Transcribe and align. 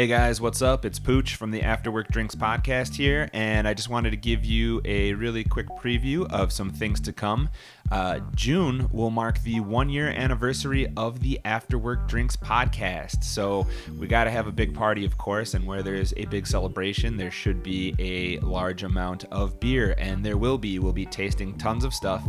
Hey 0.00 0.06
guys, 0.06 0.40
what's 0.40 0.62
up? 0.62 0.86
It's 0.86 0.98
Pooch 0.98 1.34
from 1.34 1.50
the 1.50 1.60
Afterwork 1.60 2.08
Drinks 2.08 2.34
podcast 2.34 2.94
here, 2.94 3.28
and 3.34 3.68
I 3.68 3.74
just 3.74 3.90
wanted 3.90 4.12
to 4.12 4.16
give 4.16 4.46
you 4.46 4.80
a 4.86 5.12
really 5.12 5.44
quick 5.44 5.66
preview 5.78 6.26
of 6.32 6.54
some 6.54 6.70
things 6.70 7.00
to 7.00 7.12
come. 7.12 7.50
Uh, 7.90 8.20
June 8.34 8.88
will 8.92 9.10
mark 9.10 9.42
the 9.42 9.60
one 9.60 9.88
year 9.88 10.08
anniversary 10.08 10.92
of 10.96 11.20
the 11.20 11.40
Afterwork 11.44 12.06
Drinks 12.08 12.36
podcast. 12.36 13.24
So 13.24 13.66
we 13.98 14.06
got 14.06 14.24
to 14.24 14.30
have 14.30 14.46
a 14.46 14.52
big 14.52 14.74
party, 14.74 15.04
of 15.04 15.18
course, 15.18 15.54
and 15.54 15.66
where 15.66 15.82
there's 15.82 16.14
a 16.16 16.24
big 16.26 16.46
celebration, 16.46 17.16
there 17.16 17.30
should 17.30 17.62
be 17.62 17.94
a 17.98 18.38
large 18.40 18.82
amount 18.82 19.24
of 19.32 19.58
beer, 19.58 19.94
and 19.98 20.24
there 20.24 20.36
will 20.36 20.58
be. 20.58 20.78
We'll 20.78 20.92
be 20.92 21.06
tasting 21.06 21.56
tons 21.58 21.84
of 21.84 21.92
stuff 21.92 22.22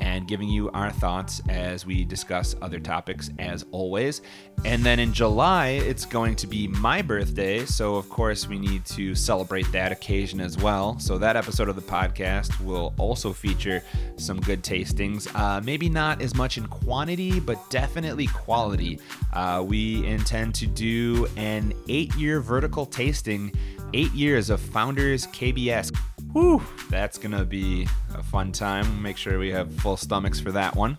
and 0.00 0.28
giving 0.28 0.48
you 0.48 0.70
our 0.70 0.90
thoughts 0.90 1.42
as 1.48 1.84
we 1.84 2.04
discuss 2.04 2.54
other 2.62 2.78
topics, 2.78 3.30
as 3.38 3.64
always. 3.72 4.22
And 4.64 4.84
then 4.84 4.98
in 4.98 5.12
July, 5.12 5.68
it's 5.68 6.04
going 6.04 6.36
to 6.36 6.46
be 6.46 6.68
my 6.68 7.02
birthday. 7.02 7.64
So, 7.64 7.96
of 7.96 8.08
course, 8.08 8.48
we 8.48 8.58
need 8.58 8.84
to 8.86 9.14
celebrate 9.14 9.70
that 9.72 9.92
occasion 9.92 10.40
as 10.40 10.56
well. 10.56 10.98
So, 10.98 11.18
that 11.18 11.36
episode 11.36 11.68
of 11.68 11.76
the 11.76 11.82
podcast 11.82 12.60
will 12.64 12.94
also 12.98 13.32
feature 13.32 13.82
some 14.16 14.40
good 14.40 14.62
tastings. 15.08 15.28
Uh, 15.34 15.60
maybe 15.62 15.88
not 15.88 16.22
as 16.22 16.34
much 16.34 16.58
in 16.58 16.66
quantity, 16.66 17.40
but 17.40 17.58
definitely 17.70 18.26
quality. 18.28 18.98
Uh, 19.32 19.64
we 19.66 20.04
intend 20.06 20.54
to 20.56 20.66
do 20.66 21.26
an 21.36 21.72
eight 21.88 22.14
year 22.14 22.40
vertical 22.40 22.86
tasting, 22.86 23.52
eight 23.94 24.12
years 24.12 24.50
of 24.50 24.60
Founders 24.60 25.26
KBS. 25.28 25.96
Whew, 26.32 26.62
that's 26.90 27.18
gonna 27.18 27.44
be 27.44 27.86
a 28.14 28.22
fun 28.22 28.52
time. 28.52 29.02
Make 29.02 29.16
sure 29.16 29.38
we 29.38 29.50
have 29.50 29.72
full 29.76 29.96
stomachs 29.96 30.40
for 30.40 30.52
that 30.52 30.76
one. 30.76 30.96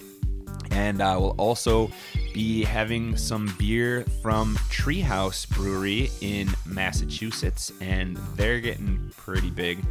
And 0.72 1.02
uh, 1.02 1.18
we'll 1.20 1.36
also 1.38 1.92
be 2.40 2.64
having 2.64 3.18
some 3.18 3.54
beer 3.60 4.06
from 4.22 4.56
Treehouse 4.70 5.46
Brewery 5.50 6.10
in 6.22 6.48
Massachusetts, 6.66 7.74
and 7.82 8.16
they're 8.38 8.62
getting 8.62 9.12
pretty 9.18 9.50
big 9.50 9.84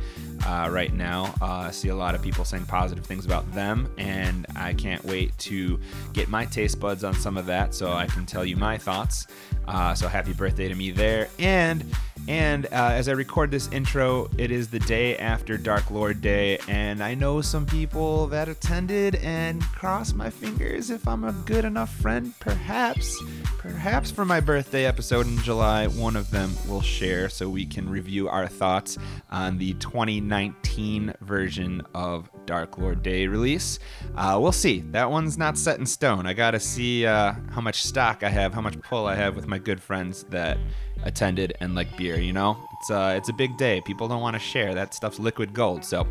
uh, 0.46 0.66
right 0.72 0.94
now. 0.94 1.34
Uh, 1.42 1.66
I 1.66 1.70
see 1.72 1.90
a 1.90 1.94
lot 1.94 2.14
of 2.14 2.22
people 2.22 2.46
saying 2.46 2.64
positive 2.64 3.04
things 3.04 3.26
about 3.26 3.52
them, 3.52 3.92
and 3.98 4.46
I 4.56 4.72
can't 4.72 5.04
wait 5.04 5.36
to 5.40 5.78
get 6.14 6.28
my 6.28 6.46
taste 6.46 6.80
buds 6.80 7.04
on 7.04 7.12
some 7.12 7.36
of 7.36 7.44
that 7.44 7.74
so 7.74 7.92
I 7.92 8.06
can 8.06 8.24
tell 8.24 8.46
you 8.46 8.56
my 8.56 8.78
thoughts. 8.78 9.26
Uh, 9.66 9.94
so 9.94 10.08
happy 10.08 10.32
birthday 10.32 10.68
to 10.68 10.74
me 10.74 10.90
there. 10.90 11.28
And 11.38 11.84
and 12.26 12.66
uh, 12.66 12.68
as 12.72 13.08
I 13.08 13.12
record 13.12 13.50
this 13.50 13.70
intro, 13.72 14.28
it 14.36 14.50
is 14.50 14.68
the 14.68 14.80
day 14.80 15.16
after 15.16 15.56
Dark 15.56 15.90
Lord 15.90 16.20
Day, 16.20 16.58
and 16.68 17.02
I 17.02 17.14
know 17.14 17.40
some 17.40 17.64
people 17.64 18.26
that 18.28 18.48
attended 18.48 19.14
and 19.16 19.62
cross 19.62 20.12
my 20.12 20.28
fingers 20.28 20.90
if 20.90 21.08
I'm 21.08 21.24
a 21.24 21.32
good 21.32 21.64
enough 21.64 21.94
friend. 21.94 22.37
Perhaps, 22.40 23.20
perhaps 23.58 24.10
for 24.10 24.24
my 24.24 24.40
birthday 24.40 24.86
episode 24.86 25.26
in 25.26 25.38
July, 25.38 25.86
one 25.88 26.16
of 26.16 26.30
them 26.30 26.52
will 26.68 26.80
share 26.80 27.28
so 27.28 27.48
we 27.48 27.66
can 27.66 27.88
review 27.88 28.28
our 28.28 28.46
thoughts 28.46 28.96
on 29.30 29.58
the 29.58 29.74
2019 29.74 31.14
version 31.20 31.82
of 31.94 32.30
Dark 32.46 32.78
Lord 32.78 33.02
Day 33.02 33.26
release. 33.26 33.80
Uh, 34.14 34.38
we'll 34.40 34.52
see. 34.52 34.80
That 34.92 35.10
one's 35.10 35.36
not 35.36 35.58
set 35.58 35.80
in 35.80 35.86
stone. 35.86 36.26
I 36.26 36.32
gotta 36.32 36.60
see 36.60 37.04
uh, 37.04 37.34
how 37.50 37.60
much 37.60 37.82
stock 37.82 38.22
I 38.22 38.28
have, 38.28 38.54
how 38.54 38.60
much 38.60 38.80
pull 38.82 39.06
I 39.06 39.16
have 39.16 39.34
with 39.34 39.46
my 39.46 39.58
good 39.58 39.82
friends 39.82 40.24
that 40.30 40.58
attended 41.02 41.54
and 41.60 41.74
like 41.74 41.96
beer. 41.96 42.18
You 42.18 42.32
know, 42.32 42.56
it's 42.78 42.90
uh, 42.90 43.14
it's 43.16 43.28
a 43.28 43.32
big 43.32 43.56
day. 43.56 43.80
People 43.80 44.08
don't 44.08 44.22
want 44.22 44.34
to 44.34 44.40
share. 44.40 44.74
That 44.74 44.94
stuff's 44.94 45.18
liquid 45.18 45.52
gold. 45.54 45.84
So 45.84 46.06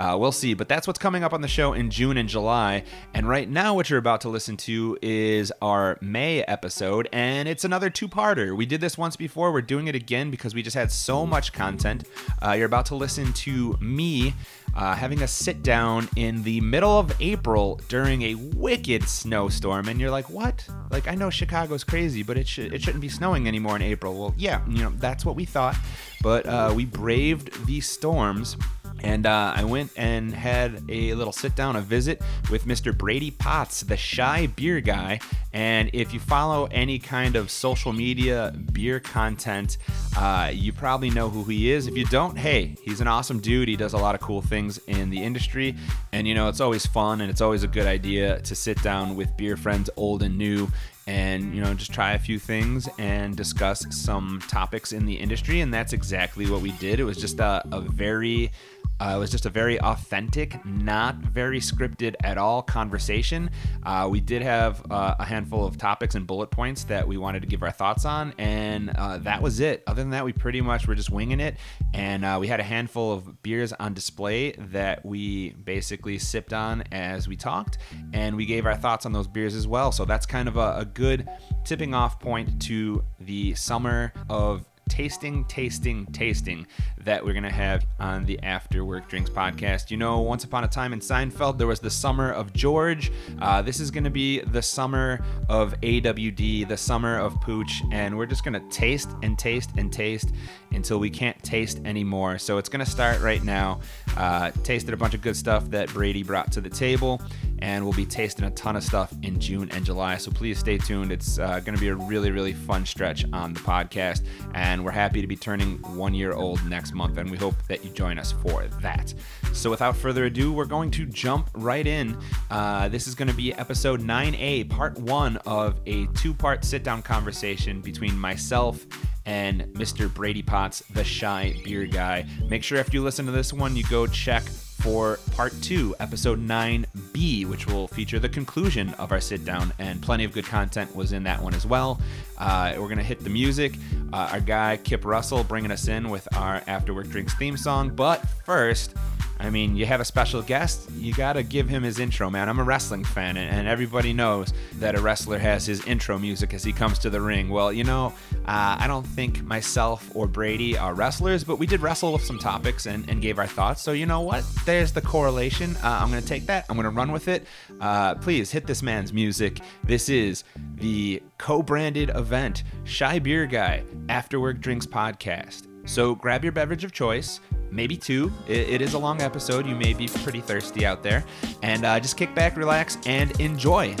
uh, 0.00 0.16
we'll 0.16 0.32
see. 0.32 0.54
But 0.54 0.66
that's 0.66 0.86
what's 0.86 0.98
coming 0.98 1.22
up 1.22 1.34
on 1.34 1.42
the 1.42 1.48
show 1.48 1.74
in 1.74 1.90
June 1.90 2.16
and 2.16 2.26
July. 2.26 2.84
And 3.12 3.28
right 3.28 3.48
now, 3.48 3.74
what 3.74 3.90
you're 3.90 3.98
about 3.98 4.22
to 4.22 4.30
listen 4.30 4.56
to 4.58 4.96
is 5.02 5.52
our 5.60 5.98
May 6.00 6.42
episode, 6.44 7.06
and 7.12 7.46
it's 7.46 7.64
another 7.64 7.90
two-parter. 7.90 8.56
We 8.56 8.64
did 8.64 8.80
this 8.80 8.96
once 8.96 9.14
before. 9.14 9.52
We're 9.52 9.60
doing 9.60 9.88
it 9.88 9.94
again 9.94 10.30
because 10.30 10.54
we 10.54 10.62
just 10.62 10.74
had 10.74 10.90
so 10.90 11.26
much 11.26 11.52
content. 11.52 12.04
Uh, 12.42 12.52
you're 12.52 12.66
about 12.66 12.86
to 12.86 12.94
listen 12.94 13.30
to 13.34 13.76
me 13.78 14.32
uh, 14.74 14.94
having 14.94 15.20
a 15.22 15.28
sit 15.28 15.62
down 15.62 16.08
in 16.16 16.42
the 16.44 16.62
middle 16.62 16.98
of 16.98 17.12
April 17.20 17.78
during 17.88 18.22
a 18.22 18.34
wicked 18.36 19.06
snowstorm, 19.06 19.88
and 19.88 20.00
you're 20.00 20.10
like, 20.10 20.30
"What? 20.30 20.66
Like, 20.90 21.08
I 21.08 21.14
know 21.14 21.28
Chicago's 21.28 21.84
crazy, 21.84 22.22
but 22.22 22.38
it 22.38 22.48
should 22.48 22.72
it 22.72 22.80
shouldn't 22.80 23.02
be 23.02 23.08
snowing 23.10 23.46
anymore 23.46 23.76
in 23.76 23.82
April." 23.82 24.18
Well, 24.18 24.34
yeah, 24.38 24.66
you 24.66 24.82
know 24.82 24.92
that's 24.96 25.26
what 25.26 25.36
we 25.36 25.44
thought, 25.44 25.76
but 26.22 26.46
uh, 26.46 26.72
we 26.74 26.86
braved 26.86 27.66
these 27.66 27.86
storms 27.86 28.56
and 29.02 29.26
uh, 29.26 29.54
I 29.56 29.64
went 29.64 29.92
and 29.96 30.34
had 30.34 30.82
a 30.88 31.14
little 31.14 31.32
sit 31.32 31.54
down, 31.54 31.76
a 31.76 31.80
visit 31.80 32.22
with 32.50 32.66
Mr. 32.66 32.96
Brady 32.96 33.30
Potts, 33.30 33.80
the 33.82 33.96
Chi 33.96 34.46
Beer 34.48 34.80
Guy. 34.80 35.20
And 35.52 35.90
if 35.92 36.14
you 36.14 36.20
follow 36.20 36.68
any 36.70 36.98
kind 36.98 37.36
of 37.36 37.50
social 37.50 37.92
media 37.92 38.54
beer 38.72 39.00
content, 39.00 39.78
uh, 40.16 40.50
you 40.52 40.72
probably 40.72 41.10
know 41.10 41.28
who 41.28 41.44
he 41.44 41.72
is. 41.72 41.86
If 41.86 41.96
you 41.96 42.04
don't, 42.06 42.38
hey, 42.38 42.76
he's 42.82 43.00
an 43.00 43.08
awesome 43.08 43.40
dude. 43.40 43.68
He 43.68 43.76
does 43.76 43.94
a 43.94 43.98
lot 43.98 44.14
of 44.14 44.20
cool 44.20 44.42
things 44.42 44.78
in 44.86 45.10
the 45.10 45.22
industry. 45.22 45.74
And, 46.12 46.28
you 46.28 46.34
know, 46.34 46.48
it's 46.48 46.60
always 46.60 46.86
fun 46.86 47.20
and 47.20 47.30
it's 47.30 47.40
always 47.40 47.62
a 47.62 47.68
good 47.68 47.86
idea 47.86 48.40
to 48.42 48.54
sit 48.54 48.80
down 48.82 49.16
with 49.16 49.36
beer 49.36 49.56
friends, 49.56 49.90
old 49.96 50.22
and 50.22 50.38
new, 50.38 50.68
and 51.10 51.54
you 51.54 51.60
know 51.60 51.74
just 51.74 51.92
try 51.92 52.12
a 52.12 52.18
few 52.18 52.38
things 52.38 52.88
and 52.98 53.36
discuss 53.36 53.84
some 53.90 54.40
topics 54.46 54.92
in 54.92 55.06
the 55.06 55.14
industry 55.14 55.60
and 55.60 55.74
that's 55.74 55.92
exactly 55.92 56.48
what 56.48 56.60
we 56.60 56.70
did 56.72 57.00
it 57.00 57.04
was 57.04 57.16
just 57.16 57.40
a, 57.40 57.62
a 57.72 57.80
very 57.80 58.52
uh, 59.00 59.14
it 59.16 59.18
was 59.18 59.30
just 59.30 59.46
a 59.46 59.50
very 59.50 59.80
authentic, 59.80 60.64
not 60.64 61.16
very 61.16 61.58
scripted 61.58 62.14
at 62.22 62.36
all 62.38 62.62
conversation. 62.62 63.50
Uh, 63.82 64.06
we 64.10 64.20
did 64.20 64.42
have 64.42 64.84
uh, 64.90 65.14
a 65.18 65.24
handful 65.24 65.64
of 65.64 65.78
topics 65.78 66.14
and 66.14 66.26
bullet 66.26 66.50
points 66.50 66.84
that 66.84 67.06
we 67.06 67.16
wanted 67.16 67.40
to 67.40 67.48
give 67.48 67.62
our 67.62 67.70
thoughts 67.70 68.04
on, 68.04 68.34
and 68.38 68.90
uh, 68.90 69.18
that 69.18 69.40
was 69.40 69.60
it. 69.60 69.82
Other 69.86 70.02
than 70.02 70.10
that, 70.10 70.24
we 70.24 70.32
pretty 70.32 70.60
much 70.60 70.86
were 70.86 70.94
just 70.94 71.10
winging 71.10 71.40
it, 71.40 71.56
and 71.94 72.24
uh, 72.24 72.36
we 72.40 72.46
had 72.46 72.60
a 72.60 72.64
handful 72.64 73.12
of 73.12 73.42
beers 73.42 73.72
on 73.72 73.94
display 73.94 74.52
that 74.52 75.04
we 75.04 75.50
basically 75.50 76.18
sipped 76.18 76.52
on 76.52 76.84
as 76.92 77.26
we 77.26 77.36
talked, 77.36 77.78
and 78.12 78.36
we 78.36 78.44
gave 78.44 78.66
our 78.66 78.76
thoughts 78.76 79.06
on 79.06 79.12
those 79.12 79.26
beers 79.26 79.54
as 79.54 79.66
well. 79.66 79.92
So 79.92 80.04
that's 80.04 80.26
kind 80.26 80.46
of 80.46 80.56
a, 80.56 80.76
a 80.78 80.84
good 80.84 81.28
tipping 81.64 81.94
off 81.94 82.20
point 82.20 82.60
to 82.62 83.04
the 83.18 83.54
summer 83.54 84.12
of 84.28 84.69
tasting, 84.90 85.44
tasting, 85.44 86.04
tasting 86.06 86.66
that 86.98 87.24
we're 87.24 87.32
going 87.32 87.44
to 87.44 87.50
have 87.50 87.86
on 88.00 88.26
the 88.26 88.38
After 88.42 88.84
Work 88.84 89.08
Drinks 89.08 89.30
podcast. 89.30 89.90
You 89.90 89.96
know, 89.96 90.20
once 90.20 90.44
upon 90.44 90.64
a 90.64 90.68
time 90.68 90.92
in 90.92 90.98
Seinfeld, 90.98 91.56
there 91.56 91.68
was 91.68 91.80
the 91.80 91.88
summer 91.88 92.30
of 92.30 92.52
George. 92.52 93.10
Uh, 93.40 93.62
this 93.62 93.80
is 93.80 93.90
going 93.90 94.04
to 94.04 94.10
be 94.10 94.40
the 94.40 94.60
summer 94.60 95.24
of 95.48 95.80
AWD, 95.80 96.68
the 96.68 96.76
summer 96.76 97.18
of 97.18 97.40
Pooch, 97.40 97.82
and 97.92 98.18
we're 98.18 98.26
just 98.26 98.44
going 98.44 98.52
to 98.52 98.68
taste 98.68 99.08
and 99.22 99.38
taste 99.38 99.70
and 99.78 99.92
taste 99.92 100.32
until 100.72 100.98
we 100.98 101.08
can't 101.08 101.40
taste 101.42 101.80
anymore. 101.84 102.38
So 102.38 102.58
it's 102.58 102.68
going 102.68 102.84
to 102.84 102.90
start 102.90 103.20
right 103.20 103.42
now. 103.42 103.80
Uh, 104.16 104.50
tasted 104.64 104.92
a 104.92 104.96
bunch 104.96 105.14
of 105.14 105.22
good 105.22 105.36
stuff 105.36 105.70
that 105.70 105.88
Brady 105.92 106.24
brought 106.24 106.50
to 106.52 106.60
the 106.60 106.68
table, 106.68 107.22
and 107.62 107.84
we'll 107.84 107.92
be 107.92 108.06
tasting 108.06 108.44
a 108.44 108.50
ton 108.52 108.76
of 108.76 108.82
stuff 108.82 109.12
in 109.22 109.38
June 109.38 109.70
and 109.72 109.84
July. 109.84 110.16
So 110.16 110.30
please 110.30 110.58
stay 110.58 110.78
tuned. 110.78 111.12
It's 111.12 111.38
uh, 111.38 111.60
going 111.60 111.74
to 111.74 111.80
be 111.80 111.88
a 111.88 111.94
really, 111.94 112.30
really 112.30 112.52
fun 112.52 112.86
stretch 112.86 113.24
on 113.32 113.52
the 113.52 113.60
podcast, 113.60 114.24
and 114.54 114.84
we're 114.84 114.90
happy 114.90 115.20
to 115.20 115.26
be 115.26 115.36
turning 115.36 115.78
one 115.96 116.14
year 116.14 116.32
old 116.32 116.64
next 116.66 116.94
month, 116.94 117.18
and 117.18 117.30
we 117.30 117.36
hope 117.36 117.54
that 117.68 117.84
you 117.84 117.90
join 117.90 118.18
us 118.18 118.32
for 118.32 118.66
that. 118.80 119.12
So 119.52 119.70
without 119.70 119.96
further 119.96 120.26
ado, 120.26 120.52
we're 120.52 120.64
going 120.64 120.90
to 120.92 121.06
jump 121.06 121.50
right 121.54 121.86
in. 121.86 122.18
Uh, 122.50 122.88
this 122.88 123.06
is 123.06 123.14
going 123.14 123.28
to 123.28 123.34
be 123.34 123.52
episode 123.54 124.00
9A, 124.00 124.70
part 124.70 124.98
one 124.98 125.36
of 125.38 125.80
a 125.86 126.06
two 126.14 126.34
part 126.34 126.64
sit 126.64 126.84
down 126.84 127.02
conversation 127.02 127.80
between 127.80 128.18
myself 128.18 128.86
and 129.26 129.62
Mr. 129.74 130.12
Brady 130.12 130.42
Potts, 130.42 130.82
the 130.90 131.04
Chi 131.04 131.60
Beer 131.64 131.86
Guy. 131.86 132.26
Make 132.48 132.62
sure 132.62 132.78
after 132.78 132.96
you 132.96 133.02
listen 133.02 133.26
to 133.26 133.32
this 133.32 133.52
one, 133.52 133.76
you 133.76 133.84
go 133.84 134.06
check 134.06 134.44
for 134.80 135.18
part 135.32 135.52
two, 135.62 135.94
episode 136.00 136.40
9B, 136.46 137.46
which 137.46 137.66
will 137.66 137.86
feature 137.88 138.18
the 138.18 138.28
conclusion 138.28 138.94
of 138.94 139.12
our 139.12 139.20
sit 139.20 139.44
down, 139.44 139.72
and 139.78 140.00
plenty 140.00 140.24
of 140.24 140.32
good 140.32 140.46
content 140.46 140.94
was 140.96 141.12
in 141.12 141.22
that 141.24 141.42
one 141.42 141.54
as 141.54 141.66
well. 141.66 142.00
Uh, 142.38 142.72
we're 142.76 142.86
going 142.86 142.98
to 142.98 143.04
hit 143.04 143.20
the 143.20 143.30
music. 143.30 143.74
Uh, 144.12 144.30
our 144.32 144.40
guy, 144.40 144.76
Kip 144.78 145.04
Russell, 145.04 145.44
bringing 145.44 145.70
us 145.70 145.88
in 145.88 146.08
with 146.08 146.26
our 146.36 146.62
After 146.66 146.94
Work 146.94 147.08
Drinks 147.08 147.34
theme 147.34 147.56
song. 147.56 147.90
But 147.90 148.26
first, 148.44 148.94
I 149.40 149.48
mean, 149.48 149.74
you 149.74 149.86
have 149.86 150.00
a 150.00 150.04
special 150.04 150.42
guest, 150.42 150.90
you 150.92 151.14
gotta 151.14 151.42
give 151.42 151.68
him 151.68 151.82
his 151.82 151.98
intro, 151.98 152.28
man. 152.28 152.48
I'm 152.48 152.58
a 152.58 152.64
wrestling 152.64 153.04
fan, 153.04 153.38
and 153.38 153.66
everybody 153.66 154.12
knows 154.12 154.52
that 154.74 154.94
a 154.94 155.00
wrestler 155.00 155.38
has 155.38 155.64
his 155.64 155.84
intro 155.86 156.18
music 156.18 156.52
as 156.52 156.62
he 156.62 156.72
comes 156.72 156.98
to 157.00 157.10
the 157.10 157.20
ring. 157.20 157.48
Well, 157.48 157.72
you 157.72 157.84
know, 157.84 158.12
uh, 158.44 158.76
I 158.78 158.86
don't 158.86 159.06
think 159.06 159.42
myself 159.42 160.10
or 160.14 160.26
Brady 160.26 160.76
are 160.76 160.92
wrestlers, 160.92 161.42
but 161.42 161.58
we 161.58 161.66
did 161.66 161.80
wrestle 161.80 162.12
with 162.12 162.22
some 162.22 162.38
topics 162.38 162.84
and, 162.84 163.08
and 163.08 163.22
gave 163.22 163.38
our 163.38 163.46
thoughts. 163.46 163.80
So, 163.80 163.92
you 163.92 164.04
know 164.04 164.20
what? 164.20 164.44
There's 164.66 164.92
the 164.92 165.00
correlation. 165.00 165.74
Uh, 165.76 166.00
I'm 166.02 166.10
gonna 166.10 166.20
take 166.20 166.46
that, 166.46 166.66
I'm 166.68 166.76
gonna 166.76 166.90
run 166.90 167.10
with 167.10 167.28
it. 167.28 167.46
Uh, 167.80 168.16
please 168.16 168.50
hit 168.50 168.66
this 168.66 168.82
man's 168.82 169.12
music. 169.12 169.60
This 169.84 170.10
is 170.10 170.44
the 170.74 171.22
co 171.38 171.62
branded 171.62 172.10
event, 172.14 172.64
Chi 172.86 173.18
Beer 173.18 173.46
Guy 173.46 173.84
After 174.10 174.38
Work 174.38 174.60
Drinks 174.60 174.86
Podcast. 174.86 175.69
So 175.84 176.14
grab 176.14 176.42
your 176.42 176.52
beverage 176.52 176.84
of 176.84 176.92
choice, 176.92 177.40
maybe 177.70 177.96
two. 177.96 178.32
it, 178.46 178.68
it 178.68 178.82
is 178.82 178.94
a 178.94 178.98
long 178.98 179.20
episode. 179.22 179.66
You 179.66 179.74
may 179.74 179.94
be 179.94 180.08
pretty 180.08 180.40
thirsty 180.40 180.86
out 180.86 181.02
there. 181.02 181.24
And 181.62 181.84
uh, 181.84 181.98
just 182.00 182.16
kick 182.16 182.34
back, 182.34 182.56
relax, 182.56 182.98
and 183.06 183.38
enjoy. 183.40 183.96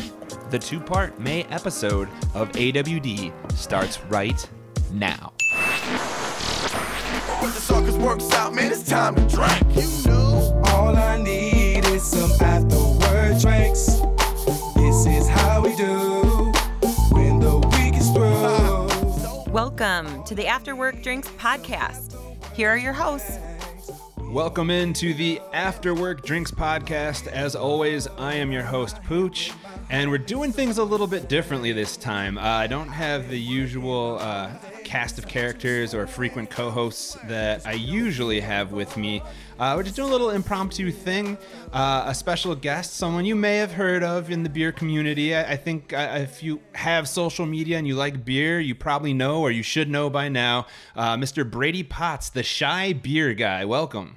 The 0.50 0.58
two 0.58 0.80
part 0.80 1.18
May 1.18 1.44
episode 1.44 2.08
of 2.34 2.50
AWD 2.52 3.32
starts 3.52 4.00
right 4.04 4.48
now. 4.92 5.32
But 7.40 7.54
the 7.54 7.60
suckers 7.60 7.96
works 7.96 8.30
out, 8.32 8.54
man, 8.54 8.70
it's 8.70 8.88
time 8.88 9.14
to 9.14 9.26
drink. 9.26 9.76
You 9.76 10.10
know. 10.10 10.62
All 10.66 10.96
I 10.96 11.16
need 11.22 11.39
Welcome 19.80 20.24
to 20.24 20.34
the 20.34 20.46
After 20.46 20.76
Work 20.76 21.02
Drinks 21.02 21.28
podcast. 21.28 22.14
Here 22.52 22.68
are 22.68 22.76
your 22.76 22.92
hosts. 22.92 23.38
Welcome 24.18 24.68
into 24.68 25.14
the 25.14 25.40
After 25.54 25.94
Work 25.94 26.26
Drinks 26.26 26.50
podcast. 26.50 27.28
As 27.28 27.56
always, 27.56 28.06
I 28.18 28.34
am 28.34 28.52
your 28.52 28.62
host, 28.62 29.02
Pooch, 29.04 29.52
and 29.88 30.10
we're 30.10 30.18
doing 30.18 30.52
things 30.52 30.76
a 30.76 30.84
little 30.84 31.06
bit 31.06 31.30
differently 31.30 31.72
this 31.72 31.96
time. 31.96 32.36
Uh, 32.36 32.42
I 32.42 32.66
don't 32.66 32.90
have 32.90 33.30
the 33.30 33.40
usual 33.40 34.18
uh, 34.20 34.50
cast 34.84 35.18
of 35.18 35.26
characters 35.26 35.94
or 35.94 36.06
frequent 36.06 36.50
co 36.50 36.70
hosts 36.70 37.16
that 37.24 37.66
I 37.66 37.72
usually 37.72 38.40
have 38.40 38.72
with 38.72 38.98
me. 38.98 39.22
Uh, 39.60 39.74
we're 39.76 39.82
just 39.82 39.94
doing 39.94 40.08
a 40.08 40.10
little 40.10 40.30
impromptu 40.30 40.90
thing. 40.90 41.36
Uh, 41.70 42.04
a 42.06 42.14
special 42.14 42.54
guest, 42.54 42.94
someone 42.94 43.26
you 43.26 43.36
may 43.36 43.58
have 43.58 43.72
heard 43.72 44.02
of 44.02 44.30
in 44.30 44.42
the 44.42 44.48
beer 44.48 44.72
community. 44.72 45.34
I, 45.34 45.52
I 45.52 45.56
think 45.56 45.92
uh, 45.92 46.16
if 46.22 46.42
you 46.42 46.62
have 46.72 47.06
social 47.06 47.44
media 47.44 47.76
and 47.76 47.86
you 47.86 47.94
like 47.94 48.24
beer, 48.24 48.58
you 48.58 48.74
probably 48.74 49.12
know 49.12 49.42
or 49.42 49.50
you 49.50 49.62
should 49.62 49.90
know 49.90 50.08
by 50.08 50.30
now 50.30 50.66
uh, 50.96 51.14
Mr. 51.18 51.48
Brady 51.48 51.82
Potts, 51.82 52.30
the 52.30 52.42
Chi 52.42 52.94
Beer 52.94 53.34
Guy. 53.34 53.66
Welcome. 53.66 54.16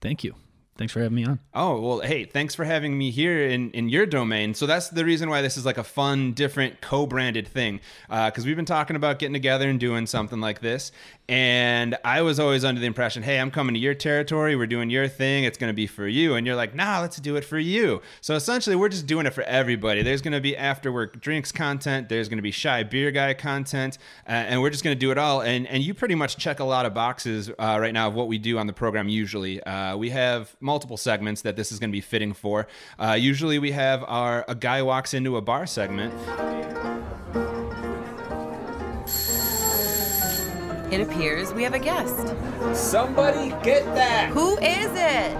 Thank 0.00 0.24
you. 0.24 0.34
Thanks 0.80 0.94
for 0.94 1.00
having 1.00 1.16
me 1.16 1.26
on. 1.26 1.38
Oh, 1.52 1.78
well, 1.78 2.00
hey, 2.00 2.24
thanks 2.24 2.54
for 2.54 2.64
having 2.64 2.96
me 2.96 3.10
here 3.10 3.46
in, 3.46 3.70
in 3.72 3.90
your 3.90 4.06
domain. 4.06 4.54
So 4.54 4.64
that's 4.64 4.88
the 4.88 5.04
reason 5.04 5.28
why 5.28 5.42
this 5.42 5.58
is 5.58 5.66
like 5.66 5.76
a 5.76 5.84
fun, 5.84 6.32
different, 6.32 6.80
co 6.80 7.06
branded 7.06 7.46
thing. 7.46 7.80
Because 8.08 8.44
uh, 8.44 8.46
we've 8.46 8.56
been 8.56 8.64
talking 8.64 8.96
about 8.96 9.18
getting 9.18 9.34
together 9.34 9.68
and 9.68 9.78
doing 9.78 10.06
something 10.06 10.40
like 10.40 10.62
this. 10.62 10.90
And 11.30 11.96
I 12.04 12.22
was 12.22 12.40
always 12.40 12.64
under 12.64 12.80
the 12.80 12.88
impression, 12.88 13.22
hey, 13.22 13.38
I'm 13.38 13.52
coming 13.52 13.74
to 13.74 13.80
your 13.80 13.94
territory. 13.94 14.56
We're 14.56 14.66
doing 14.66 14.90
your 14.90 15.06
thing. 15.06 15.44
It's 15.44 15.56
going 15.56 15.70
to 15.70 15.74
be 15.74 15.86
for 15.86 16.08
you. 16.08 16.34
And 16.34 16.44
you're 16.44 16.56
like, 16.56 16.74
nah, 16.74 17.00
let's 17.00 17.20
do 17.20 17.36
it 17.36 17.44
for 17.44 17.56
you. 17.56 18.02
So 18.20 18.34
essentially, 18.34 18.74
we're 18.74 18.88
just 18.88 19.06
doing 19.06 19.26
it 19.26 19.32
for 19.32 19.44
everybody. 19.44 20.02
There's 20.02 20.22
going 20.22 20.32
to 20.32 20.40
be 20.40 20.56
after 20.56 20.90
work 20.90 21.20
drinks 21.20 21.52
content. 21.52 22.08
There's 22.08 22.28
going 22.28 22.38
to 22.38 22.42
be 22.42 22.50
Chi 22.50 22.82
Beer 22.82 23.12
Guy 23.12 23.34
content. 23.34 23.96
Uh, 24.26 24.32
and 24.32 24.60
we're 24.60 24.70
just 24.70 24.82
going 24.82 24.96
to 24.96 24.98
do 24.98 25.12
it 25.12 25.18
all. 25.18 25.40
And, 25.40 25.68
and 25.68 25.84
you 25.84 25.94
pretty 25.94 26.16
much 26.16 26.36
check 26.36 26.58
a 26.58 26.64
lot 26.64 26.84
of 26.84 26.94
boxes 26.94 27.48
uh, 27.48 27.78
right 27.80 27.94
now 27.94 28.08
of 28.08 28.14
what 28.14 28.26
we 28.26 28.36
do 28.36 28.58
on 28.58 28.66
the 28.66 28.72
program 28.72 29.08
usually. 29.08 29.62
Uh, 29.62 29.96
we 29.96 30.10
have 30.10 30.56
multiple 30.58 30.96
segments 30.96 31.42
that 31.42 31.54
this 31.54 31.70
is 31.70 31.78
going 31.78 31.90
to 31.90 31.96
be 31.96 32.00
fitting 32.00 32.32
for. 32.32 32.66
Uh, 32.98 33.12
usually, 33.12 33.60
we 33.60 33.70
have 33.70 34.02
our 34.08 34.44
A 34.48 34.56
Guy 34.56 34.82
Walks 34.82 35.14
Into 35.14 35.36
a 35.36 35.40
Bar 35.40 35.68
segment. 35.68 36.12
It 40.90 41.00
appears 41.00 41.52
we 41.54 41.62
have 41.62 41.74
a 41.74 41.78
guest. 41.78 42.34
Somebody 42.74 43.50
get 43.62 43.84
that! 43.94 44.30
Who 44.30 44.58
is 44.58 44.90
it? 44.92 45.36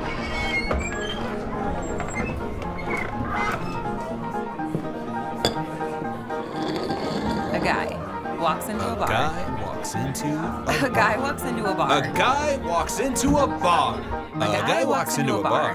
A 7.53 7.61
guy 7.63 8.37
walks 8.41 8.69
into 8.69 8.93
a 8.93 8.95
bar. 8.95 9.09
guy 9.09 9.63
walks 9.65 9.95
into 9.95 10.27
a, 10.29 10.65
A 10.87 10.91
guy 10.91 11.17
walks 11.19 11.43
into 11.43 11.65
a 11.65 11.75
bar. 11.75 11.99
a 11.99 12.13
guy 12.13 12.57
walks 12.59 13.01
into 13.01 13.29
a 13.37 13.47
bar. 13.47 14.01
A, 14.37 14.41
guy, 14.41 14.85
walks 14.85 15.19
into 15.19 15.37
a 15.37 15.43
bar. 15.43 15.75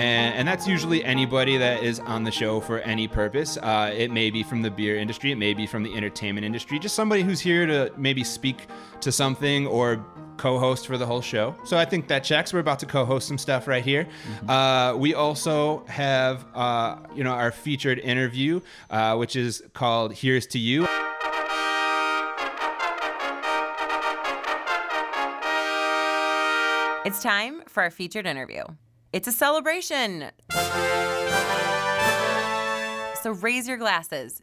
And, 0.00 0.34
and 0.34 0.48
that's 0.48 0.66
usually 0.66 1.04
anybody 1.04 1.56
that 1.58 1.82
is 1.82 2.00
on 2.00 2.24
the 2.24 2.30
show 2.30 2.60
for 2.60 2.80
any 2.80 3.06
purpose. 3.06 3.56
Uh, 3.58 3.92
it 3.94 4.10
may 4.10 4.30
be 4.30 4.42
from 4.42 4.62
the 4.62 4.70
beer 4.70 4.96
industry, 4.96 5.30
it 5.32 5.36
may 5.36 5.54
be 5.54 5.66
from 5.66 5.82
the 5.82 5.94
entertainment 5.94 6.44
industry, 6.44 6.78
just 6.78 6.94
somebody 6.94 7.22
who's 7.22 7.40
here 7.40 7.66
to 7.66 7.92
maybe 7.96 8.24
speak 8.24 8.66
to 9.00 9.12
something 9.12 9.66
or 9.66 10.04
co-host 10.38 10.86
for 10.86 10.96
the 10.96 11.04
whole 11.04 11.20
show. 11.20 11.54
So 11.64 11.76
I 11.76 11.84
think 11.84 12.08
that 12.08 12.24
checks. 12.24 12.54
We're 12.54 12.60
about 12.60 12.78
to 12.78 12.86
co-host 12.86 13.28
some 13.28 13.36
stuff 13.36 13.68
right 13.68 13.84
here. 13.84 14.08
Uh, 14.48 14.94
we 14.96 15.12
also 15.12 15.84
have, 15.86 16.46
uh, 16.54 16.96
you 17.14 17.22
know, 17.22 17.32
our 17.32 17.52
featured 17.52 17.98
interview, 17.98 18.62
uh, 18.88 19.16
which 19.16 19.36
is 19.36 19.62
called 19.74 20.14
"Here's 20.14 20.46
to 20.48 20.58
You." 20.58 20.86
It's 27.04 27.22
time 27.22 27.62
for 27.66 27.82
our 27.82 27.90
featured 27.90 28.26
interview. 28.26 28.62
It's 29.12 29.26
a 29.26 29.32
celebration. 29.32 30.26
So 33.22 33.32
raise 33.32 33.66
your 33.66 33.76
glasses. 33.76 34.40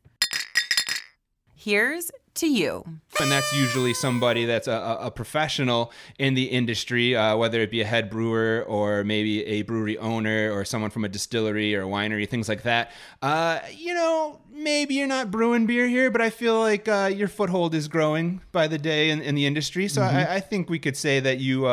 Here's 1.56 2.12
to 2.36 2.48
you. 2.48 2.84
and 3.20 3.32
that's 3.32 3.52
usually 3.56 3.94
somebody 3.96 4.46
that's 4.46 4.68
a, 4.68 4.72
a 4.72 5.08
a 5.08 5.12
professional 5.12 5.92
in 6.20 6.36
the 6.36 6.44
industry, 6.44 7.16
uh, 7.16 7.36
whether 7.36 7.62
it 7.62 7.72
be 7.72 7.82
a 7.82 7.86
head 7.86 8.10
brewer 8.12 8.64
or 8.68 9.04
maybe 9.04 9.44
a 9.46 9.64
brewery 9.64 9.98
owner 9.98 10.52
or 10.52 10.64
someone 10.64 10.92
from 10.92 11.04
a 11.04 11.10
distillery 11.10 11.74
or 11.74 11.84
a 11.84 11.88
winery, 11.88 12.30
things 12.30 12.48
like 12.48 12.62
that. 12.64 12.92
Uh, 13.24 13.60
you 13.74 13.94
know, 13.94 14.40
maybe 14.52 14.94
you're 14.96 15.08
not 15.08 15.32
brewing 15.32 15.66
beer 15.66 15.88
here, 15.88 16.12
but 16.12 16.22
I 16.22 16.30
feel 16.30 16.60
like 16.60 16.88
uh, 16.88 17.10
your 17.12 17.28
foothold 17.28 17.74
is 17.74 17.88
growing 17.88 18.42
by 18.52 18.68
the 18.68 18.78
day 18.78 19.10
in, 19.10 19.22
in 19.22 19.34
the 19.34 19.48
industry. 19.48 19.88
So 19.88 20.04
I, 20.04 20.36
I 20.36 20.40
think 20.40 20.70
we 20.70 20.78
could 20.78 20.98
say 20.98 21.20
that 21.22 21.40
you. 21.40 21.68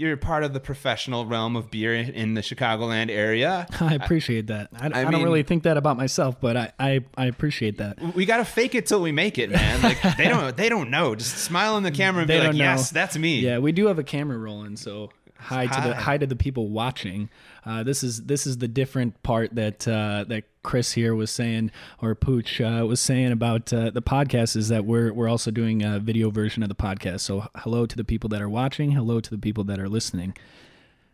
You're 0.00 0.16
part 0.16 0.44
of 0.44 0.54
the 0.54 0.60
professional 0.60 1.26
realm 1.26 1.56
of 1.56 1.70
beer 1.70 1.92
in 1.94 2.32
the 2.32 2.40
Chicagoland 2.40 3.10
area. 3.10 3.66
I 3.80 3.92
appreciate 3.96 4.46
that. 4.46 4.70
I, 4.74 4.86
I, 4.86 5.02
mean- 5.04 5.12
don't 5.12 5.22
really 5.22 5.42
think 5.42 5.64
that 5.64 5.76
about 5.76 5.98
myself, 5.98 6.40
but 6.40 6.56
I, 6.56 6.72
I, 6.80 7.04
I 7.18 7.26
appreciate 7.26 7.76
that. 7.76 7.98
We 8.14 8.24
gotta 8.24 8.46
fake 8.46 8.74
it 8.74 8.86
till 8.86 9.02
we 9.02 9.12
make 9.12 9.36
it, 9.36 9.50
man. 9.50 9.82
Like 9.90 10.00
they 10.16 10.28
don't, 10.28 10.56
they 10.56 10.70
don't 10.70 10.88
know. 10.90 11.14
Just 11.14 11.36
smile 11.36 11.76
in 11.76 11.82
the 11.82 11.90
camera 11.90 12.22
and 12.22 12.30
They 12.30 12.38
be 12.40 12.46
like, 12.46 12.56
know. 12.56 12.64
"Yes, 12.64 12.90
that's 12.90 13.18
me." 13.18 13.40
Yeah, 13.40 13.58
we 13.58 13.72
do 13.72 13.88
have 13.88 13.98
a 13.98 14.02
camera 14.02 14.38
rolling, 14.38 14.76
so 14.76 15.10
hi 15.40 15.66
to 15.66 15.80
the 15.88 15.94
Hi. 15.94 16.00
hi 16.00 16.18
to 16.18 16.26
the 16.26 16.36
people 16.36 16.68
watching. 16.68 17.28
Uh, 17.64 17.82
this 17.82 18.02
is 18.02 18.24
this 18.24 18.46
is 18.46 18.58
the 18.58 18.68
different 18.68 19.22
part 19.22 19.54
that 19.54 19.86
uh, 19.88 20.24
that 20.28 20.44
Chris 20.62 20.92
here 20.92 21.14
was 21.14 21.30
saying, 21.30 21.70
or 22.02 22.14
Pooch 22.14 22.60
uh, 22.60 22.84
was 22.86 23.00
saying 23.00 23.32
about 23.32 23.72
uh, 23.72 23.90
the 23.90 24.02
podcast 24.02 24.56
is 24.56 24.68
that 24.68 24.84
we're 24.84 25.12
we're 25.12 25.28
also 25.28 25.50
doing 25.50 25.82
a 25.82 25.98
video 25.98 26.30
version 26.30 26.62
of 26.62 26.68
the 26.68 26.74
podcast. 26.74 27.20
So 27.20 27.48
hello 27.56 27.86
to 27.86 27.96
the 27.96 28.04
people 28.04 28.28
that 28.30 28.42
are 28.42 28.48
watching. 28.48 28.92
Hello 28.92 29.20
to 29.20 29.30
the 29.30 29.38
people 29.38 29.64
that 29.64 29.78
are 29.78 29.88
listening. 29.88 30.36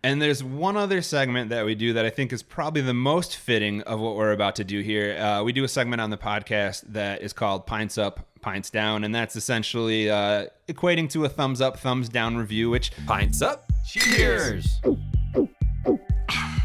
And 0.03 0.23
there's 0.23 0.45
one 0.45 0.77
other 0.77 1.03
segment 1.03 1.51
that 1.51 1.65
we 1.65 1.75
do 1.75 1.95
that 1.95 2.05
I 2.05 2.11
think 2.11 2.33
is 2.33 2.43
probably 2.43 2.81
the 2.83 2.95
most 2.95 3.35
fitting 3.37 3.83
of 3.83 3.99
what 3.99 4.15
we're 4.15 4.31
about 4.31 4.55
to 4.57 4.65
do 4.65 4.81
here. 4.81 5.17
Uh, 5.19 5.43
we 5.43 5.53
do 5.53 5.65
a 5.65 5.69
segment 5.69 6.01
on 6.01 6.11
the 6.11 6.17
podcast 6.17 6.83
that 6.93 7.23
is 7.23 7.33
called 7.33 7.67
Pints 7.67 7.99
Up, 7.99 8.25
Pints 8.47 8.71
Down, 8.71 9.03
and 9.03 9.13
that's 9.13 9.35
essentially 9.35 10.09
uh, 10.09 10.47
equating 10.69 11.11
to 11.11 11.25
a 11.25 11.29
thumbs 11.29 11.61
up, 11.61 11.81
thumbs 11.81 12.09
down 12.09 12.37
review, 12.37 12.71
which 12.71 12.93
Pints 13.05 13.43
up. 13.43 13.65
Cheers. 13.85 14.81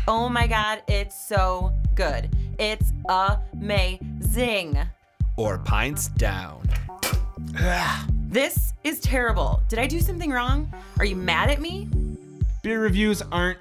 Oh 0.08 0.30
my 0.30 0.46
God, 0.46 0.84
it's 0.88 1.28
so 1.28 1.74
good. 1.96 2.30
It's 2.60 2.94
amazing. 3.10 4.78
Or 5.38 5.58
pints 5.58 6.10
down. 6.10 6.70
This 8.32 8.74
is 8.86 9.02
terrible. 9.02 9.62
Did 9.68 9.80
I 9.80 9.88
do 9.88 10.00
something 10.00 10.30
wrong? 10.30 10.72
Are 11.00 11.06
you 11.06 11.18
mad 11.18 11.50
at 11.50 11.60
me? 11.60 11.90
beer 12.62 12.82
reviews 12.82 13.22
aren't 13.24 13.58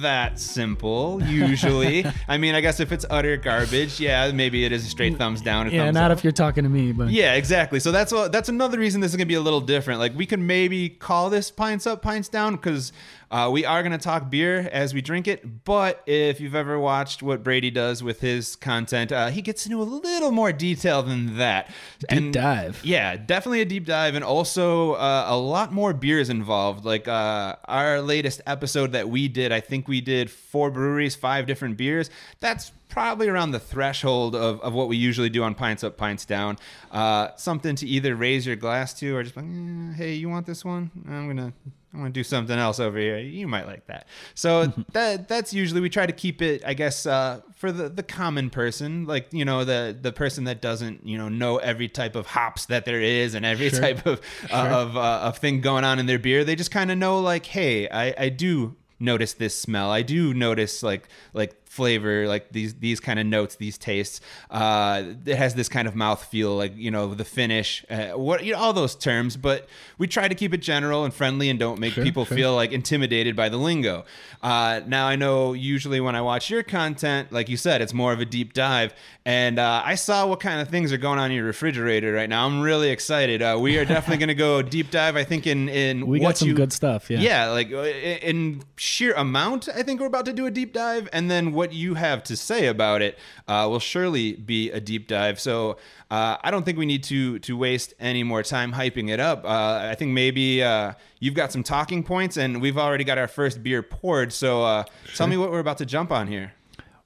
that 0.00 0.38
simple 0.38 1.22
usually. 1.24 2.04
I 2.28 2.38
mean, 2.38 2.54
I 2.54 2.60
guess 2.60 2.80
if 2.80 2.92
it's 2.92 3.04
utter 3.10 3.36
garbage, 3.36 4.00
yeah, 4.00 4.30
maybe 4.32 4.64
it 4.64 4.72
is 4.72 4.86
a 4.86 4.88
straight 4.88 5.18
thumbs 5.18 5.40
down. 5.40 5.70
Yeah, 5.70 5.84
thumbs 5.84 5.94
not 5.94 6.10
up. 6.10 6.18
if 6.18 6.24
you're 6.24 6.32
talking 6.32 6.64
to 6.64 6.70
me, 6.70 6.92
but 6.92 7.10
Yeah, 7.10 7.34
exactly. 7.34 7.80
So 7.80 7.92
that's 7.92 8.12
what, 8.12 8.32
that's 8.32 8.48
another 8.48 8.78
reason 8.78 9.00
this 9.00 9.12
is 9.12 9.16
gonna 9.16 9.26
be 9.26 9.34
a 9.34 9.40
little 9.40 9.60
different. 9.60 10.00
Like 10.00 10.16
we 10.16 10.26
can 10.26 10.46
maybe 10.46 10.88
call 10.88 11.30
this 11.30 11.50
pints 11.50 11.86
up, 11.86 12.02
pints 12.02 12.28
down, 12.28 12.56
because 12.56 12.92
uh, 13.32 13.48
we 13.50 13.64
are 13.64 13.82
gonna 13.82 13.96
talk 13.96 14.28
beer 14.28 14.68
as 14.70 14.92
we 14.92 15.00
drink 15.00 15.26
it. 15.26 15.64
But 15.64 16.02
if 16.06 16.38
you've 16.38 16.54
ever 16.54 16.78
watched 16.78 17.22
what 17.22 17.42
Brady 17.42 17.70
does 17.70 18.02
with 18.02 18.20
his 18.20 18.56
content, 18.56 19.10
uh, 19.10 19.28
he 19.28 19.40
gets 19.40 19.64
into 19.64 19.80
a 19.80 19.84
little 19.84 20.30
more 20.30 20.52
detail 20.52 21.02
than 21.02 21.38
that. 21.38 21.70
Deep 22.10 22.32
dive. 22.32 22.80
Yeah, 22.84 23.16
definitely 23.16 23.62
a 23.62 23.64
deep 23.64 23.86
dive, 23.86 24.14
and 24.14 24.22
also 24.22 24.92
uh, 24.92 25.24
a 25.28 25.36
lot 25.36 25.72
more 25.72 25.94
beers 25.94 26.28
involved. 26.28 26.84
Like 26.84 27.08
uh, 27.08 27.56
our 27.64 28.02
latest 28.02 28.42
episode 28.46 28.92
that 28.92 29.08
we 29.08 29.28
did, 29.28 29.50
I 29.50 29.60
think 29.60 29.88
we 29.88 30.02
did 30.02 30.30
four 30.30 30.70
breweries, 30.70 31.14
five 31.14 31.46
different 31.46 31.78
beers. 31.78 32.10
That's 32.40 32.70
probably 32.90 33.26
around 33.26 33.52
the 33.52 33.58
threshold 33.58 34.36
of, 34.36 34.60
of 34.60 34.74
what 34.74 34.86
we 34.86 34.98
usually 34.98 35.30
do 35.30 35.42
on 35.42 35.54
Pints 35.54 35.82
Up, 35.82 35.96
Pints 35.96 36.26
Down. 36.26 36.58
Uh, 36.90 37.28
something 37.36 37.74
to 37.76 37.86
either 37.86 38.14
raise 38.14 38.46
your 38.46 38.56
glass 38.56 38.92
to 39.00 39.16
or 39.16 39.22
just 39.22 39.34
like, 39.36 39.46
"Eh, 39.46 39.94
hey, 39.96 40.12
you 40.12 40.28
want 40.28 40.44
this 40.44 40.62
one? 40.62 40.90
I'm 41.08 41.54
gonna. 41.92 41.98
I'm 41.98 42.00
gonna 42.00 42.12
do 42.12 42.24
something 42.24 42.58
else 42.58 42.80
over 42.80 42.98
here. 42.98 43.18
You 43.18 43.46
might 43.48 43.66
like 43.66 43.86
that. 43.86 44.06
So 44.34 44.66
that 44.92 45.28
that's 45.28 45.52
usually 45.54 45.80
we 45.80 45.90
try 45.90 46.06
to 46.06 46.12
keep 46.12 46.42
it, 46.42 46.62
I 46.66 46.74
guess, 46.74 47.06
uh, 47.06 47.40
for 47.56 47.70
the 47.72 47.88
the 47.88 48.02
common 48.02 48.50
person, 48.50 49.06
like 49.06 49.28
you 49.32 49.44
know 49.44 49.64
the 49.64 49.96
the 50.00 50.12
person 50.12 50.44
that 50.44 50.60
doesn't 50.60 51.06
you 51.06 51.18
know 51.18 51.28
know 51.28 51.58
every 51.58 51.88
type 51.88 52.16
of 52.16 52.26
hops 52.26 52.66
that 52.66 52.84
there 52.84 53.00
is 53.00 53.34
and 53.34 53.44
every 53.46 53.70
Sure. 53.70 53.80
type 53.80 54.06
of 54.06 54.20
uh, 54.50 54.54
of 54.56 54.96
uh, 54.96 55.20
of 55.22 55.38
thing 55.38 55.60
going 55.60 55.84
on 55.84 55.98
in 55.98 56.06
their 56.06 56.18
beer. 56.18 56.44
They 56.44 56.56
just 56.56 56.70
kind 56.70 56.90
of 56.90 56.98
know 56.98 57.20
like, 57.20 57.46
hey, 57.46 57.88
I 57.88 58.14
I 58.18 58.28
do 58.28 58.76
notice 58.98 59.32
this 59.34 59.58
smell. 59.58 59.90
I 59.90 60.02
do 60.02 60.32
notice 60.34 60.82
like 60.82 61.08
like 61.32 61.54
flavor, 61.72 62.28
like 62.28 62.52
these 62.52 62.74
these 62.74 63.00
kind 63.00 63.18
of 63.18 63.24
notes, 63.26 63.56
these 63.56 63.78
tastes. 63.78 64.20
Uh, 64.50 65.02
it 65.24 65.36
has 65.36 65.54
this 65.54 65.68
kind 65.68 65.88
of 65.88 65.94
mouth 65.96 66.22
feel, 66.24 66.54
like 66.54 66.76
you 66.76 66.90
know 66.90 67.14
the 67.14 67.24
finish, 67.24 67.84
uh, 67.90 68.08
what 68.10 68.44
you 68.44 68.52
know, 68.52 68.58
all 68.58 68.72
those 68.74 68.94
terms. 68.94 69.36
But 69.36 69.66
we 69.98 70.06
try 70.06 70.28
to 70.28 70.34
keep 70.34 70.52
it 70.52 70.58
general 70.58 71.04
and 71.04 71.14
friendly, 71.14 71.48
and 71.48 71.58
don't 71.58 71.78
make 71.80 71.94
Sure, 71.94 72.04
people 72.04 72.24
sure. 72.26 72.36
feel 72.36 72.54
like 72.54 72.72
intimidated 72.72 73.34
by 73.34 73.48
the 73.48 73.56
lingo. 73.56 74.04
Uh, 74.42 74.80
now 74.86 75.06
I 75.06 75.16
know 75.16 75.52
usually 75.54 76.00
when 76.00 76.14
I 76.14 76.20
watch 76.20 76.50
your 76.50 76.62
content, 76.62 77.32
like 77.32 77.48
you 77.48 77.56
said, 77.56 77.80
it's 77.80 77.94
more 77.94 78.12
of 78.12 78.20
a 78.20 78.24
deep 78.24 78.52
dive, 78.52 78.92
and 79.24 79.58
uh, 79.58 79.82
I 79.84 79.94
saw 79.94 80.26
what 80.26 80.40
kind 80.40 80.60
of 80.60 80.68
things 80.68 80.92
are 80.92 80.98
going 80.98 81.18
on 81.18 81.30
in 81.30 81.36
your 81.36 81.46
refrigerator 81.46 82.12
right 82.12 82.28
now. 82.28 82.46
I'm 82.46 82.60
really 82.60 82.90
excited. 82.90 83.40
Uh, 83.40 83.56
we 83.60 83.78
are 83.78 83.84
definitely 83.84 84.18
going 84.18 84.28
to 84.28 84.34
go 84.34 84.60
deep 84.62 84.90
dive. 84.90 85.16
I 85.16 85.24
think 85.24 85.46
in 85.46 85.68
in 85.68 86.06
We 86.06 86.20
got 86.20 86.36
some 86.36 86.48
you- 86.48 86.54
good 86.54 86.72
stuff, 86.72 87.08
yeah. 87.10 87.20
yeah, 87.20 87.46
like 87.50 87.72
uh, 87.72 87.82
in 87.82 88.62
sheer 88.76 89.14
amount, 89.14 89.68
I 89.74 89.82
think 89.82 90.00
we're 90.00 90.06
about 90.06 90.26
to 90.26 90.32
do 90.32 90.46
a 90.46 90.50
deep 90.50 90.72
dive, 90.72 91.08
and 91.12 91.30
then 91.30 91.52
what 91.62 91.72
you 91.72 91.94
have 91.94 92.22
to 92.24 92.36
say 92.36 92.66
about 92.66 93.02
it 93.02 93.16
uh, 93.46 93.66
will 93.70 93.78
surely 93.78 94.32
be 94.32 94.70
a 94.72 94.80
deep 94.80 95.06
dive. 95.06 95.38
So 95.38 95.76
uh, 96.10 96.36
I 96.42 96.50
don't 96.50 96.64
think 96.64 96.76
we 96.76 96.86
need 96.86 97.04
to 97.04 97.38
to 97.40 97.56
waste 97.56 97.94
any 98.00 98.22
more 98.24 98.42
time 98.42 98.72
hyping 98.72 99.08
it 99.10 99.20
up. 99.20 99.44
Uh, 99.44 99.88
I 99.92 99.94
think 99.94 100.10
maybe 100.10 100.62
uh, 100.62 100.94
you've 101.20 101.34
got 101.34 101.52
some 101.52 101.62
talking 101.62 102.02
points, 102.02 102.36
and 102.36 102.60
we've 102.60 102.78
already 102.78 103.04
got 103.04 103.16
our 103.18 103.28
first 103.28 103.62
beer 103.62 103.82
poured. 103.82 104.32
So 104.32 104.64
uh, 104.64 104.84
tell 105.14 105.28
me 105.28 105.36
what 105.36 105.50
we're 105.52 105.60
about 105.60 105.78
to 105.78 105.86
jump 105.86 106.10
on 106.10 106.26
here. 106.26 106.52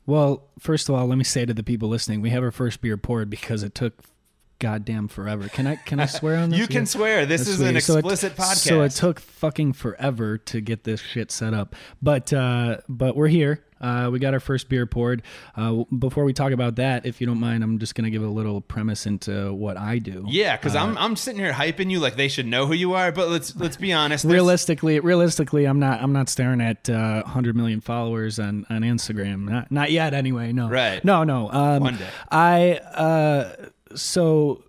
Well, 0.06 0.44
first 0.58 0.88
of 0.88 0.94
all, 0.94 1.06
let 1.06 1.18
me 1.18 1.24
say 1.24 1.44
to 1.44 1.52
the 1.54 1.62
people 1.64 1.88
listening, 1.88 2.20
we 2.22 2.30
have 2.30 2.42
our 2.42 2.50
first 2.52 2.80
beer 2.80 2.96
poured 2.96 3.28
because 3.28 3.62
it 3.62 3.74
took 3.74 3.92
goddamn 4.58 5.06
forever. 5.08 5.48
Can 5.48 5.66
I 5.66 5.76
can 5.76 6.00
I 6.00 6.06
swear 6.06 6.36
on 6.38 6.48
this? 6.50 6.58
You 6.60 6.66
can 6.66 6.82
Yeah. 6.82 6.84
swear. 6.84 7.26
This 7.26 7.42
That's 7.42 7.50
is 7.50 7.60
an 7.60 7.72
sweet. 7.74 7.82
So 7.82 7.94
it- 7.94 7.98
explicit 7.98 8.36
podcast. 8.36 8.56
So 8.68 8.82
it 8.82 8.92
took 8.92 9.20
fucking 9.20 9.74
forever 9.74 10.38
to 10.38 10.60
get 10.62 10.84
this 10.84 11.00
shit 11.00 11.30
set 11.30 11.52
up. 11.54 11.74
But 12.00 12.32
uh, 12.32 12.78
but 12.88 13.16
we're 13.16 13.28
here. 13.28 13.62
Uh, 13.80 14.08
we 14.12 14.18
got 14.18 14.32
our 14.34 14.40
first 14.40 14.68
beer 14.68 14.86
poured. 14.86 15.22
Uh, 15.56 15.84
before 15.98 16.24
we 16.24 16.32
talk 16.32 16.52
about 16.52 16.76
that, 16.76 17.04
if 17.06 17.20
you 17.20 17.26
don't 17.26 17.40
mind, 17.40 17.62
I'm 17.62 17.78
just 17.78 17.94
gonna 17.94 18.10
give 18.10 18.22
a 18.22 18.28
little 18.28 18.60
premise 18.60 19.06
into 19.06 19.52
what 19.52 19.76
I 19.76 19.98
do. 19.98 20.24
Yeah, 20.28 20.56
because 20.56 20.74
Uh, 20.74 20.80
I'm 20.80 20.96
I'm 20.98 21.16
sitting 21.16 21.40
here 21.40 21.52
hyping 21.52 21.90
you 21.90 22.00
like 22.00 22.16
they 22.16 22.28
should 22.28 22.46
know 22.46 22.66
who 22.66 22.74
you 22.74 22.94
are. 22.94 23.12
But 23.12 23.28
let's 23.28 23.54
let's 23.56 23.76
be 23.76 23.92
honest. 23.92 24.24
realistically 24.24 25.00
realistically 25.00 25.64
i'm 25.66 25.78
not 25.78 26.00
i'm 26.02 26.12
not 26.12 26.28
staring 26.28 26.60
at 26.60 26.88
uh, 26.88 27.22
100 27.22 27.54
million 27.56 27.80
followers 27.80 28.38
on 28.38 28.64
on 28.70 28.82
instagram 28.82 29.48
not 29.48 29.70
not 29.70 29.90
yet 29.90 30.14
anyway 30.14 30.52
no 30.52 30.68
Right. 30.68 31.04
no 31.04 31.24
no 31.24 31.50
um 31.50 31.82
One 31.82 31.96
day. 31.96 32.08
i 32.30 32.72
uh 32.94 33.66
so 33.94 34.62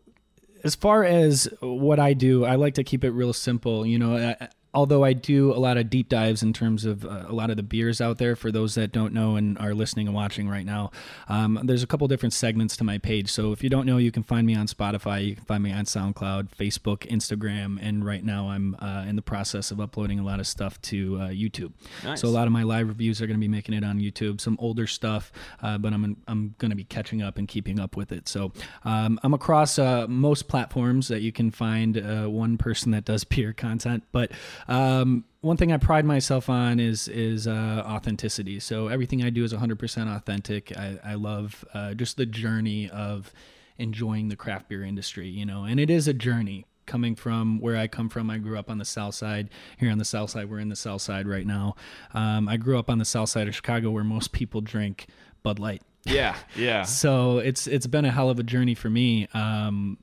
as 0.63 0.75
far 0.75 1.03
as 1.03 1.47
what 1.61 1.99
i 1.99 2.13
do 2.13 2.45
i 2.45 2.55
like 2.55 2.73
to 2.75 2.83
keep 2.83 3.03
it 3.03 3.11
real 3.11 3.33
simple 3.33 3.85
you 3.85 3.99
know 3.99 4.17
I, 4.17 4.47
although 4.77 5.03
I 5.03 5.13
do 5.13 5.51
a 5.51 5.57
lot 5.57 5.77
of 5.77 5.89
deep 5.89 6.07
dives 6.07 6.43
in 6.43 6.53
terms 6.53 6.85
of 6.85 7.03
uh, 7.03 7.25
a 7.27 7.33
lot 7.33 7.49
of 7.49 7.57
the 7.57 7.63
beers 7.63 7.99
out 7.99 8.19
there, 8.19 8.35
for 8.35 8.51
those 8.51 8.75
that 8.75 8.91
don't 8.91 9.11
know 9.11 9.35
and 9.35 9.57
are 9.57 9.73
listening 9.73 10.05
and 10.05 10.15
watching 10.15 10.47
right 10.47 10.67
now, 10.67 10.91
um, 11.29 11.59
there's 11.63 11.81
a 11.81 11.87
couple 11.87 12.07
different 12.07 12.31
segments 12.31 12.77
to 12.77 12.83
my 12.83 12.99
page. 12.99 13.31
So 13.31 13.51
if 13.51 13.63
you 13.63 13.71
don't 13.71 13.87
know, 13.87 13.97
you 13.97 14.11
can 14.11 14.21
find 14.21 14.45
me 14.45 14.53
on 14.53 14.67
Spotify, 14.67 15.25
you 15.25 15.35
can 15.35 15.45
find 15.45 15.63
me 15.63 15.71
on 15.71 15.85
SoundCloud, 15.85 16.49
Facebook, 16.55 17.07
Instagram, 17.07 17.79
and 17.81 18.05
right 18.05 18.23
now 18.23 18.49
I'm 18.49 18.75
uh, 18.79 19.05
in 19.07 19.15
the 19.15 19.23
process 19.23 19.71
of 19.71 19.79
uploading 19.79 20.19
a 20.19 20.23
lot 20.23 20.39
of 20.39 20.45
stuff 20.45 20.79
to 20.83 21.15
uh, 21.15 21.27
YouTube. 21.29 21.73
Nice. 22.03 22.21
So 22.21 22.27
a 22.27 22.29
lot 22.29 22.45
of 22.45 22.53
my 22.53 22.61
live 22.61 22.87
reviews 22.87 23.19
are 23.19 23.25
going 23.25 23.37
to 23.37 23.41
be 23.41 23.47
making 23.47 23.73
it 23.73 23.83
on 23.83 23.97
YouTube. 23.97 24.39
Some 24.39 24.57
older 24.61 24.85
stuff, 24.85 25.31
uh, 25.63 25.79
but 25.79 25.91
I'm 25.91 26.17
I'm 26.27 26.53
going 26.59 26.69
to 26.69 26.77
be 26.77 26.83
catching 26.83 27.23
up 27.23 27.39
and 27.39 27.47
keeping 27.47 27.79
up 27.79 27.97
with 27.97 28.11
it. 28.11 28.27
So 28.27 28.51
um, 28.85 29.19
I'm 29.23 29.33
across 29.33 29.79
uh, 29.79 30.05
most 30.07 30.47
platforms 30.47 31.07
that 31.07 31.21
you 31.21 31.31
can 31.31 31.49
find 31.49 31.97
uh, 31.97 32.27
one 32.27 32.59
person 32.59 32.91
that 32.91 33.05
does 33.05 33.23
peer 33.37 33.53
content. 33.53 34.03
But 34.11 34.31
um, 34.67 35.23
one 35.41 35.57
thing 35.57 35.71
I 35.71 35.77
pride 35.77 36.05
myself 36.05 36.49
on 36.49 36.79
is 36.79 37.07
is 37.07 37.47
uh, 37.47 37.83
authenticity. 37.85 38.59
So 38.59 38.87
everything 38.87 39.23
I 39.23 39.29
do 39.29 39.43
is 39.43 39.53
100% 39.53 40.15
authentic. 40.15 40.75
I, 40.77 40.99
I 41.03 41.13
love 41.15 41.63
uh, 41.73 41.93
just 41.93 42.17
the 42.17 42.25
journey 42.25 42.89
of 42.89 43.31
enjoying 43.77 44.29
the 44.29 44.35
craft 44.35 44.69
beer 44.69 44.83
industry. 44.83 45.27
You 45.29 45.45
know, 45.45 45.63
and 45.63 45.79
it 45.79 45.89
is 45.89 46.07
a 46.07 46.13
journey 46.13 46.65
coming 46.85 47.15
from 47.15 47.59
where 47.59 47.77
I 47.77 47.87
come 47.87 48.09
from. 48.09 48.29
I 48.29 48.37
grew 48.39 48.57
up 48.57 48.69
on 48.69 48.77
the 48.77 48.85
south 48.85 49.15
side. 49.15 49.49
Here 49.77 49.91
on 49.91 49.99
the 49.99 50.05
south 50.05 50.31
side, 50.31 50.49
we're 50.49 50.59
in 50.59 50.69
the 50.69 50.75
south 50.75 51.01
side 51.01 51.27
right 51.27 51.45
now. 51.45 51.75
Um, 52.13 52.47
I 52.49 52.57
grew 52.57 52.79
up 52.79 52.89
on 52.89 52.97
the 52.97 53.05
south 53.05 53.29
side 53.29 53.47
of 53.47 53.55
Chicago 53.55 53.91
where 53.91 54.03
most 54.03 54.31
people 54.31 54.61
drink 54.61 55.07
Bud 55.43 55.59
Light. 55.59 55.83
Yeah, 56.05 56.35
yeah. 56.55 56.81
So 56.85 57.37
it's 57.37 57.67
it's 57.67 57.87
been 57.87 58.05
a 58.05 58.11
hell 58.11 58.29
of 58.29 58.39
a 58.39 58.43
journey 58.43 58.73
for 58.73 58.89
me. 58.89 59.27
Um, 59.33 59.97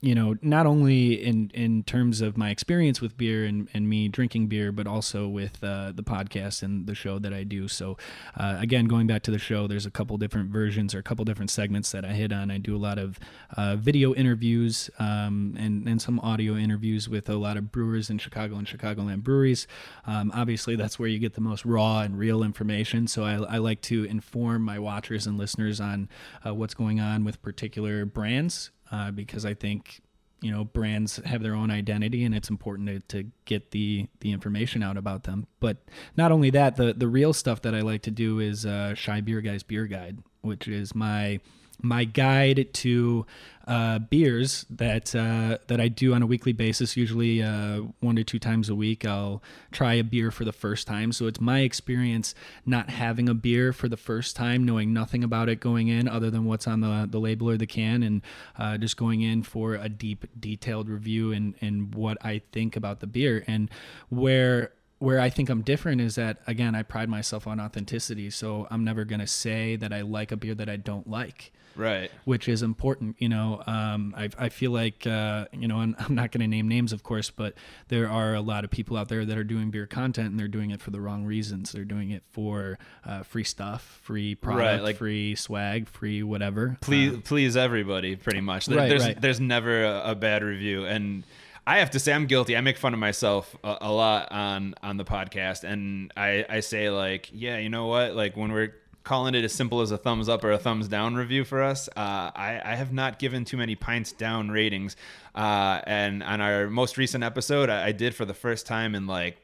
you 0.00 0.14
know, 0.14 0.36
not 0.42 0.64
only 0.64 1.14
in 1.14 1.50
in 1.54 1.82
terms 1.82 2.20
of 2.20 2.36
my 2.36 2.50
experience 2.50 3.00
with 3.00 3.16
beer 3.16 3.44
and, 3.44 3.68
and 3.74 3.88
me 3.88 4.06
drinking 4.06 4.46
beer, 4.46 4.70
but 4.70 4.86
also 4.86 5.26
with 5.26 5.62
uh, 5.64 5.90
the 5.92 6.04
podcast 6.04 6.62
and 6.62 6.86
the 6.86 6.94
show 6.94 7.18
that 7.18 7.32
I 7.32 7.42
do. 7.42 7.66
So, 7.66 7.96
uh, 8.36 8.58
again, 8.60 8.84
going 8.84 9.08
back 9.08 9.22
to 9.24 9.32
the 9.32 9.40
show, 9.40 9.66
there's 9.66 9.86
a 9.86 9.90
couple 9.90 10.16
different 10.16 10.50
versions 10.50 10.94
or 10.94 11.00
a 11.00 11.02
couple 11.02 11.24
different 11.24 11.50
segments 11.50 11.90
that 11.90 12.04
I 12.04 12.12
hit 12.12 12.32
on. 12.32 12.48
I 12.48 12.58
do 12.58 12.76
a 12.76 12.78
lot 12.78 12.98
of 12.98 13.18
uh, 13.56 13.74
video 13.74 14.14
interviews 14.14 14.88
um, 15.00 15.56
and 15.58 15.88
and 15.88 16.00
some 16.00 16.20
audio 16.20 16.54
interviews 16.54 17.08
with 17.08 17.28
a 17.28 17.36
lot 17.36 17.56
of 17.56 17.72
brewers 17.72 18.08
in 18.08 18.18
Chicago 18.18 18.54
and 18.54 18.68
Chicagoland 18.68 19.24
breweries. 19.24 19.66
Um, 20.06 20.30
obviously, 20.32 20.76
that's 20.76 21.00
where 21.00 21.08
you 21.08 21.18
get 21.18 21.34
the 21.34 21.40
most 21.40 21.64
raw 21.64 22.02
and 22.02 22.16
real 22.16 22.44
information. 22.44 23.08
So 23.08 23.24
I, 23.24 23.34
I 23.34 23.58
like 23.58 23.80
to 23.82 24.04
inform 24.04 24.62
my 24.62 24.78
watchers 24.78 25.26
and 25.26 25.36
listeners 25.36 25.80
on 25.80 26.08
uh, 26.46 26.54
what's 26.54 26.74
going 26.74 27.00
on 27.00 27.24
with 27.24 27.42
particular 27.42 28.04
brands 28.04 28.70
uh, 28.90 29.10
because 29.10 29.44
I 29.44 29.54
think 29.54 30.00
you 30.40 30.52
know 30.52 30.64
brands 30.64 31.16
have 31.24 31.42
their 31.42 31.54
own 31.54 31.70
identity 31.70 32.24
and 32.24 32.34
it's 32.34 32.48
important 32.48 32.88
to, 32.88 33.22
to 33.22 33.30
get 33.44 33.72
the 33.72 34.08
the 34.20 34.32
information 34.32 34.82
out 34.82 34.96
about 34.96 35.24
them. 35.24 35.46
But 35.60 35.78
not 36.16 36.32
only 36.32 36.50
that, 36.50 36.76
the 36.76 36.94
the 36.94 37.08
real 37.08 37.32
stuff 37.32 37.62
that 37.62 37.74
I 37.74 37.80
like 37.80 38.02
to 38.02 38.10
do 38.10 38.38
is 38.38 38.64
uh, 38.64 38.94
Chi 39.02 39.20
Beer 39.20 39.40
Guy's 39.40 39.62
Beer 39.62 39.86
Guide, 39.86 40.18
which 40.42 40.68
is 40.68 40.94
my 40.94 41.40
my 41.82 42.04
guide 42.04 42.68
to 42.74 43.26
uh, 43.68 43.98
beers 43.98 44.64
that 44.70 45.14
uh, 45.14 45.58
that 45.66 45.78
I 45.78 45.88
do 45.88 46.14
on 46.14 46.22
a 46.22 46.26
weekly 46.26 46.54
basis. 46.54 46.96
Usually 46.96 47.42
uh, 47.42 47.82
one 48.00 48.16
to 48.16 48.24
two 48.24 48.38
times 48.38 48.70
a 48.70 48.74
week, 48.74 49.04
I'll 49.04 49.42
try 49.70 49.94
a 49.94 50.02
beer 50.02 50.30
for 50.30 50.46
the 50.46 50.52
first 50.52 50.86
time. 50.86 51.12
So 51.12 51.26
it's 51.26 51.38
my 51.38 51.60
experience 51.60 52.34
not 52.64 52.88
having 52.88 53.28
a 53.28 53.34
beer 53.34 53.74
for 53.74 53.86
the 53.86 53.98
first 53.98 54.34
time, 54.34 54.64
knowing 54.64 54.94
nothing 54.94 55.22
about 55.22 55.50
it 55.50 55.60
going 55.60 55.88
in, 55.88 56.08
other 56.08 56.30
than 56.30 56.46
what's 56.46 56.66
on 56.66 56.80
the 56.80 57.06
the 57.08 57.20
label 57.20 57.50
or 57.50 57.58
the 57.58 57.66
can, 57.66 58.02
and 58.02 58.22
uh, 58.58 58.78
just 58.78 58.96
going 58.96 59.20
in 59.20 59.42
for 59.42 59.74
a 59.74 59.90
deep, 59.90 60.24
detailed 60.40 60.88
review 60.88 61.32
and 61.32 61.54
and 61.60 61.94
what 61.94 62.16
I 62.24 62.40
think 62.52 62.74
about 62.74 63.00
the 63.00 63.06
beer 63.06 63.44
and 63.46 63.70
where 64.08 64.72
where 64.98 65.20
I 65.20 65.28
think 65.28 65.50
I'm 65.50 65.60
different 65.60 66.00
is 66.00 66.14
that 66.14 66.38
again 66.46 66.74
I 66.74 66.82
pride 66.84 67.10
myself 67.10 67.46
on 67.46 67.60
authenticity. 67.60 68.30
So 68.30 68.66
I'm 68.70 68.82
never 68.82 69.04
gonna 69.04 69.26
say 69.26 69.76
that 69.76 69.92
I 69.92 70.00
like 70.00 70.32
a 70.32 70.38
beer 70.38 70.54
that 70.54 70.70
I 70.70 70.76
don't 70.76 71.06
like 71.06 71.52
Right. 71.78 72.10
which 72.24 72.48
is 72.48 72.62
important. 72.62 73.16
You 73.18 73.28
know, 73.30 73.62
um, 73.66 74.12
I, 74.16 74.28
I 74.36 74.48
feel 74.50 74.72
like, 74.72 75.06
uh, 75.06 75.46
you 75.52 75.68
know, 75.68 75.80
and 75.80 75.94
I'm 76.00 76.14
not 76.14 76.32
going 76.32 76.40
to 76.40 76.46
name 76.48 76.68
names, 76.68 76.92
of 76.92 77.02
course, 77.02 77.30
but 77.30 77.54
there 77.88 78.10
are 78.10 78.34
a 78.34 78.40
lot 78.40 78.64
of 78.64 78.70
people 78.70 78.96
out 78.96 79.08
there 79.08 79.24
that 79.24 79.38
are 79.38 79.44
doing 79.44 79.70
beer 79.70 79.86
content 79.86 80.30
and 80.30 80.38
they're 80.40 80.48
doing 80.48 80.70
it 80.70 80.80
for 80.82 80.90
the 80.90 81.00
wrong 81.00 81.24
reasons. 81.24 81.72
They're 81.72 81.84
doing 81.84 82.10
it 82.10 82.24
for 82.30 82.78
uh, 83.06 83.22
free 83.22 83.44
stuff, 83.44 84.00
free 84.02 84.34
product, 84.34 84.82
like- 84.82 84.96
free 84.96 85.34
swag, 85.36 85.88
free 85.88 86.22
whatever. 86.22 86.76
please 86.80 87.14
Uh, 87.14 87.20
please 87.24 87.56
everybody 87.56 88.16
pretty 88.16 88.40
much 88.40 88.66
There- 88.66 88.78
Right, 88.78 88.88
there's 88.88 89.04
right. 89.04 89.20
there's 89.20 89.40
never 89.40 89.84
a, 89.84 90.10
a 90.10 90.14
bad 90.14 90.42
review 90.42 90.84
and 90.84 91.24
I 91.66 91.80
have 91.80 91.90
to 91.90 91.98
say 91.98 92.14
I'm 92.14 92.26
guilty. 92.26 92.56
I 92.56 92.62
make 92.62 92.78
fun 92.78 92.94
of 92.94 92.98
myself 92.98 93.54
a, 93.62 93.76
a 93.82 93.92
lot 93.92 94.32
on 94.32 94.74
on 94.82 94.96
the 94.96 95.04
podcast 95.04 95.64
and 95.64 96.10
I 96.16 96.44
I 96.48 96.60
say 96.60 96.88
like, 96.90 97.28
yeah, 97.32 97.58
you 97.58 97.68
know 97.68 97.86
what? 97.86 98.14
Like 98.14 98.36
when 98.36 98.52
we're 98.52 98.72
calling 99.04 99.34
it 99.34 99.44
as 99.44 99.52
simple 99.52 99.80
as 99.80 99.90
a 99.90 99.98
thumbs 99.98 100.28
up 100.28 100.44
or 100.44 100.52
a 100.52 100.58
thumbs 100.58 100.88
down 100.88 101.14
review 101.14 101.44
for 101.44 101.62
us, 101.62 101.88
uh, 101.96 102.30
I, 102.34 102.60
I 102.64 102.74
have 102.74 102.92
not 102.92 103.18
given 103.18 103.44
too 103.44 103.56
many 103.56 103.74
pints 103.74 104.12
down 104.12 104.50
ratings. 104.50 104.96
Uh, 105.34 105.80
and 105.86 106.22
on 106.22 106.40
our 106.40 106.68
most 106.68 106.98
recent 106.98 107.24
episode, 107.24 107.70
I, 107.70 107.86
I 107.86 107.92
did 107.92 108.14
for 108.14 108.24
the 108.24 108.34
first 108.34 108.66
time 108.66 108.94
in 108.94 109.06
like 109.06 109.38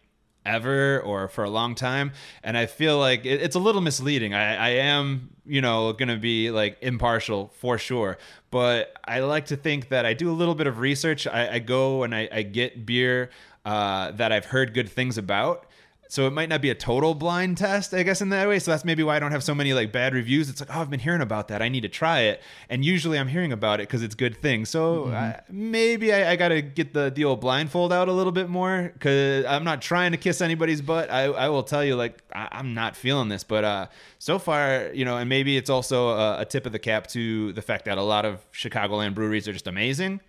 ever 0.46 1.00
or 1.00 1.28
for 1.28 1.44
a 1.44 1.50
long 1.50 1.74
time. 1.74 2.12
And 2.42 2.56
i 2.56 2.66
feel 2.66 2.98
like 2.98 3.24
it, 3.24 3.40
it's 3.42 3.56
a 3.56 3.58
little 3.58 3.80
misleading. 3.80 4.34
I, 4.34 4.56
I 4.56 4.68
am 4.70 5.30
you 5.46 5.60
know 5.60 5.92
gonna 5.92 6.18
be 6.18 6.50
like 6.50 6.78
impartial 6.82 7.50
for 7.58 7.78
sure. 7.78 8.18
But 8.50 8.96
i 9.04 9.20
like 9.20 9.46
to 9.46 9.56
think 9.56 9.88
that 9.88 10.06
i 10.06 10.12
do 10.14 10.30
a 10.30 10.36
little 10.36 10.54
bit 10.54 10.66
of 10.66 10.78
research. 10.78 11.26
I, 11.26 11.58
go 11.58 12.02
and 12.02 12.14
I, 12.14 12.28
I 12.30 12.42
get 12.42 12.84
beer 12.84 13.30
uh, 13.64 14.10
that 14.12 14.32
i've 14.32 14.44
heard 14.44 14.74
good 14.74 14.88
things 14.90 15.16
about 15.16 15.66
so 16.08 16.26
it 16.26 16.32
might 16.32 16.48
not 16.48 16.60
be 16.60 16.70
a 16.70 16.74
total 16.74 17.14
blind 17.14 17.58
test, 17.58 17.92
I 17.94 18.02
guess, 18.02 18.20
in 18.20 18.28
that 18.28 18.46
way. 18.46 18.58
So 18.58 18.70
that's 18.70 18.84
maybe 18.84 19.02
why 19.02 19.16
I 19.16 19.18
don't 19.18 19.32
have 19.32 19.42
so 19.42 19.54
many 19.54 19.72
like 19.72 19.92
bad 19.92 20.14
reviews. 20.14 20.48
It's 20.48 20.60
like, 20.60 20.68
oh, 20.74 20.80
I've 20.80 20.90
been 20.90 21.00
hearing 21.00 21.20
about 21.20 21.48
that. 21.48 21.62
I 21.62 21.68
need 21.68 21.80
to 21.82 21.88
try 21.88 22.20
it. 22.20 22.42
And 22.68 22.84
usually 22.84 23.18
I'm 23.18 23.28
hearing 23.28 23.52
about 23.52 23.80
it 23.80 23.88
because 23.88 24.02
it's 24.02 24.14
good 24.14 24.40
things. 24.40 24.68
So 24.68 25.06
uh, 25.06 25.40
maybe 25.50 26.12
I, 26.12 26.32
I 26.32 26.36
got 26.36 26.48
to 26.48 26.62
get 26.62 26.94
the 26.94 27.10
the 27.10 27.24
old 27.24 27.40
blindfold 27.40 27.92
out 27.92 28.08
a 28.08 28.12
little 28.12 28.32
bit 28.32 28.48
more 28.48 28.90
because 28.92 29.44
I'm 29.46 29.64
not 29.64 29.82
trying 29.82 30.12
to 30.12 30.18
kiss 30.18 30.40
anybody's 30.40 30.80
butt. 30.80 31.10
I, 31.10 31.24
I 31.24 31.48
will 31.48 31.62
tell 31.62 31.84
you, 31.84 31.96
like, 31.96 32.22
I, 32.34 32.48
I'm 32.52 32.74
not 32.74 32.96
feeling 32.96 33.28
this. 33.28 33.44
But 33.44 33.64
uh, 33.64 33.86
so 34.18 34.38
far, 34.38 34.90
you 34.92 35.04
know, 35.04 35.16
and 35.16 35.28
maybe 35.28 35.56
it's 35.56 35.70
also 35.70 36.10
a, 36.10 36.40
a 36.40 36.44
tip 36.44 36.66
of 36.66 36.72
the 36.72 36.78
cap 36.78 37.06
to 37.08 37.52
the 37.52 37.62
fact 37.62 37.86
that 37.86 37.98
a 37.98 38.02
lot 38.02 38.24
of 38.24 38.44
Chicagoland 38.52 39.14
breweries 39.14 39.48
are 39.48 39.52
just 39.52 39.66
amazing. 39.66 40.20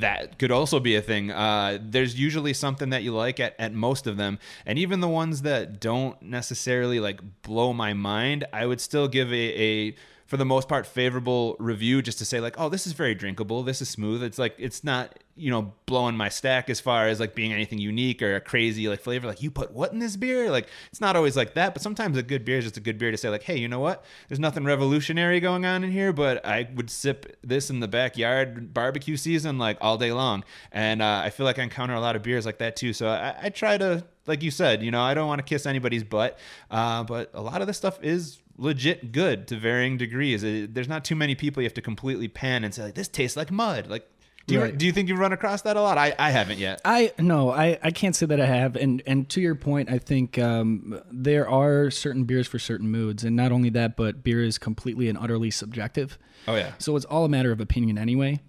That 0.00 0.38
could 0.38 0.52
also 0.52 0.78
be 0.78 0.94
a 0.94 1.02
thing. 1.02 1.32
Uh, 1.32 1.78
there's 1.82 2.18
usually 2.18 2.52
something 2.52 2.90
that 2.90 3.02
you 3.02 3.12
like 3.12 3.40
at, 3.40 3.56
at 3.58 3.72
most 3.72 4.06
of 4.06 4.16
them. 4.16 4.38
And 4.64 4.78
even 4.78 5.00
the 5.00 5.08
ones 5.16 5.42
that 5.42 5.80
don't 5.80 6.20
necessarily 6.22 7.00
like 7.00 7.20
blow 7.42 7.72
my 7.72 7.92
mind, 7.92 8.44
I 8.52 8.66
would 8.66 8.80
still 8.80 9.08
give 9.08 9.32
a, 9.32 9.62
a 9.62 9.94
for 10.26 10.36
the 10.36 10.44
most 10.44 10.68
part 10.68 10.86
favorable 10.86 11.56
review 11.58 12.02
just 12.02 12.18
to 12.18 12.24
say 12.24 12.40
like 12.40 12.58
oh 12.58 12.68
this 12.68 12.86
is 12.86 12.92
very 12.92 13.14
drinkable. 13.14 13.62
This 13.62 13.80
is 13.80 13.88
smooth. 13.88 14.22
It's 14.22 14.38
like 14.38 14.54
it's 14.58 14.84
not 14.84 15.18
you 15.36 15.50
know 15.50 15.72
blowing 15.84 16.16
my 16.16 16.28
stack 16.28 16.68
as 16.68 16.80
far 16.80 17.08
as 17.08 17.20
like 17.20 17.34
being 17.34 17.52
anything 17.52 17.78
unique 17.78 18.22
or 18.22 18.36
a 18.36 18.40
crazy 18.40 18.88
like 18.88 19.00
flavor 19.00 19.26
like 19.26 19.42
you 19.42 19.50
put 19.50 19.72
what 19.72 19.92
in 19.92 19.98
this 20.00 20.16
beer? 20.16 20.50
Like 20.50 20.68
it's 20.90 21.00
not 21.00 21.16
always 21.16 21.36
like 21.36 21.54
that 21.54 21.74
but 21.74 21.82
sometimes 21.82 22.16
a 22.18 22.22
good 22.22 22.44
beer 22.44 22.58
is 22.58 22.64
just 22.64 22.76
a 22.76 22.80
good 22.80 22.98
beer 22.98 23.10
to 23.10 23.16
say 23.16 23.28
like 23.30 23.44
hey 23.44 23.56
you 23.56 23.68
know 23.68 23.80
what? 23.80 24.04
There's 24.28 24.40
nothing 24.40 24.64
revolutionary 24.64 25.40
going 25.40 25.64
on 25.64 25.84
in 25.84 25.92
here 25.92 26.12
but 26.12 26.44
i 26.44 26.68
would 26.74 26.90
sip 26.90 27.36
this 27.42 27.70
in 27.70 27.80
the 27.80 27.88
backyard 27.88 28.74
barbecue 28.74 29.16
season 29.16 29.58
like 29.58 29.78
all 29.80 29.96
day 29.96 30.12
long. 30.12 30.44
And 30.72 31.02
uh, 31.02 31.22
i 31.24 31.30
feel 31.30 31.46
like 31.46 31.58
i 31.58 31.62
encounter 31.62 31.94
a 31.94 32.00
lot 32.00 32.16
of 32.16 32.22
beers 32.22 32.44
like 32.44 32.58
that 32.58 32.76
too 32.76 32.92
so 32.92 33.08
i, 33.08 33.34
I 33.42 33.48
try 33.50 33.78
to 33.78 34.04
like 34.26 34.42
you 34.42 34.50
said 34.50 34.82
you 34.82 34.90
know 34.90 35.00
i 35.00 35.14
don't 35.14 35.28
want 35.28 35.38
to 35.38 35.44
kiss 35.44 35.66
anybody's 35.66 36.04
butt 36.04 36.38
uh, 36.70 37.04
but 37.04 37.30
a 37.34 37.40
lot 37.40 37.60
of 37.60 37.66
this 37.66 37.76
stuff 37.76 38.02
is 38.02 38.40
legit 38.58 39.12
good 39.12 39.46
to 39.48 39.56
varying 39.56 39.96
degrees. 39.96 40.42
It, 40.42 40.74
there's 40.74 40.88
not 40.88 41.04
too 41.04 41.16
many 41.16 41.34
people 41.34 41.62
you 41.62 41.66
have 41.66 41.74
to 41.74 41.82
completely 41.82 42.28
pan 42.28 42.64
and 42.64 42.74
say 42.74 42.84
like 42.84 42.94
this 42.94 43.08
tastes 43.08 43.36
like 43.36 43.50
mud. 43.50 43.86
Like, 43.88 44.08
do 44.46 44.54
you 44.54 44.60
Right. 44.62 44.78
do 44.78 44.86
you 44.86 44.92
think 44.92 45.08
you've 45.08 45.18
run 45.18 45.32
across 45.32 45.62
that 45.62 45.76
a 45.76 45.82
lot? 45.82 45.98
I, 45.98 46.14
I 46.18 46.30
haven't 46.30 46.58
yet. 46.58 46.80
I 46.84 47.12
no, 47.18 47.50
I, 47.50 47.78
I 47.82 47.90
can't 47.90 48.14
say 48.14 48.26
that 48.26 48.40
I 48.40 48.46
have, 48.46 48.76
and 48.76 49.02
and 49.06 49.28
to 49.30 49.40
your 49.40 49.56
point, 49.56 49.90
I 49.90 49.98
think 49.98 50.38
um, 50.38 51.00
there 51.10 51.48
are 51.48 51.90
certain 51.90 52.24
beers 52.24 52.46
for 52.46 52.58
certain 52.58 52.88
moods, 52.88 53.24
and 53.24 53.34
not 53.34 53.50
only 53.52 53.70
that, 53.70 53.96
but 53.96 54.22
beer 54.22 54.42
is 54.42 54.56
completely 54.58 55.08
and 55.08 55.18
utterly 55.18 55.50
subjective. 55.50 56.16
Oh 56.46 56.54
yeah. 56.54 56.72
So 56.78 56.94
it's 56.96 57.04
all 57.06 57.24
a 57.24 57.28
matter 57.28 57.50
of 57.50 57.60
opinion 57.60 57.98
anyway. 57.98 58.40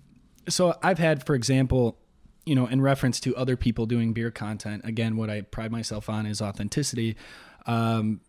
So 0.47 0.77
I've 0.83 0.99
had, 0.99 1.25
for 1.25 1.33
example, 1.35 1.97
you 2.45 2.55
know, 2.55 2.67
in 2.67 2.79
reference 2.79 3.19
to 3.21 3.35
other 3.35 3.57
people 3.57 3.85
doing 3.87 4.13
beer 4.13 4.31
content, 4.31 4.83
again, 4.85 5.17
what 5.17 5.29
I 5.31 5.41
pride 5.41 5.71
myself 5.71 6.09
on 6.09 6.25
is 6.27 6.41
authenticity. 6.41 7.17
Um, 7.65 8.21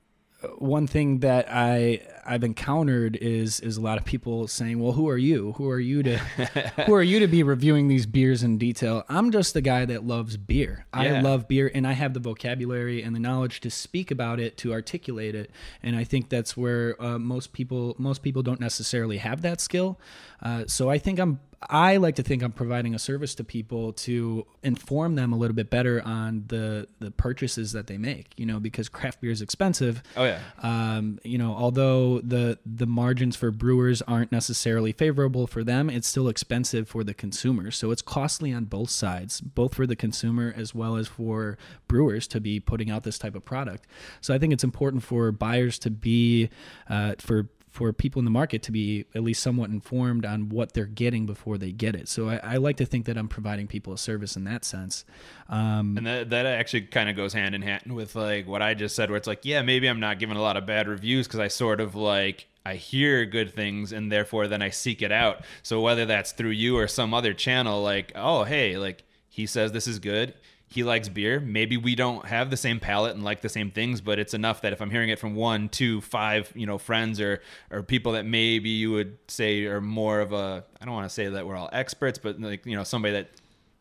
one 0.59 0.87
thing 0.87 1.18
that 1.21 1.47
I 1.50 2.00
I've 2.25 2.45
encountered 2.45 3.16
is 3.16 3.59
is 3.59 3.76
a 3.76 3.80
lot 3.80 3.99
of 3.99 4.04
people 4.04 4.47
saying, 4.47 4.78
"Well, 4.78 4.92
who 4.92 5.09
are 5.09 5.18
you? 5.18 5.52
Who 5.54 5.68
are 5.68 5.80
you 5.80 6.02
to 6.04 6.18
who 6.87 6.95
are 6.95 7.02
you 7.02 7.18
to 7.18 7.26
be 7.26 7.42
reviewing 7.42 7.88
these 7.88 8.07
beers 8.07 8.45
in 8.45 8.57
detail?" 8.57 9.04
I'm 9.09 9.33
just 9.33 9.52
the 9.52 9.61
guy 9.61 9.85
that 9.87 10.04
loves 10.04 10.37
beer. 10.37 10.87
I 10.92 11.21
love 11.21 11.49
beer, 11.49 11.71
and 11.75 11.87
I 11.87 11.92
have 11.92 12.14
the 12.14 12.21
vocabulary 12.21 13.02
and 13.02 13.16
the 13.16 13.21
knowledge 13.21 13.61
to 13.61 13.71
speak 13.71 14.12
about 14.12 14.38
it, 14.38 14.57
to 14.59 14.73
articulate 14.73 15.35
it, 15.35 15.50
and 15.83 15.97
I 15.97 16.04
think 16.04 16.28
that's 16.28 16.57
where 16.57 17.00
uh, 17.02 17.18
most 17.18 17.52
people 17.52 17.97
most 17.99 18.23
people 18.23 18.42
don't 18.42 18.61
necessarily 18.61 19.16
have 19.16 19.42
that 19.42 19.61
skill. 19.61 19.99
Uh, 20.40 20.64
so 20.68 20.88
I 20.88 20.99
think 20.99 21.18
I'm 21.18 21.40
I 21.61 21.97
like 21.97 22.15
to 22.17 22.23
think 22.23 22.43
I'm 22.43 22.53
providing 22.53 22.95
a 22.95 22.99
service 22.99 23.35
to 23.37 23.45
people 23.45 23.93
to 23.95 24.47
inform 24.62 25.17
them 25.17 25.33
a 25.33 25.37
little 25.37 25.57
bit 25.57 25.71
better 25.71 26.00
on 26.05 26.45
the 26.47 26.87
the 27.00 27.11
purchases 27.11 27.73
that 27.73 27.88
they 27.88 27.99
make. 27.99 28.33
You 28.37 28.47
know, 28.47 28.61
because 28.61 28.88
craft 28.88 29.21
beer 29.21 29.33
is 29.33 29.43
expensive. 29.43 30.03
Oh 30.17 30.25
yeah. 30.25 30.41
Um, 30.62 31.19
you 31.25 31.37
know, 31.37 31.55
although 31.55 32.21
the 32.21 32.59
the 32.65 32.87
margins 32.87 33.35
for 33.35 33.50
brewers 33.50 34.03
aren't 34.03 34.31
necessarily 34.31 34.93
favorable 34.93 35.49
for 35.49 35.65
them, 35.65 35.91
it's 35.91 36.07
still 36.07 36.29
expensive 36.29 36.88
for 36.88 37.03
the 37.03 37.15
consumer. 37.15 37.73
So 37.73 37.91
it's 37.91 38.03
costly 38.03 38.53
on 38.53 38.67
both 38.67 38.91
sides, 38.91 39.41
both 39.41 39.75
for 39.75 39.87
the 39.87 39.97
consumer 39.97 40.55
as 40.57 40.75
well 40.75 40.97
as 40.97 41.09
for 41.09 41.59
brewers 41.88 42.29
to 42.29 42.41
be 42.41 42.61
putting 42.61 42.88
out 42.91 43.03
this 43.03 43.19
type 43.19 43.35
of 43.35 43.45
product. 43.45 43.87
So 44.21 44.33
I 44.33 44.38
think 44.38 44.53
it's 44.53 44.65
important 44.65 45.03
for 45.03 45.33
buyers 45.33 45.79
to 45.81 45.91
be 45.91 46.50
uh, 46.88 47.15
for 47.19 47.49
for 47.78 47.92
people 47.92 48.18
in 48.18 48.25
the 48.25 48.30
market 48.30 48.61
to 48.61 48.73
be 48.73 49.04
at 49.14 49.23
least 49.23 49.40
somewhat 49.40 49.70
informed 49.70 50.26
on 50.26 50.49
what 50.49 50.73
they're 50.73 50.85
getting 50.85 51.26
before 51.26 51.56
they 51.56 51.70
get 51.70 51.94
it. 51.94 52.08
So 52.08 52.28
I, 52.28 52.40
I 52.42 52.56
like 52.56 52.76
to 52.78 52.85
think 52.85 53.06
that 53.06 53.16
I'm 53.16 53.28
providing 53.28 53.68
people 53.68 53.92
a 53.92 53.99
service 53.99 54.35
in 54.35 54.42
that 54.44 54.64
sense. 54.64 55.04
Um, 55.49 55.97
And 55.97 56.04
that, 56.04 56.30
that 56.30 56.44
actually 56.44 56.82
kind 56.82 57.08
of 57.08 57.14
goes 57.14 57.32
hand 57.32 57.54
in 57.54 57.62
hand 57.62 57.94
with 57.94 58.16
like 58.16 58.49
what 58.49 58.62
I 58.62 58.75
just 58.75 58.97
said, 58.97 59.11
where 59.11 59.16
it's 59.16 59.28
like, 59.28 59.44
yeah, 59.44 59.62
maybe 59.62 59.87
I'm 59.87 60.00
not 60.00 60.18
giving 60.18 60.37
a 60.37 60.42
lot 60.42 60.56
of 60.56 60.66
bad 60.66 60.88
reviews 60.88 61.28
because 61.28 61.38
I 61.38 61.47
sort 61.47 61.80
of 61.80 61.94
like 61.94 62.49
I 62.66 62.75
hear 62.75 63.25
good 63.25 63.54
things 63.54 63.92
and 63.92 64.11
therefore 64.11 64.49
then 64.49 64.61
I 64.61 64.70
seek 64.70 65.00
it 65.00 65.12
out. 65.12 65.44
So 65.62 65.80
whether 65.80 66.04
that's 66.04 66.32
through 66.32 66.50
you 66.50 66.76
or 66.76 66.88
some 66.88 67.14
other 67.14 67.32
channel, 67.32 67.80
like, 67.80 68.11
oh 68.16 68.42
hey, 68.42 68.76
like 68.76 69.04
he 69.38 69.47
says 69.47 69.71
this 69.71 69.87
is 69.87 70.00
good. 70.00 70.35
He 70.66 70.83
likes 70.83 71.09
beer. 71.09 71.38
Maybe 71.38 71.76
we 71.76 71.94
don't 71.94 72.27
have 72.27 72.51
the 72.51 72.57
same 72.57 72.81
palate 72.81 73.14
and 73.14 73.22
like 73.22 73.40
the 73.40 73.48
same 73.48 73.70
things, 73.70 74.01
but 74.01 74.18
it's 74.18 74.35
enough 74.35 74.62
that 74.62 74.72
if 74.72 74.83
I'm 74.83 74.90
hearing 74.90 75.11
it 75.11 75.20
from 75.20 75.37
one, 75.37 75.68
two, 75.68 76.01
five, 76.01 76.53
you 76.57 76.66
know, 76.66 76.77
friends 76.77 77.20
or 77.20 77.40
or 77.70 77.85
people 77.85 78.12
that 78.12 78.27
maybe 78.27 78.68
you 78.68 78.90
would 78.90 79.16
say 79.29 79.66
are 79.66 79.81
more 79.81 80.18
of 80.18 80.33
a 80.33 80.64
I 80.81 80.85
don't 80.85 80.92
want 80.92 81.09
to 81.09 81.14
say 81.14 81.29
that 81.29 81.46
we're 81.46 81.55
all 81.55 81.70
experts, 81.72 82.18
but 82.18 82.40
like 82.40 82.66
you 82.66 82.74
know 82.74 82.83
somebody 82.83 83.12
that 83.12 83.29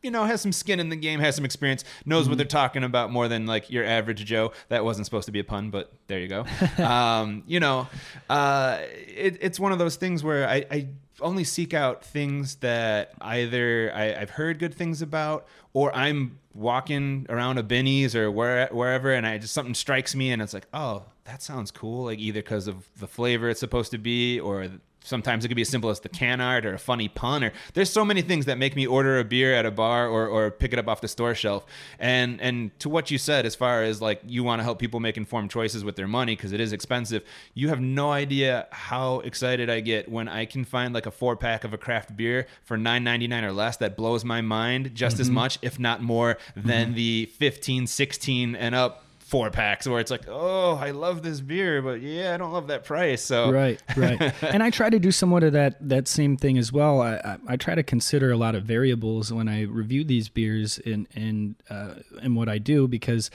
you 0.02 0.12
know, 0.12 0.26
has 0.26 0.42
some 0.42 0.52
skin 0.52 0.80
in 0.80 0.90
the 0.90 0.96
game, 0.96 1.20
has 1.20 1.36
some 1.36 1.46
experience, 1.46 1.84
knows 2.06 2.30
what 2.30 2.38
they're 2.38 2.46
talking 2.46 2.84
about 2.84 3.12
more 3.12 3.28
than 3.28 3.46
like 3.46 3.70
your 3.70 3.84
average 3.84 4.24
Joe. 4.26 4.52
That 4.70 4.86
wasn't 4.86 5.06
supposed 5.06 5.26
to 5.26 5.32
be 5.32 5.40
a 5.40 5.44
pun, 5.44 5.70
but 5.70 5.92
there 6.08 6.20
you 6.20 6.28
go. 6.28 6.46
um, 6.84 7.44
you 7.48 7.60
know, 7.60 7.88
uh, 8.30 8.80
it, 8.82 9.38
it's 9.42 9.60
one 9.60 9.72
of 9.72 9.80
those 9.80 9.96
things 9.96 10.24
where 10.24 10.48
I, 10.48 10.66
I 10.70 10.88
only 11.22 11.44
seek 11.44 11.74
out 11.74 12.04
things 12.04 12.56
that 12.56 13.14
either 13.22 13.92
I, 13.94 14.14
I've 14.16 14.30
heard 14.30 14.60
good 14.60 14.76
things 14.76 15.02
about 15.02 15.48
or 15.74 15.96
I'm 15.96 16.40
walking 16.54 17.26
around 17.30 17.58
a 17.58 17.64
Binny's 17.64 18.16
or 18.16 18.32
where, 18.32 18.68
wherever 18.68 19.14
and 19.14 19.26
I 19.26 19.38
just 19.38 19.54
something 19.54 19.76
strikes 19.76 20.16
me 20.16 20.32
and 20.32 20.42
it's 20.42 20.54
like, 20.54 20.68
oh, 20.74 21.06
that 21.26 21.42
sounds 21.42 21.72
cool. 21.72 22.06
Like 22.06 22.20
either 22.20 22.42
because 22.42 22.68
of 22.68 22.88
the 23.00 23.08
flavor 23.08 23.50
it's 23.50 23.60
supposed 23.60 23.92
to 23.92 23.98
be 23.98 24.40
or 24.40 24.70
sometimes 25.08 25.46
it 25.46 25.48
could 25.48 25.56
be 25.56 25.62
as 25.62 25.70
simple 25.70 25.90
as 25.90 26.00
the 26.02 26.10
can 26.10 26.42
art 26.42 26.66
or 26.66 26.74
a 26.74 26.80
funny 26.80 27.08
pun 27.08 27.44
or 27.44 27.52
there's 27.74 27.90
so 27.90 28.04
many 28.04 28.22
things 28.22 28.46
that 28.46 28.58
make 28.58 28.76
me 28.76 28.86
order 28.86 29.20
a 29.20 29.24
beer 29.24 29.54
at 29.54 29.66
a 29.66 29.72
bar 29.72 30.08
or, 30.08 30.28
or 30.28 30.52
pick 30.52 30.74
it 30.74 30.80
up 30.80 30.88
off 30.88 31.02
the 31.02 31.08
store 31.08 31.36
shelf. 31.36 31.66
And 32.00 32.40
and 32.42 32.78
to 32.80 32.90
what 32.90 33.12
you 33.12 33.18
said 33.18 33.46
as 33.46 33.56
far 33.56 33.84
as 33.84 34.02
like 34.02 34.22
you 34.26 34.44
want 34.44 34.60
to 34.60 34.64
help 34.64 34.80
people 34.80 35.00
make 35.00 35.18
informed 35.18 35.52
choices 35.52 35.84
with 35.84 35.96
their 35.96 36.08
money 36.08 36.36
because 36.36 36.52
it 36.52 36.60
is 36.60 36.74
expensive 36.74 37.24
you 37.54 37.70
have 37.70 37.80
no 37.80 38.12
idea 38.12 38.68
how 38.72 39.20
excited 39.22 39.70
i 39.70 39.80
get 39.80 40.10
when 40.10 40.28
i 40.28 40.46
can 40.46 40.64
find 40.64 40.94
like 40.94 41.06
a 41.06 41.12
four 41.12 41.36
pack 41.36 41.64
of 41.64 41.74
a 41.74 41.78
craft 41.78 42.16
beer 42.16 42.48
for 42.64 42.78
9.99 42.78 43.44
or 43.44 43.52
less 43.52 43.78
that 43.78 43.96
blows 43.96 44.24
my 44.24 44.42
mind 44.42 44.94
just 44.94 45.20
as 45.20 45.28
mm-hmm. 45.28 45.36
much 45.36 45.60
if 45.62 45.80
not 45.80 46.02
more 46.02 46.38
than 46.56 46.88
mm-hmm. 46.88 46.96
the 46.96 47.26
15 47.38 47.88
16 47.88 48.56
and 48.56 48.76
up 48.76 49.07
four 49.28 49.52
packs 49.52 49.86
where 49.86 50.00
it's 50.00 50.10
like 50.10 50.24
oh 50.30 50.76
i 50.78 50.92
love 50.92 51.22
this 51.22 51.42
beer 51.42 51.82
but 51.82 52.00
yeah 52.00 52.34
i 52.34 52.38
don't 52.38 52.54
love 52.54 52.68
that 52.68 52.86
price 52.86 53.22
so. 53.22 53.52
Right 53.52 53.82
right. 53.98 54.34
And 54.42 54.64
i 54.64 54.70
try 54.70 54.90
to 54.90 55.00
do 55.00 55.12
somewhat 55.12 55.44
of 55.44 55.52
that 55.52 55.76
that 55.90 56.08
same 56.08 56.38
thing 56.38 56.58
as 56.58 56.72
well. 56.72 57.02
I 57.02 57.16
i, 57.16 57.38
I 57.50 57.58
try 57.58 57.76
to 57.76 57.84
consider 57.84 58.32
a 58.32 58.38
lot 58.38 58.56
of 58.56 58.64
variables 58.64 59.34
when 59.34 59.50
i 59.50 59.64
review 59.64 60.06
these 60.06 60.30
beers 60.30 60.78
in 60.80 61.08
in 61.14 61.58
uh, 61.70 61.96
in 62.22 62.36
what 62.36 62.48
i 62.48 62.58
do 62.58 62.88
because 62.88 63.30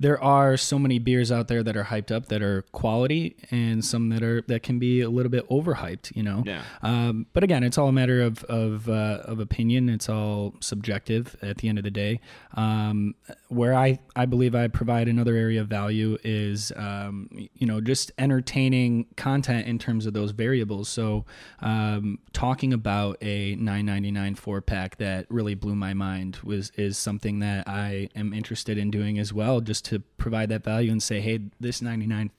there 0.00 0.20
are 0.22 0.56
so 0.56 0.78
many 0.78 0.98
beers 0.98 1.30
out 1.30 1.46
there 1.48 1.62
that 1.62 1.76
are 1.76 1.84
hyped 1.84 2.10
up 2.10 2.26
that 2.26 2.42
are 2.42 2.62
quality 2.72 3.36
and 3.50 3.84
some 3.84 4.08
that 4.08 4.22
are 4.22 4.42
that 4.48 4.62
can 4.62 4.78
be 4.78 5.00
a 5.00 5.10
little 5.10 5.30
bit 5.30 5.48
overhyped 5.48 6.14
you 6.16 6.22
know? 6.22 6.42
Yeah. 6.44 6.62
um, 6.82 7.26
but 7.32 7.44
again 7.44 7.62
it's 7.62 7.78
all 7.78 7.88
a 7.88 7.92
matter 7.92 8.20
of 8.20 8.44
of, 8.44 8.88
uh, 8.88 9.22
of 9.24 9.40
opinion. 9.40 9.88
It's 9.88 10.08
all 10.08 10.54
subjective 10.60 11.36
at 11.42 11.58
the 11.58 11.68
end 11.68 11.78
of 11.78 11.84
the 11.84 11.90
day. 11.90 12.20
Um, 12.54 13.14
where 13.48 13.74
I, 13.74 13.98
I 14.16 14.26
believe 14.26 14.54
I 14.54 14.68
provide 14.68 15.08
another 15.08 15.36
area 15.36 15.60
of 15.60 15.68
value 15.68 16.18
is 16.24 16.72
um, 16.76 17.28
you 17.54 17.66
know 17.66 17.80
just 17.80 18.12
entertaining 18.18 19.06
content 19.16 19.66
in 19.66 19.78
terms 19.78 20.06
of 20.06 20.12
those 20.12 20.30
variables. 20.32 20.88
So 20.88 21.24
um, 21.60 22.18
talking 22.32 22.72
about 22.72 23.18
a 23.20 23.54
999 23.56 24.34
four 24.36 24.60
pack 24.60 24.96
that 24.98 25.26
really 25.28 25.54
blew 25.54 25.74
my 25.74 25.94
mind 25.94 26.38
was 26.42 26.70
is 26.76 26.98
something 26.98 27.40
that 27.40 27.68
I 27.68 28.08
am 28.14 28.32
interested 28.32 28.78
in 28.78 28.90
doing 28.90 29.18
as 29.18 29.32
well 29.32 29.60
just 29.60 29.84
to 29.90 30.00
provide 30.18 30.48
that 30.48 30.64
value 30.64 30.90
and 30.90 31.02
say 31.02 31.20
hey 31.20 31.38
this 31.60 31.80
99 31.82 32.30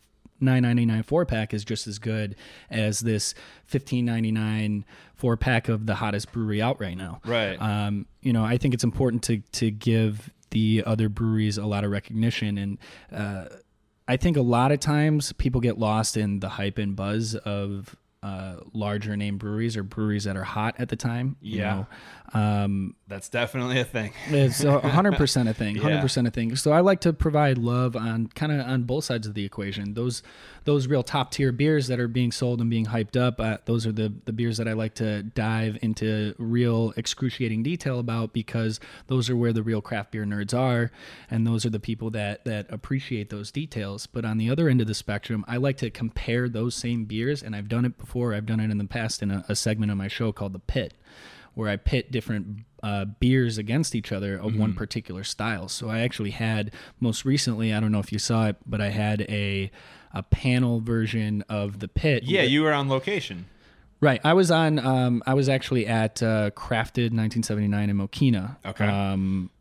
999 0.44 1.04
four 1.04 1.24
pack 1.26 1.54
is 1.54 1.64
just 1.64 1.86
as 1.86 2.00
good 2.00 2.36
as 2.72 3.02
this 3.02 3.36
1599 3.70 4.86
four 5.16 5.38
pack 5.38 5.70
of 5.70 5.86
the 5.86 5.96
hottest 5.96 6.32
brewery 6.32 6.62
out 6.62 6.80
right 6.82 6.98
now. 6.98 7.22
Right. 7.26 7.56
Um, 7.62 8.08
you 8.22 8.34
know, 8.34 8.44
I 8.44 8.58
think 8.58 8.74
it's 8.74 8.84
important 8.84 9.24
to 9.24 9.38
to 9.54 9.70
give 9.72 10.32
the 10.50 10.84
other 10.86 11.10
breweries 11.10 11.58
a 11.58 11.66
lot 11.66 11.84
of 11.84 11.92
recognition 11.92 12.58
and 12.58 12.78
uh, 13.12 13.46
I 14.08 14.18
think 14.18 14.36
a 14.36 14.42
lot 14.42 14.72
of 14.72 14.80
times 14.80 15.32
people 15.34 15.62
get 15.62 15.78
lost 15.78 16.18
in 16.18 16.40
the 16.40 16.50
hype 16.50 16.78
and 16.78 16.96
buzz 16.96 17.36
of 17.36 17.96
uh, 18.24 18.58
larger 18.74 19.16
name 19.16 19.38
breweries 19.38 19.78
or 19.78 19.84
breweries 19.84 20.26
that 20.26 20.36
are 20.36 20.44
hot 20.44 20.76
at 20.78 20.90
the 20.90 20.96
time. 20.96 21.38
you 21.42 21.60
Yeah. 21.60 21.74
know. 21.76 21.88
Um, 22.34 22.96
that's 23.10 23.28
definitely 23.28 23.78
a 23.80 23.84
thing 23.84 24.14
it's 24.30 24.64
a 24.64 24.80
hundred 24.90 25.16
percent 25.16 25.50
a 25.50 25.54
thing. 25.54 25.76
Hundred 25.76 25.96
Yeah. 25.96 26.02
percent 26.02 26.28
a 26.28 26.32
thing. 26.32 26.56
So 26.56 26.72
I 26.72 26.80
like 26.80 27.02
to 27.02 27.12
provide 27.12 27.58
love 27.58 27.98
on 27.98 28.28
kind 28.28 28.54
of 28.54 28.66
on 28.66 28.84
both 28.84 29.04
sides 29.04 29.28
of 29.28 29.34
the 29.34 29.44
equation. 29.44 29.96
Those 29.96 30.24
those 30.64 30.88
real 30.88 31.04
top 31.04 31.32
tier 31.32 31.52
beers 31.52 31.88
that 31.88 32.00
are 32.00 32.08
being 32.08 32.32
sold 32.32 32.62
and 32.62 32.70
being 32.70 32.86
hyped 32.86 33.20
up. 33.20 33.42
Uh, 33.42 33.58
those 33.66 33.86
are 33.86 33.92
the 33.92 34.14
the 34.26 34.32
beers 34.32 34.58
that 34.58 34.68
I 34.70 34.74
like 34.74 34.96
to 34.96 35.24
dive 35.24 35.78
into 35.82 36.34
real 36.38 36.94
excruciating 36.96 37.64
detail 37.64 38.00
about 38.00 38.32
because 38.32 38.80
those 39.08 39.30
are 39.30 39.36
where 39.36 39.52
the 39.52 39.64
real 39.64 39.82
craft 39.82 40.12
beer 40.12 40.24
nerds 40.24 40.58
are, 40.58 40.90
and 41.30 41.46
those 41.46 41.66
are 41.66 41.70
the 41.70 41.80
people 41.82 42.12
that 42.12 42.46
that 42.46 42.66
appreciate 42.72 43.30
those 43.30 43.52
details. 43.52 44.08
But 44.08 44.24
on 44.24 44.38
the 44.38 44.50
other 44.50 44.70
end 44.70 44.80
of 44.80 44.88
the 44.88 44.94
spectrum, 44.96 45.44
I 45.50 45.58
like 45.58 45.76
to 45.78 45.90
compare 45.90 46.48
those 46.48 46.76
same 46.76 47.04
beers, 47.04 47.44
and 47.44 47.58
I've 47.58 47.68
done 47.68 47.84
it 47.84 47.98
before. 47.98 48.34
I've 48.34 48.46
done 48.46 48.62
it 48.62 48.72
in 48.72 48.78
the 48.78 48.86
past 48.86 49.22
in 49.22 49.32
a, 49.32 49.44
a 49.50 49.56
segment 49.56 49.92
of 49.92 49.98
my 49.98 50.08
show 50.08 50.32
called 50.32 50.54
the 50.54 50.60
Pit 50.60 50.94
where 51.54 51.70
I 51.70 51.76
pit 51.78 52.12
different 52.12 52.60
uh, 52.84 53.06
beers 53.06 53.58
against 53.58 53.94
each 53.96 54.12
other 54.12 54.36
of 54.36 54.52
Mm-hmm. 54.52 54.60
one 54.60 54.74
particular 54.74 55.24
style. 55.24 55.68
So 55.68 55.90
I 55.90 56.00
actually 56.00 56.32
had 56.32 56.72
most 57.00 57.26
recently, 57.26 57.74
I 57.74 57.80
don't 57.80 57.92
know 57.92 58.00
if 58.00 58.12
you 58.12 58.20
saw 58.20 58.48
it, 58.48 58.56
but 58.66 58.82
I 58.82 58.90
had 58.90 59.22
a 59.30 59.72
a 60.14 60.24
panel 60.24 60.82
version 60.82 61.42
of 61.48 61.80
the 61.80 61.88
pit. 61.88 62.24
Yeah, 62.24 62.42
you 62.42 62.64
were 62.64 62.74
on 62.74 62.90
location. 62.90 63.46
Right. 64.02 64.20
I 64.26 64.34
was 64.34 64.50
on. 64.52 64.80
Um, 64.80 65.22
I 65.28 65.36
was 65.36 65.48
actually 65.48 65.86
at 65.88 66.22
uh, 66.24 66.50
Crafted 66.52 67.14
1979 67.16 67.90
in 67.90 67.96
Mokena. 67.98 68.58
Okay. 68.66 68.86
Um, 68.88 69.52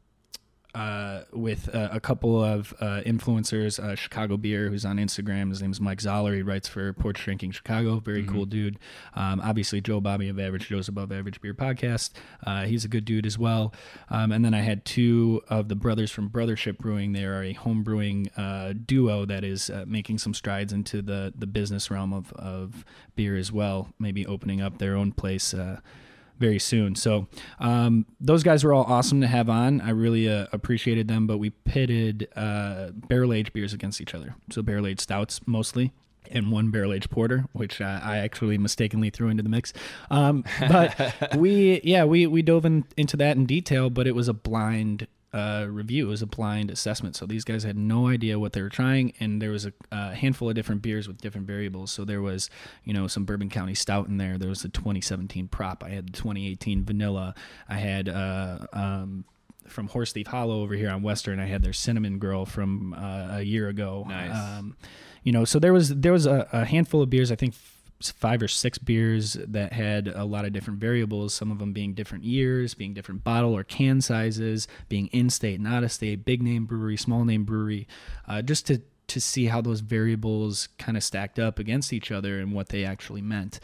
uh, 0.75 1.23
with 1.33 1.75
uh, 1.75 1.89
a 1.93 2.01
couple 2.01 2.43
of 2.43 2.73
uh, 2.81 3.03
influencers, 3.07 3.83
uh, 3.83 3.95
Chicago 3.95 4.37
Beer, 4.37 4.69
who's 4.69 4.85
on 4.85 4.97
Instagram. 4.99 5.51
His 5.51 5.63
name's 5.63 5.81
Mike 5.81 6.01
Zoller. 6.01 6.35
He 6.35 6.43
writes 6.43 6.69
for 6.69 6.93
Porch 6.93 7.23
Drinking 7.23 7.53
Chicago. 7.53 7.99
Very 7.99 8.25
cool 8.25 8.47
dude. 8.47 8.79
Um, 9.15 9.41
obviously, 9.41 9.81
Joe 9.81 10.01
Bobby 10.01 10.29
of 10.29 10.39
Average 10.39 10.69
Joe's 10.69 10.89
Above 10.89 11.13
Average 11.13 11.41
Beer 11.41 11.55
podcast. 11.55 12.11
Uh, 12.47 12.65
he's 12.65 12.85
a 12.85 12.89
good 12.89 13.05
dude 13.05 13.27
as 13.27 13.39
well. 13.39 13.75
Um, 14.09 14.33
and 14.33 14.45
then 14.45 14.55
I 14.55 14.61
had 14.61 14.85
two 14.85 15.43
of 15.49 15.69
the 15.69 15.75
brothers 15.77 16.11
from 16.11 16.31
Brothership 16.31 16.79
Brewing. 16.79 17.13
They 17.13 17.25
are 17.25 17.43
a 17.43 17.53
home 17.53 17.83
brewing 17.83 18.31
uh, 18.37 18.75
duo 18.85 19.25
that 19.25 19.45
is 19.45 19.71
uh, 19.71 19.85
making 19.87 20.19
some 20.19 20.35
strides 20.35 20.73
into 20.73 21.03
the 21.03 21.33
the 21.37 21.47
business 21.47 21.91
realm 21.91 22.13
of, 22.13 22.33
of 22.35 22.85
beer 23.17 23.37
as 23.37 23.51
well. 23.51 23.89
Maybe 23.99 24.27
opening 24.27 24.61
up 24.61 24.79
their 24.79 24.95
own 24.95 25.13
place. 25.13 25.55
Very 26.41 26.59
soon. 26.59 26.95
So 26.95 27.29
um, 27.59 28.07
those 28.19 28.43
guys 28.43 28.65
were 28.65 28.73
all 28.73 28.85
awesome 28.85 29.21
to 29.21 29.27
have 29.27 29.51
on. 29.51 29.83
I 29.83 29.91
really 29.91 30.27
uh, 30.27 30.47
appreciated 30.53 31.07
them, 31.07 31.27
but 31.27 31.37
we 31.37 31.51
pitted 31.51 32.29
uh, 32.35 32.93
barrel 32.93 33.35
aged 33.35 33.53
beers 33.53 33.75
against 33.75 34.01
each 34.01 34.15
other. 34.15 34.35
So 34.51 34.63
barrel 34.63 34.87
aged 34.87 35.03
stouts 35.03 35.41
mostly. 35.47 35.93
And 36.31 36.51
one 36.51 36.71
barrel 36.71 36.93
aged 36.93 37.11
porter, 37.11 37.45
which 37.53 37.81
uh, 37.81 38.01
I 38.03 38.19
actually 38.19 38.57
mistakenly 38.57 39.11
threw 39.11 39.29
into 39.29 39.43
the 39.43 39.49
mix. 39.49 39.73
Um, 40.11 40.45
but 40.61 41.15
we, 41.37 41.81
yeah, 41.85 42.05
we 42.05 42.27
we 42.27 42.41
dove 42.41 42.65
in, 42.65 42.85
into 42.97 43.17
that 43.19 43.37
in 43.37 43.47
detail. 43.47 43.91
But 43.91 44.07
it 44.07 44.15
was 44.15 44.29
a 44.29 44.33
blind 44.33 45.09
uh, 45.33 45.67
review. 45.69 46.07
It 46.07 46.11
was 46.11 46.23
a 46.23 46.27
blind 46.27 46.71
assessment. 46.71 47.17
So 47.17 47.27
these 47.27 47.45
guys 47.45 47.63
had 47.63 47.77
no 47.77 48.09
idea 48.09 48.39
what 48.39 48.53
they 48.53 48.63
were 48.63 48.69
trying, 48.69 49.13
and 49.21 49.41
there 49.41 49.51
was 49.51 49.67
a, 49.67 49.73
a 49.91 50.15
handful 50.15 50.49
of 50.49 50.55
different 50.55 50.83
beers 50.83 51.07
with 51.07 51.21
different 51.21 51.47
variables. 51.47 51.91
So 51.91 52.05
there 52.05 52.23
was, 52.23 52.51
you 52.85 52.93
know, 52.93 53.07
some 53.07 53.25
Bourbon 53.25 53.49
County 53.49 53.75
Stout 53.75 54.09
in 54.09 54.17
there. 54.17 54.39
There 54.39 54.49
was 54.49 54.63
the 54.63 54.69
2017 54.69 55.49
prop. 55.49 55.85
I 55.85 55.91
had 55.91 56.09
the 56.09 56.13
2018 56.13 56.85
vanilla. 56.85 57.35
I 57.69 57.75
had 57.77 58.09
uh, 58.09 58.67
um, 58.73 59.25
from 59.67 59.89
Horse 59.89 60.13
Thief 60.13 60.27
Hollow 60.27 60.63
over 60.63 60.75
here 60.75 60.91
on 60.91 61.03
Western. 61.03 61.39
I 61.39 61.47
had 61.47 61.63
their 61.63 61.73
Cinnamon 61.73 62.19
Girl 62.19 62.45
from 62.45 62.95
uh, 62.95 63.39
a 63.39 63.43
year 63.43 63.69
ago. 63.69 64.05
Nice. 64.09 64.37
Um, 64.37 64.77
you 65.23 65.33
know, 65.33 65.45
so 65.45 65.59
there 65.59 65.73
was 65.73 65.91
there 65.91 66.13
was 66.13 66.27
a, 66.27 66.49
a 66.53 66.65
handful 66.65 67.03
of 67.03 67.11
beers. 67.11 67.31
I 67.31 67.37
think 67.37 67.55
five 68.01 68.43
or 68.43 68.49
six 68.49 68.79
beers 68.79 69.35
that 69.47 69.73
had 69.73 70.09
a 70.09 70.25
lot 70.25 70.45
of 70.45 70.53
different 70.53 70.81
variables 70.81 71.35
some 71.35 71.51
of 71.51 71.59
them 71.59 71.73
being 71.73 71.93
different 71.93 72.25
years 72.25 72.73
being 72.75 72.95
different 72.95 73.23
bottle 73.23 73.55
or 73.55 73.63
can 73.63 74.01
sizes 74.01 74.67
being 74.89 75.09
in 75.09 75.29
state 75.29 75.61
not 75.61 75.85
a 75.85 75.89
state 75.89 76.25
big 76.25 76.43
name 76.43 76.65
brewery 76.65 76.97
small 76.97 77.25
name 77.25 77.45
brewery 77.45 77.87
uh, 78.27 78.41
just 78.41 78.67
to 78.67 78.81
to 79.11 79.21
see 79.21 79.47
how 79.47 79.61
those 79.61 79.81
variables 79.81 80.69
kind 80.79 80.97
of 80.97 81.03
stacked 81.03 81.39
up 81.39 81.59
against 81.59 81.93
each 81.93 82.13
other 82.13 82.39
and 82.39 82.53
what 82.53 82.69
they 82.69 82.85
actually 82.85 83.21
meant. 83.21 83.59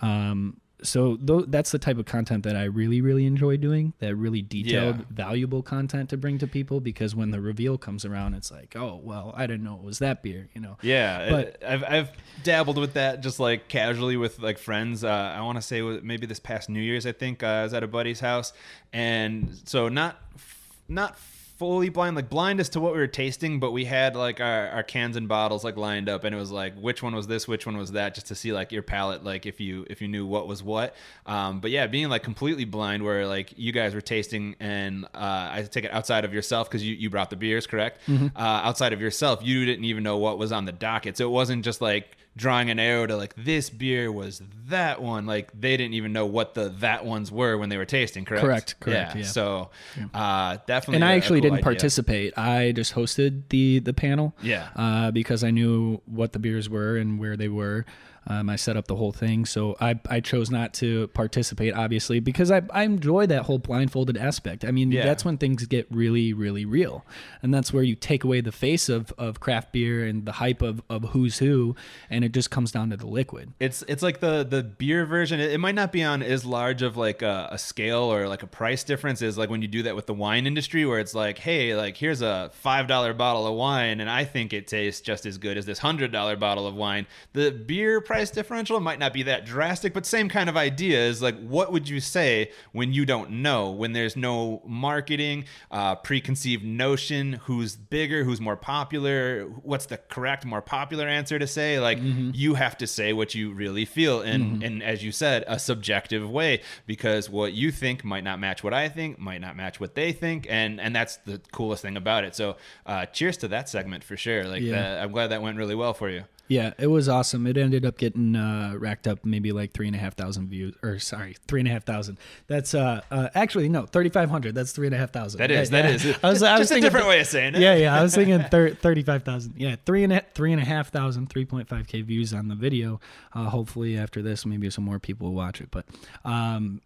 Um, 0.00 0.58
so 0.86 1.16
th- 1.16 1.44
that's 1.48 1.70
the 1.72 1.78
type 1.78 1.98
of 1.98 2.06
content 2.06 2.44
that 2.44 2.56
I 2.56 2.64
really, 2.64 3.00
really 3.00 3.26
enjoy 3.26 3.56
doing. 3.56 3.92
That 3.98 4.14
really 4.16 4.42
detailed, 4.42 4.96
Yeah. 4.98 5.04
valuable 5.10 5.62
content 5.62 6.08
to 6.10 6.16
bring 6.16 6.38
to 6.38 6.46
people. 6.46 6.80
Because 6.80 7.14
when 7.14 7.30
the 7.30 7.40
reveal 7.40 7.76
comes 7.78 8.04
around, 8.04 8.34
it's 8.34 8.50
like, 8.50 8.74
oh 8.76 9.00
well, 9.02 9.32
I 9.36 9.46
didn't 9.46 9.64
know 9.64 9.74
it 9.76 9.82
was 9.82 9.98
that 9.98 10.22
beer. 10.22 10.48
You 10.54 10.60
know. 10.60 10.76
Yeah, 10.82 11.30
But- 11.30 11.62
I've 11.66 11.84
I've 11.84 12.10
dabbled 12.42 12.78
with 12.78 12.94
that 12.94 13.20
just 13.22 13.38
like 13.40 13.68
casually 13.68 14.16
with 14.16 14.38
like 14.38 14.58
friends. 14.58 15.04
Uh, 15.04 15.08
I 15.36 15.40
want 15.42 15.56
to 15.56 15.62
say 15.62 15.82
maybe 15.82 16.26
this 16.26 16.40
past 16.40 16.68
New 16.70 16.80
Year's 16.80 17.06
I 17.06 17.12
think 17.12 17.42
uh, 17.42 17.46
I 17.46 17.62
was 17.64 17.74
at 17.74 17.82
a 17.82 17.88
buddy's 17.88 18.20
house, 18.20 18.52
and 18.92 19.54
so 19.64 19.88
not 19.88 20.16
f- 20.34 20.68
not 20.88 21.18
fully 21.56 21.88
blind 21.88 22.16
like 22.16 22.28
blind 22.28 22.60
as 22.60 22.68
to 22.70 22.80
what 22.80 22.92
we 22.92 22.98
were 22.98 23.06
tasting, 23.06 23.58
but 23.60 23.72
we 23.72 23.84
had 23.84 24.14
like 24.14 24.40
our, 24.40 24.68
our 24.68 24.82
cans 24.82 25.16
and 25.16 25.28
bottles 25.28 25.64
like 25.64 25.76
lined 25.76 26.08
up, 26.08 26.24
and 26.24 26.34
it 26.34 26.38
was 26.38 26.50
like 26.50 26.74
which 26.78 27.02
one 27.02 27.14
was 27.14 27.26
this, 27.26 27.48
which 27.48 27.66
one 27.66 27.76
was 27.76 27.92
that, 27.92 28.14
just 28.14 28.26
to 28.28 28.34
see 28.34 28.52
like 28.52 28.72
your 28.72 28.82
palate, 28.82 29.24
like 29.24 29.46
if 29.46 29.60
you 29.60 29.86
if 29.88 30.00
you 30.00 30.08
knew 30.08 30.26
what 30.26 30.46
was 30.46 30.62
what. 30.62 30.94
Um, 31.24 31.60
but 31.60 31.70
yeah, 31.70 31.86
being 31.86 32.08
like 32.08 32.22
completely 32.22 32.64
blind, 32.64 33.02
where 33.02 33.26
like 33.26 33.52
you 33.56 33.72
guys 33.72 33.94
were 33.94 34.00
tasting, 34.00 34.56
and 34.60 35.04
uh, 35.06 35.08
I 35.14 35.68
take 35.70 35.84
it 35.84 35.92
outside 35.92 36.24
of 36.24 36.34
yourself 36.34 36.68
because 36.68 36.84
you 36.84 36.94
you 36.94 37.10
brought 37.10 37.30
the 37.30 37.36
beers, 37.36 37.66
correct? 37.66 38.00
Uh, 38.08 38.28
outside 38.36 38.92
of 38.92 39.00
yourself, 39.00 39.40
you 39.42 39.64
didn't 39.64 39.84
even 39.84 40.02
know 40.02 40.18
what 40.18 40.38
was 40.38 40.52
on 40.52 40.64
the 40.66 40.72
docket, 40.72 41.16
so 41.16 41.26
it 41.26 41.30
wasn't 41.32 41.64
just 41.64 41.80
like 41.80 42.16
drawing 42.36 42.68
an 42.68 42.78
arrow 42.78 43.06
to 43.06 43.16
like 43.16 43.34
this 43.36 43.70
beer 43.70 44.12
was 44.12 44.42
that 44.68 45.00
one 45.00 45.24
like 45.24 45.50
they 45.58 45.74
didn't 45.76 45.94
even 45.94 46.12
know 46.12 46.26
what 46.26 46.52
the 46.52 46.68
that 46.80 47.04
ones 47.04 47.32
were 47.32 47.56
when 47.56 47.70
they 47.70 47.78
were 47.78 47.86
tasting 47.86 48.24
correct 48.26 48.44
Correct, 48.44 48.80
correct, 48.80 49.16
yeah. 49.16 49.22
so 49.24 49.70
uh 50.12 50.58
definitely 50.66 50.96
and 50.96 51.04
I 51.04 51.14
actually 51.14 51.40
cool 51.40 51.44
didn't 51.50 51.54
idea. 51.58 51.64
participate. 51.64 52.36
I 52.38 52.72
just 52.72 52.94
hosted 52.94 53.44
the 53.48 53.78
the 53.78 53.94
panel. 53.94 54.34
Yeah. 54.42 54.68
Uh, 54.76 55.10
because 55.12 55.42
I 55.44 55.50
knew 55.50 56.02
what 56.04 56.32
the 56.32 56.38
beers 56.38 56.68
were 56.68 56.96
and 56.96 57.18
where 57.18 57.36
they 57.36 57.48
were. 57.48 57.86
Um, 58.26 58.50
I 58.50 58.56
set 58.56 58.76
up 58.76 58.86
the 58.88 58.96
whole 58.96 59.12
thing, 59.12 59.44
so 59.44 59.76
I, 59.80 60.00
I 60.08 60.20
chose 60.20 60.50
not 60.50 60.74
to 60.74 61.06
participate, 61.08 61.74
obviously, 61.74 62.18
because 62.20 62.50
I, 62.50 62.62
I 62.70 62.82
enjoy 62.82 63.26
that 63.26 63.42
whole 63.42 63.58
blindfolded 63.58 64.16
aspect. 64.16 64.64
I 64.64 64.70
mean, 64.72 64.90
Yeah. 64.90 65.04
that's 65.04 65.24
when 65.24 65.38
things 65.38 65.64
get 65.66 65.86
really, 65.90 66.32
really 66.32 66.64
real, 66.64 67.04
and 67.42 67.54
that's 67.54 67.72
where 67.72 67.82
you 67.82 67.94
take 67.94 68.24
away 68.24 68.40
the 68.40 68.52
face 68.52 68.88
of, 68.88 69.12
of 69.18 69.38
craft 69.40 69.72
beer 69.72 70.04
and 70.04 70.24
the 70.26 70.32
hype 70.32 70.62
of, 70.62 70.82
of 70.90 71.10
who's 71.10 71.38
who, 71.38 71.76
and 72.10 72.24
it 72.24 72.32
just 72.32 72.50
comes 72.50 72.72
down 72.72 72.90
to 72.90 72.96
the 72.96 73.06
liquid. 73.06 73.52
it's 73.60 73.82
it's 73.88 74.02
like 74.02 74.20
the 74.20 74.44
the 74.44 74.62
beer 74.62 75.04
version 75.06 75.38
it, 75.38 75.52
it 75.52 75.58
might 75.58 75.74
not 75.74 75.92
be 75.92 76.02
on 76.02 76.22
as 76.22 76.44
large 76.44 76.82
of 76.82 76.96
like 76.96 77.22
a, 77.22 77.48
a 77.52 77.58
scale 77.58 78.12
or 78.12 78.26
like 78.28 78.42
a 78.42 78.46
price 78.46 78.82
difference 78.84 79.22
as 79.22 79.36
like 79.38 79.50
when 79.50 79.62
you 79.62 79.68
do 79.68 79.82
that 79.82 79.94
with 79.94 80.06
the 80.06 80.14
wine 80.14 80.46
industry 80.46 80.84
where 80.84 80.98
it's 80.98 81.14
like 81.14 81.38
hey 81.38 81.74
like 81.76 81.96
here's 81.96 82.22
a 82.22 82.50
five 82.54 82.86
dollar 82.88 83.12
bottle 83.14 83.46
of 83.46 83.54
wine 83.54 84.00
and 84.00 84.08
i 84.10 84.24
think 84.24 84.52
it 84.52 84.66
tastes 84.66 85.00
just 85.00 85.26
as 85.26 85.38
good 85.38 85.56
as 85.56 85.66
this 85.66 85.78
hundred 85.78 86.10
dollar 86.10 86.36
bottle 86.36 86.66
of 86.66 86.74
wine 86.74 87.06
the 87.34 87.50
beer 87.50 88.00
price 88.00 88.15
differential 88.30 88.80
might 88.80 88.98
not 88.98 89.12
be 89.12 89.22
that 89.24 89.44
drastic 89.46 89.92
but 89.92 90.04
same 90.06 90.28
kind 90.28 90.48
of 90.48 90.56
idea 90.56 90.98
is 91.06 91.20
like 91.22 91.38
what 91.40 91.72
would 91.72 91.88
you 91.88 92.00
say 92.00 92.50
when 92.72 92.92
you 92.92 93.04
don't 93.06 93.30
know 93.30 93.70
when 93.70 93.92
there's 93.92 94.16
no 94.16 94.62
marketing 94.66 95.44
uh, 95.70 95.94
preconceived 95.96 96.64
notion 96.64 97.34
who's 97.44 97.76
bigger 97.76 98.24
who's 98.24 98.40
more 98.40 98.56
popular 98.56 99.44
what's 99.62 99.86
the 99.86 99.96
correct 99.96 100.44
more 100.44 100.62
popular 100.62 101.06
answer 101.08 101.38
to 101.38 101.46
say? 101.46 101.78
Like 101.80 101.98
you 102.00 102.54
have 102.54 102.76
to 102.78 102.86
say 102.86 103.12
what 103.12 103.34
you 103.34 103.52
really 103.52 103.84
feel 103.84 104.22
in 104.22 104.62
and 104.62 104.82
as 104.82 105.02
you 105.04 105.12
said 105.12 105.44
a 105.46 105.58
subjective 105.58 106.28
way 106.30 106.60
because 106.86 107.28
what 107.30 107.52
you 107.52 107.70
think 107.70 108.04
might 108.04 108.24
not 108.24 108.38
match 108.38 108.62
what 108.62 108.72
i 108.74 108.88
think 108.88 109.18
might 109.18 109.40
not 109.40 109.56
match 109.56 109.80
what 109.80 109.94
they 109.94 110.12
think 110.12 110.46
and 110.50 110.80
and 110.80 110.94
that's 110.94 111.16
the 111.26 111.40
coolest 111.52 111.82
thing 111.82 111.96
about 111.96 112.24
it. 112.24 112.34
So 112.34 112.56
uh, 112.86 113.06
cheers 113.06 113.36
to 113.38 113.48
that 113.48 113.68
segment 113.68 114.04
for 114.04 114.16
sure. 114.16 114.44
Like 114.44 114.62
Yeah. 114.62 114.72
that, 114.72 115.02
i'm 115.02 115.12
glad 115.12 115.28
that 115.28 115.42
went 115.42 115.56
really 115.58 115.74
well 115.74 115.94
for 115.94 116.08
you 116.10 116.24
Yeah, 116.48 116.74
it 116.78 116.86
was 116.86 117.08
awesome. 117.08 117.46
It 117.46 117.56
ended 117.56 117.84
up 117.84 117.98
getting 117.98 118.36
uh, 118.36 118.74
racked 118.78 119.08
up 119.08 119.24
maybe 119.24 119.52
like 119.52 119.72
three 119.72 119.86
and 119.86 119.96
a 119.96 119.98
half 119.98 120.14
thousand 120.14 120.48
views, 120.48 120.74
or 120.82 120.98
sorry, 120.98 121.36
three 121.48 121.60
and 121.60 121.68
a 121.68 121.72
half 121.72 121.84
thousand. 121.84 122.18
That's 122.46 122.74
uh, 122.74 123.00
uh 123.10 123.28
actually 123.34 123.68
no, 123.68 123.86
thirty 123.86 124.10
five 124.10 124.30
hundred. 124.30 124.54
That's 124.54 124.72
three 124.72 124.86
and 124.86 124.94
a 124.94 124.98
half 124.98 125.10
thousand. 125.10 125.38
That 125.38 125.50
is, 125.50 125.70
that 125.70 125.86
is. 125.86 126.06
I 126.22 126.28
was, 126.28 126.42
I 126.42 126.52
was 126.52 126.60
Just 126.60 126.70
a 126.70 126.74
thinking 126.74 126.82
different 126.86 127.08
way 127.08 127.20
of 127.20 127.26
saying 127.26 127.56
it. 127.56 127.60
Yeah, 127.60 127.74
yeah. 127.74 127.98
I 127.98 128.02
was 128.02 128.14
thinking 128.14 128.42
thir- 128.50 128.74
thirty 128.74 129.02
five 129.02 129.24
thousand. 129.24 129.54
Yeah, 129.56 129.76
three 129.84 130.04
and 130.04 130.12
a, 130.12 130.24
three 130.34 130.52
and 130.52 130.60
a 130.60 130.64
half 130.64 130.90
thousand, 130.90 131.30
three 131.30 131.44
point 131.44 131.68
five 131.68 131.88
k 131.88 132.02
views 132.02 132.32
on 132.32 132.48
the 132.48 132.54
video. 132.54 133.00
Uh, 133.32 133.44
hopefully 133.44 133.98
after 133.98 134.22
this, 134.22 134.46
maybe 134.46 134.70
some 134.70 134.84
more 134.84 134.98
people 134.98 135.28
will 135.28 135.34
watch 135.34 135.60
it. 135.60 135.70
But 135.70 135.86
um, 136.24 136.80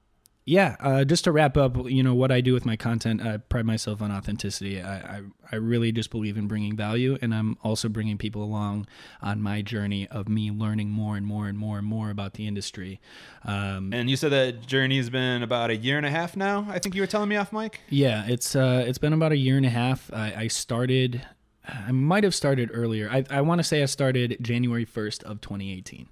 yeah, 0.50 0.76
uh, 0.80 1.04
just 1.04 1.24
to 1.24 1.32
wrap 1.32 1.56
up, 1.56 1.76
you 1.88 2.02
know 2.02 2.14
what 2.14 2.32
I 2.32 2.40
do 2.40 2.52
with 2.52 2.66
my 2.66 2.76
content. 2.76 3.22
I 3.22 3.36
pride 3.36 3.66
myself 3.66 4.02
on 4.02 4.10
authenticity. 4.10 4.82
I, 4.82 4.96
I 4.96 5.20
I 5.52 5.56
really 5.56 5.92
just 5.92 6.10
believe 6.10 6.36
in 6.36 6.48
bringing 6.48 6.76
value, 6.76 7.18
and 7.22 7.34
I'm 7.34 7.56
also 7.62 7.88
bringing 7.88 8.18
people 8.18 8.42
along 8.42 8.86
on 9.20 9.42
my 9.42 9.62
journey 9.62 10.08
of 10.08 10.28
me 10.28 10.50
learning 10.50 10.90
more 10.90 11.16
and 11.16 11.26
more 11.26 11.46
and 11.46 11.56
more 11.58 11.78
and 11.78 11.86
more 11.86 12.10
about 12.10 12.34
the 12.34 12.46
industry. 12.46 13.00
Um, 13.44 13.92
and 13.92 14.10
you 14.10 14.16
said 14.16 14.32
that 14.32 14.66
journey's 14.66 15.10
been 15.10 15.42
about 15.42 15.70
a 15.70 15.76
year 15.76 15.96
and 15.96 16.04
a 16.04 16.10
half 16.10 16.36
now 16.36 16.66
i 16.68 16.78
think 16.78 16.94
you 16.94 17.00
were 17.00 17.06
telling 17.06 17.28
me 17.28 17.36
off 17.36 17.52
mic 17.52 17.80
yeah, 17.88 18.26
it's 18.26 18.54
uh, 18.54 18.84
it's 18.86 18.98
been 18.98 19.12
about 19.12 19.32
a 19.32 19.36
year 19.36 19.56
and 19.56 19.66
a 19.66 19.70
half. 19.70 20.12
I, 20.12 20.34
I 20.36 20.46
started. 20.48 21.22
I 21.66 21.92
might 21.92 22.24
have 22.24 22.34
started 22.34 22.70
earlier. 22.72 23.08
I, 23.10 23.24
I 23.30 23.40
want 23.42 23.60
to 23.60 23.62
say 23.62 23.82
I 23.82 23.86
started 23.86 24.38
January 24.40 24.86
1st 24.86 25.22
of 25.24 25.40
2018. 25.40 26.08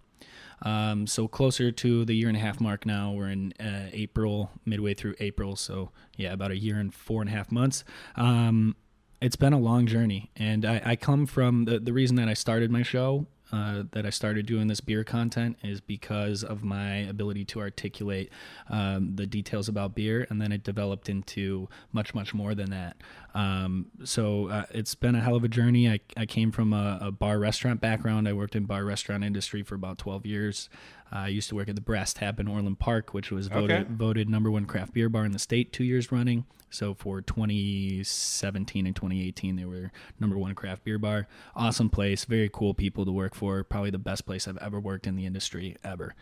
Um, 0.62 1.06
so 1.06 1.28
closer 1.28 1.70
to 1.70 2.04
the 2.04 2.14
year 2.14 2.28
and 2.28 2.36
a 2.36 2.40
half 2.40 2.60
mark 2.60 2.84
now. 2.84 3.12
We're 3.12 3.30
in 3.30 3.52
uh, 3.60 3.90
April, 3.92 4.50
midway 4.64 4.94
through 4.94 5.14
April. 5.20 5.56
So 5.56 5.90
yeah, 6.16 6.32
about 6.32 6.50
a 6.50 6.58
year 6.58 6.78
and 6.78 6.92
four 6.92 7.22
and 7.22 7.30
a 7.30 7.32
half 7.32 7.52
months. 7.52 7.84
Um, 8.16 8.76
it's 9.20 9.36
been 9.36 9.52
a 9.52 9.58
long 9.58 9.86
journey, 9.86 10.30
and 10.36 10.64
I, 10.64 10.80
I 10.84 10.96
come 10.96 11.26
from 11.26 11.64
the 11.64 11.80
the 11.80 11.92
reason 11.92 12.16
that 12.16 12.28
I 12.28 12.34
started 12.34 12.70
my 12.70 12.82
show. 12.82 13.26
Uh, 13.50 13.84
that 13.92 14.04
I 14.04 14.10
started 14.10 14.44
doing 14.44 14.68
this 14.68 14.82
beer 14.82 15.04
content 15.04 15.56
is 15.62 15.80
because 15.80 16.44
of 16.44 16.62
my 16.62 16.96
ability 16.96 17.46
to 17.46 17.60
articulate 17.60 18.30
um, 18.68 19.16
the 19.16 19.26
details 19.26 19.70
about 19.70 19.94
beer, 19.94 20.26
and 20.28 20.38
then 20.38 20.52
it 20.52 20.62
developed 20.62 21.08
into 21.08 21.66
much, 21.90 22.14
much 22.14 22.34
more 22.34 22.54
than 22.54 22.68
that. 22.68 22.98
Um, 23.38 23.86
so 24.02 24.48
uh, 24.48 24.64
it's 24.72 24.96
been 24.96 25.14
a 25.14 25.20
hell 25.20 25.36
of 25.36 25.44
a 25.44 25.48
journey. 25.48 25.88
I, 25.88 26.00
I 26.16 26.26
came 26.26 26.50
from 26.50 26.72
a, 26.72 26.98
a 27.00 27.12
bar 27.12 27.38
restaurant 27.38 27.80
background. 27.80 28.26
I 28.28 28.32
worked 28.32 28.56
in 28.56 28.64
bar 28.64 28.84
restaurant 28.84 29.22
industry 29.22 29.62
for 29.62 29.76
about 29.76 29.96
12 29.98 30.26
years. 30.26 30.68
Uh, 31.12 31.18
I 31.20 31.28
used 31.28 31.48
to 31.50 31.54
work 31.54 31.68
at 31.68 31.76
the 31.76 31.80
Brass 31.80 32.12
Tap 32.12 32.40
in 32.40 32.48
Orland 32.48 32.80
Park, 32.80 33.14
which 33.14 33.30
was 33.30 33.46
voted 33.46 33.70
Okay. 33.70 33.86
voted 33.88 34.28
number 34.28 34.50
one 34.50 34.66
craft 34.66 34.92
beer 34.92 35.08
bar 35.08 35.24
in 35.24 35.30
the 35.32 35.38
state 35.38 35.72
two 35.72 35.84
years 35.84 36.10
running. 36.10 36.46
So 36.70 36.94
for 36.94 37.20
2017 37.22 38.86
and 38.86 38.94
2018, 38.96 39.56
they 39.56 39.64
were 39.64 39.90
number 40.20 40.36
one 40.36 40.54
craft 40.54 40.84
beer 40.84 40.98
bar. 40.98 41.28
Awesome 41.54 41.90
place, 41.90 42.24
very 42.24 42.50
cool 42.52 42.74
people 42.74 43.04
to 43.04 43.12
work 43.12 43.34
for. 43.34 43.62
Probably 43.64 43.90
the 43.90 43.98
best 43.98 44.26
place 44.26 44.48
I've 44.48 44.58
ever 44.58 44.80
worked 44.80 45.06
in 45.06 45.16
the 45.16 45.26
industry 45.26 45.76
ever. 45.84 46.14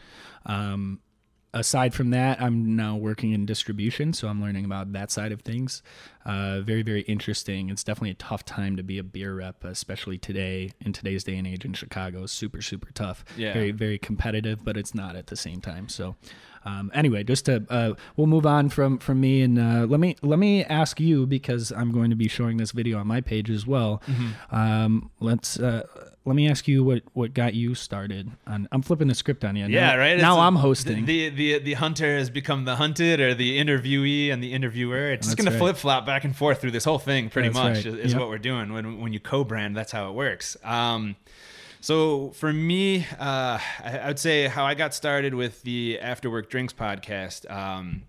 Um, 0.44 1.00
aside 1.58 1.94
from 1.94 2.10
that, 2.10 2.40
I'm 2.40 2.76
now 2.76 2.96
working 2.96 3.32
in 3.32 3.46
distribution, 3.46 4.12
so 4.12 4.28
I'm 4.28 4.40
learning 4.40 4.64
about 4.64 4.92
that 4.92 5.10
side 5.10 5.32
of 5.32 5.42
things. 5.42 5.82
Uh, 6.24 6.60
very, 6.60 6.82
very 6.82 7.02
interesting. 7.02 7.70
It's 7.70 7.84
definitely 7.84 8.10
a 8.10 8.14
tough 8.14 8.44
time 8.44 8.76
to 8.76 8.82
be 8.82 8.98
a 8.98 9.02
beer 9.02 9.34
rep, 9.34 9.64
especially 9.64 10.18
today 10.18 10.72
in 10.80 10.92
today's 10.92 11.24
day 11.24 11.36
and 11.36 11.46
age 11.46 11.64
in 11.64 11.72
Chicago. 11.72 12.26
Super, 12.26 12.60
super 12.60 12.90
tough. 12.92 13.24
Yeah. 13.36 13.52
Very, 13.52 13.70
very 13.70 13.98
competitive, 13.98 14.64
but 14.64 14.76
it's 14.76 14.94
not 14.94 15.16
at 15.16 15.28
the 15.28 15.36
same 15.36 15.60
time. 15.60 15.88
So, 15.88 16.16
um, 16.66 16.90
anyway, 16.92 17.22
just 17.24 17.46
to 17.46 17.64
uh, 17.70 17.94
we'll 18.16 18.26
move 18.26 18.44
on 18.44 18.68
from 18.68 18.98
from 18.98 19.20
me 19.20 19.40
and 19.42 19.58
uh, 19.58 19.86
let 19.88 20.00
me 20.00 20.16
let 20.22 20.38
me 20.38 20.64
ask 20.64 20.98
you 21.00 21.26
because 21.26 21.70
I'm 21.72 21.92
going 21.92 22.10
to 22.10 22.16
be 22.16 22.28
showing 22.28 22.56
this 22.56 22.72
video 22.72 22.98
on 22.98 23.06
my 23.06 23.20
page 23.20 23.48
as 23.50 23.66
well. 23.66 24.02
Um, 24.50 25.10
let's 25.20 25.58
uh, 25.58 25.86
let 26.24 26.34
me 26.34 26.48
ask 26.50 26.66
you 26.66 26.82
what 26.82 27.02
what 27.12 27.34
got 27.34 27.54
you 27.54 27.74
started. 27.74 28.30
On, 28.46 28.68
I'm 28.72 28.82
flipping 28.82 29.08
the 29.08 29.14
script 29.14 29.44
on 29.44 29.54
you. 29.56 29.66
Yeah, 29.66 29.92
now, 29.92 29.98
right. 29.98 30.18
Now 30.18 30.32
It's- 30.34 30.46
I'm 30.46 30.56
hosting. 30.56 31.04
The, 31.06 31.28
the 31.30 31.58
the 31.60 31.74
hunter 31.74 32.16
has 32.18 32.30
become 32.30 32.64
the 32.64 32.76
hunted, 32.76 33.20
or 33.20 33.34
the 33.34 33.58
interviewee 33.62 34.32
and 34.32 34.42
the 34.42 34.52
interviewer. 34.52 35.12
It's 35.12 35.26
just 35.28 35.36
That's 35.36 35.46
gonna 35.46 35.58
flip 35.58 35.76
flop 35.76 36.04
back 36.04 36.24
and 36.24 36.34
forth 36.34 36.60
through 36.60 36.72
this 36.72 36.84
whole 36.84 36.98
thing. 36.98 37.30
Pretty 37.30 37.48
That's 37.48 37.58
much 37.62 37.76
right. 37.76 37.86
is, 37.86 37.94
is 37.94 38.12
Yep. 38.12 38.20
what 38.20 38.28
we're 38.28 38.38
doing 38.38 38.72
when 38.72 39.00
when 39.00 39.12
you 39.12 39.20
co-brand. 39.20 39.76
That's 39.76 39.92
how 39.92 40.08
it 40.08 40.14
works. 40.14 40.56
Um, 40.64 41.16
so 41.86 42.30
for 42.30 42.52
me, 42.52 43.06
uh, 43.16 43.60
I, 43.84 44.08
would 44.08 44.18
say 44.18 44.48
how 44.48 44.64
I 44.64 44.74
got 44.74 44.92
started 44.92 45.34
with 45.34 45.62
the 45.62 46.00
After 46.00 46.28
Work 46.28 46.50
Drinks 46.50 46.72
podcast. 46.72 47.48
Um, 47.48 48.02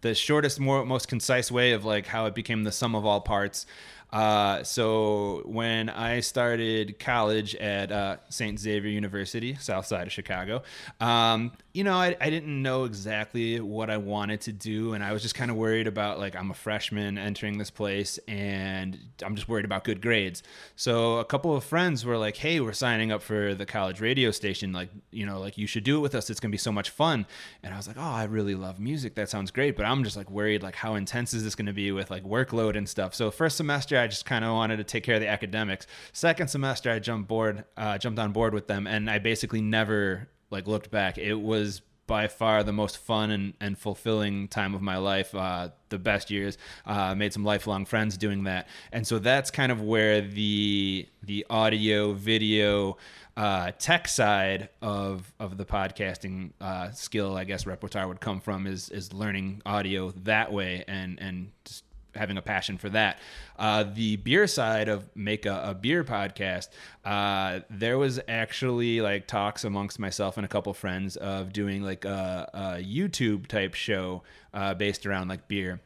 the 0.00 0.16
shortest, 0.16 0.58
more 0.58 0.84
most 0.84 1.06
concise 1.06 1.48
way 1.48 1.70
of 1.70 1.84
like 1.84 2.06
how 2.06 2.26
it 2.26 2.34
became 2.34 2.64
the 2.64 2.72
sum 2.72 2.96
of 2.96 3.06
all 3.06 3.20
parts. 3.20 3.66
Uh, 4.12 4.62
so 4.62 5.42
when 5.44 5.88
I 5.88 6.20
started 6.20 6.98
college 6.98 7.54
at 7.56 7.92
uh, 7.92 8.16
St. 8.28 8.58
Xavier 8.58 8.90
University, 8.90 9.54
south 9.56 9.86
side 9.86 10.06
of 10.06 10.12
Chicago, 10.12 10.62
um, 11.00 11.52
you 11.72 11.84
know, 11.84 11.94
I, 11.94 12.16
I 12.20 12.30
didn't 12.30 12.60
know 12.62 12.84
exactly 12.84 13.60
what 13.60 13.90
I 13.90 13.96
wanted 13.96 14.40
to 14.42 14.52
do, 14.52 14.94
and 14.94 15.04
I 15.04 15.12
was 15.12 15.22
just 15.22 15.36
kind 15.36 15.50
of 15.50 15.56
worried 15.56 15.86
about 15.86 16.18
like 16.18 16.34
I'm 16.34 16.50
a 16.50 16.54
freshman 16.54 17.16
entering 17.16 17.58
this 17.58 17.70
place, 17.70 18.18
and 18.26 18.98
I'm 19.22 19.36
just 19.36 19.48
worried 19.48 19.64
about 19.64 19.84
good 19.84 20.02
grades. 20.02 20.42
So 20.74 21.18
a 21.18 21.24
couple 21.24 21.54
of 21.54 21.62
friends 21.62 22.04
were 22.04 22.16
like, 22.18 22.36
"Hey, 22.36 22.58
we're 22.60 22.72
signing 22.72 23.12
up 23.12 23.22
for 23.22 23.54
the 23.54 23.66
college 23.66 24.00
radio 24.00 24.32
station. 24.32 24.72
Like, 24.72 24.88
you 25.12 25.24
know, 25.26 25.38
like 25.38 25.58
you 25.58 25.68
should 25.68 25.84
do 25.84 25.98
it 25.98 26.00
with 26.00 26.14
us. 26.16 26.28
It's 26.28 26.40
gonna 26.40 26.50
be 26.50 26.58
so 26.58 26.72
much 26.72 26.90
fun." 26.90 27.24
And 27.62 27.72
I 27.72 27.76
was 27.76 27.86
like, 27.86 27.96
"Oh, 27.98 28.02
I 28.02 28.24
really 28.24 28.56
love 28.56 28.80
music. 28.80 29.14
That 29.14 29.28
sounds 29.28 29.52
great." 29.52 29.76
But 29.76 29.86
I'm 29.86 30.02
just 30.02 30.16
like 30.16 30.30
worried, 30.30 30.64
like 30.64 30.74
how 30.74 30.96
intense 30.96 31.34
is 31.34 31.44
this 31.44 31.54
gonna 31.54 31.72
be 31.72 31.92
with 31.92 32.10
like 32.10 32.24
workload 32.24 32.76
and 32.76 32.88
stuff. 32.88 33.14
So 33.14 33.30
first 33.30 33.56
semester, 33.56 33.96
I 34.00 34.06
just 34.06 34.24
kind 34.24 34.44
of 34.44 34.52
wanted 34.52 34.78
to 34.78 34.84
take 34.84 35.04
care 35.04 35.16
of 35.16 35.20
the 35.20 35.28
academics. 35.28 35.86
Second 36.12 36.48
semester, 36.48 36.90
I 36.90 36.98
jumped 36.98 37.28
board, 37.28 37.64
uh, 37.76 37.98
jumped 37.98 38.18
on 38.18 38.32
board 38.32 38.54
with 38.54 38.66
them, 38.66 38.86
and 38.86 39.10
I 39.10 39.18
basically 39.18 39.60
never 39.60 40.28
like 40.50 40.66
looked 40.66 40.90
back. 40.90 41.18
It 41.18 41.34
was 41.34 41.82
by 42.06 42.26
far 42.26 42.64
the 42.64 42.72
most 42.72 42.98
fun 42.98 43.30
and, 43.30 43.54
and 43.60 43.78
fulfilling 43.78 44.48
time 44.48 44.74
of 44.74 44.82
my 44.82 44.96
life. 44.96 45.34
Uh, 45.34 45.70
the 45.90 45.98
best 45.98 46.30
years. 46.30 46.56
Uh, 46.86 47.14
made 47.14 47.32
some 47.32 47.44
lifelong 47.44 47.84
friends 47.84 48.16
doing 48.16 48.44
that, 48.44 48.68
and 48.92 49.06
so 49.06 49.18
that's 49.18 49.50
kind 49.50 49.70
of 49.70 49.82
where 49.82 50.22
the 50.22 51.06
the 51.22 51.44
audio 51.50 52.12
video. 52.14 52.96
Uh, 53.36 53.72
tech 53.78 54.08
side 54.08 54.68
of 54.82 55.32
of 55.38 55.56
the 55.56 55.64
podcasting 55.64 56.50
uh, 56.60 56.90
skill, 56.90 57.36
I 57.36 57.44
guess, 57.44 57.66
repertoire 57.66 58.08
would 58.08 58.20
come 58.20 58.40
from 58.40 58.66
is 58.66 58.88
is 58.88 59.12
learning 59.12 59.62
audio 59.64 60.10
that 60.24 60.52
way 60.52 60.84
and 60.88 61.18
and 61.20 61.52
just 61.64 61.84
having 62.14 62.36
a 62.36 62.42
passion 62.42 62.78
for 62.78 62.88
that. 62.90 63.18
Uh, 63.58 63.84
the 63.94 64.16
beer 64.16 64.46
side 64.46 64.88
of 64.88 65.08
make 65.14 65.46
a, 65.46 65.70
a 65.70 65.74
beer 65.74 66.04
podcast, 66.04 66.68
uh, 67.04 67.60
there 67.70 67.98
was 67.98 68.20
actually 68.28 69.00
like 69.00 69.26
talks 69.26 69.64
amongst 69.64 69.98
myself 69.98 70.36
and 70.36 70.44
a 70.44 70.48
couple 70.48 70.72
friends 70.74 71.16
of 71.16 71.52
doing 71.52 71.82
like 71.82 72.04
a, 72.04 72.50
a 72.52 72.60
YouTube 72.82 73.46
type 73.46 73.74
show 73.74 74.22
uh, 74.54 74.74
based 74.74 75.06
around 75.06 75.28
like 75.28 75.48
beer 75.48 75.80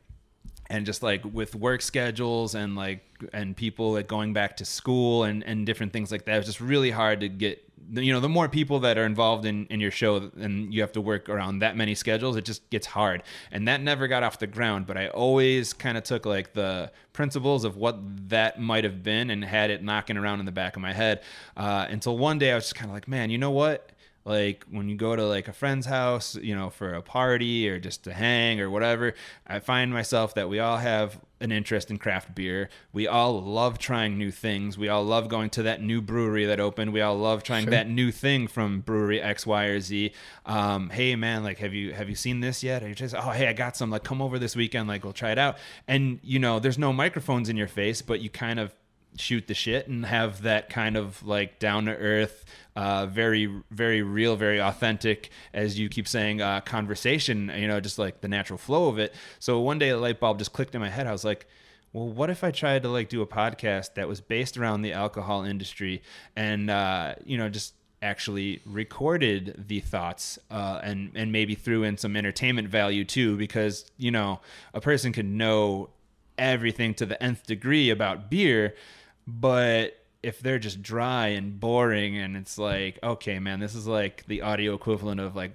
and 0.71 0.87
just 0.87 1.03
like 1.03 1.23
with 1.33 1.55
work 1.55 1.83
schedules 1.83 2.55
and 2.55 2.75
like 2.75 3.03
and 3.33 3.57
people 3.57 3.93
like 3.93 4.09
going 4.09 4.33
back 4.33 4.57
to 4.57 4.65
school 4.65 5.25
and 5.25 5.43
and 5.45 5.67
different 5.67 5.93
things 5.93 6.11
like 6.11 6.25
that 6.25 6.35
it 6.35 6.39
was 6.39 6.47
just 6.47 6.61
really 6.61 6.91
hard 6.91 7.21
to 7.21 7.29
get 7.29 7.63
you 7.93 8.13
know 8.13 8.21
the 8.21 8.29
more 8.29 8.49
people 8.49 8.81
that 8.81 8.99
are 8.99 9.05
involved 9.05 9.45
in 9.45 9.67
in 9.67 9.81
your 9.81 9.91
show 9.91 10.31
and 10.37 10.73
you 10.73 10.81
have 10.81 10.93
to 10.93 11.01
work 11.01 11.29
around 11.29 11.61
that 11.61 11.77
many 11.77 11.95
schedules 11.95 12.37
it 12.37 12.45
just 12.45 12.69
gets 12.71 12.87
hard. 12.87 13.23
And 13.51 13.69
that 13.69 13.81
never 13.83 14.09
got 14.09 14.23
off 14.23 14.39
the 14.39 14.47
ground 14.47 14.87
but 14.87 14.97
i 14.97 15.09
always 15.09 15.73
kind 15.73 15.97
of 15.97 16.05
took 16.05 16.27
like 16.27 16.53
the 16.53 16.91
principles 17.13 17.65
of 17.65 17.77
what 17.77 17.99
that 18.29 18.61
might 18.61 18.85
have 18.85 19.03
been 19.03 19.31
and 19.31 19.45
had 19.45 19.71
it 19.71 19.83
knocking 19.83 20.17
around 20.17 20.41
in 20.41 20.47
the 20.47 20.53
back 20.53 20.77
of 20.77 20.83
my 20.83 20.93
head 20.93 21.23
uh, 21.57 21.87
until 21.89 22.19
one 22.19 22.39
day 22.39 22.53
i 22.53 22.55
was 22.55 22.65
just 22.65 22.75
kind 22.75 22.91
of 22.91 22.95
like 22.95 23.09
man 23.09 23.31
you 23.31 23.39
know 23.39 23.51
what 23.51 23.91
like 24.25 24.65
when 24.71 24.89
you 24.89 24.97
go 24.97 25.15
to 25.15 25.27
like 25.27 25.49
a 25.49 25.53
friend's 25.53 25.87
house 25.87 26.35
you 26.37 26.55
know 26.55 26.71
for 26.71 26.95
a 26.95 27.03
party 27.03 27.69
or 27.69 27.79
just 27.79 28.05
to 28.05 28.13
hang 28.13 28.61
or 28.61 28.71
whatever 28.71 29.15
i 29.47 29.59
find 29.59 29.93
myself 29.93 30.35
that 30.35 30.49
we 30.49 30.59
all 30.59 30.79
have 30.79 31.21
an 31.45 31.53
interest 31.53 31.91
in 31.91 31.99
craft 31.99 32.35
beer. 32.35 32.69
We 32.93 33.07
all 33.07 33.41
love 33.41 33.79
trying 33.79 34.17
new 34.19 34.31
things. 34.31 34.79
We 34.79 34.89
all 34.89 35.05
love 35.05 35.29
going 35.29 35.51
to 35.51 35.63
that 35.65 35.83
new 35.83 36.01
brewery 36.01 36.47
that 36.47 36.59
opened. 36.59 36.93
We 36.93 37.03
all 37.03 37.17
love 37.17 37.43
trying 37.43 37.67
that 37.67 37.89
new 37.89 38.11
thing 38.11 38.49
from 38.49 38.81
brewery 38.81 39.21
x 39.21 39.47
y 39.47 39.67
or 39.67 39.81
z. 39.81 40.13
Um, 40.47 40.91
hey 40.91 41.15
man 41.15 41.45
like 41.45 41.59
have 41.59 41.75
you 41.75 41.93
have 41.93 42.09
you 42.09 42.15
seen 42.17 42.41
this 42.41 42.65
yet? 42.65 42.83
Or 42.83 42.89
you 42.89 42.95
just 42.95 43.15
oh 43.15 43.31
hey 43.31 43.47
i 43.47 43.53
got 43.53 43.77
some. 43.77 43.91
Like 43.91 44.03
come 44.03 44.23
over 44.23 44.39
this 44.39 44.57
weekend. 44.57 44.89
Like 44.89 45.05
we'll 45.05 45.13
try 45.13 45.31
it 45.31 45.39
out. 45.39 45.59
And 45.87 46.19
you 46.23 46.39
know 46.39 46.59
there's 46.59 46.79
no 46.79 46.93
microphones 46.93 47.49
in 47.49 47.57
your 47.57 47.69
face 47.69 48.03
but 48.03 48.21
you 48.21 48.31
kind 48.31 48.59
of 48.59 48.75
shoot 49.17 49.47
the 49.47 49.55
shit 49.55 49.89
and 49.89 50.07
have 50.07 50.43
that 50.43 50.71
kind 50.71 50.97
of 50.97 51.25
like 51.27 51.59
down 51.59 51.87
to 51.87 51.97
earth, 51.97 52.45
uh, 52.77 53.07
very 53.07 53.63
very 53.71 54.03
real, 54.03 54.37
very 54.37 54.61
authentic, 54.61 55.31
as 55.53 55.79
you 55.79 55.89
keep 55.89 56.09
saying, 56.09 56.41
uh, 56.41 56.61
conversation. 56.61 57.53
You 57.57 57.69
know, 57.69 57.81
just 57.81 57.99
like 57.99 58.21
the 58.21 58.29
natural 58.29 58.59
flow 58.59 58.89
of 58.89 58.99
it. 58.99 59.15
So 59.39 59.61
one 59.61 59.79
day 59.79 59.91
a 59.91 59.99
light 59.99 60.21
bulb 60.21 60.39
just 60.39 60.53
clicked 60.53 60.75
in 60.75 60.81
my 60.81 60.91
head. 60.91 61.07
I 61.07 61.13
was 61.13 61.25
like. 61.25 61.47
Well, 61.93 62.09
what 62.09 62.29
if 62.29 62.43
I 62.43 62.51
tried 62.51 62.83
to 62.83 62.89
like 62.89 63.09
do 63.09 63.23
a 63.23 63.27
podcast 63.27 63.95
that 63.95 64.09
was 64.09 64.21
based 64.21 64.57
around 64.57 64.83
the 64.83 64.93
alcohol 64.93 65.45
industry 65.45 66.03
and 66.35 66.69
uh, 66.69 67.15
you 67.25 67.39
know 67.39 67.49
just 67.49 67.73
actually 68.05 68.61
recorded 68.67 69.65
the 69.67 69.81
thoughts 69.81 70.39
uh, 70.51 70.79
and 70.85 71.11
and 71.15 71.33
maybe 71.33 71.55
threw 71.55 71.83
in 71.83 71.97
some 71.97 72.17
entertainment 72.17 72.69
value 72.69 73.05
too 73.05 73.37
because 73.37 73.91
you 73.97 74.11
know 74.11 74.41
a 74.75 74.81
person 74.81 75.13
can 75.13 75.39
know 75.39 75.89
everything 76.37 76.93
to 76.93 77.07
the 77.07 77.21
nth 77.23 77.47
degree 77.47 77.89
about 77.89 78.31
beer 78.31 78.75
but 79.27 79.99
if 80.23 80.41
they're 80.41 80.59
just 80.59 80.83
dry 80.83 81.29
and 81.29 81.61
boring 81.61 82.17
and 82.17 82.37
it's 82.37 82.57
like 82.59 82.99
okay 83.03 83.39
man 83.39 83.61
this 83.61 83.75
is 83.75 83.87
like 83.87 84.25
the 84.27 84.43
audio 84.43 84.75
equivalent 84.75 85.21
of 85.21 85.37
like 85.37 85.53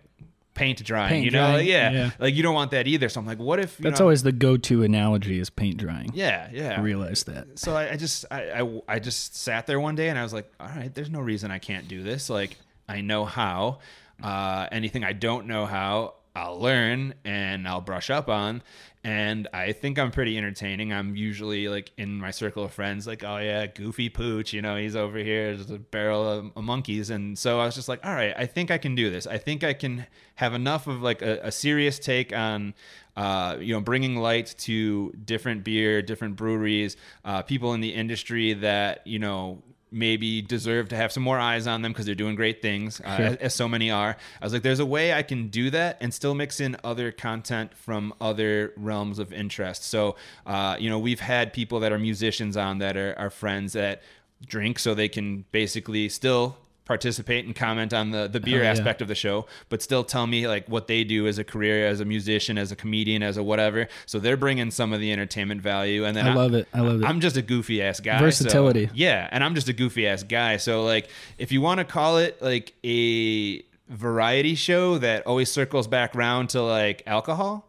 paint 0.53 0.83
drying 0.83 1.09
Paint 1.09 1.25
you 1.25 1.31
know 1.31 1.51
drying, 1.53 1.67
yeah. 1.67 1.91
yeah. 1.91 2.11
like 2.19 2.35
you 2.35 2.43
don't 2.43 2.53
want 2.53 2.71
that 2.71 2.85
either 2.85 3.07
so 3.07 3.19
i'm 3.21 3.25
like 3.25 3.39
what 3.39 3.59
if 3.59 3.79
you 3.79 3.83
That's 3.83 3.99
know- 3.99 4.05
always 4.05 4.23
the 4.23 4.31
go-to 4.33 4.83
analogy 4.83 5.39
is 5.39 5.49
paint 5.49 5.77
drying. 5.77 6.11
yeah 6.13 6.49
yeah 6.51 6.77
I 6.77 6.81
realize 6.81 7.23
that. 7.23 7.57
so 7.57 7.75
I, 7.75 7.91
I 7.91 7.95
just 7.95 8.25
I, 8.29 8.61
I 8.61 8.81
I 8.87 8.99
just 8.99 9.35
sat 9.37 9.67
there 9.67 9.79
one 9.79 9.95
day 9.95 10.09
and 10.09 10.19
I 10.19 10.23
was 10.23 10.33
like, 10.33 10.51
all 10.59 10.67
right, 10.67 10.93
there's 10.93 11.09
no 11.09 11.21
reason 11.21 11.49
I 11.49 11.59
can't 11.59 11.87
do 11.87 12.03
this. 12.03 12.29
Like 12.29 12.57
I 12.87 13.01
know 13.01 13.25
how. 13.25 13.79
Uh, 14.21 14.67
anything 14.73 15.05
I 15.05 15.13
don't 15.13 15.47
know 15.47 15.65
how, 15.65 16.15
I'll 16.35 16.59
learn 16.59 17.13
and 17.23 17.65
I'll 17.65 17.79
brush 17.79 18.09
up 18.09 18.27
on. 18.27 18.61
And 19.01 19.47
I 19.53 19.71
think 19.71 19.97
I'm 19.97 20.11
pretty 20.11 20.37
entertaining. 20.37 20.91
I'm 20.91 21.15
usually 21.15 21.69
like 21.69 21.91
in 21.97 22.17
my 22.17 22.31
circle 22.31 22.65
of 22.65 22.73
friends, 22.73 23.07
like, 23.07 23.23
oh 23.23 23.37
yeah, 23.37 23.65
goofy 23.65 24.09
pooch, 24.09 24.51
you 24.51 24.61
know, 24.61 24.75
he's 24.75 24.95
over 24.95 25.17
here, 25.19 25.55
there's 25.55 25.71
a 25.71 25.79
barrel 25.79 26.27
of, 26.27 26.51
of 26.53 26.63
monkeys. 26.63 27.09
And 27.09 27.39
so 27.39 27.61
I 27.61 27.65
was 27.65 27.75
just 27.75 27.87
like, 27.87 28.05
all 28.05 28.13
right, 28.13 28.33
I 28.37 28.45
think 28.45 28.71
I 28.71 28.77
can 28.77 28.95
do 28.95 29.09
this. 29.09 29.25
I 29.25 29.37
think 29.37 29.63
I 29.63 29.73
can 29.73 30.05
have 30.35 30.53
enough 30.53 30.85
of 30.87 31.01
like 31.01 31.21
a, 31.21 31.39
a 31.43 31.51
serious 31.51 31.97
take 31.97 32.35
on 32.35 32.73
uh, 33.15 33.57
you 33.59 33.73
know, 33.73 33.81
bringing 33.81 34.15
light 34.15 34.55
to 34.59 35.11
different 35.25 35.63
beer, 35.63 36.01
different 36.01 36.37
breweries, 36.37 36.95
uh, 37.25 37.41
people 37.41 37.73
in 37.73 37.81
the 37.81 37.93
industry 37.93 38.53
that 38.53 39.05
you 39.05 39.19
know 39.19 39.61
maybe 39.91 40.41
deserve 40.41 40.89
to 40.89 40.95
have 40.95 41.11
some 41.11 41.23
more 41.23 41.39
eyes 41.39 41.65
on 41.67 41.81
them 41.81 41.91
because 41.91 42.05
they're 42.05 42.15
doing 42.15 42.35
great 42.35 42.61
things, 42.61 43.01
uh, 43.01 43.17
Sure. 43.17 43.25
as, 43.25 43.35
as 43.37 43.55
so 43.55 43.67
many 43.67 43.89
are. 43.89 44.15
I 44.41 44.45
was 44.45 44.53
like, 44.53 44.61
there's 44.61 44.79
a 44.79 44.85
way 44.85 45.13
I 45.13 45.23
can 45.23 45.47
do 45.47 45.69
that 45.71 45.97
and 45.99 46.13
still 46.13 46.35
mix 46.35 46.59
in 46.59 46.77
other 46.83 47.11
content 47.11 47.73
from 47.75 48.13
other 48.21 48.73
realms 48.77 49.19
of 49.19 49.33
interest. 49.33 49.83
So, 49.83 50.15
uh, 50.45 50.75
you 50.79 50.89
know, 50.89 50.99
we've 50.99 51.19
had 51.19 51.53
people 51.53 51.79
that 51.79 51.91
are 51.91 51.99
musicians 51.99 52.55
on 52.55 52.77
that 52.79 52.95
are, 52.97 53.15
are 53.17 53.29
friends 53.29 53.73
that 53.73 54.03
drink 54.45 54.79
so 54.79 54.93
they 54.93 55.09
can 55.09 55.45
basically 55.51 56.07
still 56.09 56.57
participate 56.89 57.45
and 57.45 57.55
comment 57.55 57.93
on 57.93 58.09
the 58.09 58.27
the 58.27 58.39
beer 58.39 58.61
Oh, 58.61 58.63
yeah. 58.63 58.71
aspect 58.71 58.99
of 59.03 59.07
the 59.07 59.13
show 59.13 59.45
but 59.69 59.81
still 59.83 60.03
tell 60.03 60.25
me 60.25 60.47
like 60.47 60.67
what 60.67 60.87
they 60.87 61.03
do 61.03 61.27
as 61.27 61.37
a 61.37 61.43
career 61.43 61.85
as 61.85 61.99
a 61.99 62.05
musician 62.05 62.57
as 62.57 62.71
a 62.71 62.75
comedian 62.75 63.21
as 63.21 63.37
a 63.37 63.43
whatever 63.43 63.87
so 64.07 64.17
they're 64.17 64.35
bringing 64.37 64.71
some 64.71 64.91
of 64.91 64.99
the 64.99 65.11
entertainment 65.11 65.61
value 65.61 66.03
and 66.03 66.17
then 66.17 66.27
I 66.27 66.33
love 66.33 66.55
it. 66.55 66.67
I 66.73 66.79
love 66.81 66.99
it. 67.01 67.05
i'm 67.05 67.19
just 67.19 67.37
a 67.37 67.43
goofy 67.43 67.83
ass 67.83 67.99
guy 67.99 68.17
so- 68.17 68.23
Versatility. 68.25 68.89
yeah 68.95 69.29
and 69.31 69.43
i'm 69.43 69.53
just 69.53 69.69
a 69.69 69.73
goofy 69.73 70.07
ass 70.07 70.23
guy 70.23 70.57
so 70.57 70.83
like 70.83 71.09
if 71.37 71.51
you 71.51 71.61
want 71.61 71.77
to 71.77 71.83
call 71.85 72.17
it 72.17 72.41
like 72.41 72.73
a 72.83 73.61
variety 73.87 74.55
show 74.55 74.97
that 74.97 75.27
always 75.27 75.51
circles 75.51 75.87
back 75.87 76.15
round 76.15 76.49
to 76.49 76.61
like 76.63 77.03
alcohol. 77.05 77.68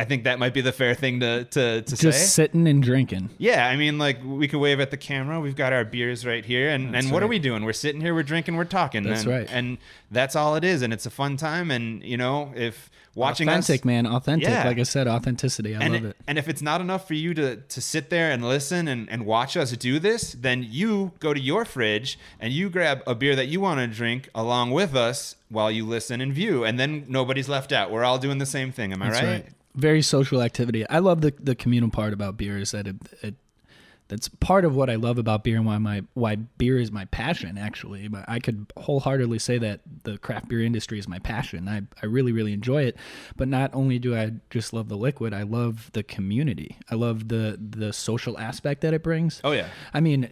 I 0.00 0.04
think 0.04 0.24
that 0.24 0.38
might 0.38 0.54
be 0.54 0.62
the 0.62 0.72
fair 0.72 0.94
thing 0.94 1.20
to 1.20 1.44
to, 1.44 1.82
to 1.82 1.96
Just 1.96 2.02
say. 2.02 2.12
sitting 2.44 2.66
and 2.66 2.82
drinking. 2.82 3.28
Yeah, 3.36 3.66
I 3.66 3.76
mean, 3.76 3.98
like 3.98 4.24
we 4.24 4.48
could 4.48 4.58
wave 4.58 4.80
at 4.80 4.90
the 4.90 4.96
camera. 4.96 5.38
We've 5.40 5.54
got 5.54 5.74
our 5.74 5.84
beers 5.84 6.24
right 6.24 6.42
here, 6.42 6.70
and 6.70 6.94
That's 6.94 7.04
and 7.04 7.12
what 7.12 7.22
are 7.22 7.26
we 7.26 7.38
doing? 7.38 7.66
We're 7.66 7.74
sitting 7.74 8.00
here, 8.00 8.14
we're 8.14 8.22
drinking, 8.22 8.56
we're 8.56 8.64
talking. 8.64 9.02
That's 9.02 9.24
and, 9.24 9.30
right. 9.30 9.48
and 9.50 9.76
that's 10.10 10.34
all 10.34 10.56
it 10.56 10.64
is, 10.64 10.80
and 10.80 10.94
it's 10.94 11.04
a 11.04 11.10
fun 11.10 11.36
time. 11.36 11.70
And 11.70 12.02
you 12.02 12.16
know, 12.16 12.50
if 12.56 12.90
watching 13.14 13.46
authentic, 13.48 13.82
us, 13.82 13.84
man. 13.84 14.06
Authentic. 14.06 14.48
Yeah. 14.48 14.66
Like 14.66 14.78
I 14.78 14.84
said, 14.84 15.06
authenticity. 15.06 15.76
I 15.76 15.80
and 15.80 15.92
love 15.92 16.04
it. 16.06 16.16
and 16.26 16.38
if 16.38 16.48
it's 16.48 16.62
not 16.62 16.80
enough 16.80 17.06
for 17.06 17.12
you 17.12 17.34
to 17.34 17.56
to 17.56 17.80
sit 17.82 18.08
there 18.08 18.30
and 18.30 18.42
listen 18.42 18.88
and, 18.88 19.06
and 19.10 19.26
watch 19.26 19.54
us 19.54 19.72
do 19.72 19.98
this, 19.98 20.32
then 20.32 20.66
you 20.66 21.12
go 21.20 21.34
to 21.34 21.40
your 21.40 21.66
fridge 21.66 22.18
and 22.38 22.54
you 22.54 22.70
grab 22.70 23.02
a 23.06 23.14
beer 23.14 23.36
that 23.36 23.48
you 23.48 23.60
want 23.60 23.80
to 23.80 23.86
drink 23.86 24.30
along 24.34 24.70
with 24.70 24.96
us 24.96 25.36
while 25.50 25.70
you 25.70 25.84
listen 25.84 26.22
and 26.22 26.32
view, 26.32 26.64
and 26.64 26.80
then 26.80 27.04
nobody's 27.06 27.50
left 27.50 27.70
out. 27.70 27.90
We're 27.90 28.04
all 28.04 28.18
doing 28.18 28.38
the 28.38 28.46
same 28.46 28.72
thing. 28.72 28.94
Am 28.94 29.02
I 29.02 29.10
That's 29.10 29.22
right? 29.22 29.28
right. 29.28 29.46
Very 29.74 30.02
social 30.02 30.42
activity. 30.42 30.88
I 30.88 30.98
love 30.98 31.20
the 31.20 31.32
the 31.38 31.54
communal 31.54 31.90
part 31.90 32.12
about 32.12 32.36
beer 32.36 32.58
is 32.58 32.72
that 32.72 32.86
it, 32.86 32.96
it 33.22 33.34
that's 34.10 34.28
part 34.28 34.64
of 34.64 34.74
what 34.74 34.90
I 34.90 34.96
love 34.96 35.18
about 35.18 35.44
beer 35.44 35.56
and 35.56 35.64
why 35.64 35.78
my 35.78 36.02
why 36.14 36.34
beer 36.34 36.78
is 36.78 36.90
my 36.90 37.04
passion 37.06 37.56
actually. 37.56 38.08
But 38.08 38.24
I 38.26 38.40
could 38.40 38.66
wholeheartedly 38.76 39.38
say 39.38 39.56
that 39.58 39.80
the 40.02 40.18
craft 40.18 40.48
beer 40.48 40.62
industry 40.62 40.98
is 40.98 41.06
my 41.06 41.20
passion. 41.20 41.68
I, 41.68 41.82
I 42.02 42.06
really, 42.06 42.32
really 42.32 42.52
enjoy 42.52 42.82
it. 42.82 42.96
But 43.36 43.46
not 43.46 43.70
only 43.72 44.00
do 44.00 44.16
I 44.16 44.32
just 44.50 44.72
love 44.72 44.88
the 44.88 44.96
liquid, 44.96 45.32
I 45.32 45.44
love 45.44 45.90
the 45.92 46.02
community. 46.02 46.76
I 46.90 46.96
love 46.96 47.28
the 47.28 47.56
the 47.60 47.92
social 47.92 48.36
aspect 48.36 48.80
that 48.80 48.92
it 48.92 49.04
brings. 49.04 49.40
Oh 49.44 49.52
yeah. 49.52 49.68
I 49.94 50.00
mean, 50.00 50.28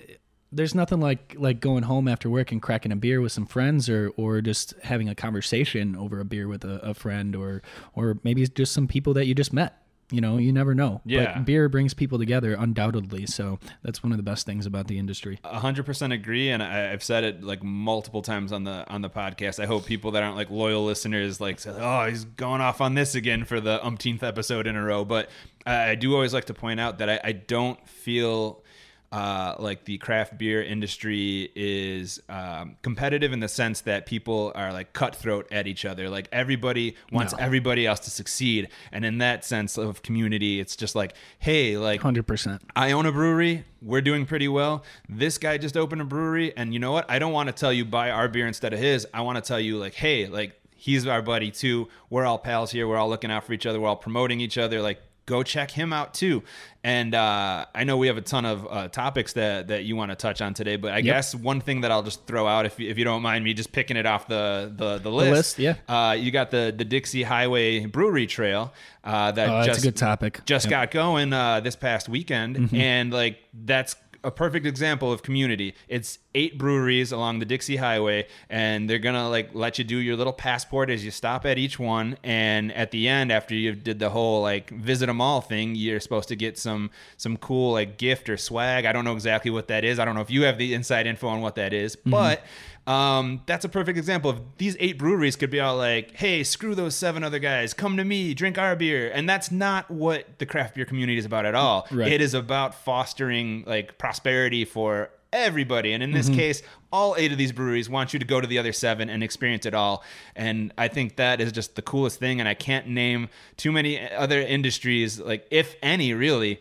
there's 0.50 0.74
nothing 0.74 1.00
like 1.00 1.34
like 1.38 1.60
going 1.60 1.82
home 1.84 2.08
after 2.08 2.30
work 2.30 2.52
and 2.52 2.62
cracking 2.62 2.92
a 2.92 2.96
beer 2.96 3.20
with 3.20 3.32
some 3.32 3.46
friends, 3.46 3.88
or 3.88 4.10
or 4.16 4.40
just 4.40 4.74
having 4.82 5.08
a 5.08 5.14
conversation 5.14 5.94
over 5.96 6.20
a 6.20 6.24
beer 6.24 6.48
with 6.48 6.64
a, 6.64 6.78
a 6.80 6.94
friend, 6.94 7.36
or 7.36 7.62
or 7.94 8.18
maybe 8.24 8.46
just 8.46 8.72
some 8.72 8.88
people 8.88 9.14
that 9.14 9.26
you 9.26 9.34
just 9.34 9.52
met. 9.52 9.82
You 10.10 10.22
know, 10.22 10.38
you 10.38 10.54
never 10.54 10.74
know. 10.74 11.02
Yeah. 11.04 11.34
But 11.34 11.44
beer 11.44 11.68
brings 11.68 11.92
people 11.92 12.18
together, 12.18 12.54
undoubtedly. 12.54 13.26
So 13.26 13.58
that's 13.82 14.02
one 14.02 14.10
of 14.10 14.16
the 14.16 14.22
best 14.22 14.46
things 14.46 14.64
about 14.64 14.86
the 14.86 14.98
industry. 14.98 15.38
A 15.44 15.58
hundred 15.58 15.84
percent 15.84 16.14
agree, 16.14 16.48
and 16.48 16.62
I, 16.62 16.92
I've 16.92 17.02
said 17.02 17.24
it 17.24 17.44
like 17.44 17.62
multiple 17.62 18.22
times 18.22 18.50
on 18.50 18.64
the 18.64 18.88
on 18.88 19.02
the 19.02 19.10
podcast. 19.10 19.62
I 19.62 19.66
hope 19.66 19.84
people 19.84 20.12
that 20.12 20.22
aren't 20.22 20.36
like 20.36 20.48
loyal 20.48 20.82
listeners 20.82 21.42
like 21.42 21.60
say, 21.60 21.74
"Oh, 21.76 22.06
he's 22.06 22.24
going 22.24 22.62
off 22.62 22.80
on 22.80 22.94
this 22.94 23.14
again 23.14 23.44
for 23.44 23.60
the 23.60 23.84
umpteenth 23.84 24.22
episode 24.22 24.66
in 24.66 24.76
a 24.76 24.82
row." 24.82 25.04
But 25.04 25.28
I, 25.66 25.90
I 25.90 25.94
do 25.94 26.14
always 26.14 26.32
like 26.32 26.46
to 26.46 26.54
point 26.54 26.80
out 26.80 26.98
that 27.00 27.10
I, 27.10 27.20
I 27.22 27.32
don't 27.32 27.86
feel 27.86 28.62
uh, 29.10 29.54
like 29.58 29.84
the 29.86 29.96
craft 29.98 30.36
beer 30.36 30.62
industry 30.62 31.50
is 31.54 32.20
um, 32.28 32.76
competitive 32.82 33.32
in 33.32 33.40
the 33.40 33.48
sense 33.48 33.80
that 33.82 34.04
people 34.04 34.52
are 34.54 34.70
like 34.72 34.92
cutthroat 34.92 35.46
at 35.50 35.66
each 35.66 35.84
other. 35.86 36.10
Like 36.10 36.28
everybody 36.30 36.94
wants 37.10 37.32
No. 37.32 37.38
everybody 37.42 37.86
else 37.86 38.00
to 38.00 38.10
succeed, 38.10 38.68
and 38.92 39.04
in 39.04 39.18
that 39.18 39.44
sense 39.44 39.78
of 39.78 40.02
community, 40.02 40.60
it's 40.60 40.76
just 40.76 40.94
like, 40.94 41.14
hey, 41.38 41.78
like 41.78 42.02
Hundred 42.02 42.26
percent. 42.26 42.60
I 42.76 42.92
own 42.92 43.06
a 43.06 43.12
brewery. 43.12 43.64
We're 43.80 44.02
doing 44.02 44.26
pretty 44.26 44.48
well. 44.48 44.84
This 45.08 45.38
guy 45.38 45.56
just 45.56 45.76
opened 45.76 46.02
a 46.02 46.04
brewery, 46.04 46.54
and 46.56 46.74
you 46.74 46.78
know 46.80 46.92
what? 46.92 47.10
I 47.10 47.18
don't 47.18 47.32
want 47.32 47.46
to 47.48 47.52
tell 47.54 47.72
you 47.72 47.84
buy 47.84 48.10
our 48.10 48.28
beer 48.28 48.46
instead 48.46 48.72
of 48.74 48.78
his. 48.78 49.06
I 49.14 49.22
want 49.22 49.36
to 49.36 49.46
tell 49.46 49.60
you 49.60 49.78
like, 49.78 49.94
hey, 49.94 50.26
like 50.26 50.60
he's 50.76 51.06
our 51.06 51.22
buddy 51.22 51.50
too. 51.50 51.88
We're 52.10 52.24
all 52.26 52.38
pals 52.38 52.70
here. 52.72 52.86
We're 52.86 52.98
all 52.98 53.08
looking 53.08 53.30
out 53.30 53.44
for 53.44 53.52
each 53.52 53.66
other. 53.66 53.80
We're 53.80 53.88
all 53.88 53.96
promoting 53.96 54.40
each 54.40 54.58
other. 54.58 54.82
Like, 54.82 55.00
go 55.28 55.42
check 55.44 55.70
him 55.70 55.92
out 55.92 56.14
too. 56.14 56.42
And 56.82 57.14
uh, 57.14 57.66
I 57.74 57.84
know 57.84 57.96
we 57.98 58.06
have 58.06 58.16
a 58.16 58.22
ton 58.22 58.44
of 58.46 58.66
uh, 58.68 58.88
topics 58.88 59.34
that 59.34 59.68
that 59.68 59.84
you 59.84 59.94
want 59.94 60.10
to 60.10 60.16
touch 60.16 60.40
on 60.40 60.54
today, 60.54 60.76
but 60.76 60.92
I 60.92 61.00
guess 61.02 61.34
one 61.34 61.60
thing 61.60 61.82
that 61.82 61.90
I'll 61.90 62.02
just 62.02 62.26
throw 62.26 62.46
out, 62.46 62.64
if 62.66 62.80
you, 62.80 62.88
if 62.88 62.96
you 62.98 63.04
don't 63.04 63.20
mind 63.20 63.44
me 63.44 63.52
just 63.52 63.70
picking 63.72 63.96
it 63.96 64.06
off 64.06 64.26
the 64.26 64.72
the, 64.74 64.98
the 64.98 65.10
list, 65.10 65.32
list, 65.32 65.58
yeah. 65.58 65.74
Uh, 65.86 66.12
you 66.12 66.30
got 66.30 66.50
the 66.50 66.72
the 66.76 66.84
Dixie 66.84 67.24
Highway 67.24 67.84
Brewery 67.86 68.26
Trail 68.26 68.72
uh, 69.04 69.32
that 69.32 69.48
Oh, 69.48 69.52
that's 69.56 69.66
just 69.66 69.80
a 69.80 69.82
good 69.88 69.96
topic. 69.96 70.40
just 70.46 70.66
Yep. 70.66 70.70
got 70.70 70.90
going 70.90 71.32
uh, 71.32 71.60
this 71.60 71.76
past 71.76 72.08
weekend, 72.08 72.70
and 72.72 73.12
like 73.12 73.38
that's 73.52 73.94
a 74.24 74.30
perfect 74.30 74.66
example 74.66 75.12
of 75.12 75.22
community. 75.22 75.74
It's 75.88 76.18
eight 76.38 76.56
breweries 76.56 77.10
along 77.10 77.40
the 77.40 77.44
Dixie 77.44 77.76
Highway, 77.76 78.28
and 78.48 78.88
they're 78.88 79.00
gonna 79.00 79.28
like 79.28 79.50
let 79.54 79.76
you 79.76 79.84
do 79.84 79.96
your 79.96 80.16
little 80.16 80.32
passport 80.32 80.88
as 80.88 81.04
you 81.04 81.10
stop 81.10 81.44
at 81.44 81.58
each 81.58 81.80
one. 81.80 82.16
And 82.22 82.72
at 82.72 82.92
the 82.92 83.08
end, 83.08 83.32
after 83.32 83.56
you 83.56 83.74
did 83.74 83.98
the 83.98 84.10
whole 84.10 84.40
like 84.40 84.70
visit 84.70 85.06
them 85.06 85.20
all 85.20 85.40
thing, 85.40 85.74
you're 85.74 85.98
supposed 85.98 86.28
to 86.28 86.36
get 86.36 86.56
some 86.56 86.90
some 87.16 87.36
cool 87.36 87.72
like 87.72 87.98
gift 87.98 88.30
or 88.30 88.36
swag. 88.36 88.86
I 88.86 88.92
don't 88.92 89.04
know 89.04 89.14
exactly 89.14 89.50
what 89.50 89.66
that 89.68 89.84
is. 89.84 89.98
I 89.98 90.04
don't 90.04 90.14
know 90.14 90.20
if 90.20 90.30
you 90.30 90.42
have 90.42 90.58
the 90.58 90.74
inside 90.74 91.08
info 91.08 91.26
on 91.26 91.40
what 91.40 91.56
that 91.56 91.72
is, 91.72 91.96
but. 91.96 92.42
Um, 92.86 93.42
that's 93.44 93.66
a 93.66 93.68
perfect 93.68 93.98
example 93.98 94.30
of 94.30 94.40
these 94.56 94.74
eight 94.80 94.96
breweries 94.96 95.36
could 95.36 95.50
be 95.50 95.60
all 95.60 95.76
like, 95.76 96.16
"Hey, 96.16 96.42
screw 96.42 96.74
those 96.74 96.96
seven 96.96 97.22
other 97.22 97.38
guys. 97.38 97.74
Come 97.74 97.98
to 97.98 98.04
me, 98.04 98.32
drink 98.32 98.56
our 98.56 98.74
beer." 98.74 99.10
And 99.12 99.28
that's 99.28 99.50
not 99.50 99.90
what 99.90 100.38
the 100.38 100.46
craft 100.46 100.74
beer 100.74 100.86
community 100.86 101.18
is 101.18 101.26
about 101.26 101.44
at 101.44 101.54
all. 101.54 101.86
Right. 101.90 102.10
It 102.10 102.22
is 102.22 102.32
about 102.32 102.74
fostering 102.74 103.62
like 103.66 103.98
prosperity 103.98 104.64
for 104.64 105.10
everybody. 105.32 105.92
And 105.92 106.02
in 106.02 106.12
this 106.12 106.26
Mm-hmm. 106.26 106.38
case, 106.38 106.62
all 106.92 107.14
eight 107.18 107.32
of 107.32 107.38
these 107.38 107.52
breweries 107.52 107.88
want 107.88 108.12
you 108.12 108.18
to 108.18 108.24
go 108.24 108.40
to 108.40 108.46
the 108.46 108.58
other 108.58 108.72
seven 108.72 109.10
and 109.10 109.22
experience 109.22 109.66
it 109.66 109.74
all. 109.74 110.02
And 110.34 110.72
I 110.78 110.88
think 110.88 111.16
that 111.16 111.40
is 111.40 111.52
just 111.52 111.74
the 111.76 111.82
coolest 111.82 112.18
thing. 112.18 112.40
And 112.40 112.48
I 112.48 112.54
can't 112.54 112.88
name 112.88 113.28
too 113.56 113.72
many 113.72 114.10
other 114.10 114.40
industries, 114.40 115.20
like 115.20 115.46
if 115.50 115.76
any, 115.82 116.14
really, 116.14 116.60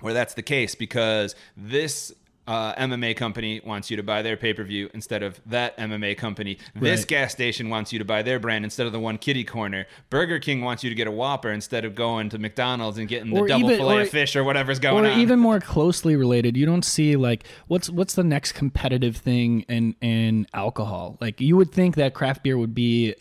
where 0.00 0.14
that's 0.14 0.34
the 0.34 0.42
case 0.42 0.74
because 0.74 1.34
this 1.56 2.12
uh, 2.46 2.74
MMA 2.74 3.16
company 3.16 3.60
wants 3.64 3.90
you 3.90 3.96
to 3.96 4.02
buy 4.02 4.22
their 4.22 4.36
pay 4.36 4.52
per 4.52 4.64
view 4.64 4.90
instead 4.92 5.22
of 5.22 5.40
that 5.46 5.76
MMA 5.78 6.16
company. 6.16 6.58
This 6.74 7.04
gas 7.04 7.30
station 7.32 7.68
wants 7.68 7.92
you 7.92 7.98
to 8.00 8.04
buy 8.04 8.22
their 8.22 8.40
brand 8.40 8.64
instead 8.64 8.86
of 8.86 8.92
the 8.92 8.98
one 8.98 9.18
kitty 9.18 9.44
corner. 9.44 9.86
Burger 10.08 10.38
King 10.40 10.62
wants 10.62 10.82
you 10.82 10.90
to 10.90 10.96
get 10.96 11.06
a 11.06 11.10
Whopper 11.12 11.50
instead 11.50 11.84
of 11.84 11.94
going 11.94 12.28
to 12.30 12.38
McDonald's 12.38 12.98
and 12.98 13.06
getting 13.08 13.30
the 13.32 13.40
Or 13.40 13.46
double 13.46 13.66
even- 13.66 13.76
fillet 13.78 13.94
or- 13.98 14.00
of 14.02 14.08
fish 14.08 14.34
or 14.34 14.42
whatever's 14.42 14.78
going 14.80 15.04
or 15.04 15.08
on. 15.10 15.20
even 15.20 15.38
more 15.38 15.60
closely 15.60 16.16
related 16.16 16.56
you 16.56 16.66
don't 16.66 16.84
see 16.84 17.14
like 17.14 17.44
what's 17.68 17.88
what's 17.90 18.14
the 18.14 18.24
next 18.24 18.52
competitive 18.52 19.16
thing 19.16 19.60
in 19.68 19.94
in 20.00 20.46
alcohol 20.54 21.18
like 21.20 21.40
you 21.40 21.56
would 21.56 21.70
think 21.70 21.94
that 21.96 22.14
craft 22.14 22.42
beer 22.42 22.58
would 22.58 22.74
be 22.74 23.14